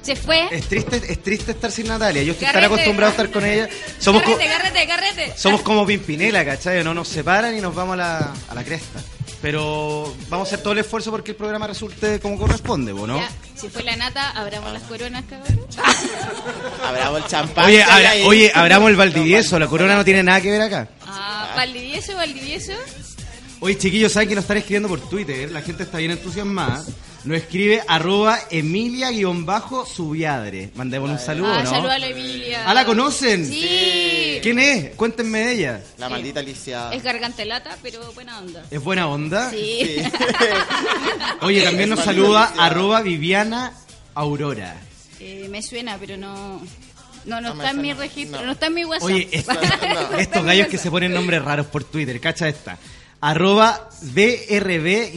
Se 0.00 0.16
fue. 0.16 0.48
Es 0.50 0.66
triste, 0.68 1.02
es 1.08 1.22
triste 1.22 1.50
estar 1.52 1.70
sin 1.70 1.86
Natalia. 1.88 2.22
Yo 2.22 2.32
estoy 2.32 2.48
tan 2.50 2.64
acostumbrado 2.64 3.10
a 3.10 3.12
estar 3.12 3.30
con 3.30 3.44
ella. 3.44 3.68
Somos, 3.98 4.22
Garrete, 4.22 4.46
garrete, 4.48 4.86
garrete. 4.86 5.32
somos 5.36 5.60
como 5.60 5.84
Pimpinela, 5.86 6.42
¿cachai? 6.44 6.82
No 6.82 6.94
nos 6.94 7.08
separan 7.08 7.56
y 7.56 7.60
nos 7.60 7.74
vamos 7.74 7.94
a 7.94 7.96
la, 7.96 8.32
a 8.48 8.54
la 8.54 8.64
cresta. 8.64 9.00
Pero 9.42 10.14
vamos 10.30 10.46
a 10.46 10.48
hacer 10.48 10.62
todo 10.62 10.72
el 10.72 10.78
esfuerzo 10.78 11.10
porque 11.10 11.32
el 11.32 11.36
programa 11.36 11.66
resulte 11.66 12.18
como 12.20 12.38
corresponde, 12.38 12.92
¿o 12.92 13.06
¿no? 13.06 13.18
Ya, 13.18 13.28
si 13.54 13.68
fue 13.68 13.82
la 13.82 13.94
nata, 13.94 14.30
abramos 14.30 14.72
las 14.72 14.82
coronas, 14.84 15.22
cabrón. 15.28 15.60
Abramos 16.82 17.18
el 17.22 17.26
champán. 17.26 17.66
Oye, 17.66 17.82
abra- 17.82 18.12
oye, 18.24 18.50
abramos 18.54 18.88
el 18.90 18.96
Valdivieso. 18.96 19.58
La 19.58 19.66
corona 19.66 19.94
no 19.94 20.04
tiene 20.06 20.22
nada 20.22 20.40
que 20.40 20.50
ver 20.50 20.62
acá. 20.62 20.88
Ah, 21.56 21.64
Valdivieso, 21.64 22.14
Valdivieso. 22.14 22.72
Oye, 23.60 23.78
chiquillos, 23.78 24.12
¿saben 24.12 24.28
que 24.28 24.34
nos 24.34 24.44
están 24.44 24.58
escribiendo 24.58 24.88
por 24.88 25.00
Twitter? 25.08 25.50
La 25.50 25.62
gente 25.62 25.84
está 25.84 25.96
bien 25.98 26.10
entusiasmada. 26.10 26.84
Nos 27.24 27.38
escribe 27.38 27.82
arroba 27.88 28.38
emilia-subiadre. 28.50 30.70
Mandémosle 30.74 31.14
un 31.14 31.18
saludo, 31.20 31.52
Ah, 31.52 31.62
¿no? 31.64 31.70
saluda 31.70 31.94
a 31.94 31.98
la 31.98 32.06
Emilia. 32.08 32.64
¿Ah, 32.70 32.74
la 32.74 32.84
conocen? 32.84 33.44
Sí. 33.46 34.38
¿Quién 34.42 34.58
es? 34.60 34.94
Cuéntenme 34.94 35.38
de 35.40 35.52
ella. 35.52 35.82
La 35.98 36.08
maldita 36.08 36.38
Alicia. 36.40 36.90
Es 36.92 37.02
gargantelata, 37.02 37.76
pero 37.82 38.12
buena 38.12 38.38
onda. 38.38 38.64
¿Es 38.70 38.80
buena 38.82 39.08
onda? 39.08 39.50
Sí. 39.50 39.96
Oye, 41.40 41.62
también 41.62 41.88
nos 41.90 42.04
saluda 42.04 42.52
arroba 42.58 43.02
Viviana 43.02 43.72
Aurora. 44.14 44.76
Eh, 45.18 45.48
me 45.50 45.62
suena, 45.62 45.96
pero 45.98 46.16
no. 46.16 46.60
No, 47.26 47.40
no, 47.40 47.52
está 47.52 47.70
en 47.70 47.82
mi 47.82 47.92
registro, 47.92 48.40
no. 48.40 48.46
no, 48.46 48.52
está 48.52 48.66
en 48.66 48.74
mi 48.74 48.84
WhatsApp. 48.84 49.04
Oye, 49.06 49.28
No 50.12 50.18
estos 50.18 50.44
gallos 50.44 50.66
que 50.68 50.78
se 50.78 50.90
ponen 50.90 51.12
nombres 51.12 51.42
raros 51.44 51.66
por 51.66 51.84
Twitter, 51.84 52.20
cacha 52.20 52.48
esta. 52.48 52.78
Arroba 53.20 53.88
BRB-banana. 54.02 55.16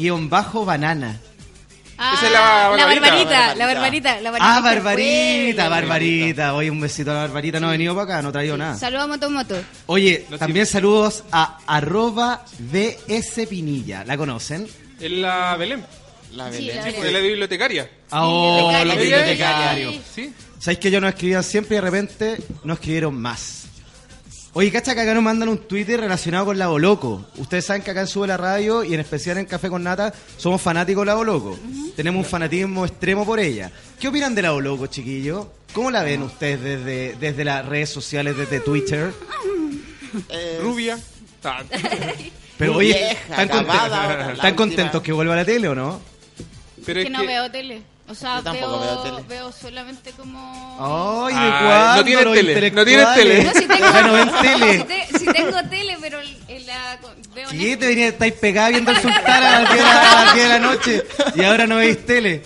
Ah, 2.02 2.14
Esa 2.16 2.28
es 2.28 2.32
la 2.32 2.40
la 2.40 2.70
Barbarita. 2.86 3.02
barbarita, 3.02 3.56
la 3.56 3.66
barbarita, 3.66 4.22
la 4.22 4.32
barbarita. 4.32 4.58
Ah, 4.58 4.62
Barbarita. 4.62 5.68
Barbarita. 5.70 6.54
Oye, 6.54 6.72
un 6.72 6.80
besito 6.80 7.12
a 7.12 7.14
la 7.14 7.20
Barbarita. 7.22 7.60
No 7.60 7.68
ha 7.68 7.72
venido 7.72 7.94
para 7.94 8.06
acá, 8.06 8.22
no 8.22 8.30
ha 8.30 8.32
traído 8.32 8.56
nada. 8.58 8.78
Saludos 8.78 9.04
a 9.04 9.08
Motomoto. 9.08 9.56
Oye, 9.88 10.26
también 10.40 10.66
saludos 10.66 11.26
a 11.34 11.58
arroba 11.68 12.46
BS 12.58 13.48
Pinilla. 13.48 14.06
¿La 14.06 14.16
conocen? 14.16 14.66
Es 14.98 15.12
la 15.12 15.58
Belén. 15.58 15.86
La 16.36 16.50
Sí, 16.54 16.60
Belén. 16.60 16.76
la 16.78 16.84
Sí, 16.84 16.88
Belén. 16.88 16.96
pues, 16.96 17.08
es 17.08 17.14
la 17.14 17.20
bibliotecaria. 17.20 17.90
Ah, 18.12 18.22
oh, 18.28 18.72
bibliotecaria. 18.96 19.92
Sí. 20.16 20.34
¿Sabéis 20.60 20.80
que 20.80 20.90
ellos 20.90 21.02
nos 21.02 21.14
escribían 21.14 21.44
siempre 21.44 21.78
y 21.78 21.80
de 21.80 21.82
repente 21.82 22.38
no 22.64 22.74
escribieron 22.74 23.20
más? 23.20 23.66
Oye, 24.54 24.72
cacha 24.72 24.94
que 24.94 25.02
acá 25.02 25.14
nos 25.14 25.24
mandan 25.24 25.48
un 25.48 25.60
Twitter 25.60 26.00
relacionado 26.00 26.46
con 26.46 26.58
la 26.58 26.68
Boloco. 26.68 27.26
Ustedes 27.38 27.66
saben 27.66 27.82
que 27.82 27.92
acá 27.92 28.02
en 28.02 28.08
Sube 28.08 28.28
la 28.28 28.36
Radio 28.36 28.84
y 28.84 28.94
en 28.94 29.00
especial 29.00 29.38
en 29.38 29.46
Café 29.46 29.70
con 29.70 29.84
Nata 29.84 30.14
somos 30.38 30.62
fanáticos 30.62 31.04
de 31.04 31.06
la 31.06 31.16
Boloco. 31.16 31.58
Tenemos 31.96 32.26
un 32.26 32.30
fanatismo 32.30 32.86
extremo 32.86 33.26
por 33.26 33.40
ella. 33.40 33.72
¿Qué 34.00 34.08
opinan 34.08 34.36
de 34.36 34.42
la 34.42 34.52
Boloco, 34.52 34.88
chiquillos? 34.88 35.48
¿Cómo 35.74 35.92
la 35.92 36.04
ven 36.04 36.24
ustedes 36.24 36.62
desde, 36.62 37.16
desde 37.16 37.46
las 37.46 37.66
redes 37.66 37.90
sociales, 37.90 38.36
desde 38.36 38.60
Twitter? 38.60 39.14
Eh, 40.28 40.58
Rubia. 40.60 40.98
Ah, 41.44 41.62
Pero 42.58 42.78
oye, 42.78 43.12
¿están, 43.12 43.48
contentos, 43.48 44.34
¿están 44.34 44.56
contentos 44.56 45.02
que 45.04 45.12
vuelva 45.12 45.34
a 45.34 45.38
la 45.38 45.46
tele 45.46 45.68
o 45.68 45.76
no? 45.76 46.02
Pero 46.84 47.02
que 47.02 47.06
es 47.06 47.12
no 47.12 47.22
que 47.22 47.28
veo 47.28 47.52
tele. 47.52 47.84
O 48.10 48.16
sea, 48.16 48.38
Yo 48.38 48.44
tampoco 48.44 48.80
veo, 48.80 49.04
veo 49.04 49.04
tele. 49.04 49.24
veo 49.30 49.52
solamente 49.52 50.12
como... 50.12 51.26
Ay, 51.28 51.34
¿de 51.36 51.40
Ay, 51.40 51.52
cuándo 51.66 51.96
no 51.98 52.04
tienen 52.04 52.26
los 52.26 52.34
tele, 52.34 52.72
no 52.72 52.86
tienen 52.86 53.08
tele. 53.14 53.44
No, 53.44 53.54
si 53.54 53.68
tengo, 53.68 54.02
no 54.02 54.14
ven 54.14 54.30
si, 54.30 54.42
tele. 54.48 54.80
te- 54.84 55.20
si 55.20 55.26
tengo 55.28 55.64
tele, 55.70 55.98
pero 56.02 56.20
la, 56.22 57.00
veo 57.36 57.50
¿Qué? 57.52 57.78
Te 57.78 57.88
venía, 57.88 58.08
estáis 58.08 58.34
pegada 58.34 58.70
viendo 58.70 58.90
el 58.92 58.98
sultán 58.98 59.44
a 59.44 59.60
las 59.62 59.74
10 59.74 59.84
de 59.84 59.90
la- 59.94 60.22
a 60.22 60.26
las 60.26 60.34
10 60.34 60.44
de 60.48 60.50
la 60.50 60.60
noche 60.60 61.04
y 61.36 61.44
ahora 61.44 61.68
no 61.68 61.76
veis 61.76 62.04
tele. 62.06 62.42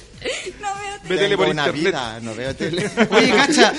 ve 1.08 1.18
tele 1.18 1.38
por 1.38 1.48
una 1.48 1.62
internet. 1.68 1.86
vida, 1.94 2.20
no 2.22 2.36
veo 2.36 2.56
tele. 2.56 2.90
Oye, 3.12 3.30
cacha, 3.32 3.74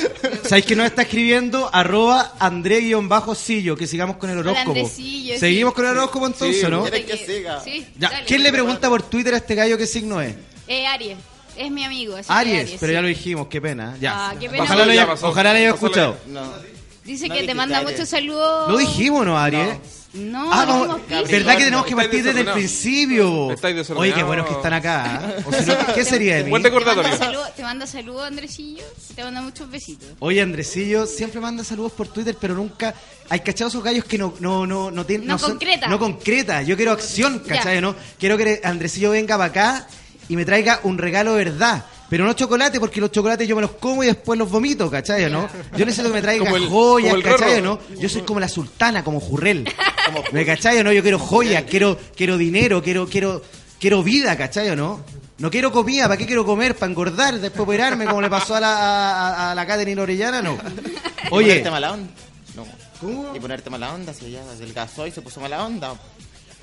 ¿sabéis 0.44 0.64
que 0.64 0.76
nos 0.76 0.86
está 0.86 1.02
escribiendo? 1.02 1.68
Arroba 1.70 2.32
André-Sillo, 2.38 3.76
que 3.76 3.86
sigamos 3.86 4.16
con 4.16 4.30
el 4.30 4.38
horóscopo. 4.38 4.70
Andresillo, 4.70 5.38
Seguimos 5.38 5.72
sí. 5.72 5.76
con 5.76 5.84
el 5.84 5.90
horóscopo 5.92 6.26
entonces, 6.28 6.60
Sí, 6.62 6.66
¿no? 6.70 6.82
¿Quieres 6.82 7.04
que 7.04 7.26
siga? 7.26 7.60
Sí, 7.60 7.86
Ya, 7.98 8.08
dale. 8.10 8.24
¿Quién 8.26 8.42
le 8.42 8.52
pregunta 8.52 8.88
por 8.88 9.02
Twitter 9.02 9.34
a 9.34 9.36
este 9.38 9.54
gallo 9.54 9.76
qué 9.76 9.86
signo 9.86 10.20
es? 10.22 10.34
Eh, 10.66 10.86
Aries. 10.86 11.18
Es 11.56 11.70
mi 11.70 11.84
amigo. 11.84 12.16
así 12.16 12.26
Aries, 12.30 12.70
pero 12.80 12.90
sí. 12.90 12.94
ya 12.94 13.02
lo 13.02 13.08
dijimos, 13.08 13.46
qué 13.48 13.60
pena. 13.60 13.96
Ya. 14.00 14.30
Ah, 14.30 14.34
qué 14.38 14.48
pena. 14.48 14.62
Ojalá 14.64 14.84
lo 14.86 14.92
Ya 14.92 15.02
haya, 15.02 15.10
pasó. 15.10 15.28
ojalá 15.28 15.52
lo 15.52 15.58
haya 15.58 15.70
Pasó 15.72 15.82
la- 15.84 15.88
escuchado. 15.90 16.16
No. 16.28 16.74
Dice 17.04 17.28
No 17.28 17.34
que 17.34 17.42
te 17.44 17.54
manda 17.54 17.82
muchos 17.82 18.08
saludos. 18.08 18.70
Lo 18.70 18.78
dijimos, 18.78 19.26
¿no, 19.26 19.38
Aries? 19.38 19.76
No, 20.14 20.50
Ah, 20.52 20.64
vamos, 20.64 21.00
Piscis. 21.08 21.28
¿verdad 21.28 21.56
que 21.56 21.64
tenemos 21.64 21.86
que 21.86 21.96
partir 21.96 22.22
desde 22.22 22.40
el 22.42 22.46
principio? 22.46 23.48
Oye, 23.96 24.12
qué 24.14 24.22
buenos 24.22 24.46
que 24.46 24.52
están 24.54 24.72
acá. 24.72 25.20
¿eh? 25.38 25.42
O 25.44 25.52
si 25.52 25.66
no, 25.66 25.74
¿qué 25.92 26.04
sería 26.04 26.36
de 26.36 26.44
mí? 26.44 26.50
Buen 26.50 26.62
Te 26.62 26.70
manda 26.70 27.50
te 27.56 27.62
manda 27.62 27.86
saludos, 27.86 28.24
Andresillo. 28.26 28.84
Te 29.14 29.24
manda 29.24 29.42
muchos 29.42 29.68
besitos. 29.70 30.08
Oye, 30.20 30.40
Andresillo 30.40 31.06
siempre 31.06 31.40
manda 31.40 31.64
saludos 31.64 31.92
por 31.92 32.06
Twitter, 32.08 32.36
pero 32.40 32.54
nunca. 32.54 32.94
Hay 33.28 33.40
cachado 33.40 33.68
esos 33.70 33.82
gallos 33.82 34.04
que 34.04 34.16
no, 34.16 34.34
no, 34.38 34.66
no, 34.66 34.90
no 34.92 35.04
tienen. 35.04 35.26
No 35.26 35.36
son- 35.36 35.50
concreta. 35.50 35.88
No 35.88 35.98
concreta. 35.98 36.62
Yo 36.62 36.76
quiero 36.76 36.92
acción, 36.92 37.40
¿cachai? 37.40 37.80
¿no? 37.80 37.96
Quiero 38.18 38.36
que 38.38 38.60
Andresillo 38.62 39.10
venga 39.10 39.36
para 39.36 39.50
acá 39.50 39.88
y 40.28 40.36
me 40.36 40.44
traiga 40.44 40.80
un 40.84 40.98
regalo 40.98 41.34
verdad. 41.34 41.84
Pero 42.10 42.24
no 42.26 42.34
chocolate, 42.34 42.78
porque 42.78 43.00
los 43.00 43.10
chocolates 43.10 43.48
yo 43.48 43.56
me 43.56 43.62
los 43.62 43.72
como 43.72 44.04
y 44.04 44.06
después 44.06 44.38
los 44.38 44.50
vomito, 44.50 44.90
¿cachai? 44.90 45.28
¿no? 45.30 45.48
Yo 45.76 45.84
necesito 45.86 46.08
que 46.08 46.14
me 46.14 46.22
traiga 46.22 46.48
el- 46.50 46.68
joyas, 46.68 47.14
el 47.14 47.22
¿cachai? 47.22 47.60
Rorro. 47.60 47.80
¿no? 47.90 47.98
Yo 47.98 48.08
soy 48.08 48.22
como 48.22 48.38
la 48.40 48.48
sultana, 48.48 49.02
como 49.02 49.18
Jurrel. 49.20 49.64
¿Me 50.32 50.44
cachai? 50.44 50.78
o 50.78 50.84
¿no? 50.84 50.92
Yo 50.92 51.02
quiero 51.02 51.18
joyas, 51.18 51.64
quiero, 51.68 51.98
quiero 52.14 52.36
dinero, 52.36 52.82
quiero, 52.82 53.06
quiero, 53.08 53.42
quiero 53.80 54.02
vida, 54.02 54.36
¿cachai? 54.36 54.68
o 54.70 54.76
¿no? 54.76 55.00
No 55.38 55.50
quiero 55.50 55.72
comida, 55.72 56.04
¿para 56.04 56.16
qué 56.16 56.26
quiero 56.26 56.44
comer? 56.44 56.76
¿Para 56.76 56.90
engordar, 56.92 57.40
después 57.40 57.62
operarme, 57.62 58.04
como 58.04 58.20
le 58.20 58.30
pasó 58.30 58.54
a 58.54 58.60
la, 58.60 58.76
a, 58.76 59.50
a- 59.50 59.54
la 59.54 59.66
Catherine 59.66 60.00
Orellana? 60.00 60.40
No. 60.42 60.52
¿Y 60.54 61.26
Oye, 61.30 61.46
ponerte 61.48 61.70
mala 61.70 61.92
onda? 61.92 62.10
No. 62.54 62.66
¿Cómo? 63.00 63.34
Y 63.34 63.40
ponerte 63.40 63.70
mala 63.70 63.92
onda, 63.92 64.14
si 64.14 64.26
ella 64.26 64.42
adelgazó 64.48 65.06
y 65.06 65.10
se 65.10 65.20
puso 65.22 65.40
mala 65.40 65.64
onda. 65.64 65.94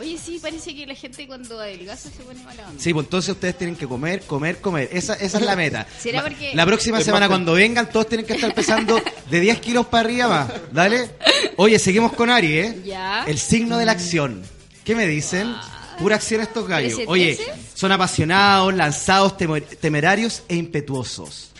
Oye, 0.02 0.18
sí, 0.18 0.40
parece 0.42 0.76
que 0.76 0.86
la 0.86 0.96
gente 0.96 1.28
cuando 1.28 1.60
adelgaza 1.60 2.10
se 2.10 2.24
pone 2.24 2.42
mala 2.44 2.68
onda. 2.68 2.82
Sí, 2.82 2.94
pues 2.94 3.06
entonces 3.06 3.30
ustedes 3.34 3.58
tienen 3.58 3.76
que 3.76 3.88
comer, 3.88 4.22
comer, 4.24 4.60
comer. 4.60 4.90
Esa, 4.92 5.14
esa 5.14 5.38
es 5.38 5.46
la 5.46 5.56
meta. 5.56 5.88
¿Será 6.00 6.22
porque- 6.24 6.52
La 6.56 6.66
próxima 6.66 7.00
semana 7.02 7.28
más- 7.28 7.36
cuando 7.36 7.54
vengan 7.54 7.90
todos 7.90 8.08
tienen 8.10 8.26
que 8.26 8.34
estar 8.34 8.54
pesando 8.54 9.02
de 9.30 9.40
10 9.40 9.60
kilos 9.60 9.86
para 9.86 10.02
arriba 10.10 10.28
más. 10.28 10.52
Dale. 10.74 11.12
Oye, 11.58 11.78
seguimos 11.80 12.14
con 12.14 12.30
Ari, 12.30 12.58
¿eh? 12.58 12.82
Ya. 12.86 13.24
El 13.28 13.38
signo 13.40 13.78
de 13.78 13.86
la 13.86 13.92
acción. 13.94 14.42
¿Qué 14.84 14.96
me 14.96 15.06
dicen? 15.08 15.54
Pura 16.00 16.16
acción 16.16 16.42
estos 16.42 16.68
gallos. 16.68 16.96
¿Trece, 16.96 17.08
Oye, 17.10 17.38
son 17.76 17.92
apasionados, 17.92 18.74
lanzados, 18.74 19.38
temer- 19.38 19.64
temerarios 19.80 20.42
e 20.50 20.56
impetuosos. 20.56 21.51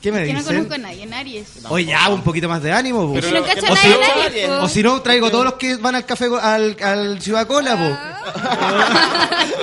¿Qué 0.00 0.10
me 0.10 0.24
Que 0.26 0.32
no 0.32 0.42
conozco 0.42 0.74
a 0.74 0.78
nadie 0.78 1.02
en 1.02 1.12
Aries. 1.12 1.46
Oye, 1.68 1.84
ya, 1.86 2.08
un 2.08 2.22
poquito 2.22 2.48
más 2.48 2.62
de 2.62 2.72
ánimo. 2.72 3.06
po. 3.08 3.14
Pero 3.14 3.28
Si 3.28 3.34
no 3.34 3.40
no- 3.40 3.46
cacha 3.46 3.66
o, 3.70 3.74
nadie 3.74 3.82
si, 3.82 3.92
en 3.92 4.02
Aries, 4.26 4.48
po. 4.48 4.54
o 4.64 4.68
si 4.68 4.82
no, 4.82 5.02
traigo 5.02 5.30
todos 5.30 5.44
los 5.44 5.54
que 5.54 5.76
van 5.76 5.94
al 5.94 6.06
café, 6.06 6.26
al, 6.40 6.76
al 6.82 7.20
Ciudad 7.20 7.46
Cola, 7.46 7.76
po. 7.76 8.40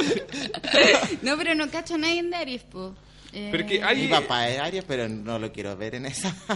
No, 1.22 1.38
pero 1.38 1.56
no 1.56 1.70
cacho 1.70 1.96
a 1.96 1.98
nadie 1.98 2.20
en 2.20 2.34
Aries, 2.34 2.64
po. 2.64 2.94
Eh, 3.40 3.50
Pero 3.52 3.68
que 3.68 3.84
hay- 3.84 4.02
Mi 4.02 4.08
papá 4.08 4.50
es 4.50 4.60
Aries, 4.60 4.84
pero 4.88 5.08
no 5.08 5.38
lo 5.38 5.52
quiero 5.52 5.78
ver 5.78 5.94
en 5.96 6.08
esa. 6.08 6.36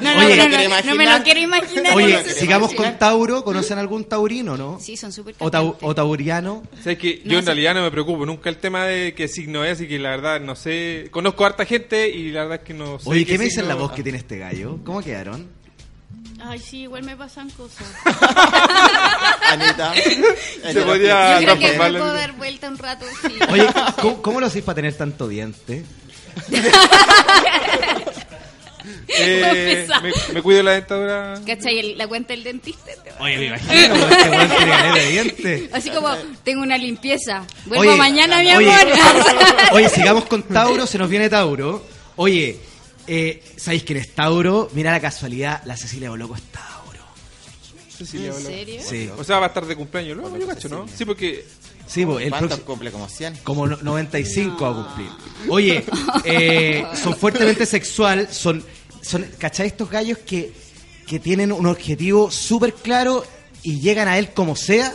No, 0.00 0.14
no, 0.14 0.18
Oye, 0.26 0.36
no, 0.36 0.44
quiero 0.48 0.68
no, 0.68 0.82
no 0.82 0.94
me 0.94 1.04
lo 1.06 1.24
quiero 1.24 1.40
imaginar. 1.40 1.94
Oye, 1.96 2.24
sigamos 2.34 2.72
con 2.74 2.96
Tauro. 2.98 3.42
¿Conocen 3.42 3.78
algún 3.78 4.04
taurino, 4.04 4.56
no? 4.56 4.78
Sí, 4.80 4.96
son 4.96 5.12
súper 5.12 5.34
O, 5.38 5.50
tau- 5.50 5.76
o 5.80 5.94
tauriano. 5.94 6.62
¿Sabes 6.82 6.98
que 6.98 7.22
No 7.24 7.32
Yo 7.32 7.38
en 7.38 7.44
sé. 7.44 7.50
realidad 7.50 7.74
no 7.74 7.82
me 7.82 7.90
preocupo 7.90 8.24
nunca 8.26 8.48
el 8.50 8.58
tema 8.58 8.84
de 8.86 9.14
qué 9.14 9.26
signo 9.26 9.64
es 9.64 9.80
y 9.80 9.88
que 9.88 9.98
la 9.98 10.10
verdad 10.10 10.40
no 10.40 10.54
sé. 10.54 11.08
Conozco 11.10 11.44
a 11.44 11.48
harta 11.48 11.64
gente 11.64 12.08
y 12.08 12.30
la 12.30 12.42
verdad 12.42 12.58
es 12.62 12.64
que 12.66 12.74
no 12.74 12.98
sé. 13.00 13.08
Oye, 13.10 13.24
¿qué 13.24 13.32
me 13.32 13.38
signo- 13.38 13.62
dicen 13.62 13.68
la 13.68 13.74
voz 13.74 13.92
que 13.92 14.02
tiene 14.02 14.18
este 14.18 14.38
gallo? 14.38 14.78
¿Cómo 14.84 15.00
quedaron? 15.02 15.48
Ay, 16.48 16.58
sí, 16.60 16.82
igual 16.82 17.02
me 17.02 17.16
pasan 17.16 17.50
cosas. 17.50 17.86
Anita. 19.50 19.94
Se 20.72 20.82
podía 20.82 21.40
Yo 21.40 21.46
creo 21.46 21.58
que 21.58 21.78
me 21.78 21.90
puedo 21.98 22.14
dar 22.14 22.32
vuelta 22.32 22.68
un 22.68 22.78
rato, 22.78 23.04
sí. 23.22 23.34
Oye, 23.50 23.66
¿cómo, 24.00 24.22
cómo 24.22 24.40
lo 24.40 24.46
hacéis 24.46 24.64
para 24.64 24.76
tener 24.76 24.94
tanto 24.94 25.28
diente? 25.28 25.84
Eh, 29.18 29.86
me, 30.02 30.12
me 30.34 30.42
cuido 30.42 30.62
la 30.62 30.72
dentadura. 30.72 31.40
¿Cachai? 31.46 31.78
El- 31.78 31.98
La 31.98 32.06
cuenta 32.06 32.32
del 32.34 32.44
dentista. 32.44 32.90
Oye, 33.18 33.36
me 33.38 33.46
imagino, 33.46 33.74
este 33.74 34.30
weón 34.30 34.48
tiene 34.48 34.70
caleta 34.70 34.94
de 34.94 35.06
dientes. 35.10 35.70
Así 35.72 35.90
como, 35.90 36.14
tengo 36.44 36.62
una 36.62 36.78
limpieza. 36.78 37.44
Vuelvo 37.64 37.82
Oye, 37.82 37.96
mañana, 37.96 38.38
mi 38.42 38.54
oye, 38.54 38.72
amor. 38.72 38.92
Oye, 39.72 39.88
sigamos 39.88 40.24
con 40.26 40.42
Tauro, 40.42 40.86
se 40.86 40.98
nos 40.98 41.08
viene 41.08 41.28
Tauro. 41.28 41.84
Oye, 42.16 42.60
eh, 43.06 43.42
¿sabéis 43.56 43.84
quién 43.84 43.98
es 43.98 44.14
Tauro? 44.14 44.68
Mira 44.74 44.90
la 44.92 45.00
casualidad, 45.00 45.62
la 45.64 45.76
Cecilia 45.76 46.10
Boloco 46.10 46.34
es 46.36 46.42
Tauro. 46.42 47.00
Cecilia 47.96 48.26
¿En 48.28 48.32
Boloco. 48.34 48.50
serio? 48.50 48.80
Sí. 48.86 49.10
O 49.16 49.24
sea, 49.24 49.38
va 49.38 49.46
a 49.46 49.48
estar 49.48 49.64
de 49.66 49.76
cumpleaños 49.76 50.16
luego, 50.16 50.36
yo 50.36 50.46
cacho, 50.46 50.68
¿no? 50.68 50.86
Sí, 50.94 51.04
porque. 51.04 51.46
Sí, 51.86 52.04
pues, 52.04 52.24
el 52.24 52.30
¿Cuántos 52.30 52.48
próximo- 52.58 52.66
cumple? 52.66 52.90
Como 52.90 53.08
100. 53.08 53.36
Como 53.44 53.66
no- 53.68 53.78
95 53.80 54.64
va 54.64 54.70
a 54.70 54.84
cumplir. 54.84 55.08
Oye, 55.48 55.84
eh, 56.24 56.84
son 57.02 57.14
fuertemente 57.16 57.64
sexual, 57.64 58.28
son, 58.30 58.64
son, 59.02 59.24
¿cachai? 59.38 59.68
Estos 59.68 59.88
gallos 59.88 60.18
que, 60.18 60.52
que 61.06 61.20
tienen 61.20 61.52
un 61.52 61.66
objetivo 61.66 62.30
súper 62.30 62.74
claro 62.74 63.24
y 63.62 63.80
llegan 63.80 64.08
a 64.08 64.18
él 64.18 64.32
como 64.32 64.56
sea. 64.56 64.92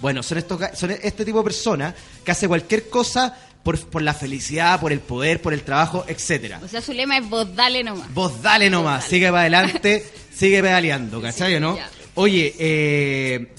Bueno, 0.00 0.22
son 0.24 0.38
estos 0.38 0.58
son 0.74 0.90
este 0.90 1.24
tipo 1.24 1.38
de 1.38 1.44
personas 1.44 1.94
que 2.24 2.32
hace 2.32 2.48
cualquier 2.48 2.88
cosa 2.88 3.38
por, 3.62 3.78
por 3.86 4.02
la 4.02 4.14
felicidad, 4.14 4.80
por 4.80 4.92
el 4.92 5.00
poder, 5.00 5.40
por 5.40 5.52
el 5.52 5.62
trabajo, 5.62 6.04
etcétera. 6.08 6.60
O 6.64 6.68
sea, 6.68 6.80
su 6.82 6.92
lema 6.92 7.18
es 7.18 7.28
vos 7.28 7.54
dale 7.54 7.82
nomás. 7.84 8.12
Vos 8.14 8.42
dale 8.42 8.68
nomás, 8.70 9.04
sigue 9.04 9.26
para 9.28 9.40
adelante, 9.42 10.04
sigue 10.34 10.60
pedaleando, 10.62 11.20
¿cachai 11.22 11.58
no? 11.60 11.76
ya. 11.76 11.88
Oye, 12.14 12.54
eh, 12.58 13.52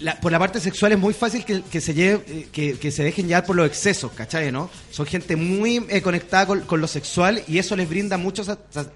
la- 0.00 0.20
por 0.20 0.30
la 0.30 0.38
parte 0.38 0.60
sexual 0.60 0.92
es 0.92 0.98
muy 0.98 1.14
fácil 1.14 1.44
que, 1.44 1.62
que 1.62 1.80
se 1.80 1.94
lleve, 1.94 2.22
eh, 2.28 2.48
que, 2.52 2.78
que 2.78 2.90
se 2.90 3.02
dejen 3.02 3.26
llevar 3.26 3.44
por 3.46 3.56
los 3.56 3.66
excesos, 3.66 4.12
¿cachai? 4.12 4.52
¿no? 4.52 4.70
Son 4.90 5.06
gente 5.06 5.34
muy 5.36 5.84
eh, 5.88 6.02
conectada 6.02 6.46
con, 6.46 6.60
con 6.62 6.80
lo 6.80 6.86
sexual 6.86 7.42
y 7.48 7.58
eso 7.58 7.74
les 7.76 7.88
brinda 7.88 8.16
mucho, 8.18 8.42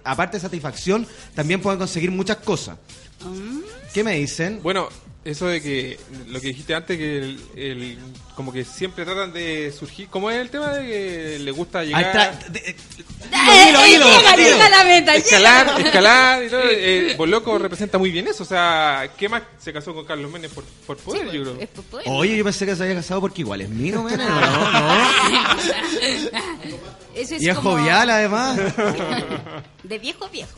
aparte 0.04 0.36
de 0.36 0.40
satisfacción, 0.42 1.06
también 1.34 1.60
pueden 1.60 1.78
conseguir 1.78 2.10
muchas 2.10 2.36
cosas. 2.38 2.76
¿Qué 3.98 4.04
me 4.04 4.14
dicen? 4.14 4.60
Bueno, 4.62 4.88
eso 5.24 5.46
de 5.48 5.60
que. 5.60 5.98
Lo 6.28 6.40
que 6.40 6.46
dijiste 6.48 6.72
antes, 6.74 6.96
que 6.96 7.18
el, 7.18 7.40
el- 7.56 7.98
como 8.36 8.52
que 8.52 8.64
siempre 8.64 9.04
tratan 9.04 9.32
de 9.32 9.72
surgir. 9.76 10.06
¿Cómo 10.08 10.30
es 10.30 10.36
el 10.40 10.50
tema 10.50 10.68
de 10.74 10.86
que 10.86 11.38
le 11.40 11.50
gusta 11.50 11.80
Ahí 11.80 11.88
llegar. 11.88 12.32
está. 12.38 12.48
de- 12.50 12.76
llega 14.36 14.68
la 14.70 14.84
meta. 14.84 15.14
Escalar, 15.16 15.80
escalar 15.80 16.44
y 16.44 16.48
todo. 16.48 16.60
Eh, 16.64 17.14
Boloco 17.18 17.58
representa 17.58 17.98
muy 17.98 18.12
bien 18.12 18.28
eso. 18.28 18.44
O 18.44 18.46
sea, 18.46 19.10
¿qué 19.18 19.28
más 19.28 19.42
se 19.58 19.72
casó 19.72 19.92
con 19.94 20.04
Carlos 20.04 20.30
Menes 20.30 20.52
por, 20.52 20.62
por 20.86 20.96
poder, 20.98 21.26
yo 21.32 21.42
creo? 21.42 21.56
Es 21.60 21.68
por 21.68 21.84
poder. 21.86 22.06
Oye, 22.08 22.36
yo 22.36 22.44
pensé 22.44 22.64
que 22.66 22.76
se 22.76 22.82
había 22.84 22.94
casado 22.94 23.20
porque 23.20 23.40
igual 23.40 23.60
es 23.62 23.68
mío, 23.68 23.96
¿no? 23.96 24.16
No, 24.16 24.16
no. 24.72 25.08
Eso 27.14 27.34
es 27.34 27.42
Y 27.42 27.48
es 27.48 27.56
como- 27.56 27.72
jovial, 27.72 28.08
además. 28.10 28.56
De 29.82 29.98
viejo 29.98 30.24
a 30.24 30.28
viejo. 30.28 30.50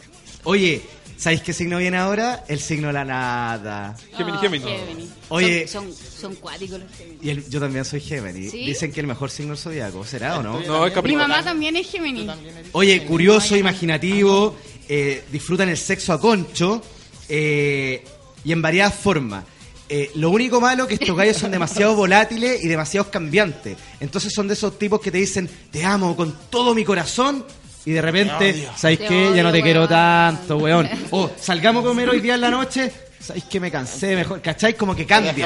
Oye, 0.44 0.82
¿sabéis 1.20 1.42
qué 1.42 1.52
signo 1.52 1.78
viene 1.78 1.98
ahora? 1.98 2.44
El 2.48 2.58
signo 2.60 2.86
de 2.88 2.92
la 2.94 3.04
nada. 3.04 3.96
Gemini, 4.16 4.36
Ah, 4.36 4.40
Gemini. 4.40 5.08
Oye. 5.28 5.68
Son, 5.68 5.92
son, 5.92 6.04
son 6.20 6.34
cuáticos 6.36 6.80
los 6.80 6.90
Gemini. 6.96 7.18
Y 7.22 7.30
el- 7.30 7.48
yo 7.50 7.60
también 7.60 7.84
soy 7.84 8.00
Géminis. 8.00 8.50
¿Sí? 8.50 8.64
Dicen 8.66 8.90
que 8.90 9.00
el 9.00 9.06
mejor 9.06 9.30
signo 9.30 9.54
es 9.54 9.60
zodiaco. 9.60 10.04
¿Será 10.04 10.38
o 10.38 10.42
no? 10.42 10.60
No, 10.60 10.86
es 10.86 10.90
Mi 10.90 10.94
Capricornio. 10.94 11.18
mamá 11.28 11.44
también 11.44 11.76
es 11.76 11.90
Gemini. 11.90 12.26
Oye, 12.72 13.04
curioso, 13.04 13.54
imaginativo, 13.56 14.56
eh, 14.88 15.22
disfrutan 15.30 15.68
el 15.68 15.76
sexo 15.76 16.12
a 16.14 16.20
concho 16.20 16.82
eh, 17.28 18.02
y 18.44 18.52
en 18.52 18.62
variadas 18.62 18.94
formas. 18.94 19.44
Eh, 19.92 20.10
lo 20.14 20.30
único 20.30 20.60
malo 20.60 20.86
que 20.86 20.94
estos 20.94 21.16
gallos 21.16 21.36
son 21.36 21.50
demasiado 21.50 21.96
volátiles 21.96 22.62
y 22.64 22.68
demasiado 22.68 23.10
cambiantes. 23.10 23.76
Entonces 23.98 24.32
son 24.32 24.46
de 24.46 24.54
esos 24.54 24.78
tipos 24.78 25.00
que 25.00 25.10
te 25.10 25.18
dicen, 25.18 25.50
te 25.72 25.84
amo 25.84 26.14
con 26.16 26.32
todo 26.48 26.74
mi 26.74 26.84
corazón. 26.84 27.44
Y 27.90 27.94
de 27.94 28.02
repente, 28.02 28.68
¿sabéis 28.76 29.00
Te 29.00 29.06
qué? 29.08 29.32
Ya 29.34 29.42
no 29.42 29.50
te 29.50 29.60
quiero 29.62 29.88
tanto, 29.88 30.58
weón. 30.58 30.88
O 31.10 31.28
salgamos 31.36 31.84
a 31.84 31.88
comer 31.88 32.08
hoy 32.08 32.20
día 32.20 32.36
en 32.36 32.40
la 32.42 32.48
noche. 32.50 32.88
¿Sabéis 33.18 33.46
que 33.46 33.58
me 33.58 33.68
cansé 33.68 34.14
mejor? 34.14 34.40
¿Cacháis? 34.40 34.76
Como 34.76 34.94
que 34.94 35.04
cambian. 35.04 35.34
Hay 35.34 35.42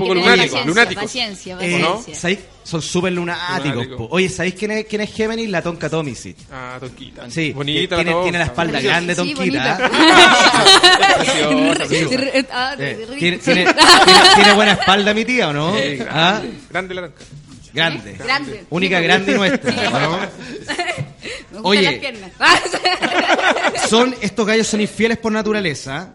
poco 0.00 0.14
que 0.14 0.20
tener 0.22 0.66
lunáticos, 0.66 1.04
paciencia, 1.04 1.58
Eh, 1.60 1.78
paciencia. 1.82 2.14
¿sabéis? 2.14 2.38
Son 2.64 2.80
súper 2.80 3.12
lunáticos. 3.12 3.86
Po. 3.98 4.08
Oye, 4.12 4.30
¿sabéis 4.30 4.54
quién 4.54 4.70
es, 4.70 4.86
quién 4.86 5.02
es 5.02 5.12
Géminis? 5.12 5.50
La 5.50 5.60
Tonka 5.60 5.90
Tomisic. 5.90 6.38
Ah, 6.50 6.78
Tonquita. 6.80 7.30
Sí, 7.30 7.52
bonita 7.52 7.96
tiene, 7.96 8.14
la 8.14 8.22
tiene 8.22 8.38
la 8.38 8.44
espalda 8.44 8.80
grande, 8.80 9.14
Sí, 9.14 9.34
Tonquita. 9.34 9.78
Ah, 12.52 12.74
Eh. 12.78 13.38
¿tiene, 13.44 14.54
buena 14.54 14.72
espalda 14.72 15.12
mi 15.12 15.24
tía 15.26 15.48
o 15.48 15.52
no? 15.52 15.76
Sí, 15.76 15.98
¿Ah? 16.08 16.40
Grande 16.70 16.94
la 16.94 17.02
tonca. 17.02 17.24
Grande. 17.72 18.12
Grande. 18.14 18.64
Única 18.70 19.00
grande 19.00 19.34
nuestra. 19.34 19.72
Sí. 19.72 19.78
¿no? 19.92 20.18
Me 21.52 21.58
gustan 21.60 21.64
Oye. 21.64 21.82
las 21.82 21.94
piernas. 21.94 22.30
Son, 23.88 24.14
estos 24.20 24.46
gallos 24.46 24.66
son 24.66 24.80
infieles 24.80 25.18
por 25.18 25.32
naturaleza 25.32 26.12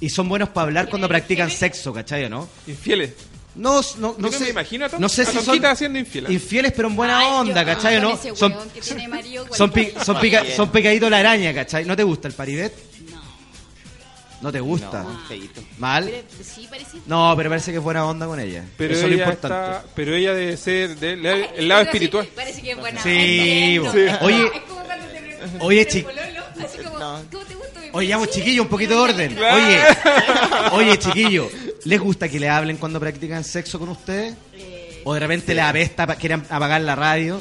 y 0.00 0.10
son 0.10 0.28
buenos 0.28 0.48
para 0.50 0.64
hablar 0.66 0.88
cuando 0.88 1.08
practican 1.08 1.50
sexo, 1.50 1.92
¿cachai 1.92 2.24
o 2.24 2.28
no? 2.28 2.48
Infieles. 2.66 3.12
No, 3.54 3.80
no, 3.98 4.16
no 4.18 4.30
Yo 4.32 4.38
sé. 4.38 4.44
me 4.44 4.50
imagino 4.50 4.86
a 4.86 4.88
Ton- 4.88 5.00
no 5.00 5.08
sé 5.08 5.22
a 5.22 5.26
si 5.26 5.32
son 5.36 5.44
Tonquita 5.44 5.76
siendo 5.76 5.98
infiel. 6.00 6.30
infieles, 6.32 6.72
pero 6.72 6.88
en 6.88 6.96
buena 6.96 7.20
Ay, 7.20 7.26
onda, 7.30 7.60
yo- 7.62 7.66
¿cachai 7.66 7.96
o 7.98 8.00
no? 8.02 8.14
ese 8.14 8.34
Son, 8.34 8.52
weón 8.52 8.68
que 8.70 8.80
tiene 8.80 9.06
marido, 9.06 9.46
son, 9.52 9.70
pi- 9.70 9.92
son, 10.04 10.18
pica- 10.18 10.44
son 10.56 10.70
pecaditos 10.72 11.08
la 11.08 11.18
araña, 11.18 11.54
¿cachai? 11.54 11.84
¿No 11.84 11.94
te 11.94 12.02
gusta 12.02 12.26
el 12.26 12.34
paribet? 12.34 12.72
No. 14.40 14.48
¿No 14.48 14.52
te 14.52 14.60
gusta? 14.60 15.02
No, 15.02 15.18
feíto. 15.28 15.62
¿Mal? 15.78 16.04
Pero 16.04 16.22
sí, 16.44 16.66
parece. 16.68 16.98
No, 17.06 17.32
pero 17.36 17.48
parece 17.50 17.70
que 17.70 17.78
es 17.78 17.82
buena 17.84 18.04
onda 18.04 18.26
con 18.26 18.38
ella. 18.40 18.64
Pero 18.76 18.92
Eso 18.94 19.04
es 19.04 19.08
lo 19.10 19.14
ella, 19.14 19.24
importante. 19.24 19.76
está, 19.76 19.84
pero 19.94 20.14
ella 20.14 20.34
debe 20.34 20.56
ser 20.56 20.96
del 20.96 21.24
el 21.24 21.68
lado 21.68 21.82
espiritual. 21.82 22.28
Parece 22.34 22.60
que 22.62 22.70
es 22.72 22.76
buena. 22.78 23.02
Sí, 23.02 23.78
onda. 23.78 24.18
bo. 24.20 24.26
Oye, 24.26 24.44
Es 24.44 24.60
como 24.62 24.84
cuando 24.84 25.06
te 25.06 25.64
oye, 25.64 25.84
por 25.84 25.92
chi- 25.92 26.02
pololo, 26.02 26.22
Así 26.64 26.78
como, 26.78 26.90
¿cómo 26.98 27.44
te 27.44 27.54
gusta 27.54 27.80
Oye, 27.92 28.10
vamos, 28.12 28.26
pololo? 28.28 28.32
chiquillo, 28.44 28.62
un 28.62 28.68
poquito 28.68 28.94
de 28.94 29.00
orden. 29.00 29.38
Oye, 29.38 29.80
oye, 30.72 30.98
chiquillo, 30.98 31.48
¿les 31.84 32.00
gusta 32.00 32.28
que 32.28 32.40
le 32.40 32.48
hablen 32.48 32.76
cuando 32.76 32.98
practican 33.00 33.44
sexo 33.44 33.78
con 33.78 33.88
ustedes? 33.90 34.34
¿O 35.04 35.12
de 35.14 35.20
repente 35.20 35.54
les 35.54 35.64
apesta, 35.64 36.06
quieren 36.16 36.44
apagar 36.48 36.80
la 36.80 36.96
radio? 36.96 37.40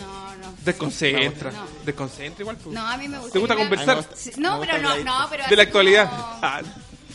Desconcentra. 0.65 1.51
No. 1.51 1.65
Desconcentra 1.85 2.41
igual. 2.41 2.57
pues. 2.57 2.73
No, 2.75 2.87
a 2.87 2.97
mí 2.97 3.07
me 3.07 3.17
gusta. 3.17 3.33
¿Te 3.33 3.39
gusta 3.39 3.55
conversar? 3.55 4.05
Sí, 4.15 4.31
No, 4.37 4.59
pero 4.59 4.77
no, 4.79 4.97
no, 4.97 5.27
pero. 5.29 5.43
De 5.49 5.55
la 5.55 5.63
actualidad. 5.63 6.09
como- 6.09 6.39
Ah, 6.41 6.61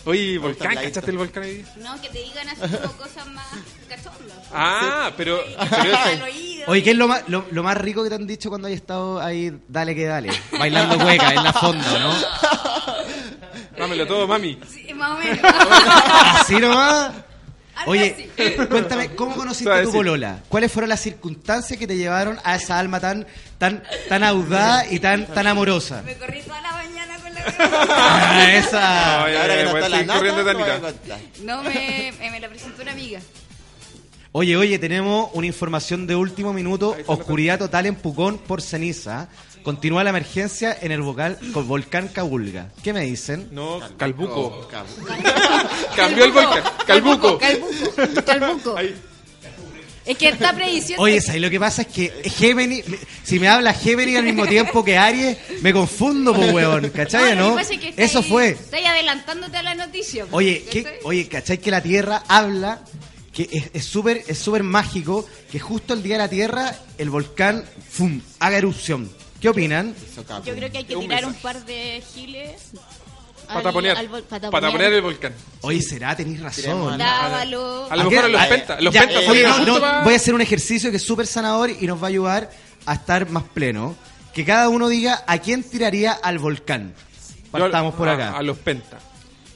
oye, 0.05 0.39
volcán. 0.39 0.75
¿cachaste 0.75 1.11
el 1.11 1.19
volcán 1.19 1.43
ahí? 1.45 1.65
No, 1.77 2.01
que 2.01 2.09
te 2.09 2.19
digan 2.19 2.49
así 2.49 2.61
como 2.61 2.93
cosas 2.95 3.27
más 3.29 3.47
cachondas. 3.89 4.39
Ah, 4.53 5.11
pero, 5.17 5.43
pero. 5.71 5.97
Oye, 6.69 6.83
¿qué 6.83 6.91
es 6.93 6.97
lo 6.97 7.07
más, 7.09 7.23
lo, 7.29 7.45
lo 7.51 7.63
más 7.63 7.77
rico 7.77 8.03
que 8.03 8.09
te 8.09 8.15
han 8.15 8.27
dicho 8.27 8.49
cuando 8.49 8.69
hay 8.69 8.75
estado 8.75 9.21
ahí, 9.21 9.53
dale 9.69 9.95
que 9.95 10.05
dale, 10.07 10.31
bailando 10.59 10.97
hueca 11.05 11.33
en 11.35 11.45
la 11.45 11.53
fonda, 11.53 11.99
¿no? 11.99 12.15
dámelo 13.79 14.07
todo, 14.07 14.27
mami. 14.27 14.59
Sí, 14.69 14.93
más 14.95 15.13
o 15.13 15.19
menos. 15.19 15.39
Así 16.41 16.57
nomás. 16.57 17.13
Oye, 17.87 18.31
cuéntame, 18.69 19.15
¿cómo 19.15 19.35
conociste 19.37 19.73
a 19.73 19.83
tu 19.83 19.93
polola? 19.93 20.41
¿Cuáles 20.49 20.71
fueron 20.73 20.89
las 20.89 21.01
circunstancias 21.01 21.79
que 21.79 21.87
te 21.87 21.97
llevaron 21.97 22.39
a 22.45 22.57
esa 22.57 22.79
alma 22.79 23.01
tan 23.01 23.27
tan 23.59 23.83
tan 24.09 24.25
audaz 24.25 24.91
y 24.93 24.99
tan 25.01 25.27
tan 25.27 25.47
amorosa? 25.47 26.03
Me 26.03 26.15
corrí 26.17 26.41
toda 26.43 26.61
la 26.61 26.73
mañana 26.73 27.19
con 27.19 27.35
la 27.35 27.41
Ah, 27.91 28.51
esa. 28.55 29.25
Ay, 29.25 29.37
Ahora 29.37 29.57
que 29.57 29.65
no 29.65 29.69
está 29.71 29.89
la 29.89 29.97
seguir 29.97 30.07
nota, 30.07 30.19
corriendo, 30.19 30.43
lo 30.53 30.59
voy 30.59 30.69
a 30.69 30.81
Tanita. 30.81 30.93
contar. 30.93 31.19
No, 31.43 31.63
me, 31.63 32.13
me, 32.19 32.31
me 32.31 32.41
la 32.41 32.49
presentó 32.49 32.83
una 32.83 32.93
amiga. 32.93 33.21
Oye, 34.33 34.57
oye, 34.57 34.79
tenemos 34.79 35.31
una 35.33 35.47
información 35.47 36.07
de 36.07 36.15
último 36.15 36.53
minuto. 36.53 36.95
Oscuridad 37.07 37.59
total 37.59 37.87
en 37.87 37.95
Pucón 37.97 38.39
por 38.39 38.61
ceniza. 38.61 39.29
Continúa 39.63 40.03
la 40.05 40.11
emergencia 40.11 40.77
en 40.81 40.93
el 40.93 41.03
vocal, 41.03 41.39
con 41.53 41.69
volcán 41.69 42.09
Cabulga. 42.09 42.71
¿Qué 42.83 42.93
me 42.93 43.03
dicen? 43.03 43.49
No, 43.51 43.81
Calbuco. 43.97 44.67
Calbuco. 44.69 45.07
Cambió 45.97 46.25
el 46.25 46.33
volcán. 46.33 46.63
Calbuco. 46.87 47.39
Calbuco. 47.39 48.25
Calbuco. 48.25 48.77
Es 50.07 50.17
que 50.17 50.29
está 50.29 50.55
prediciendo. 50.55 51.03
Oye, 51.03 51.21
¿sabes 51.21 51.43
lo 51.43 51.51
que 51.51 51.61
pasa? 51.61 51.83
Es 51.83 51.89
que 51.89 52.09
Géminis, 52.39 52.83
si 53.23 53.39
me 53.39 53.47
habla 53.49 53.75
Géminis 53.75 54.17
al 54.17 54.25
mismo 54.25 54.47
tiempo 54.47 54.83
que 54.83 54.97
Aries, 54.97 55.37
me 55.61 55.71
confundo, 55.75 56.33
pues, 56.35 56.51
weón. 56.51 56.89
¿Cachai, 56.89 57.37
no? 57.37 57.59
es 57.59 57.69
que 57.69 57.93
Eso 57.95 58.21
ahí- 58.21 58.25
fue. 58.25 58.57
Ahí 58.73 58.87
adelantándote 58.87 59.59
a 59.59 59.63
la 59.63 59.75
noticia. 59.75 60.25
pues, 60.25 60.35
Oye, 60.35 60.63
¿cachai? 60.65 60.83
¿qué, 60.85 60.99
oye, 61.05 61.29
¿cachai 61.29 61.59
que 61.59 61.71
la 61.71 61.83
Tierra 61.83 62.23
habla? 62.27 62.81
Que 63.35 63.51
es- 63.53 63.71
es 63.75 63.85
súper 63.85 64.25
es 64.27 64.39
súper 64.39 64.63
mágico 64.63 65.29
que 65.53 65.61
justo 65.61 65.93
el 65.93 66.03
día 66.03 66.15
de 66.15 66.19
la 66.23 66.29
Tierra 66.31 66.75
el 66.97 67.11
volcán 67.11 67.65
¡fum! 67.91 68.23
haga 68.41 68.57
erupción. 68.57 69.11
¿Qué 69.41 69.49
opinan? 69.49 69.95
Yo 70.45 70.55
creo 70.55 70.71
que 70.73 70.79
hay 70.79 70.85
que 70.85 70.97
Un 70.97 71.03
tirar 71.03 71.25
un 71.27 71.35
par 71.35 71.65
de 71.65 72.03
giles. 72.15 72.73
Para 73.47 73.71
al- 73.71 74.81
el 74.93 75.01
volcán. 75.03 75.33
Oye, 75.63 75.81
será, 75.81 76.15
tenéis 76.15 76.41
razón. 76.41 76.99
Dávalo. 76.99 77.87
A 77.91 77.97
lo 77.97 78.03
¿A 78.03 78.05
mejor 78.11 78.25
a 78.25 78.29
los 78.29 78.47
pentas. 78.47 78.83
Los 78.83 78.95
pentas 78.95 79.25
no, 79.27 79.65
no, 79.65 79.81
para- 79.81 80.03
voy 80.05 80.13
a 80.13 80.17
hacer 80.17 80.35
un 80.35 80.41
ejercicio 80.43 80.91
que 80.91 80.99
es 80.99 81.03
súper 81.03 81.27
sanador 81.27 81.71
y 81.71 81.87
nos 81.87 82.01
va 82.03 82.07
a 82.07 82.11
ayudar 82.11 82.51
a 82.85 82.95
estar 82.95 83.29
más 83.31 83.45
pleno. 83.45 83.97
Que 84.35 84.45
cada 84.45 84.69
uno 84.69 84.89
diga 84.89 85.25
a 85.27 85.39
quién 85.39 85.63
tiraría 85.63 86.13
al 86.13 86.39
volcán. 86.39 86.95
Yo 87.45 87.51
Partamos 87.51 87.95
por 87.95 88.09
a- 88.09 88.13
acá. 88.15 88.37
A, 88.37 88.43
los 88.43 88.59
pentas. 88.59 89.03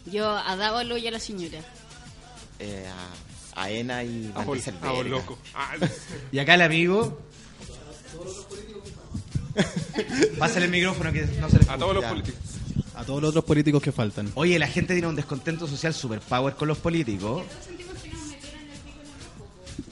Yo 0.06 0.28
a 0.30 0.56
Dávalo 0.56 0.96
y 0.96 1.06
a 1.06 1.10
la 1.10 1.20
señora. 1.20 1.59
Eh, 2.59 2.86
a, 3.54 3.62
a 3.62 3.70
Ena 3.70 4.02
y 4.04 4.32
A 4.34 4.40
a 4.40 5.02
loco. 5.02 5.38
Ah, 5.54 5.74
Y 6.32 6.38
acá 6.38 6.54
el 6.54 6.62
amigo. 6.62 7.20
Pásale 10.38 10.66
el 10.66 10.70
micrófono 10.70 11.12
que 11.12 11.22
no 11.40 11.48
se 11.48 11.58
le 11.58 11.70
a 11.70 11.76
todos 11.78 11.94
los 11.94 12.04
políticos. 12.04 12.40
A 12.94 13.04
todos 13.04 13.22
los 13.22 13.30
otros 13.30 13.44
políticos 13.44 13.82
que 13.82 13.92
faltan. 13.92 14.30
Oye, 14.34 14.58
la 14.58 14.66
gente 14.68 14.92
tiene 14.94 15.08
un 15.08 15.16
descontento 15.16 15.66
social 15.66 15.94
super 15.94 16.20
power 16.20 16.54
con 16.54 16.68
los 16.68 16.78
políticos. 16.78 17.42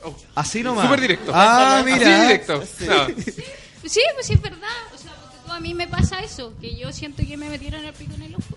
Oh, 0.02 0.14
Así 0.34 0.62
nomás. 0.62 0.84
Súper 0.86 1.00
directo. 1.00 1.30
Ah, 1.34 1.80
Así 1.80 1.92
mira. 1.92 2.22
directo. 2.22 2.58
No. 2.58 3.06
Sí, 3.86 4.00
pues 4.14 4.26
sí, 4.26 4.32
es 4.34 4.42
verdad. 4.42 4.68
O 4.94 4.98
sea, 4.98 5.12
a 5.54 5.60
mí 5.60 5.74
me 5.74 5.88
pasa 5.88 6.20
eso, 6.20 6.52
que 6.60 6.76
yo 6.76 6.92
siento 6.92 7.22
que 7.26 7.36
me 7.36 7.48
metieron 7.48 7.84
el 7.84 7.92
pico 7.92 8.14
en 8.14 8.22
el 8.22 8.34
ojo. 8.34 8.56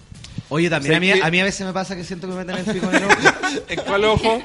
Oye, 0.53 0.69
también 0.69 0.93
a 0.93 0.99
mí, 0.99 1.11
a 1.11 1.31
mí 1.31 1.39
a 1.39 1.45
veces 1.45 1.65
me 1.65 1.73
pasa 1.73 1.95
que 1.95 2.03
siento 2.03 2.27
que 2.27 2.35
me 2.35 2.45
meten 2.45 2.63
el 2.63 2.75
pico 2.75 2.87
en 2.87 2.95
el 2.97 3.03
ojo. 3.05 3.15
¿En 3.69 3.79
cuál 3.79 4.05
ojo? 4.05 4.43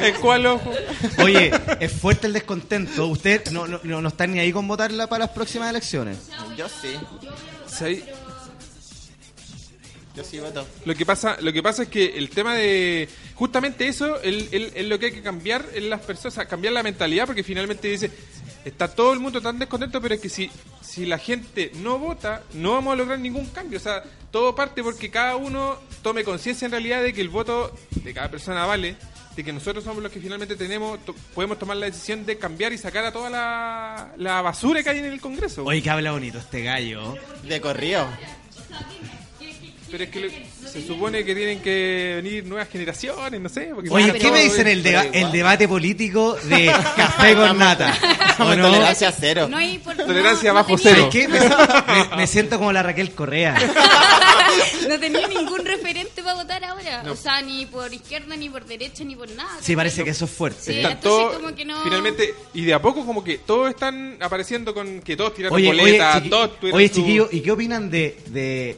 ¿En 0.00 0.14
cuál 0.20 0.46
ojo? 0.46 0.72
Oye, 1.18 1.50
es 1.80 1.90
fuerte 1.90 2.28
el 2.28 2.32
descontento. 2.32 3.08
Ustedes 3.08 3.50
no, 3.50 3.66
no, 3.66 3.80
no, 3.82 4.00
no 4.00 4.08
están 4.08 4.32
ni 4.32 4.38
ahí 4.38 4.52
con 4.52 4.68
votarla 4.68 5.08
para 5.08 5.24
las 5.24 5.34
próximas 5.34 5.68
elecciones. 5.68 6.18
Yo 6.56 6.68
sí. 6.68 6.94
Sí. 7.66 8.04
Yo 10.14 10.22
sí 10.22 10.38
voto. 10.38 10.64
Lo 10.84 10.94
que 10.94 11.04
pasa, 11.04 11.38
lo 11.40 11.52
que 11.52 11.60
pasa 11.60 11.82
es 11.82 11.88
que 11.88 12.16
el 12.16 12.30
tema 12.30 12.54
de 12.54 13.08
justamente 13.34 13.88
eso 13.88 14.20
es 14.22 14.86
lo 14.86 14.98
que 15.00 15.06
hay 15.06 15.12
que 15.12 15.22
cambiar 15.22 15.64
en 15.74 15.90
las 15.90 16.02
personas, 16.02 16.34
o 16.34 16.36
sea, 16.36 16.46
cambiar 16.46 16.72
la 16.72 16.84
mentalidad, 16.84 17.26
porque 17.26 17.42
finalmente 17.42 17.88
dice 17.88 18.12
está 18.66 18.88
todo 18.88 19.12
el 19.14 19.20
mundo 19.20 19.40
tan 19.40 19.58
descontento, 19.58 20.00
pero 20.02 20.14
es 20.16 20.20
que 20.20 20.28
si 20.28 20.50
si 20.82 21.06
la 21.06 21.18
gente 21.18 21.72
no 21.76 21.98
vota, 21.98 22.42
no 22.54 22.72
vamos 22.72 22.92
a 22.92 22.96
lograr 22.96 23.18
ningún 23.18 23.46
cambio. 23.46 23.78
O 23.78 23.82
sea, 23.82 24.02
todo 24.30 24.54
parte 24.54 24.82
porque 24.82 25.10
cada 25.10 25.36
uno 25.36 25.76
tome 26.02 26.24
conciencia 26.24 26.66
en 26.66 26.72
realidad 26.72 27.02
de 27.02 27.12
que 27.12 27.20
el 27.20 27.28
voto 27.28 27.74
de 27.90 28.14
cada 28.14 28.30
persona 28.30 28.64
vale, 28.66 28.96
de 29.36 29.44
que 29.44 29.52
nosotros 29.52 29.84
somos 29.84 30.02
los 30.02 30.10
que 30.10 30.20
finalmente 30.20 30.56
tenemos, 30.56 31.04
to- 31.04 31.14
podemos 31.34 31.58
tomar 31.58 31.76
la 31.76 31.86
decisión 31.86 32.24
de 32.24 32.38
cambiar 32.38 32.72
y 32.72 32.78
sacar 32.78 33.04
a 33.04 33.12
toda 33.12 33.28
la, 33.30 34.12
la 34.16 34.40
basura 34.42 34.82
que 34.82 34.90
hay 34.90 34.98
en 34.98 35.04
el 35.06 35.20
Congreso. 35.20 35.64
Oye, 35.64 35.82
que 35.82 35.90
habla 35.90 36.12
bonito 36.12 36.38
este 36.38 36.62
gallo. 36.62 37.14
De 37.42 37.60
corrido. 37.60 38.06
Pero 39.96 40.04
es 40.04 40.10
que 40.10 40.20
lo- 40.20 40.68
se 40.70 40.86
supone 40.86 41.24
que 41.24 41.34
tienen 41.34 41.60
que 41.60 42.20
venir 42.22 42.44
nuevas 42.44 42.68
generaciones, 42.68 43.40
no 43.40 43.48
sé. 43.48 43.70
porque 43.74 43.88
Oye, 43.88 44.12
¿qué 44.12 44.30
me 44.30 44.42
dicen 44.42 44.66
el, 44.66 44.82
deba- 44.82 45.04
debate 45.32 45.66
político 45.66 46.34
de 46.44 46.66
café 46.96 47.34
con 47.34 47.56
nata? 47.58 47.96
¿O 48.40 48.54
no? 48.54 48.62
Tolerancia 48.68 49.10
cero. 49.18 49.48
No 49.48 49.56
hay 49.56 49.78
por, 49.78 49.96
Tolerancia 49.96 50.50
no, 50.50 50.54
bajo 50.56 50.72
no 50.72 50.78
tenía- 50.78 50.94
cero. 50.96 51.08
¿Qué? 51.10 51.28
Me, 51.28 51.40
me- 51.40 52.16
me 52.16 52.26
siento 52.26 52.58
como 52.58 52.72
la 52.72 52.82
Raquel 52.82 53.12
Correa. 53.12 53.56
No 54.88 54.98
tenía 55.00 55.26
ningún 55.26 55.64
referente 55.64 56.22
para 56.22 56.34
votar 56.36 56.64
ahora. 56.64 57.02
No. 57.02 57.12
O 57.12 57.16
sea, 57.16 57.42
ni 57.42 57.66
por 57.66 57.92
izquierda, 57.92 58.36
ni 58.36 58.48
por 58.48 58.64
derecha, 58.64 59.02
ni 59.04 59.16
por 59.16 59.28
nada. 59.30 59.50
Sí, 59.60 59.74
parece 59.74 60.04
que 60.04 60.10
eso 60.10 60.24
es 60.26 60.30
fuerte. 60.30 60.72
Sí, 60.72 60.80
entonces 60.80 61.38
como 61.38 61.54
que 61.54 61.64
no... 61.64 61.82
finalmente, 61.82 62.34
y 62.54 62.64
de 62.64 62.72
a 62.72 62.80
poco 62.80 63.04
como 63.04 63.22
que 63.24 63.38
todos 63.38 63.68
están 63.70 64.16
apareciendo 64.20 64.72
con 64.72 65.00
que 65.00 65.16
todos 65.16 65.34
tiraron 65.34 65.62
boletas, 65.62 66.22
todos 66.30 66.50
oye 66.72 66.88
su- 66.88 66.94
chiquillos, 66.94 67.28
¿y 67.32 67.40
qué 67.40 67.50
opinan 67.50 67.90
de, 67.90 68.16
de, 68.26 68.76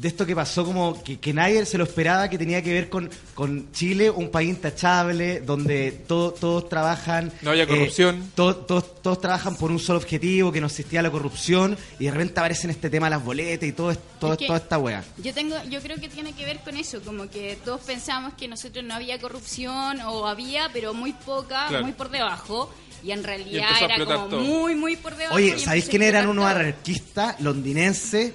de 0.00 0.06
esto 0.08 0.24
que 0.24 0.36
pasó 0.36 0.64
como 0.64 1.02
que, 1.02 1.18
que 1.18 1.32
nadie 1.34 1.66
se 1.66 1.76
lo 1.76 1.82
esperaba, 1.84 2.30
que 2.30 2.38
tenía 2.38 2.62
que 2.62 2.72
ver 2.72 2.88
con, 2.88 3.10
con 3.34 3.72
Chile, 3.72 4.10
un 4.10 4.30
país 4.30 4.50
intachable, 4.50 5.40
donde 5.40 5.90
todo- 5.90 6.30
todos 6.32 6.68
trabajan... 6.68 7.32
No 7.42 7.50
había 7.50 7.66
corrupción. 7.66 8.30
todos, 8.36 8.66
todos, 8.68 9.02
todos 9.02 9.20
trabajan 9.20 9.56
por 9.56 9.72
un 9.72 9.80
solo 9.80 9.98
objetivo, 9.98 10.52
que 10.52 10.60
no 10.60 10.68
existía 10.68 11.02
la 11.02 11.10
corrupción, 11.10 11.76
y 11.98 12.04
de 12.04 12.10
repente 12.12 12.38
aparece 12.38 12.68
en 12.68 12.70
este 12.70 12.90
tema 12.90 13.10
las 13.10 13.24
boletas 13.24 13.68
y 13.68 13.72
todo, 13.72 13.90
es- 13.90 13.98
todo, 14.20 14.34
Es 14.34 14.38
que- 14.38 14.46
toda 14.46 14.58
esta 14.58 14.78
wea. 14.78 15.02
Yo 15.16 15.34
tengo, 15.34 15.56
yo 15.68 15.80
creo 15.80 15.96
que 15.98 16.08
tiene 16.08 16.32
que 16.32 16.44
ver 16.44 16.60
con 16.60 16.76
eso, 16.76 17.00
como 17.02 17.28
que 17.28 17.58
todos 17.64 17.80
pensamos 17.80 18.34
que 18.34 18.46
nosotros 18.46 18.84
no 18.84 18.94
había 18.94 19.18
corrupción 19.18 20.00
o 20.02 20.28
había, 20.28 20.70
pero 20.72 20.94
muy 20.94 21.12
poca, 21.12 21.66
Claro. 21.68 21.82
muy 21.84 21.92
por 21.92 22.08
debajo, 22.10 22.72
y 23.02 23.10
en 23.12 23.22
realidad 23.24 23.68
era 23.80 23.96
como 24.04 24.26
todo. 24.28 24.40
muy, 24.40 24.74
muy 24.74 24.96
por 24.96 25.16
debajo. 25.16 25.36
Oye, 25.36 25.58
¿sabéis 25.58 25.86
quién 25.88 26.02
eran 26.02 26.28
unos 26.28 26.44
anarquistas 26.46 27.40
londinenses 27.40 28.32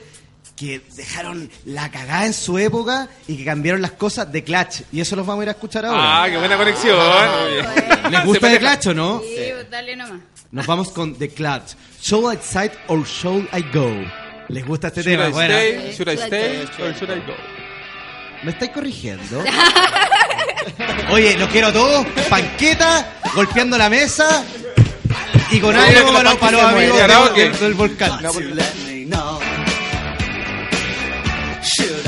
que 0.56 0.82
dejaron 0.96 1.50
la 1.66 1.90
cagada 1.90 2.26
en 2.26 2.34
su 2.34 2.58
época 2.58 3.08
y 3.28 3.38
que 3.38 3.46
cambiaron 3.46 3.82
las 3.82 3.92
cosas 3.92 4.32
de 4.32 4.44
Clutch? 4.44 4.82
Y 4.92 5.02
eso 5.02 5.16
los 5.16 5.26
vamos 5.26 5.42
a 5.42 5.44
ir 5.44 5.50
a 5.50 5.54
escuchar 5.54 5.86
ahora. 5.86 6.24
Ah, 6.24 6.30
qué 6.30 6.38
buena 6.38 6.58
conexión. 6.58 6.98
¿Les 8.12 8.26
gusta 8.26 8.50
The 8.50 8.60
Clutch 8.60 8.88
o 8.88 8.94
no? 8.94 9.22
Sí, 9.22 9.36
dale 9.70 9.96
nomás. 9.96 10.20
Nos 10.52 10.66
vamos 10.68 10.90
con 10.92 11.16
The 11.16 11.30
Clutch. 11.30 11.74
Should 12.02 12.34
I 12.34 12.38
Side 12.42 12.72
or 12.88 13.04
Should 13.06 13.48
I 13.54 13.64
Go? 13.74 13.90
¿Les 14.50 14.66
gusta 14.66 14.88
este 14.90 15.02
Should 15.02 15.18
tema? 15.26 15.30
I 15.30 15.46
stay? 15.48 15.94
Should 15.96 16.10
I 16.12 16.18
stay? 16.18 16.62
Or 16.84 16.94
should 16.96 17.10
I 17.10 17.20
go? 17.26 17.34
¿Me 18.44 18.52
estáis 18.52 18.72
corrigiendo? 18.72 19.44
Oye, 21.12 21.38
los 21.38 21.50
quiero 21.50 21.68
a 21.68 21.74
todos. 21.74 22.06
Panqueta, 22.30 23.14
golpeando 23.34 23.78
la 23.78 23.90
mesa. 23.90 24.44
Y 25.52 25.60
con 25.60 25.74
No, 25.76 25.82
ánimo 25.82 26.12
para 26.14 26.24
los, 26.32 26.36
para 26.36 26.52
los 26.52 26.62
panqueta 26.62 27.06
amigos 27.06 27.36
del, 27.36 27.60
del- 27.60 27.74
volcán. 27.74 28.22
Got 28.22 28.34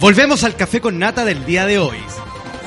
Volvemos 0.00 0.44
al 0.44 0.56
café 0.56 0.80
con 0.80 0.98
nata 0.98 1.26
del 1.26 1.44
día 1.44 1.66
de 1.66 1.78
hoy. 1.78 1.98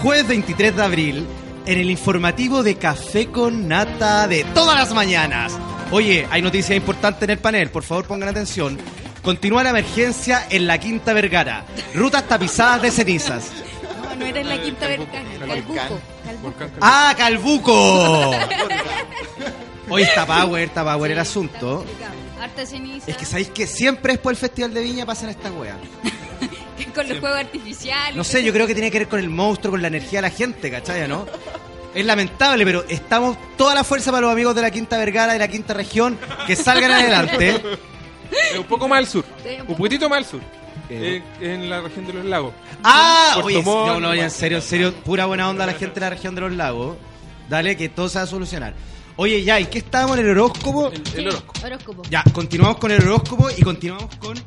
Jueves 0.03 0.27
23 0.27 0.75
de 0.75 0.83
abril, 0.83 1.25
en 1.65 1.79
el 1.79 1.89
informativo 1.89 2.61
de 2.61 2.75
Café 2.75 3.25
con 3.25 3.67
Nata 3.67 4.27
de 4.27 4.43
todas 4.53 4.77
las 4.77 4.93
mañanas. 4.93 5.57
Oye, 5.89 6.27
hay 6.29 6.43
noticias 6.43 6.77
importantes 6.77 7.23
en 7.23 7.31
el 7.31 7.39
panel, 7.39 7.71
por 7.71 7.81
favor 7.81 8.05
pongan 8.05 8.29
atención. 8.29 8.77
Continúa 9.23 9.63
la 9.63 9.71
emergencia 9.71 10.45
en 10.51 10.67
la 10.67 10.77
Quinta 10.77 11.11
Vergara. 11.13 11.65
Rutas 11.95 12.27
tapizadas 12.27 12.83
de 12.83 12.91
cenizas. 12.91 13.51
No, 13.99 14.15
no 14.15 14.25
era 14.27 14.39
en 14.39 14.49
la 14.49 14.61
quinta 14.61 14.87
vergara, 14.87 15.23
Calbuco. 15.39 15.99
Calbuco. 16.23 16.65
¡Ah, 16.81 17.15
Calbuco! 17.17 18.31
Hoy 19.89 20.03
está 20.03 20.27
Power, 20.27 20.65
está 20.65 20.83
Power 20.83 21.09
el 21.09 21.19
asunto. 21.19 21.83
Harta 22.39 22.63
ceniza. 22.63 23.09
Es 23.09 23.17
que 23.17 23.25
sabéis 23.25 23.49
que 23.49 23.65
siempre 23.65 24.13
después 24.13 24.37
del 24.37 24.49
Festival 24.49 24.73
de 24.75 24.81
Viña 24.81 25.05
pasan 25.07 25.29
estas 25.29 25.51
weas. 25.51 25.77
Con 26.95 27.07
los 27.09 27.19
juegos 27.19 27.39
artificiales. 27.39 28.15
No 28.15 28.23
sé, 28.23 28.43
yo 28.43 28.53
creo 28.53 28.67
que 28.67 28.73
tiene 28.73 28.91
que 28.91 28.99
ver 28.99 29.07
con 29.07 29.19
el 29.19 29.29
monstruo, 29.29 29.71
con 29.71 29.81
la 29.81 29.87
energía 29.87 30.19
de 30.19 30.23
la 30.23 30.29
gente, 30.29 30.69
¿cachai? 30.71 31.07
¿No? 31.07 31.25
Es 31.93 32.05
lamentable, 32.05 32.65
pero 32.65 32.83
estamos 32.89 33.37
toda 33.55 33.75
la 33.75 33.83
fuerza 33.83 34.11
para 34.11 34.21
los 34.21 34.31
amigos 34.31 34.55
de 34.55 34.61
la 34.63 34.71
Quinta 34.71 34.97
Vergara, 34.97 35.33
de 35.33 35.39
la 35.39 35.47
Quinta 35.47 35.73
Región, 35.73 36.17
que 36.47 36.55
salgan 36.55 36.91
adelante. 36.93 37.61
Eh, 38.31 38.57
un 38.57 38.65
poco 38.65 38.87
más 38.87 38.99
al 38.99 39.07
sur. 39.07 39.25
Sí, 39.43 39.55
un 39.61 39.71
Un 39.71 39.77
poquitito 39.77 40.09
más 40.09 40.17
al 40.17 40.25
sur. 40.25 40.41
Eh, 40.89 41.21
en 41.39 41.69
la 41.69 41.81
región 41.81 42.05
de 42.05 42.13
los 42.13 42.25
lagos. 42.25 42.53
¡Ah! 42.83 43.31
Puerto 43.35 43.47
Oye, 43.47 43.61
Montt, 43.61 43.87
no, 43.87 43.99
no, 43.99 44.13
en 44.13 44.29
serio, 44.31 44.57
en 44.57 44.63
serio, 44.63 44.93
pura 44.93 45.25
buena 45.25 45.49
onda 45.49 45.65
la 45.65 45.73
gente 45.73 45.95
de 45.95 46.01
la 46.01 46.09
región 46.09 46.35
de 46.35 46.41
los 46.41 46.51
lagos. 46.51 46.97
Dale, 47.47 47.77
que 47.77 47.89
todo 47.89 48.09
se 48.09 48.17
va 48.17 48.23
a 48.23 48.27
solucionar. 48.27 48.73
Oye, 49.15 49.43
ya, 49.43 49.59
¿y 49.59 49.65
qué 49.65 49.77
estábamos 49.77 50.17
en 50.17 50.25
el 50.25 50.31
horóscopo? 50.31 50.91
El 51.15 51.27
horóscopo. 51.27 51.65
Horóscopo. 51.65 52.01
Ya, 52.09 52.23
continuamos 52.33 52.77
con 52.77 52.91
el 52.91 53.01
horóscopo 53.01 53.49
y 53.55 53.61
continuamos 53.61 54.15
con 54.17 54.39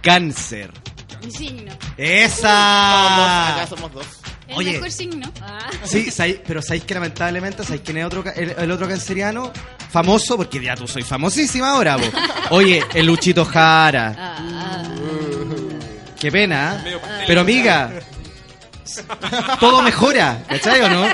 cáncer. 0.00 0.70
Mi 1.26 1.32
signo. 1.32 1.72
¡Esa! 1.96 3.54
Acá 3.56 3.66
somos 3.66 3.92
dos. 3.92 4.06
El 4.48 4.56
Oye. 4.58 4.72
mejor 4.74 4.90
signo. 4.92 5.32
Ah. 5.42 5.58
Sí, 5.84 6.10
sabéis- 6.10 6.40
pero 6.46 6.62
sabéis 6.62 6.84
que 6.84 6.94
lamentablemente, 6.94 7.64
sabéis 7.64 7.82
quién 7.84 7.98
es 7.98 8.04
otro, 8.06 8.22
ca- 8.22 8.30
el, 8.32 8.50
el 8.56 8.70
otro 8.70 8.86
canceriano 8.88 9.52
famoso, 9.90 10.36
porque 10.36 10.62
ya 10.62 10.76
tú 10.76 10.86
soy 10.86 11.02
famosísima 11.02 11.70
ahora, 11.72 11.96
po. 11.98 12.04
Oye, 12.50 12.82
el 12.94 13.06
Luchito 13.06 13.44
Jara. 13.44 14.14
Ah. 14.16 14.82
Qué 16.18 16.30
pena, 16.30 16.82
¿eh? 16.86 16.96
Pero 17.26 17.40
amiga, 17.42 17.90
todo 19.60 19.82
mejora, 19.82 20.42
¿cachai 20.48 20.80
o 20.80 20.88
no? 20.88 21.06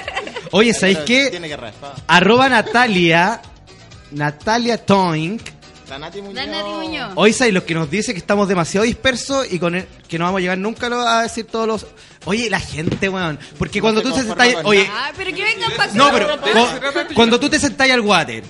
Oye, 0.53 0.75
¿sabéis 0.75 0.99
qué? 0.99 1.29
Tiene 1.31 1.49
que 1.49 1.57
raspar. 1.57 1.95
Arroba 2.07 2.49
Natalia, 2.49 3.41
Natalia 4.13 4.77
Toink. 4.85 5.43
La 5.93 5.99
Nati 5.99 6.23
Muñoz. 6.23 6.35
La 6.35 6.47
Nati 6.47 6.71
Muñoz. 6.71 7.13
Hoy 7.17 7.35
sabéis 7.35 7.53
los 7.53 7.65
que 7.65 7.75
nos 7.75 7.91
dice 7.91 8.15
que 8.15 8.19
estamos 8.19 8.49
demasiado 8.49 8.87
dispersos 8.87 9.47
y 9.53 9.59
con 9.59 9.75
el- 9.75 9.87
que 10.09 10.19
no 10.19 10.25
vamos 10.25 10.39
a 10.39 10.41
llegar 10.41 10.57
nunca 10.57 10.87
a 10.87 10.89
lo- 10.89 11.07
a 11.07 11.23
decir 11.23 11.45
todos 11.45 11.67
los. 11.67 11.87
Oye, 12.25 12.49
la 12.49 12.61
gente, 12.61 13.11
weón. 13.11 13.39
Porque 13.59 13.83
cuando 13.83 14.01
se 14.01 14.09
tú 14.09 14.15
te 14.15 14.23
sentás. 14.23 14.55
Oye, 14.65 14.89
Ah, 14.91 15.13
pero 15.15 15.37
que 15.37 15.45
vengan 15.45 15.71
para 15.73 15.85
acá. 15.85 15.93
no, 15.95 16.11
pero 16.11 16.29
cuando 17.15 17.39
tú 17.39 17.51
te 17.51 17.59
sentás 17.59 17.91
al 17.91 18.01
water 18.01 18.43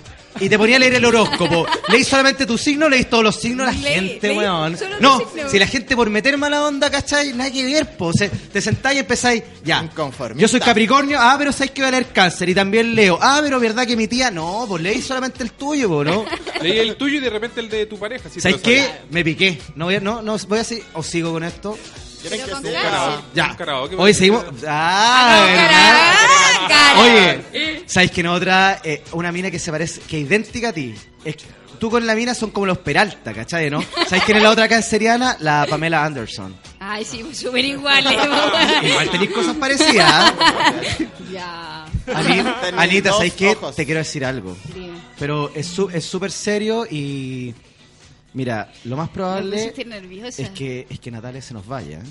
y 0.43 0.49
te 0.49 0.59
ponías 0.59 0.77
a 0.77 0.81
leer 0.81 0.95
el 0.95 1.05
horóscopo, 1.05 1.67
¿leís 1.89 2.07
solamente 2.09 2.45
tu 2.47 2.59
signo 2.59 2.87
o 2.87 2.89
leís 2.89 3.09
todos 3.09 3.25
los 3.25 3.37
signos? 3.41 3.67
La 3.67 3.73
Leí- 3.73 3.95
gente, 3.95 4.29
leí 4.29 4.37
weón. 4.39 4.77
solo 4.77 4.97
tu 4.97 5.03
No, 5.03 5.19
signo. 5.19 5.49
si 5.51 5.59
la 5.59 5.67
gente 5.67 5.97
por 5.97 6.11
meter 6.11 6.37
mala 6.39 6.65
onda, 6.67 6.91
¿cachai? 6.91 7.33
Nada 7.33 7.51
que 7.51 7.65
ver, 7.65 7.97
po. 7.97 8.13
Se- 8.13 8.29
te 8.29 8.61
sentáis 8.61 8.97
y 8.97 9.01
empezáis, 9.01 9.43
ya. 9.65 9.89
Yo 10.37 10.49
soy 10.49 10.61
Capricornio, 10.61 11.19
ah, 11.21 11.35
pero 11.39 11.53
sabéis 11.53 11.71
que 11.73 11.83
voy 11.83 11.89
a 11.89 11.93
leer 11.93 12.07
cáncer 12.13 12.49
y 12.49 12.55
también 12.55 12.95
leo. 12.95 13.19
Ah, 13.21 13.41
pero 13.43 13.59
verdad 13.61 13.87
que 13.87 13.97
mi 13.97 14.09
tía, 14.09 14.31
no, 14.31 14.65
pues 14.69 14.83
leí 14.83 15.01
solamente 15.03 15.43
el 15.43 15.53
tuyo, 15.53 15.89
po, 15.89 16.05
¿no? 16.05 16.25
Leí 16.63 16.79
el 16.79 16.97
tuyo 16.97 17.17
y 17.19 17.21
de 17.21 17.31
repente 17.31 17.61
el 17.61 17.69
de 17.69 17.87
tu 17.87 17.99
pareja. 17.99 18.29
si 18.29 18.37
te 18.37 18.41
¿Sabéis 18.43 18.59
lo 18.61 18.65
qué? 18.65 18.79
sabes. 18.85 19.01
Me 19.11 19.25
piqué. 19.25 19.59
No 19.75 19.87
voy 19.87 19.97
a, 19.97 20.01
no, 20.01 20.23
no, 20.23 20.37
voy 20.49 20.59
a 20.59 20.65
seguir, 20.65 20.85
o 20.95 21.03
sigo 21.03 21.33
con 21.33 21.43
esto. 21.45 21.77
Tienen 22.23 22.41
que 22.47 22.73
karaoke. 22.73 23.25
Ya. 23.35 23.57
Karaoke, 23.57 23.97
porque- 23.97 24.15
seguimos. 24.15 24.45
Ah. 24.67 25.47
Oye, 27.01 27.83
¿sabéis 27.87 28.11
que 28.11 28.21
en 28.21 28.27
otra, 28.29 28.81
eh, 28.85 29.03
una 29.13 29.33
mina 29.33 29.51
que 29.51 29.59
se 29.59 29.71
parece, 29.71 30.01
que 30.03 30.21
es 30.21 30.27
idéntica 30.27 30.69
a 30.69 30.73
ti? 30.73 30.95
Es 31.25 31.37
que 31.37 31.45
tú 31.79 31.91
con 31.91 32.07
la 32.07 32.15
mina 32.15 32.35
son 32.35 32.51
como 32.51 32.67
los 32.67 32.79
Peralta, 32.79 33.33
¿cachai, 33.33 33.71
no? 33.71 33.83
¿Sabéis 34.07 34.25
quién 34.25 34.37
es 34.37 34.43
la 34.43 34.51
otra 34.51 34.69
canceriana? 34.69 35.37
La 35.41 35.67
Pamela 35.69 36.05
Anderson. 36.05 36.55
Ay, 36.79 37.05
sí, 37.05 37.23
pues, 37.25 37.39
súper 37.39 37.65
iguales. 37.65 38.13
Igual 38.83 39.11
tenéis 39.11 39.31
cosas 39.33 39.57
parecidas. 39.57 40.33
¿eh? 40.99 41.09
ya. 41.33 41.85
Anita, 42.77 43.09
dos 43.11 43.17
¿sabéis 43.19 43.35
qué? 43.35 43.51
ojos. 43.51 43.77
Te 43.77 43.85
quiero 43.85 43.99
decir 43.99 44.25
algo. 44.25 44.57
Pero 45.19 45.51
es 45.55 45.67
súper 46.05 46.31
serio 46.31 46.87
y... 46.91 47.55
Mira, 48.35 48.73
lo 48.85 48.97
más 48.97 49.09
probable 49.11 49.73
es 50.37 50.51
que, 50.51 50.87
es 50.89 50.99
que 51.01 51.11
Natalia 51.11 51.43
se 51.43 51.55
nos 51.55 51.67
vaya. 51.67 51.99
¿eh? 51.99 52.03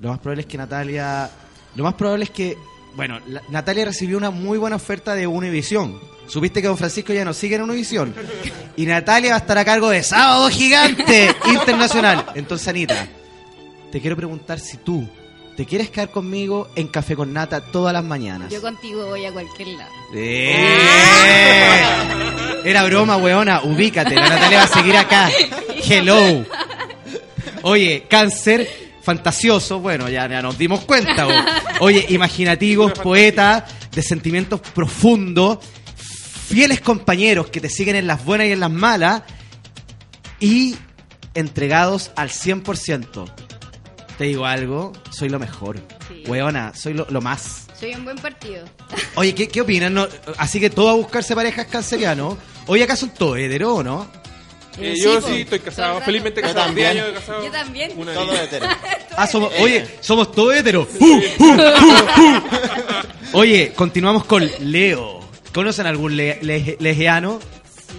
Lo 0.00 0.08
más 0.10 0.18
probable 0.18 0.42
es 0.42 0.46
que 0.46 0.58
Natalia... 0.58 1.30
Lo 1.76 1.84
más 1.84 1.94
probable 1.94 2.24
es 2.24 2.30
que... 2.30 2.56
Bueno, 2.96 3.18
la- 3.28 3.42
Natalia 3.48 3.84
recibió 3.86 4.18
una 4.18 4.30
muy 4.30 4.58
buena 4.58 4.76
oferta 4.76 5.14
de 5.14 5.26
Univisión. 5.26 5.98
Supiste 6.26 6.60
que 6.60 6.68
Don 6.68 6.76
Francisco 6.76 7.12
ya 7.12 7.24
no 7.24 7.32
sigue 7.32 7.56
en 7.56 7.62
Univisión. 7.62 8.14
Y 8.76 8.86
Natalia 8.86 9.30
va 9.30 9.36
a 9.36 9.38
estar 9.38 9.56
a 9.58 9.64
cargo 9.64 9.88
de 9.90 10.02
Sábado 10.02 10.48
Gigante 10.50 11.34
Internacional. 11.46 12.26
Entonces, 12.34 12.66
Anita, 12.68 13.06
te 13.90 14.00
quiero 14.00 14.16
preguntar 14.16 14.58
si 14.58 14.76
tú 14.78 15.08
te 15.56 15.64
quieres 15.66 15.90
quedar 15.90 16.10
conmigo 16.10 16.68
en 16.74 16.88
Café 16.88 17.14
con 17.16 17.32
Nata 17.32 17.60
todas 17.60 17.92
las 17.92 18.04
mañanas. 18.04 18.50
Yo 18.52 18.60
contigo 18.60 19.06
voy 19.06 19.24
a 19.26 19.32
cualquier 19.32 19.68
lado. 19.68 19.92
¡Eh! 20.14 20.66
Era 22.64 22.84
broma, 22.84 23.16
weona. 23.16 23.62
Ubícate. 23.62 24.14
La 24.14 24.28
Natalia 24.28 24.58
va 24.58 24.64
a 24.64 24.68
seguir 24.68 24.96
acá. 24.96 25.30
Hello. 25.88 26.44
Oye, 27.62 28.06
cáncer 28.08 28.68
fantasioso. 29.02 29.80
Bueno, 29.80 30.08
ya, 30.08 30.28
ya 30.28 30.42
nos 30.42 30.56
dimos 30.58 30.80
cuenta. 30.84 31.24
bo. 31.24 31.32
Oye, 31.80 32.06
imaginativos, 32.10 32.92
poetas, 32.92 33.64
de 33.90 34.02
sentimientos 34.02 34.60
profundos, 34.60 35.58
fieles 36.48 36.80
compañeros 36.80 37.48
que 37.48 37.60
te 37.60 37.68
siguen 37.68 37.96
en 37.96 38.06
las 38.06 38.24
buenas 38.24 38.46
y 38.46 38.52
en 38.52 38.60
las 38.60 38.70
malas 38.70 39.22
y 40.40 40.76
entregados 41.34 42.10
al 42.16 42.30
100%. 42.30 43.30
Te 44.18 44.24
digo 44.24 44.46
algo, 44.46 44.92
soy 45.10 45.28
lo 45.28 45.38
mejor. 45.38 45.80
Sí. 46.08 46.24
Weona, 46.26 46.74
soy 46.74 46.94
lo, 46.94 47.06
lo 47.10 47.20
más. 47.20 47.66
Soy 47.78 47.94
un 47.94 48.04
buen 48.04 48.16
partido. 48.18 48.64
Oye, 49.16 49.34
¿qué, 49.34 49.48
qué 49.48 49.60
opinan? 49.62 49.94
No, 49.94 50.06
así 50.38 50.60
que 50.60 50.70
todo 50.70 50.90
a 50.90 50.94
buscarse 50.94 51.34
parejas 51.34 51.66
cancerianos. 51.66 52.36
Oye, 52.66 52.84
acá 52.84 52.96
son 52.96 53.10
todos 53.10 53.38
hetero, 53.38 53.76
¿o 53.76 53.82
no? 53.82 54.06
Eh, 54.78 54.94
Sí, 54.96 55.02
yo 55.02 55.20
po. 55.20 55.28
sí 55.28 55.40
estoy 55.42 55.58
casado, 55.60 55.88
Todo 55.90 55.98
el 55.98 56.04
felizmente 56.04 56.40
casado, 56.40 56.68
Yo 56.68 56.74
10 56.74 56.86
también. 56.88 57.04
años 57.04 57.20
casado. 57.20 57.44
Yo 57.44 57.50
también. 57.52 57.92
Una 57.96 58.14
Todo 58.14 58.32
hetero. 58.34 58.66
Ah, 59.14 59.26
somos, 59.26 59.52
oye, 59.60 59.86
somos 60.00 60.32
todos 60.32 60.54
heteros. 60.56 60.88
Uh, 60.98 61.04
uh, 61.04 61.44
uh, 61.44 61.44
uh. 61.44 62.42
Oye, 63.38 63.72
continuamos 63.76 64.24
con 64.24 64.48
Leo. 64.60 65.20
¿Conocen 65.52 65.86
algún 65.86 66.16
le, 66.16 66.38
le- 66.42 66.78
legiano? 66.80 67.38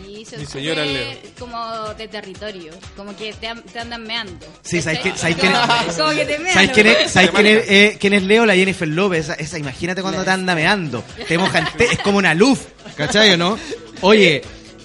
Sí, 0.04 0.26
Mi 0.36 0.46
señora 0.48 0.84
Leo. 0.84 1.12
como 1.38 1.94
de 1.94 2.08
territorio. 2.08 2.74
Como 2.98 3.16
que 3.16 3.32
te, 3.34 3.54
te 3.72 3.80
andan 3.80 4.02
meando. 4.04 4.48
Sí, 4.64 4.82
¿sabes 4.82 5.02
quién 5.02 5.14
es? 5.16 5.96
Como 5.96 6.10
que 6.16 6.26
te 6.26 6.40
mean. 6.40 6.54
¿Sabes 6.56 6.72
quién 6.72 6.88
es, 6.88 7.12
¿sabes 7.12 7.30
quién 7.30 7.46
es, 7.46 7.70
eh, 7.70 7.98
quién 8.00 8.14
es 8.14 8.24
Leo? 8.24 8.46
La 8.48 8.56
Jennifer 8.56 8.88
López. 8.88 9.20
Esa, 9.26 9.34
esa, 9.36 9.60
imagínate 9.60 10.02
cuando 10.02 10.24
te 10.24 10.32
anda 10.32 10.56
meando. 10.56 11.04
Te 11.28 11.38
mojan, 11.38 11.68
te- 11.78 11.86
es 11.86 12.00
como 12.00 12.18
una 12.18 12.34
luz, 12.34 12.60
¿cachai 12.98 13.32
o 13.34 13.38
no? 13.38 13.60
Oye, 14.06 14.42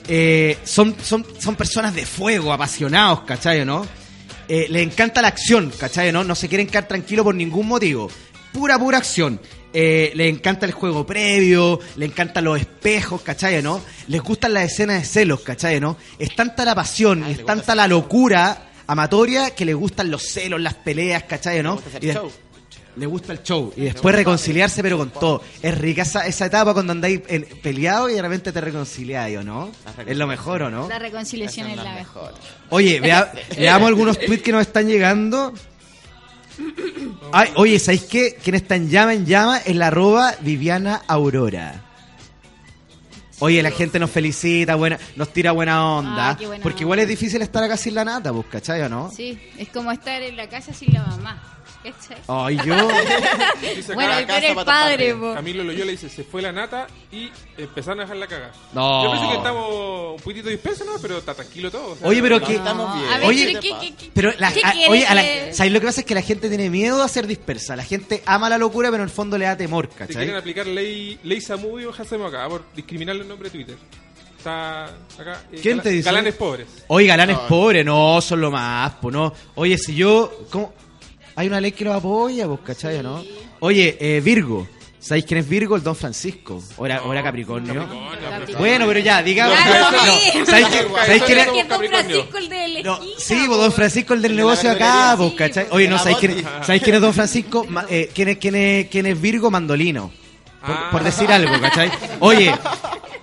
eh, 0.08 0.56
son, 0.64 0.94
son, 1.02 1.26
son 1.38 1.56
personas 1.56 1.94
de 1.94 2.06
fuego, 2.06 2.52
apasionados, 2.52 3.22
¿cachai 3.22 3.60
o 3.60 3.64
no? 3.64 3.86
Eh, 4.48 4.66
les 4.70 4.82
encanta 4.86 5.20
la 5.20 5.28
acción, 5.28 5.72
¿cachai 5.76 6.08
o 6.10 6.12
no? 6.12 6.24
No 6.24 6.34
se 6.34 6.48
quieren 6.48 6.66
quedar 6.68 6.86
tranquilos 6.88 7.24
por 7.24 7.34
ningún 7.34 7.66
motivo. 7.66 8.08
Pura, 8.52 8.78
pura 8.78 8.98
acción. 8.98 9.40
Eh, 9.74 10.12
les 10.14 10.32
encanta 10.32 10.64
el 10.66 10.72
juego 10.72 11.04
previo, 11.04 11.78
les 11.96 12.08
encantan 12.10 12.44
los 12.44 12.58
espejos, 12.58 13.20
¿cachai 13.20 13.60
no? 13.62 13.82
Les 14.06 14.22
gustan 14.22 14.54
las 14.54 14.64
escenas 14.72 15.00
de 15.02 15.06
celos, 15.06 15.40
¿cachai 15.40 15.78
no? 15.80 15.96
Es 16.18 16.34
tanta 16.34 16.64
la 16.64 16.74
pasión, 16.74 17.24
es 17.24 17.44
tanta 17.44 17.74
la 17.74 17.86
locura 17.86 18.70
amatoria 18.86 19.50
que 19.50 19.66
les 19.66 19.74
gustan 19.74 20.10
los 20.10 20.22
celos, 20.22 20.60
las 20.62 20.74
peleas, 20.74 21.24
¿cachai 21.24 21.62
no? 21.62 21.82
Y 22.00 22.06
de- 22.06 22.14
show. 22.14 22.30
Le 22.96 23.06
gusta 23.06 23.32
el 23.32 23.42
show. 23.42 23.72
Y 23.76 23.82
después 23.82 24.14
reconciliarse, 24.14 24.82
pero 24.82 24.98
con 24.98 25.10
todo. 25.10 25.42
Es 25.62 25.76
rica 25.78 26.02
esa, 26.02 26.26
esa 26.26 26.46
etapa 26.46 26.72
cuando 26.74 26.92
andáis 26.92 27.20
en- 27.28 27.44
peleados 27.62 28.10
y 28.10 28.14
de 28.14 28.22
repente 28.22 28.50
te 28.52 28.60
reconciliáis, 28.60 29.38
¿o 29.38 29.42
no? 29.44 29.70
Es 30.06 30.16
lo 30.16 30.26
mejor, 30.26 30.62
¿o 30.62 30.70
no? 30.70 30.88
La 30.88 30.98
reconciliación 30.98 31.68
es 31.68 31.76
la 31.76 31.94
mejor. 31.94 32.34
Oye, 32.70 32.98
vea, 33.00 33.32
veamos 33.56 33.88
algunos 33.88 34.18
tweets 34.18 34.42
que 34.42 34.52
nos 34.52 34.62
están 34.62 34.86
llegando. 34.88 35.52
Ay, 37.32 37.50
oye, 37.54 37.78
¿sabéis 37.78 38.02
qué? 38.04 38.36
Quien 38.42 38.56
está 38.56 38.74
en 38.74 38.90
llama 38.90 39.14
en 39.14 39.26
llama 39.26 39.58
es 39.58 39.76
la 39.76 39.88
arroba 39.88 40.34
Viviana 40.40 41.02
Aurora. 41.06 41.84
Oye, 43.40 43.62
la 43.62 43.70
gente 43.70 44.00
nos 44.00 44.10
felicita, 44.10 44.74
buena, 44.74 44.98
nos 45.14 45.32
tira 45.32 45.52
buena 45.52 45.86
onda. 45.98 46.30
Ah, 46.30 46.36
qué 46.36 46.46
buena 46.48 46.60
porque 46.60 46.78
onda. 46.78 46.82
igual 46.82 46.98
es 46.98 47.08
difícil 47.08 47.40
estar 47.42 47.62
acá 47.62 47.76
sin 47.76 47.94
la 47.94 48.04
nata, 48.04 48.32
pues, 48.32 48.46
¿cachai 48.50 48.80
o 48.82 48.88
no? 48.88 49.12
Sí, 49.14 49.38
es 49.56 49.68
como 49.68 49.92
estar 49.92 50.20
en 50.20 50.36
la 50.36 50.48
casa 50.48 50.72
sin 50.74 50.92
la 50.92 51.04
mamá. 51.04 51.57
¿Cachai? 51.82 52.18
Ay, 52.26 52.58
yo. 52.66 52.74
Dice 53.76 53.94
Bueno, 53.94 54.12
para 54.26 54.64
padre, 54.64 55.14
po. 55.14 55.32
Camilo 55.34 55.62
Loyola 55.62 55.90
dice, 55.92 56.08
se 56.08 56.24
fue 56.24 56.42
la 56.42 56.50
nata 56.50 56.86
y 57.12 57.30
empezaron 57.56 58.00
a 58.00 58.02
dejar 58.02 58.16
la 58.16 58.26
caga. 58.26 58.50
No. 58.72 59.04
Yo 59.04 59.10
pensé 59.12 59.28
que 59.28 59.36
estamos 59.36 60.14
un 60.16 60.20
poquito 60.22 60.48
dispersos, 60.48 60.86
¿no? 60.86 60.92
Pero 61.00 61.18
está 61.18 61.34
tranquilo 61.34 61.70
todo. 61.70 61.92
o 61.92 61.96
sea, 61.96 62.08
Oye, 62.08 62.20
pero 62.20 62.40
no, 62.40 62.46
que. 62.46 62.54
estamos 62.56 62.94
bien. 62.94 63.12
A 63.12 63.18
ver, 63.18 63.26
Oye, 63.28 63.46
pero 63.46 63.60
¿qué, 63.60 63.70
qué, 63.80 63.94
qué- 63.94 64.10
Pero 64.12 64.32
la, 64.38 64.52
qué 64.52 64.60
a- 64.64 64.72
quieres 64.72 64.90
oye, 64.90 65.06
a 65.06 65.14
la- 65.14 65.22
que- 65.22 65.54
¿sabes 65.54 65.72
lo 65.72 65.80
que 65.80 65.86
pasa? 65.86 66.00
Es 66.00 66.06
que 66.06 66.14
la 66.14 66.22
gente 66.22 66.48
tiene 66.48 66.68
miedo 66.68 67.02
a 67.02 67.08
ser 67.08 67.26
dispersa. 67.28 67.76
La 67.76 67.84
gente 67.84 68.22
ama 68.26 68.50
la 68.50 68.58
locura, 68.58 68.90
pero 68.90 69.04
en 69.04 69.08
el 69.08 69.14
fondo 69.14 69.38
le 69.38 69.44
da 69.44 69.56
temor, 69.56 69.88
Si 69.92 69.98
¿cachai? 69.98 70.16
quieren 70.16 70.34
aplicar 70.36 70.66
ley, 70.66 71.18
ley 71.22 71.40
Samudio, 71.40 71.94
hacemos 71.96 72.32
acá 72.34 72.48
por 72.48 72.64
discriminar 72.74 73.14
los 73.16 73.26
nombres 73.26 73.52
de 73.52 73.58
Twitter. 73.58 73.76
Está 74.36 74.86
acá. 75.18 75.42
eh, 75.52 75.58
¿Quién 75.62 75.80
te 75.80 75.90
dice? 75.90 76.04
Galanes 76.06 76.34
pobres. 76.34 76.66
Oye, 76.88 77.06
galanes 77.06 77.38
pobres, 77.48 77.84
no, 77.84 78.20
son 78.20 78.40
lo 78.40 78.50
más, 78.50 78.92
pues 79.00 79.12
no. 79.14 79.32
Oye, 79.54 79.78
si 79.78 79.94
yo. 79.94 80.46
¿cómo? 80.50 80.72
Hay 81.38 81.46
una 81.46 81.60
ley 81.60 81.70
que 81.70 81.84
los 81.84 81.94
apoya, 81.94 82.48
pues, 82.48 82.58
¿cachai 82.64 83.00
no? 83.00 83.22
Oye, 83.60 83.96
eh, 84.00 84.20
Virgo. 84.20 84.66
¿Sabéis 84.98 85.24
quién 85.24 85.38
es 85.38 85.48
Virgo? 85.48 85.76
El 85.76 85.84
Don 85.84 85.94
Francisco. 85.94 86.60
¿O 86.76 86.84
era, 86.84 87.00
o 87.04 87.12
era 87.12 87.22
Capricornio? 87.22 87.74
Capricornio, 87.74 88.58
Bueno, 88.58 88.86
pero 88.88 88.98
ya, 88.98 89.22
digamos. 89.22 89.56
Claro, 89.56 89.96
no, 89.96 90.14
sí. 90.16 90.32
¿Sabéis 90.44 90.66
quién, 90.66 90.86
¿sabéis 90.96 91.22
quién 91.26 91.38
es? 91.38 91.46
que 91.46 91.64
Don. 91.64 91.78
Francisco 91.86 92.38
el 92.38 92.48
de 92.48 92.68
la 92.68 92.82
No, 92.82 92.98
sí, 93.18 93.44
po. 93.46 93.56
Don 93.56 93.70
Francisco, 93.72 94.14
el 94.14 94.22
del 94.22 94.32
El 94.32 94.36
de 94.36 94.42
negocio 94.42 94.68
acá, 94.72 95.14
pues, 95.16 95.30
Sí, 95.30 95.36
¿cachai? 95.36 95.66
Oye, 95.70 95.86
no, 95.86 95.98
¿sabéis 95.98 96.18
quién. 96.18 96.44
¿sabéis 96.62 96.82
quién 96.82 96.96
es 96.96 97.00
Don 97.02 97.14
Francisco? 97.14 97.64
Eh, 97.88 98.10
¿quién, 98.12 98.28
es, 98.30 98.38
quién, 98.38 98.54
es, 98.56 98.88
¿Quién 98.88 99.06
es 99.06 99.20
Virgo? 99.20 99.48
Mandolino. 99.48 100.10
Por, 100.66 100.74
Ah. 100.74 100.88
por 100.90 101.04
decir 101.04 101.30
algo, 101.30 101.60
¿cachai? 101.60 101.88
Oye, 102.18 102.52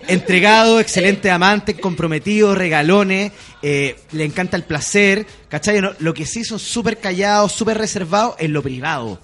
entregado, 0.08 0.80
excelente 0.80 1.32
amante, 1.32 1.76
comprometido, 1.76 2.56
regalones, 2.56 3.32
eh, 3.62 3.96
le 4.12 4.26
encanta 4.26 4.58
el 4.58 4.64
placer, 4.64 5.26
¿cachai? 5.50 5.82
no? 5.82 5.92
Lo 6.00 6.14
que 6.14 6.26
sí 6.26 6.44
son 6.44 6.60
súper 6.60 7.00
callados, 7.00 7.52
súper 7.52 7.78
reservados 7.78 8.36
en 8.40 8.54
lo 8.54 8.62
privado, 8.62 9.20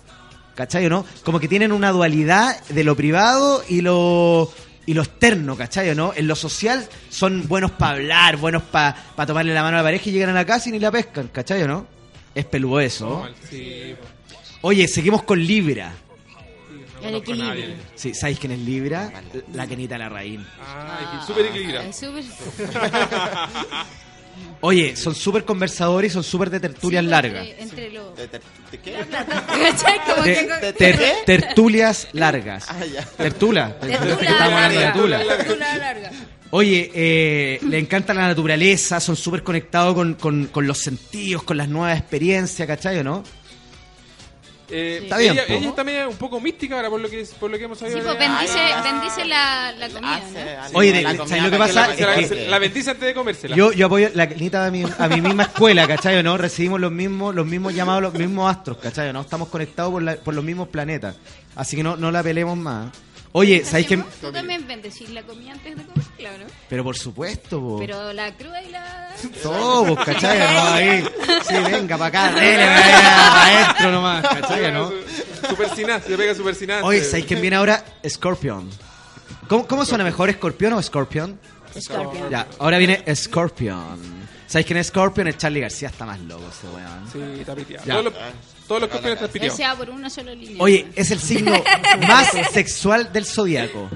¿cachai? 0.55 0.89
no? 0.89 1.05
Como 1.23 1.39
que 1.39 1.47
tienen 1.47 1.71
una 1.71 1.91
dualidad 1.91 2.63
de 2.69 2.83
lo 2.83 2.95
privado 2.95 3.63
y 3.67 3.81
lo 3.81 4.51
y 4.85 4.95
lo 4.95 5.03
externo, 5.03 5.55
¿cachai? 5.55 5.95
no? 5.95 6.11
En 6.15 6.27
lo 6.27 6.35
social 6.35 6.87
son 7.09 7.47
buenos 7.47 7.71
para 7.71 7.93
hablar, 7.93 8.37
buenos 8.37 8.63
para 8.63 8.95
tomarle 9.27 9.53
la 9.53 9.61
mano 9.61 9.77
a 9.77 9.81
la 9.81 9.85
pareja 9.85 10.09
y 10.09 10.11
llegan 10.13 10.29
a 10.29 10.33
la 10.33 10.45
casa 10.45 10.69
y 10.69 10.71
ni 10.71 10.79
la 10.79 10.91
pescan, 10.91 11.27
¿cachai? 11.27 11.67
no? 11.67 11.85
Es 12.33 12.45
peludo 12.45 12.79
eso. 12.79 13.25
No. 13.25 13.29
Oye, 14.61 14.87
seguimos 14.87 15.23
con 15.23 15.43
Libra. 15.43 15.93
El 17.03 17.15
equilibrio. 17.15 17.65
Sí, 17.95 18.13
¿sabéis 18.13 18.39
quién 18.39 18.51
es 18.53 18.59
Libra? 18.59 19.11
La 19.53 19.67
Kenita 19.67 19.97
Larraín. 19.97 20.45
Ah, 20.59 20.99
equi- 21.03 21.25
súper 21.27 21.45
equilibrado. 21.47 21.89
Es 21.89 21.95
súper- 21.99 22.23
Oye, 24.61 24.95
son 24.95 25.13
súper 25.15 25.43
conversadores 25.43 26.11
y 26.11 26.13
son 26.13 26.23
súper 26.23 26.49
de 26.51 26.59
tertulias 26.59 27.03
Sí, 27.03 27.09
largas. 27.09 27.47
Entre, 27.47 27.63
entre 27.63 27.89
los... 27.91 28.15
¿De- 28.15 28.27
de- 28.27 28.41
de 28.71 28.77
qué? 28.79 28.91
De- 30.61 30.73
ter- 30.73 31.25
tertulias 31.25 32.07
largas. 32.13 32.65
Ah, 32.69 32.85
ya. 32.85 33.03
Tertula. 33.05 33.77
Tertula 33.79 34.13
Estamos 34.13 34.41
hablando 34.53 34.69
de 34.69 34.75
larga. 34.79 34.93
tertula. 34.93 35.37
Tertula 35.37 35.77
larga. 35.77 36.11
Oye, 36.51 36.91
eh, 36.93 37.59
le 37.67 37.79
encanta 37.79 38.13
la 38.13 38.27
naturaleza, 38.27 38.99
son 38.99 39.15
súper 39.15 39.41
conectados 39.41 39.95
con, 39.95 40.13
con- 40.15 40.47
con 40.47 40.67
los 40.67 40.77
sentidos, 40.79 41.43
con 41.43 41.57
las 41.57 41.67
nuevas 41.69 41.97
experiencias, 41.97 42.67
¿cachai 42.67 42.99
o 42.99 43.03
no? 43.03 43.23
Eh, 44.71 44.99
Está 45.03 45.17
bien, 45.17 45.33
ella, 45.33 45.43
ella 45.49 45.67
está 45.69 45.83
media 45.83 46.07
un 46.07 46.15
poco 46.15 46.39
mística 46.39 46.75
ahora 46.77 46.89
por 46.89 47.01
lo 47.01 47.09
que, 47.09 47.27
por 47.39 47.51
lo 47.51 47.57
que 47.57 47.65
hemos 47.65 47.77
sabido. 47.77 47.97
Sí, 47.99 48.03
pues 48.05 48.17
bendice, 48.17 48.57
Ah, 48.59 48.81
bendice 48.81 49.25
la, 49.25 49.71
la 49.73 49.89
comida, 49.89 50.15
Hace 50.15 50.71
¿no? 50.73 50.79
Oye, 50.79 50.91
la 50.93 51.01
¿sabes 51.01 51.19
comida 51.21 51.43
lo 51.43 51.51
que 51.51 51.57
pasa? 51.57 51.87
la 51.87 52.15
Es 52.15 52.29
que- 52.29 52.47
la 52.47 52.59
bendice 52.59 52.89
antes 52.91 53.05
de 53.05 53.13
comérsela. 53.13 53.55
Yo, 53.55 53.71
yo 53.73 53.85
apoyo 53.87 54.09
la 54.13 54.29
Kenita 54.29 54.65
a 54.65 54.71
mi, 54.71 54.83
a 54.97 55.07
mi 55.09 55.19
misma 55.21 55.43
escuela, 55.43 55.87
¿cachai 55.87 56.23
no? 56.23 56.37
Recibimos 56.37 56.79
los 56.79 56.91
mismos, 56.91 57.35
los 57.35 57.45
mismos 57.45 57.73
llamados, 57.73 58.01
los 58.01 58.13
mismos 58.13 58.49
astros, 58.49 58.77
¿cachai 58.77 59.11
no? 59.11 59.21
Estamos 59.21 59.49
conectados 59.49 59.91
por, 59.91 60.01
la- 60.03 60.15
por 60.15 60.33
los 60.33 60.43
mismos 60.43 60.69
planetas. 60.69 61.15
Así 61.55 61.75
que 61.75 61.83
no, 61.83 61.97
no 61.97 62.09
la 62.11 62.23
pelemos 62.23 62.57
más. 62.57 62.91
Oye, 63.33 63.63
¿sabéis 63.63 63.87
qué? 63.87 63.97
¿Tú 63.97 64.31
también 64.31 64.67
bendecís 64.67 65.09
la 65.09 65.23
comida 65.23 65.53
antes 65.53 65.77
de 65.77 65.83
comerla, 65.85 66.37
¿no? 66.37 66.45
Pero 66.69 66.83
por 66.83 66.97
supuesto. 66.97 67.77
Pero 67.79 68.11
la 68.11 68.35
cruda 68.35 68.61
y 68.61 68.69
la... 68.69 69.15
Todo, 69.41 69.95
¿cachai? 69.95 70.39
¿no? 70.53 70.61
Ahí. 70.73 71.03
Sí, 71.47 71.53
venga, 71.71 71.97
para 71.97 72.29
acá, 72.29 72.39
dele, 72.39 72.63
adentro 72.63 73.91
nomás, 73.91 74.27
¿cachai? 74.27 74.71
¿no? 74.73 74.91
Super 75.47 75.69
sinaz, 75.75 76.03
se 76.03 76.17
pega 76.17 76.35
super 76.35 76.55
sinaz. 76.55 76.83
Oye, 76.83 77.03
¿sabéis 77.03 77.25
quién 77.25 77.41
viene 77.41 77.55
ahora? 77.55 77.83
Scorpion. 78.07 78.69
¿Cómo, 79.47 79.65
cómo 79.65 79.85
suena 79.85 80.03
mejor, 80.03 80.31
Scorpion 80.33 80.73
o 80.73 80.81
Scorpion? 80.81 81.39
Scorpion. 81.79 82.29
Ya, 82.29 82.47
ahora 82.59 82.77
viene 82.77 83.03
Scorpion. 83.15 84.21
¿Sabéis 84.47 84.67
quién 84.67 84.77
es 84.79 84.87
Scorpion? 84.87 85.27
El 85.27 85.37
Charlie 85.37 85.61
García 85.61 85.87
está 85.87 86.05
más 86.05 86.19
loco 86.19 86.43
ese 86.49 86.67
weón. 86.67 87.09
Sí, 87.11 87.39
está 87.39 87.55
piteado. 87.55 88.11
Los 88.79 88.89
campeones 88.89 89.21
están 89.21 89.49
O 89.49 89.55
sea, 89.55 89.75
por 89.75 89.89
una 89.89 90.09
sola 90.09 90.33
línea. 90.33 90.57
Oye, 90.59 90.87
es 90.95 91.11
el 91.11 91.19
signo 91.19 91.51
más 92.07 92.29
sexual 92.53 93.11
del 93.11 93.25
zodiaco. 93.25 93.89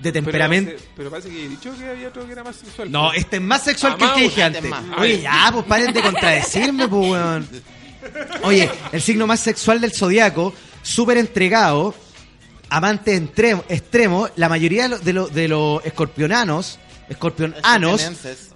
De 0.00 0.12
temperamento. 0.12 0.70
Pero, 0.76 0.90
pero 0.96 1.10
parece 1.10 1.28
que 1.28 1.44
he 1.44 1.48
dicho 1.48 1.76
que 1.76 1.84
había 1.84 2.06
otro 2.08 2.24
que 2.24 2.30
era 2.30 2.44
más 2.44 2.54
sexual. 2.54 2.88
No, 2.90 3.12
este 3.12 3.36
es 3.36 3.42
más 3.42 3.64
sexual 3.64 3.94
Ah, 3.94 3.98
que 3.98 4.04
el 4.04 4.12
que 4.14 4.20
dije 4.22 4.46
este 4.46 4.58
antes. 4.58 4.72
Oye, 4.96 5.14
Ay. 5.14 5.20
ya, 5.22 5.50
pues 5.52 5.64
paren 5.64 5.92
de 5.92 6.00
contradecirme, 6.02 6.86
pues, 6.86 7.10
weón. 7.10 7.48
Oye, 8.44 8.70
el 8.92 9.02
signo 9.02 9.26
más 9.26 9.40
sexual 9.40 9.80
del 9.80 9.92
zodiaco, 9.92 10.54
súper 10.82 11.18
entregado, 11.18 11.94
amante 12.70 13.16
extremo, 13.16 13.64
extremo, 13.68 14.28
la 14.36 14.48
mayoría 14.48 14.84
de 14.84 14.88
los 14.90 15.04
de 15.04 15.12
los- 15.12 15.34
de 15.34 15.48
los 15.48 15.84
escorpionanos, 15.84 16.78
escorpionanos. 17.08 18.10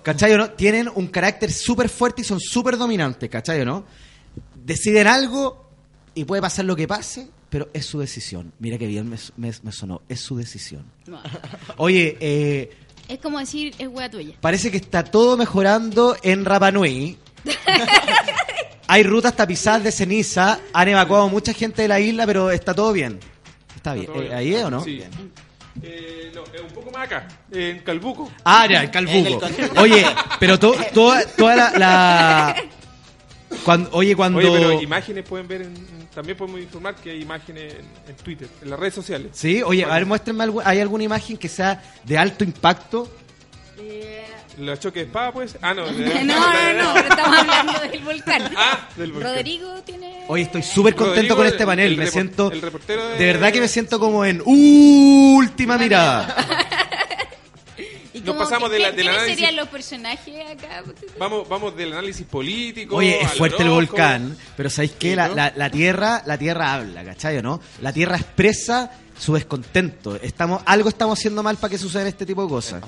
¿cachai 0.04 0.32
o 0.34 0.38
no? 0.38 0.50
Tienen 0.50 0.88
un 0.94 1.08
carácter 1.08 1.50
súper 1.52 1.88
fuerte 1.88 2.22
y 2.22 2.24
son 2.24 2.38
súper 2.38 2.76
dominantes, 2.76 3.28
¿cachai 3.28 3.60
o 3.62 3.64
no? 3.64 3.84
Deciden 4.64 5.06
algo 5.06 5.68
y 6.14 6.24
puede 6.24 6.42
pasar 6.42 6.64
lo 6.64 6.76
que 6.76 6.86
pase, 6.88 7.28
pero 7.50 7.68
es 7.72 7.86
su 7.86 7.98
decisión. 8.00 8.52
Mira 8.58 8.78
que 8.78 8.86
bien 8.86 9.08
me, 9.08 9.16
me- 9.36 9.52
me 9.62 9.72
sonó, 9.72 10.02
es 10.08 10.20
su 10.20 10.36
decisión. 10.36 10.84
No. 11.06 11.20
Oye, 11.78 12.16
eh, 12.20 12.70
Es 13.08 13.18
como 13.18 13.38
decir, 13.38 13.74
es 13.78 13.88
wea 13.88 14.10
tuya. 14.10 14.34
Parece 14.40 14.70
que 14.70 14.76
está 14.78 15.04
todo 15.04 15.36
mejorando 15.36 16.16
en 16.22 16.44
Rapa 16.44 16.70
Nui. 16.70 17.18
Hay 18.88 19.02
rutas 19.04 19.34
tapizadas 19.34 19.84
de 19.84 19.92
ceniza, 19.92 20.58
han 20.72 20.88
evacuado 20.88 21.28
mucha 21.28 21.52
gente 21.54 21.82
de 21.82 21.88
la 21.88 21.98
isla, 22.00 22.26
pero 22.26 22.50
está 22.50 22.74
todo 22.74 22.92
bien. 22.92 23.18
Está 23.74 23.94
bien. 23.94 24.06
Todo 24.06 24.20
bien. 24.20 24.32
Eh, 24.32 24.34
¿Ahí 24.36 24.54
es 24.54 24.64
o 24.64 24.70
no? 24.70 24.84
Sí. 24.84 25.02
Eh, 25.82 26.30
no, 26.34 26.42
es 26.52 26.60
un 26.60 26.68
poco 26.68 26.90
más 26.90 27.04
acá, 27.06 27.26
en 27.50 27.78
Calbuco. 27.78 28.30
Ah, 28.44 28.66
ya, 28.70 28.80
el 28.80 28.84
En 28.84 28.90
calbuco. 28.90 29.40
Oye, 29.80 30.04
pero 30.38 30.58
to- 30.58 30.76
toda, 30.94 31.24
toda 31.26 31.56
la, 31.56 31.70
la- 31.78 32.56
Cuando, 33.64 33.90
oye, 33.92 34.14
cuando... 34.16 34.38
Oye, 34.38 34.50
pero 34.50 34.80
imágenes 34.82 35.24
pueden 35.24 35.46
ver, 35.48 35.62
en- 35.62 36.08
también 36.14 36.36
podemos 36.36 36.60
informar 36.60 36.94
que 36.96 37.10
hay 37.10 37.22
imágenes 37.22 37.74
en, 37.74 38.10
en 38.10 38.16
Twitter, 38.16 38.48
en 38.62 38.70
las 38.70 38.78
redes 38.78 38.94
sociales. 38.94 39.30
Sí, 39.32 39.62
oye, 39.62 39.84
a 39.84 39.94
ver, 39.94 40.06
muéstrenme, 40.06 40.44
algo- 40.44 40.62
¿hay 40.64 40.80
alguna 40.80 41.04
imagen 41.04 41.36
que 41.36 41.48
sea 41.48 41.82
de 42.04 42.18
alto 42.18 42.44
impacto? 42.44 43.08
¿Los 44.58 44.78
choques 44.80 45.02
de 45.04 45.06
espada, 45.06 45.32
pues? 45.32 45.56
Ah, 45.62 45.72
no. 45.72 45.86
de- 45.92 46.24
No, 46.24 46.34
no, 46.36 46.72
no, 46.84 46.94
pero 46.94 47.08
estamos 47.08 47.38
hablando 47.38 47.80
del 47.80 48.00
volcán. 48.02 48.42
Ah, 48.56 48.88
del 48.96 49.12
volcán. 49.12 49.34
Rodrigo 49.34 49.68
tiene... 49.84 50.24
Oye, 50.28 50.42
estoy 50.42 50.62
súper 50.62 50.94
contento 50.94 51.16
Rodrigo, 51.34 51.36
con 51.36 51.46
este 51.46 51.62
el- 51.62 51.66
panel. 51.66 51.92
el 51.92 51.98
me 51.98 52.06
siento. 52.08 52.52
el 52.52 52.60
reportero 52.60 53.08
de- 53.08 53.16
de 53.18 53.26
verdad 53.26 53.50
que 53.52 53.60
me 53.60 53.68
siento 53.68 53.98
como 53.98 54.24
en 54.26 54.42
última 54.44 55.78
mirada. 55.78 56.36
¿Y 58.22 58.26
Nos 58.26 58.36
pasamos 58.36 58.70
de 58.70 58.78
la- 58.78 58.90
qué- 58.90 58.96
del 58.96 59.06
¿Quiénes 59.06 59.22
análisis- 59.22 59.34
serían 59.34 59.56
los 59.56 59.68
personajes 59.68 60.50
acá? 60.50 60.82
Vamos, 61.18 61.48
vamos 61.48 61.76
del 61.76 61.92
análisis 61.92 62.26
político. 62.26 62.96
Oye, 62.96 63.20
es 63.20 63.32
fuerte 63.32 63.62
el 63.62 63.70
volcán, 63.70 64.36
pero 64.56 64.70
¿sabéis 64.70 64.92
qué? 64.98 65.10
Sí, 65.10 65.16
La, 65.16 65.28
¿no? 65.28 65.34
la- 65.34 65.52
la 65.56 65.70
tierra, 65.70 66.22
la 66.26 66.38
tierra 66.38 66.74
habla, 66.74 67.04
¿cachai 67.04 67.38
o 67.38 67.42
no? 67.42 67.60
La 67.80 67.92
tierra 67.92 68.16
expresa 68.16 68.90
su 69.18 69.34
descontento. 69.34 70.16
Estamos, 70.16 70.62
algo 70.66 70.88
estamos 70.88 71.18
haciendo 71.18 71.42
mal 71.42 71.56
para 71.56 71.70
que 71.70 71.78
sucedan 71.78 72.06
este 72.06 72.24
tipo 72.26 72.42
de 72.42 72.48
cosas. 72.48 72.82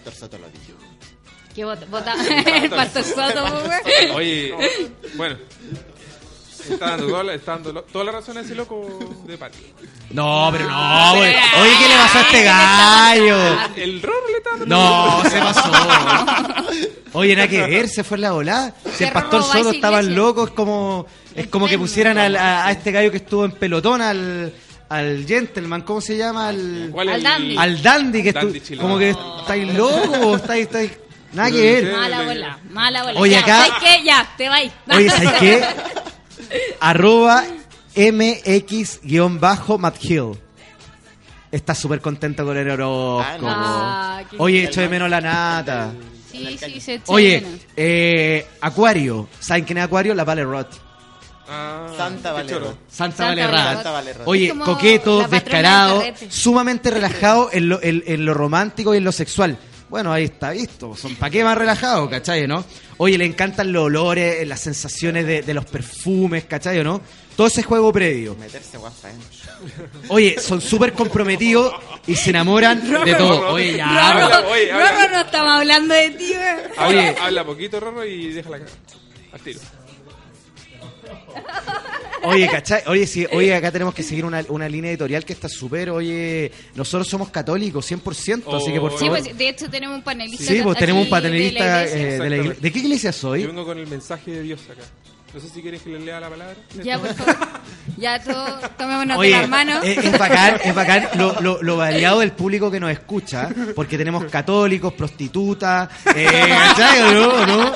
¿Qué 1.55 1.65
vota? 1.65 1.86
vota? 1.89 2.15
el 2.62 2.70
pastor 2.70 3.05
Soto, 3.05 3.62
güey. 3.65 4.11
Oye, 4.11 4.55
bueno. 5.15 5.36
Está 6.70 6.91
dando, 6.91 7.07
toda 7.09 7.24
la, 7.24 7.35
está 7.35 7.53
dando 7.53 7.73
lo- 7.73 7.82
toda 7.82 8.05
la 8.05 8.12
razón 8.12 8.39
a 8.39 8.41
ese 8.41 8.55
loco 8.55 8.99
de 9.27 9.36
patio. 9.39 9.61
No, 10.11 10.49
pero 10.53 10.69
no, 10.69 11.15
güey. 11.16 11.31
Oye, 11.61 11.73
¿qué 11.81 11.89
le 11.89 11.97
pasó 11.97 12.19
a 12.19 12.23
este 12.23 12.43
gallo? 12.45 13.59
El 13.77 14.03
rorro 14.03 14.28
le 14.31 14.36
está 14.39 14.51
dando. 14.51 14.66
No, 14.66 15.23
se 15.31 15.39
pasó. 15.41 15.73
Oye, 17.12 17.36
nada 17.36 17.49
que 17.49 17.61
ver, 17.62 17.89
se 17.89 18.03
fue 18.05 18.16
en 18.16 18.23
la 18.23 18.32
volada. 18.32 18.74
Si 18.85 18.91
Se 18.99 19.05
el 19.07 19.12
pastor 19.12 19.41
esa 19.61 19.70
estaban 19.70 20.15
locos, 20.15 20.49
es 20.51 20.55
como, 20.55 21.07
es 21.35 21.47
como 21.49 21.66
que 21.69 21.78
pusieran 21.78 22.19
al- 22.19 22.36
a, 22.36 22.66
a 22.66 22.70
este 22.73 22.91
gallo 22.93 23.11
que 23.11 23.19
estuvo 23.19 23.45
en 23.45 23.53
pelotón, 23.53 24.03
al, 24.03 24.53
al 24.89 25.24
gentleman, 25.27 25.82
¿cómo 25.82 26.01
se 26.01 26.16
llama? 26.16 26.49
Al, 26.49 26.89
¿Cuál 26.93 27.09
es 27.09 27.15
Al 27.15 27.19
el- 27.20 27.24
dandy. 27.24 27.57
al 27.59 27.82
dandy, 27.82 28.23
que 28.23 28.32
Dandy 28.32 28.61
como 28.77 28.99
que 28.99 29.11
estáis 29.11 29.74
locos, 29.74 30.41
estáis, 30.41 30.66
estáis, 30.66 30.91
nada 31.32 31.51
que 31.53 31.61
ver. 31.82 31.93
Mala 31.97 32.23
bola, 32.24 32.59
mala 32.70 33.03
bola. 33.05 33.20
Oye, 33.20 33.32
Ya, 33.32 33.41
acá- 33.41 33.66
¿Sabes 33.66 33.73
qué? 33.82 34.05
Ya, 34.05 34.28
te 34.36 34.49
vais. 34.49 34.73
Oye, 34.91 35.11
¿sabes 35.11 35.32
qué? 35.39 35.65
Arroba 36.81 37.44
MX-Matt 38.65 40.05
Hill. 40.05 40.32
Está 41.51 41.74
súper 41.74 42.01
contento 42.01 42.44
con 42.44 42.56
el 42.56 42.69
horóscopo. 42.69 43.47
Ah, 43.48 44.23
qué 44.28 44.36
Oye, 44.39 44.65
echo 44.65 44.81
de 44.81 44.89
menos 44.89 45.09
la 45.09 45.20
nata. 45.20 45.93
Sí, 46.31 46.59
sí, 46.59 46.81
se 46.81 46.94
echa 46.94 47.12
Oye, 47.12 47.47
eh, 47.77 48.44
Acuario. 48.61 49.28
¿Saben 49.39 49.65
quién 49.65 49.78
es 49.78 49.85
Acuario? 49.85 50.15
La 50.15 50.24
Vale 50.24 50.43
Roth. 50.43 50.74
Ah, 51.48 51.86
Santa 51.97 52.31
qué 52.31 52.35
Valero. 52.35 52.59
choro. 52.59 52.78
Santa, 52.89 53.16
Santa 53.19 53.24
Vale 53.28 53.47
Vale 53.47 53.56
Roth. 53.62 53.74
Santa 53.74 53.90
Vale 53.93 54.12
Roth. 54.15 54.27
Oye, 54.28 54.55
coqueto, 54.65 55.28
descarado, 55.28 56.02
sumamente 56.28 56.90
relajado 56.90 57.51
en 57.52 57.69
lo, 57.69 57.81
en- 57.82 58.02
en 58.06 58.24
lo 58.24 58.35
romántico 58.35 58.93
y 58.94 58.97
en 58.98 59.05
lo 59.05 59.12
sexual. 59.12 59.56
Bueno, 59.95 60.12
ahí 60.12 60.25
está 60.25 60.51
visto. 60.51 60.97
Son 60.97 61.15
¿Para 61.15 61.31
qué 61.31 61.45
más 61.45 61.57
relajado, 61.57 62.11
cachai, 62.11 62.49
no? 62.49 62.65
Oye, 62.97 63.16
le 63.16 63.27
encantan 63.27 63.73
los 63.73 63.85
olores, 63.85 64.45
las 64.45 64.59
sensaciones 64.59 65.25
de, 65.25 65.43
de 65.43 65.55
los 65.55 65.66
perfumes, 65.66 66.47
cachai, 66.47 66.83
no? 66.83 67.01
Todo 67.37 67.47
ese 67.47 67.62
juego 67.62 67.93
previo. 67.93 68.35
Meterse 68.35 68.77
guapa, 68.77 69.11
¿eh? 69.11 69.15
Oye, 70.09 70.41
son 70.41 70.61
súper 70.61 70.95
comprometidos 70.95 71.73
y 72.09 72.16
se 72.16 72.31
enamoran 72.31 72.83
de 73.05 73.15
todo. 73.15 73.53
Oye, 73.53 73.77
ya. 73.77 73.87
Rorro, 73.87 74.25
habla. 74.35 74.49
oye, 74.49 74.73
habla. 74.73 75.09
No 75.12 75.21
estamos 75.21 75.53
hablando 75.53 75.95
de 75.95 76.11
ti, 76.11 76.33
güey. 76.35 76.49
Habla, 76.77 76.89
Oye. 76.89 77.16
habla 77.21 77.45
poquito, 77.45 77.79
Rorro, 77.79 78.05
y 78.05 78.33
déjala 78.33 78.57
acá. 78.57 78.66
Al 79.33 79.41
tiro. 79.43 79.61
Oye, 82.27 82.48
¿cachai? 82.48 82.82
Oye, 82.86 83.06
sí, 83.06 83.27
oye, 83.32 83.55
acá 83.55 83.70
tenemos 83.70 83.93
que 83.94 84.02
seguir 84.02 84.24
una, 84.24 84.43
una 84.48 84.66
línea 84.66 84.90
editorial 84.90 85.24
que 85.27 85.35
está 85.35 85.47
súper, 85.48 85.90
oye, 85.90 86.51
nosotros 86.74 87.06
somos 87.06 87.28
católicos, 87.28 87.90
100%, 87.90 88.56
así 88.56 88.73
que 88.73 88.81
por 88.81 88.93
Oh. 88.93 88.98
Sí, 88.98 89.05
favor. 89.06 89.20
pues, 89.23 89.36
de 89.36 89.48
hecho 89.48 89.69
tenemos 89.69 89.97
un 89.98 90.02
panelista. 90.02 90.43
Sí, 90.44 90.61
pues 90.62 90.78
tenemos 90.78 91.05
un 91.05 91.11
panelista 91.11 91.65
de 91.65 91.70
la 91.70 91.82
iglesia. 91.85 91.98
eh, 92.01 92.19
de 92.19 92.31
la 92.31 92.36
iglesia. 92.36 92.62
¿De 92.62 92.73
qué 92.73 92.78
iglesia 92.78 93.12
soy? 93.12 93.43
Yo 93.43 93.48
vengo 93.48 93.66
con 93.66 93.78
el 93.78 93.86
mensaje 93.86 94.31
de 94.31 94.43
Dios 94.43 94.61
acá. 94.70 94.82
No 95.35 95.40
sé 95.40 95.48
si 95.48 95.61
quieres 95.62 95.82
que 95.82 95.90
le 95.90 95.98
lea 95.98 96.20
la 96.20 96.31
palabra. 96.31 96.55
Ya, 96.85 96.97
por 96.97 97.12
favor. 97.12 97.36
Ya, 97.98 98.23
todo, 98.23 98.47
tomémonos 98.78 99.19
Oye, 99.19 99.31
de 99.35 99.40
las 99.40 99.48
manos. 99.48 99.85
es, 99.85 99.98
es 99.98 100.16
bacán, 100.19 100.61
es 100.65 100.74
bacán 100.74 101.09
lo, 101.16 101.40
lo- 101.40 101.61
lo 101.61 101.77
variado 101.77 102.20
del 102.20 102.31
público 102.32 102.70
que 102.70 102.78
nos 102.78 102.90
escucha, 102.93 103.48
porque 103.74 103.98
tenemos 103.98 104.24
católicos, 104.27 104.93
prostitutas, 104.94 105.89
eh, 106.15 106.27
¿cachai 106.48 107.02
o 107.02 107.12
no? 107.12 107.28
¿O 107.43 107.47
no? 107.47 107.73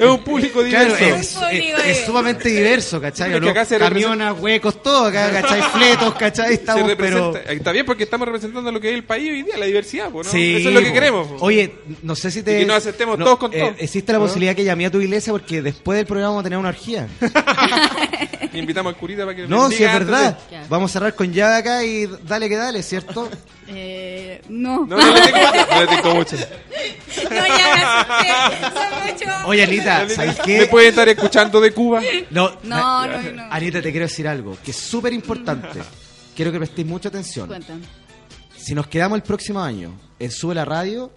Es 0.00 0.06
un 0.10 0.24
público 0.24 0.60
Claro, 0.62 0.94
diverso. 0.96 1.04
es, 1.16 1.26
público 1.34 1.46
es- 1.50 1.52
es 1.52 1.78
diverso. 1.86 2.06
sumamente 2.06 2.48
diverso, 2.48 3.00
¿cachai? 3.00 3.34
Es 3.34 3.40
no? 3.40 3.48
acá 3.50 3.64
se 3.64 3.78
Camionas, 3.78 4.38
huecos, 4.40 4.82
todo, 4.82 5.06
acá, 5.06 5.30
¿cachai? 5.42 5.62
Fletos, 5.62 6.14
¿cachai? 6.14 6.48
Se 6.48 6.54
Estamos, 6.54 6.90
pero... 6.96 7.36
Está 7.36 7.72
bien 7.72 7.84
porque 7.86 8.04
estamos 8.04 8.26
representando 8.26 8.72
lo 8.72 8.80
que 8.80 8.88
es 8.88 8.94
el 8.94 9.04
país 9.04 9.30
hoy 9.30 9.42
día, 9.42 9.56
la 9.58 9.66
diversidad, 9.66 10.10
¿no? 10.10 10.24
Sí, 10.24 10.56
Eso 10.56 10.68
es 10.68 10.74
lo 10.74 10.80
que 10.80 10.86
po. 10.88 10.92
queremos. 10.94 11.28
po. 11.28 11.36
Oye, 11.40 11.74
no 12.02 12.16
sé 12.16 12.30
si 12.30 12.42
te. 12.42 12.56
Y 12.56 12.60
que 12.60 12.66
nos 12.66 12.76
aceptemos 12.78 13.18
todos 13.18 13.38
con 13.38 13.52
eh, 13.54 13.58
todos. 13.60 13.74
Existe 13.78 14.12
la 14.12 14.18
¿No? 14.18 14.24
posibilidad 14.24 14.54
que 14.56 14.64
llame 14.64 14.86
a 14.86 14.90
tu 14.90 15.00
iglesia 15.00 15.32
porque 15.32 15.62
después 15.62 15.96
del 15.96 16.06
programa 16.06 16.30
vamos 16.30 16.40
a 16.40 16.44
tener 16.44 16.58
una 16.58 16.68
orgía. 16.70 17.06
Y 18.52 18.58
invitamos 18.58 18.92
al 18.92 18.98
curita 18.98 19.22
para 19.24 19.36
que 19.36 19.46
No, 19.46 19.68
si 19.68 19.74
es 19.74 19.92
de- 19.92 19.98
verdad. 19.98 20.36
Vamos 20.68 20.90
a 20.90 20.92
cerrar 20.94 21.14
con 21.14 21.32
llave 21.32 21.54
acá 21.56 21.84
y 21.84 22.08
dale 22.26 22.48
que 22.48 22.56
dale, 22.56 22.82
¿cierto? 22.82 23.28
Eh, 23.74 24.42
no. 24.48 24.86
No, 24.86 24.96
no 24.96 25.12
le 25.14 25.20
tengo, 25.20 25.38
no 25.70 25.80
le 25.80 25.86
tengo 25.86 26.14
mucho. 26.14 26.36
No, 27.30 27.46
ya 27.46 27.74
me 27.74 27.82
asusté. 27.82 28.64
Son 28.72 29.12
mucho. 29.12 29.48
Oye, 29.48 29.62
Anita, 29.64 30.08
¿sabes 30.08 30.38
¿Me 30.38 30.44
qué? 30.44 30.66
puede 30.66 30.88
estar 30.88 31.08
escuchando 31.08 31.60
de 31.60 31.72
Cuba? 31.72 32.00
No, 32.30 32.50
No, 32.62 33.06
no, 33.06 33.22
no. 33.32 33.42
Anita, 33.50 33.82
te 33.82 33.90
quiero 33.90 34.06
decir 34.06 34.26
algo 34.28 34.56
que 34.64 34.70
es 34.70 34.76
súper 34.76 35.12
importante. 35.12 35.80
Quiero 36.34 36.50
que 36.52 36.58
prestéis 36.58 36.86
mucha 36.86 37.08
atención. 37.08 37.46
Cuéntame. 37.48 37.82
Si 38.56 38.74
nos 38.74 38.86
quedamos 38.86 39.16
el 39.16 39.22
próximo 39.22 39.60
año 39.60 39.92
en 40.18 40.30
Sube 40.30 40.54
la 40.54 40.64
Radio, 40.64 41.10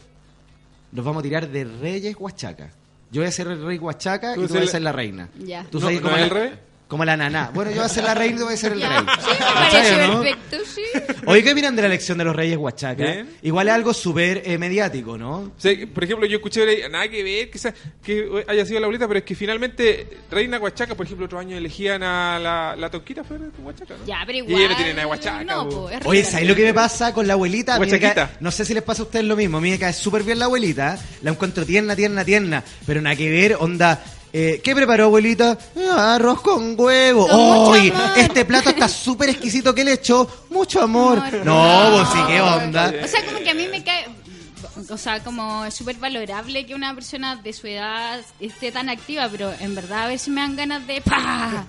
nos 0.91 1.05
vamos 1.05 1.21
a 1.21 1.23
tirar 1.23 1.47
de 1.47 1.63
Reyes 1.63 2.15
Huachaca. 2.19 2.71
Yo 3.11 3.21
voy 3.21 3.27
a 3.27 3.31
ser 3.31 3.47
el 3.47 3.63
rey 3.63 3.77
Huachaca 3.77 4.33
y 4.33 4.35
Tú 4.47 4.53
vas 4.53 4.63
a 4.63 4.67
ser 4.67 4.81
la 4.81 4.91
reina. 4.91 5.29
Ya. 5.39 5.65
Tú 5.69 5.79
¿No- 5.79 5.85
sabes 5.85 6.01
no 6.01 6.09
como 6.09 6.17
es 6.17 6.23
el 6.23 6.29
rey? 6.31 6.51
Como 6.93 7.05
la 7.05 7.17
naná. 7.17 7.49
Bueno, 7.51 7.71
yo 7.71 7.77
voy 7.77 7.85
a 7.85 7.89
ser 7.89 8.03
la 8.03 8.13
reina 8.13 8.41
y 8.41 8.43
vas 8.43 8.53
a 8.53 8.57
ser 8.57 8.73
el 8.73 8.81
rey. 8.81 8.89
Sí, 8.89 9.29
me 9.31 9.37
¿Cachai, 9.39 9.71
parece 9.71 10.07
no? 10.07 10.21
perfecto, 10.21 10.57
sí. 10.75 10.81
Oye, 11.25 11.43
¿qué 11.43 11.51
opinan 11.53 11.75
de 11.75 11.81
la 11.81 11.87
elección 11.87 12.19
de 12.19 12.23
los 12.23 12.35
Reyes 12.35 12.55
Huachaca? 12.55 13.03
Bien. 13.03 13.29
Igual 13.41 13.67
es 13.69 13.73
algo 13.73 13.95
súper 13.95 14.43
eh, 14.45 14.59
mediático, 14.59 15.17
¿no? 15.17 15.53
Sea, 15.57 15.73
por 15.91 16.03
ejemplo, 16.03 16.27
yo 16.27 16.35
escuché 16.35 16.87
nada 16.89 17.07
que 17.09 17.23
ver, 17.23 17.49
quizás 17.49 17.73
que 18.03 18.45
haya 18.47 18.63
sido 18.67 18.79
la 18.79 18.85
boleta, 18.85 19.07
pero 19.07 19.17
es 19.17 19.25
que 19.25 19.33
finalmente 19.33 20.07
Reina 20.29 20.59
Huachaca, 20.59 20.93
por 20.93 21.07
ejemplo, 21.07 21.25
otro 21.25 21.39
año 21.39 21.57
elegían 21.57 22.03
a 22.03 22.37
la, 22.37 22.75
la 22.77 22.91
Tonquita 22.91 23.23
de 23.23 23.63
Huachaca, 23.63 23.95
¿no? 23.99 24.05
Ya, 24.05 24.21
pero 24.27 24.37
Y 24.37 24.41
igual. 24.41 24.61
ella 24.61 24.69
no 24.69 24.75
tiene 24.75 24.91
nada 24.93 25.01
de 25.05 25.09
Huachaca. 25.09 25.43
No, 25.45 25.63
po. 25.69 25.75
po, 25.75 25.89
es 25.89 25.99
Oye. 26.05 26.23
¿sabes 26.23 26.47
lo 26.47 26.55
que 26.55 26.63
me 26.63 26.75
pasa 26.75 27.11
con 27.11 27.25
la 27.25 27.33
abuelita? 27.33 27.79
Huachaquita. 27.79 28.33
no 28.39 28.51
sé 28.51 28.65
si 28.65 28.75
les 28.75 28.83
pasa 28.83 29.01
a 29.01 29.05
ustedes 29.05 29.25
lo 29.25 29.35
mismo. 29.35 29.57
A 29.57 29.61
mí 29.61 29.71
me 29.71 29.79
cae 29.79 29.93
súper 29.93 30.21
bien 30.21 30.37
la 30.37 30.45
abuelita. 30.45 30.99
La 31.23 31.31
encuentro 31.31 31.65
tierna, 31.65 31.95
tierna, 31.95 32.23
tierna. 32.23 32.63
Pero 32.85 33.01
nada 33.01 33.15
que 33.15 33.31
ver, 33.31 33.57
onda. 33.59 33.99
Eh, 34.33 34.59
¿Qué 34.63 34.75
preparó, 34.75 35.05
abuelita? 35.05 35.57
"Ah, 35.91 36.15
Arroz 36.15 36.41
con 36.41 36.73
huevo. 36.77 37.69
¡Uy! 37.69 37.93
Este 38.17 38.43
plato 38.45 38.71
está 38.71 38.87
súper 38.89 39.29
exquisito 39.29 39.73
que 39.75 39.83
le 39.83 39.93
echó. 39.93 40.27
Mucho 40.49 40.81
amor. 40.81 41.19
Amor. 41.19 41.45
No, 41.45 41.89
pues 41.95 42.07
sí, 42.09 42.19
qué 42.27 42.41
onda. 42.41 42.93
O 43.03 43.07
sea, 43.07 43.23
como 43.25 43.39
que 43.39 43.49
a 43.51 43.53
mí 43.53 43.67
me 43.67 43.83
cae. 43.83 44.07
O 44.89 44.97
sea, 44.97 45.23
como 45.23 45.63
es 45.65 45.73
súper 45.75 45.97
valorable 45.97 46.65
que 46.65 46.73
una 46.73 46.95
persona 46.95 47.35
de 47.35 47.53
su 47.53 47.67
edad 47.67 48.19
esté 48.39 48.71
tan 48.71 48.89
activa, 48.89 49.29
pero 49.29 49.53
en 49.59 49.75
verdad 49.75 50.05
a 50.05 50.07
veces 50.07 50.29
me 50.29 50.41
dan 50.41 50.55
ganas 50.55 50.87
de. 50.87 50.99
¡Pah! 51.01 51.65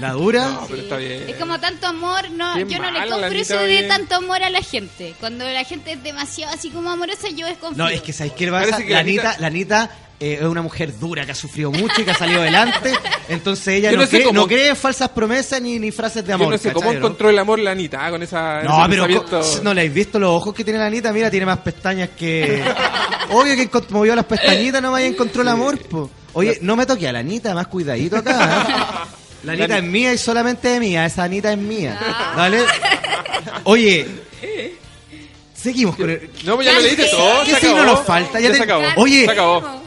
¿La 0.00 0.12
dura? 0.12 0.48
No, 0.48 0.66
pero 0.70 0.82
está 0.82 0.96
bien. 0.96 1.28
Es 1.28 1.36
como 1.36 1.60
tanto 1.60 1.86
amor, 1.86 2.30
no, 2.30 2.54
Qué 2.54 2.64
yo 2.66 2.78
no 2.78 2.90
le 2.90 3.10
compro 3.10 3.28
eso 3.38 3.58
de 3.58 3.82
tanto 3.82 4.14
amor 4.14 4.42
a 4.42 4.48
la 4.48 4.62
gente. 4.62 5.14
Cuando 5.20 5.44
la 5.44 5.64
gente 5.64 5.92
es 5.92 6.02
demasiado 6.02 6.54
así 6.54 6.70
como 6.70 6.90
amorosa, 6.90 7.28
yo 7.28 7.46
desconfío. 7.46 7.84
No, 7.84 7.90
es 7.90 8.00
que 8.00 8.14
¿sabéis 8.14 8.32
qué 8.32 8.46
le 8.46 8.52
pasa? 8.52 8.78
Que 8.78 8.88
La 8.94 9.00
Anita, 9.00 9.36
la 9.38 9.48
Anita 9.48 9.90
eh, 10.24 10.38
es 10.40 10.46
una 10.46 10.62
mujer 10.62 10.98
dura 10.98 11.24
que 11.26 11.32
ha 11.32 11.34
sufrido 11.34 11.70
mucho 11.72 12.00
y 12.00 12.04
que 12.04 12.12
ha 12.12 12.14
salido 12.14 12.40
adelante. 12.42 12.92
Entonces 13.28 13.68
ella 13.68 13.90
no, 13.92 13.98
no 13.98 14.02
sé 14.04 14.10
cree, 14.10 14.24
cómo- 14.24 14.40
no 14.40 14.46
cree 14.46 14.68
en 14.68 14.76
falsas 14.76 15.08
promesas 15.10 15.60
ni, 15.60 15.78
ni 15.78 15.90
frases 15.90 16.24
de 16.24 16.32
amor. 16.32 16.46
Yo 16.46 16.50
no 16.52 16.58
sé 16.58 16.72
cómo 16.72 16.92
encontró 16.92 17.28
el 17.30 17.38
amor 17.38 17.58
la 17.58 17.72
Anita, 17.72 18.06
ah, 18.06 18.10
con 18.10 18.22
esa. 18.22 18.62
No, 18.62 18.80
ese 18.80 18.88
pero 18.88 19.06
no 19.62 19.74
le 19.74 19.80
habéis 19.82 19.94
visto 19.94 20.18
los 20.18 20.30
ojos 20.30 20.54
que 20.54 20.64
tiene 20.64 20.78
la 20.78 20.86
Anita, 20.86 21.12
mira, 21.12 21.30
tiene 21.30 21.46
más 21.46 21.58
pestañas 21.58 22.10
que. 22.16 22.62
Obvio 23.30 23.56
que 23.56 23.68
movió 23.90 24.14
las 24.14 24.24
pestañitas, 24.26 24.80
no 24.82 24.92
vaya 24.92 25.06
encontró 25.06 25.42
el 25.42 25.48
amor, 25.48 25.78
po. 25.78 26.10
Oye, 26.34 26.58
no 26.62 26.76
me 26.76 26.86
toque 26.86 27.08
a 27.08 27.12
la 27.12 27.18
Anita, 27.18 27.54
más 27.54 27.66
cuidadito 27.66 28.16
acá. 28.16 28.66
¿eh? 28.68 29.08
La 29.44 29.52
Anita 29.54 29.78
es 29.78 29.82
mía 29.84 30.12
y 30.14 30.18
solamente 30.18 30.72
es 30.74 30.80
mía, 30.80 31.04
esa 31.04 31.24
Anita 31.24 31.50
es 31.52 31.58
mía. 31.58 31.98
¿Vale? 32.36 32.64
Oye, 33.64 34.06
seguimos 35.54 35.96
con 35.96 36.10
el. 36.10 36.30
No, 36.44 36.54
pues 36.56 36.66
ya 36.66 36.72
lo 36.74 36.80
leíste 36.80 37.06
todo. 37.06 37.44
¿Qué 37.44 37.54
se 37.54 37.60
signo 37.60 37.84
nos 37.84 38.04
falta? 38.04 38.38
Ya 38.38 38.46
Ya 38.46 38.50
te- 38.52 38.56
se 38.58 38.62
acabó. 38.62 38.84
Oye, 38.96 39.24
Se 39.24 39.30
acabó. 39.32 39.82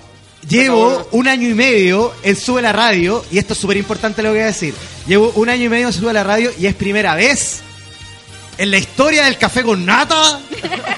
Llevo 0.50 1.08
un 1.12 1.28
año 1.28 1.50
y 1.50 1.54
medio 1.54 2.14
en 2.24 2.36
Sube 2.36 2.62
la 2.62 2.72
Radio, 2.72 3.24
y 3.32 3.38
esto 3.40 3.54
es 3.54 3.60
súper 3.60 3.78
importante 3.78 4.22
lo 4.22 4.30
que 4.30 4.34
voy 4.36 4.44
a 4.44 4.48
decir. 4.48 4.74
Llevo 5.08 5.32
un 5.36 5.50
año 5.50 5.64
y 5.66 5.70
medio 5.70 5.88
en 5.88 5.94
Sube 5.94 6.14
la 6.14 6.24
Radio 6.24 6.52
y 6.60 6.68
es 6.68 6.76
primera 6.76 7.16
vez 7.16 7.62
en 8.58 8.72
la 8.72 8.78
historia 8.78 9.26
del 9.26 9.38
café 9.38 9.64
con 9.64 9.86
nata 9.86 10.40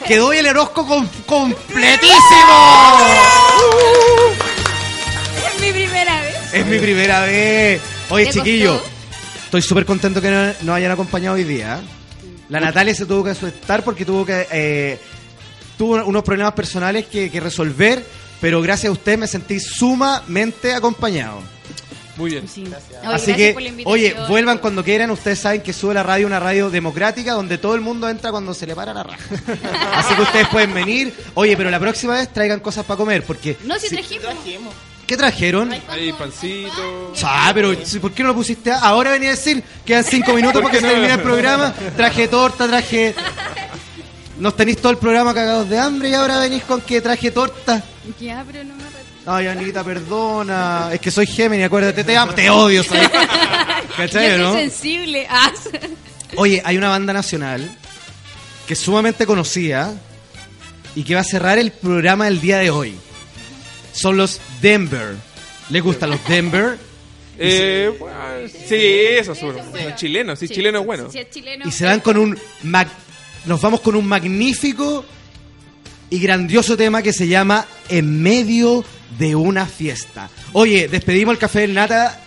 que 0.08 0.18
doy 0.18 0.38
el 0.38 0.48
horóscopo 0.48 0.86
com- 0.88 1.08
completísimo. 1.26 2.18
mi 6.66 6.80
primera 6.80 7.22
vez. 7.22 7.82
Oye, 8.10 8.26
¿Te 8.26 8.32
chiquillo, 8.34 8.74
costó? 8.74 8.90
estoy 9.46 9.62
súper 9.62 9.86
contento 9.86 10.22
que 10.22 10.30
no- 10.32 10.54
nos 10.62 10.76
hayan 10.76 10.92
acompañado 10.92 11.36
hoy 11.36 11.44
día. 11.44 11.80
La 12.50 12.60
Natalia 12.60 12.96
se 12.96 13.06
tuvo 13.06 13.24
que 13.24 13.32
asustar 13.32 13.84
porque 13.84 14.06
tuvo 14.06 14.26
que 14.26 14.48
eh, 14.52 15.00
tuvo 15.78 15.96
unos 16.06 16.24
problemas 16.24 16.54
personales 16.54 17.06
que, 17.08 17.30
que 17.30 17.40
resolver, 17.40 18.06
pero 18.42 18.62
gracias 18.62 18.90
a 18.90 18.94
usted 18.94 19.18
me 19.18 19.28
sentí 19.28 19.60
sumamente 19.60 20.74
acompañado. 20.74 21.40
Muy 22.18 22.32
bien. 22.32 22.46
Oye, 22.52 22.76
Así 23.06 23.32
gracias 23.32 23.38
que, 23.38 23.84
oye, 23.86 24.16
vuelvan 24.28 24.58
cuando 24.58 24.84
quieran. 24.84 25.12
Ustedes 25.12 25.38
saben 25.38 25.62
que 25.62 25.72
sube 25.72 25.94
la 25.94 26.02
radio 26.02 26.26
una 26.26 26.40
radio 26.40 26.72
democrática 26.72 27.34
donde 27.34 27.60
todo 27.60 27.76
el 27.76 27.82
mundo 27.82 28.10
entra 28.10 28.32
cuando 28.32 28.56
se 28.56 28.66
le 28.66 28.74
para 28.76 28.92
la 28.92 29.04
raja. 29.04 29.20
Así 29.94 30.16
que 30.16 30.22
ustedes 30.24 30.48
pueden 30.48 30.74
venir. 30.74 31.14
Oye, 31.36 31.56
pero 31.56 31.70
la 31.70 31.80
próxima 31.80 32.16
vez 32.16 32.34
traigan 32.34 32.60
cosas 32.60 32.86
para 32.86 32.98
comer 32.98 33.24
porque 33.24 33.56
No, 33.66 33.78
si 33.78 33.88
si- 33.90 33.96
trajimos. 34.18 34.74
¿qué 35.06 35.16
trajeron? 35.16 35.72
Ahí, 35.90 36.12
pancito. 36.18 37.14
Ah, 37.24 37.52
pero 37.54 37.74
¿por 38.02 38.12
qué 38.12 38.24
no 38.24 38.30
lo 38.30 38.36
pusiste? 38.36 38.72
a- 38.72 38.80
Ahora 38.80 39.12
venía 39.12 39.30
a 39.30 39.36
decir, 39.36 39.64
quedan 39.86 40.04
cinco 40.04 40.34
minutos 40.36 40.60
para 40.60 40.74
que 40.74 40.82
se 40.82 40.88
termine 40.88 41.14
el 41.14 41.22
programa. 41.22 41.72
Traje 41.96 42.28
torta, 42.28 42.68
traje. 42.68 43.14
Nos 44.40 44.56
tenéis 44.56 44.78
todo 44.78 44.92
el 44.92 44.98
programa 44.98 45.34
cagados 45.34 45.68
de 45.70 45.80
hambre 45.80 46.10
y 46.10 46.14
ahora 46.14 46.40
venís 46.40 46.64
con 46.64 46.82
que 46.82 47.02
traje 47.02 47.32
torta. 47.32 47.84
Ya, 48.20 48.44
pero 48.46 48.64
no 48.64 48.76
me. 48.76 48.84
Ay, 49.30 49.48
Anita, 49.48 49.84
perdona. 49.84 50.90
Es 50.94 51.02
que 51.02 51.12
soy 51.12 51.28
Gemini, 51.28 51.64
acuérdate, 51.64 52.04
te 52.04 52.16
amo, 52.16 52.34
te 52.34 52.50
odio, 52.50 52.82
¿sabes? 52.84 53.10
¿Cachai, 53.98 54.30
Yo 54.30 54.36
soy 54.38 54.44
no? 54.44 54.54
sensible. 54.54 55.28
Ah. 55.30 55.52
Oye, 56.38 56.62
hay 56.64 56.78
una 56.78 56.90
banda 56.90 57.12
nacional 57.14 57.70
que 58.68 58.74
es 58.74 58.80
sumamente 58.80 59.26
conocida 59.26 59.94
y 60.96 61.04
que 61.04 61.16
va 61.16 61.22
a 61.22 61.26
cerrar 61.26 61.58
el 61.58 61.72
programa 61.72 62.26
del 62.26 62.40
día 62.40 62.58
de 62.60 62.70
hoy. 62.70 62.96
Son 63.92 64.16
los 64.18 64.40
Denver. 64.62 65.16
¿Les 65.70 65.82
gustan 65.84 66.12
los 66.12 66.24
Denver? 66.28 66.78
Eh, 67.40 67.96
bueno, 68.00 68.18
sí, 68.50 68.76
eso 68.76 69.36
seguro. 69.36 69.60
Los 69.72 69.96
chilenos, 69.96 70.40
sí, 70.40 70.50
chileno 70.50 70.80
es 70.80 70.86
bueno. 70.88 71.12
Si 71.12 71.20
es 71.20 71.30
chileno. 71.30 71.66
Y 71.68 71.72
se 71.72 71.86
van 71.86 72.00
con 72.00 72.18
un... 72.18 72.36
mag- 72.64 72.88
Nos 73.48 73.62
vamos 73.62 73.80
con 73.80 73.96
un 73.96 74.06
magnífico 74.06 75.06
y 76.10 76.20
grandioso 76.20 76.76
tema 76.76 77.02
que 77.02 77.14
se 77.14 77.30
llama 77.30 77.66
En 77.88 78.22
medio 78.22 78.84
de 79.18 79.36
una 79.36 79.66
fiesta. 79.66 80.30
Oye, 80.52 80.90
despedimos 80.90 81.34
el 81.34 81.40
café 81.40 81.62
del 81.62 81.74
nata. 81.74 82.20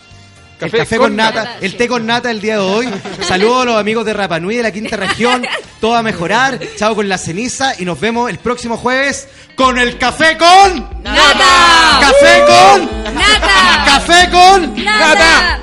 Café 0.59 0.77
el 0.77 0.83
café 0.83 0.97
con 0.97 1.09
con, 1.09 1.17
nata, 1.17 1.45
nata, 1.45 1.59
el 1.61 1.77
té 1.77 1.89
con 1.89 2.07
nata 2.07 2.31
el 2.31 2.41
día 2.41 2.55
de 2.55 2.61
hoy. 2.61 2.89
Saludos 3.21 3.63
a 3.63 3.65
los 3.67 3.77
amigos 3.77 4.07
de 4.07 4.15
Rapanui 4.15 4.57
de 4.57 4.63
la 4.63 4.73
quinta 4.73 4.97
región. 4.97 5.47
Todo 5.79 5.95
a 5.95 6.03
mejorar. 6.03 6.59
Chao 6.77 6.95
con 6.95 7.07
la 7.07 7.19
ceniza 7.19 7.75
y 7.79 7.85
nos 7.85 8.01
vemos 8.01 8.31
el 8.31 8.39
próximo 8.39 8.79
jueves 8.79 9.29
con 9.57 9.79
el 9.79 9.99
café 9.99 10.39
con 10.39 11.03
¡Nata! 11.03 12.01
Café 12.01 12.45
con 12.47 13.15
¡Nata! 13.15 13.85
Café 13.85 14.31
con 14.31 14.85
¡Nata! 14.85 15.61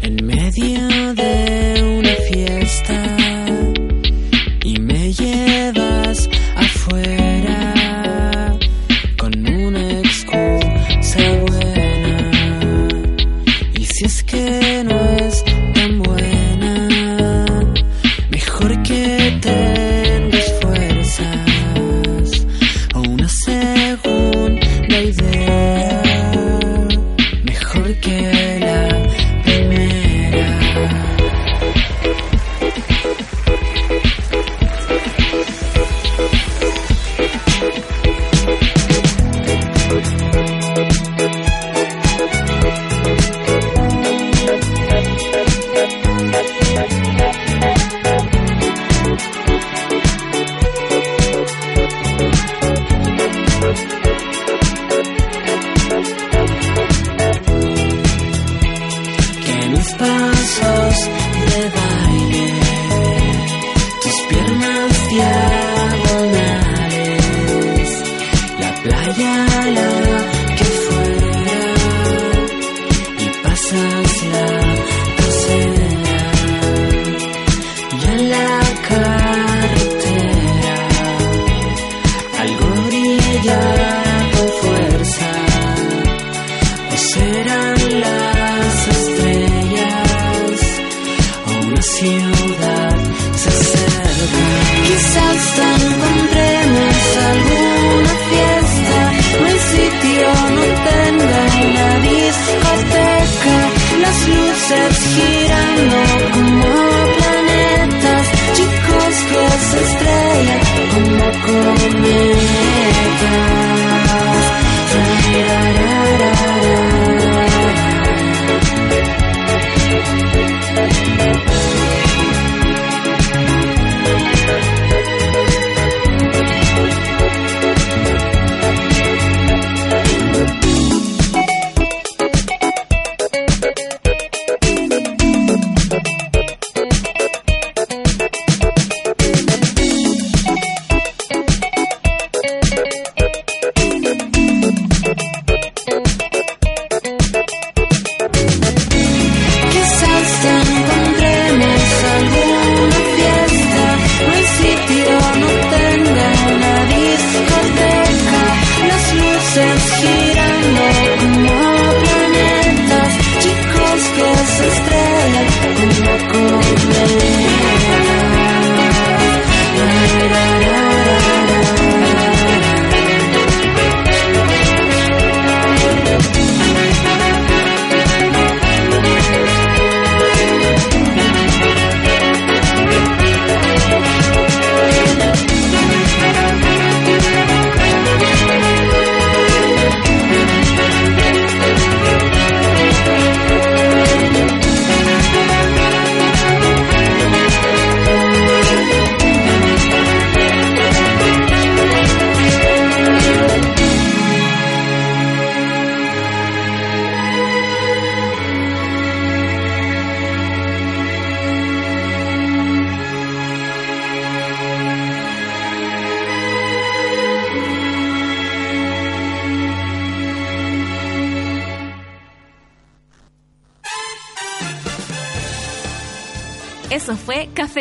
en 0.00 0.26
medio 0.26 0.93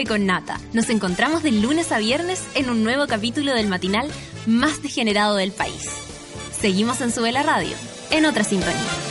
con 0.05 0.25
Nata. 0.25 0.59
Nos 0.73 0.89
encontramos 0.89 1.43
de 1.43 1.51
lunes 1.51 1.91
a 1.91 1.99
viernes 1.99 2.43
en 2.55 2.69
un 2.69 2.83
nuevo 2.83 3.07
capítulo 3.07 3.53
del 3.53 3.67
matinal 3.67 4.09
más 4.45 4.81
degenerado 4.81 5.35
del 5.35 5.51
país. 5.51 5.89
Seguimos 6.59 7.01
en 7.01 7.11
Sube 7.11 7.31
la 7.31 7.43
Radio, 7.43 7.75
en 8.11 8.25
otra 8.25 8.43
sintonía. 8.43 9.02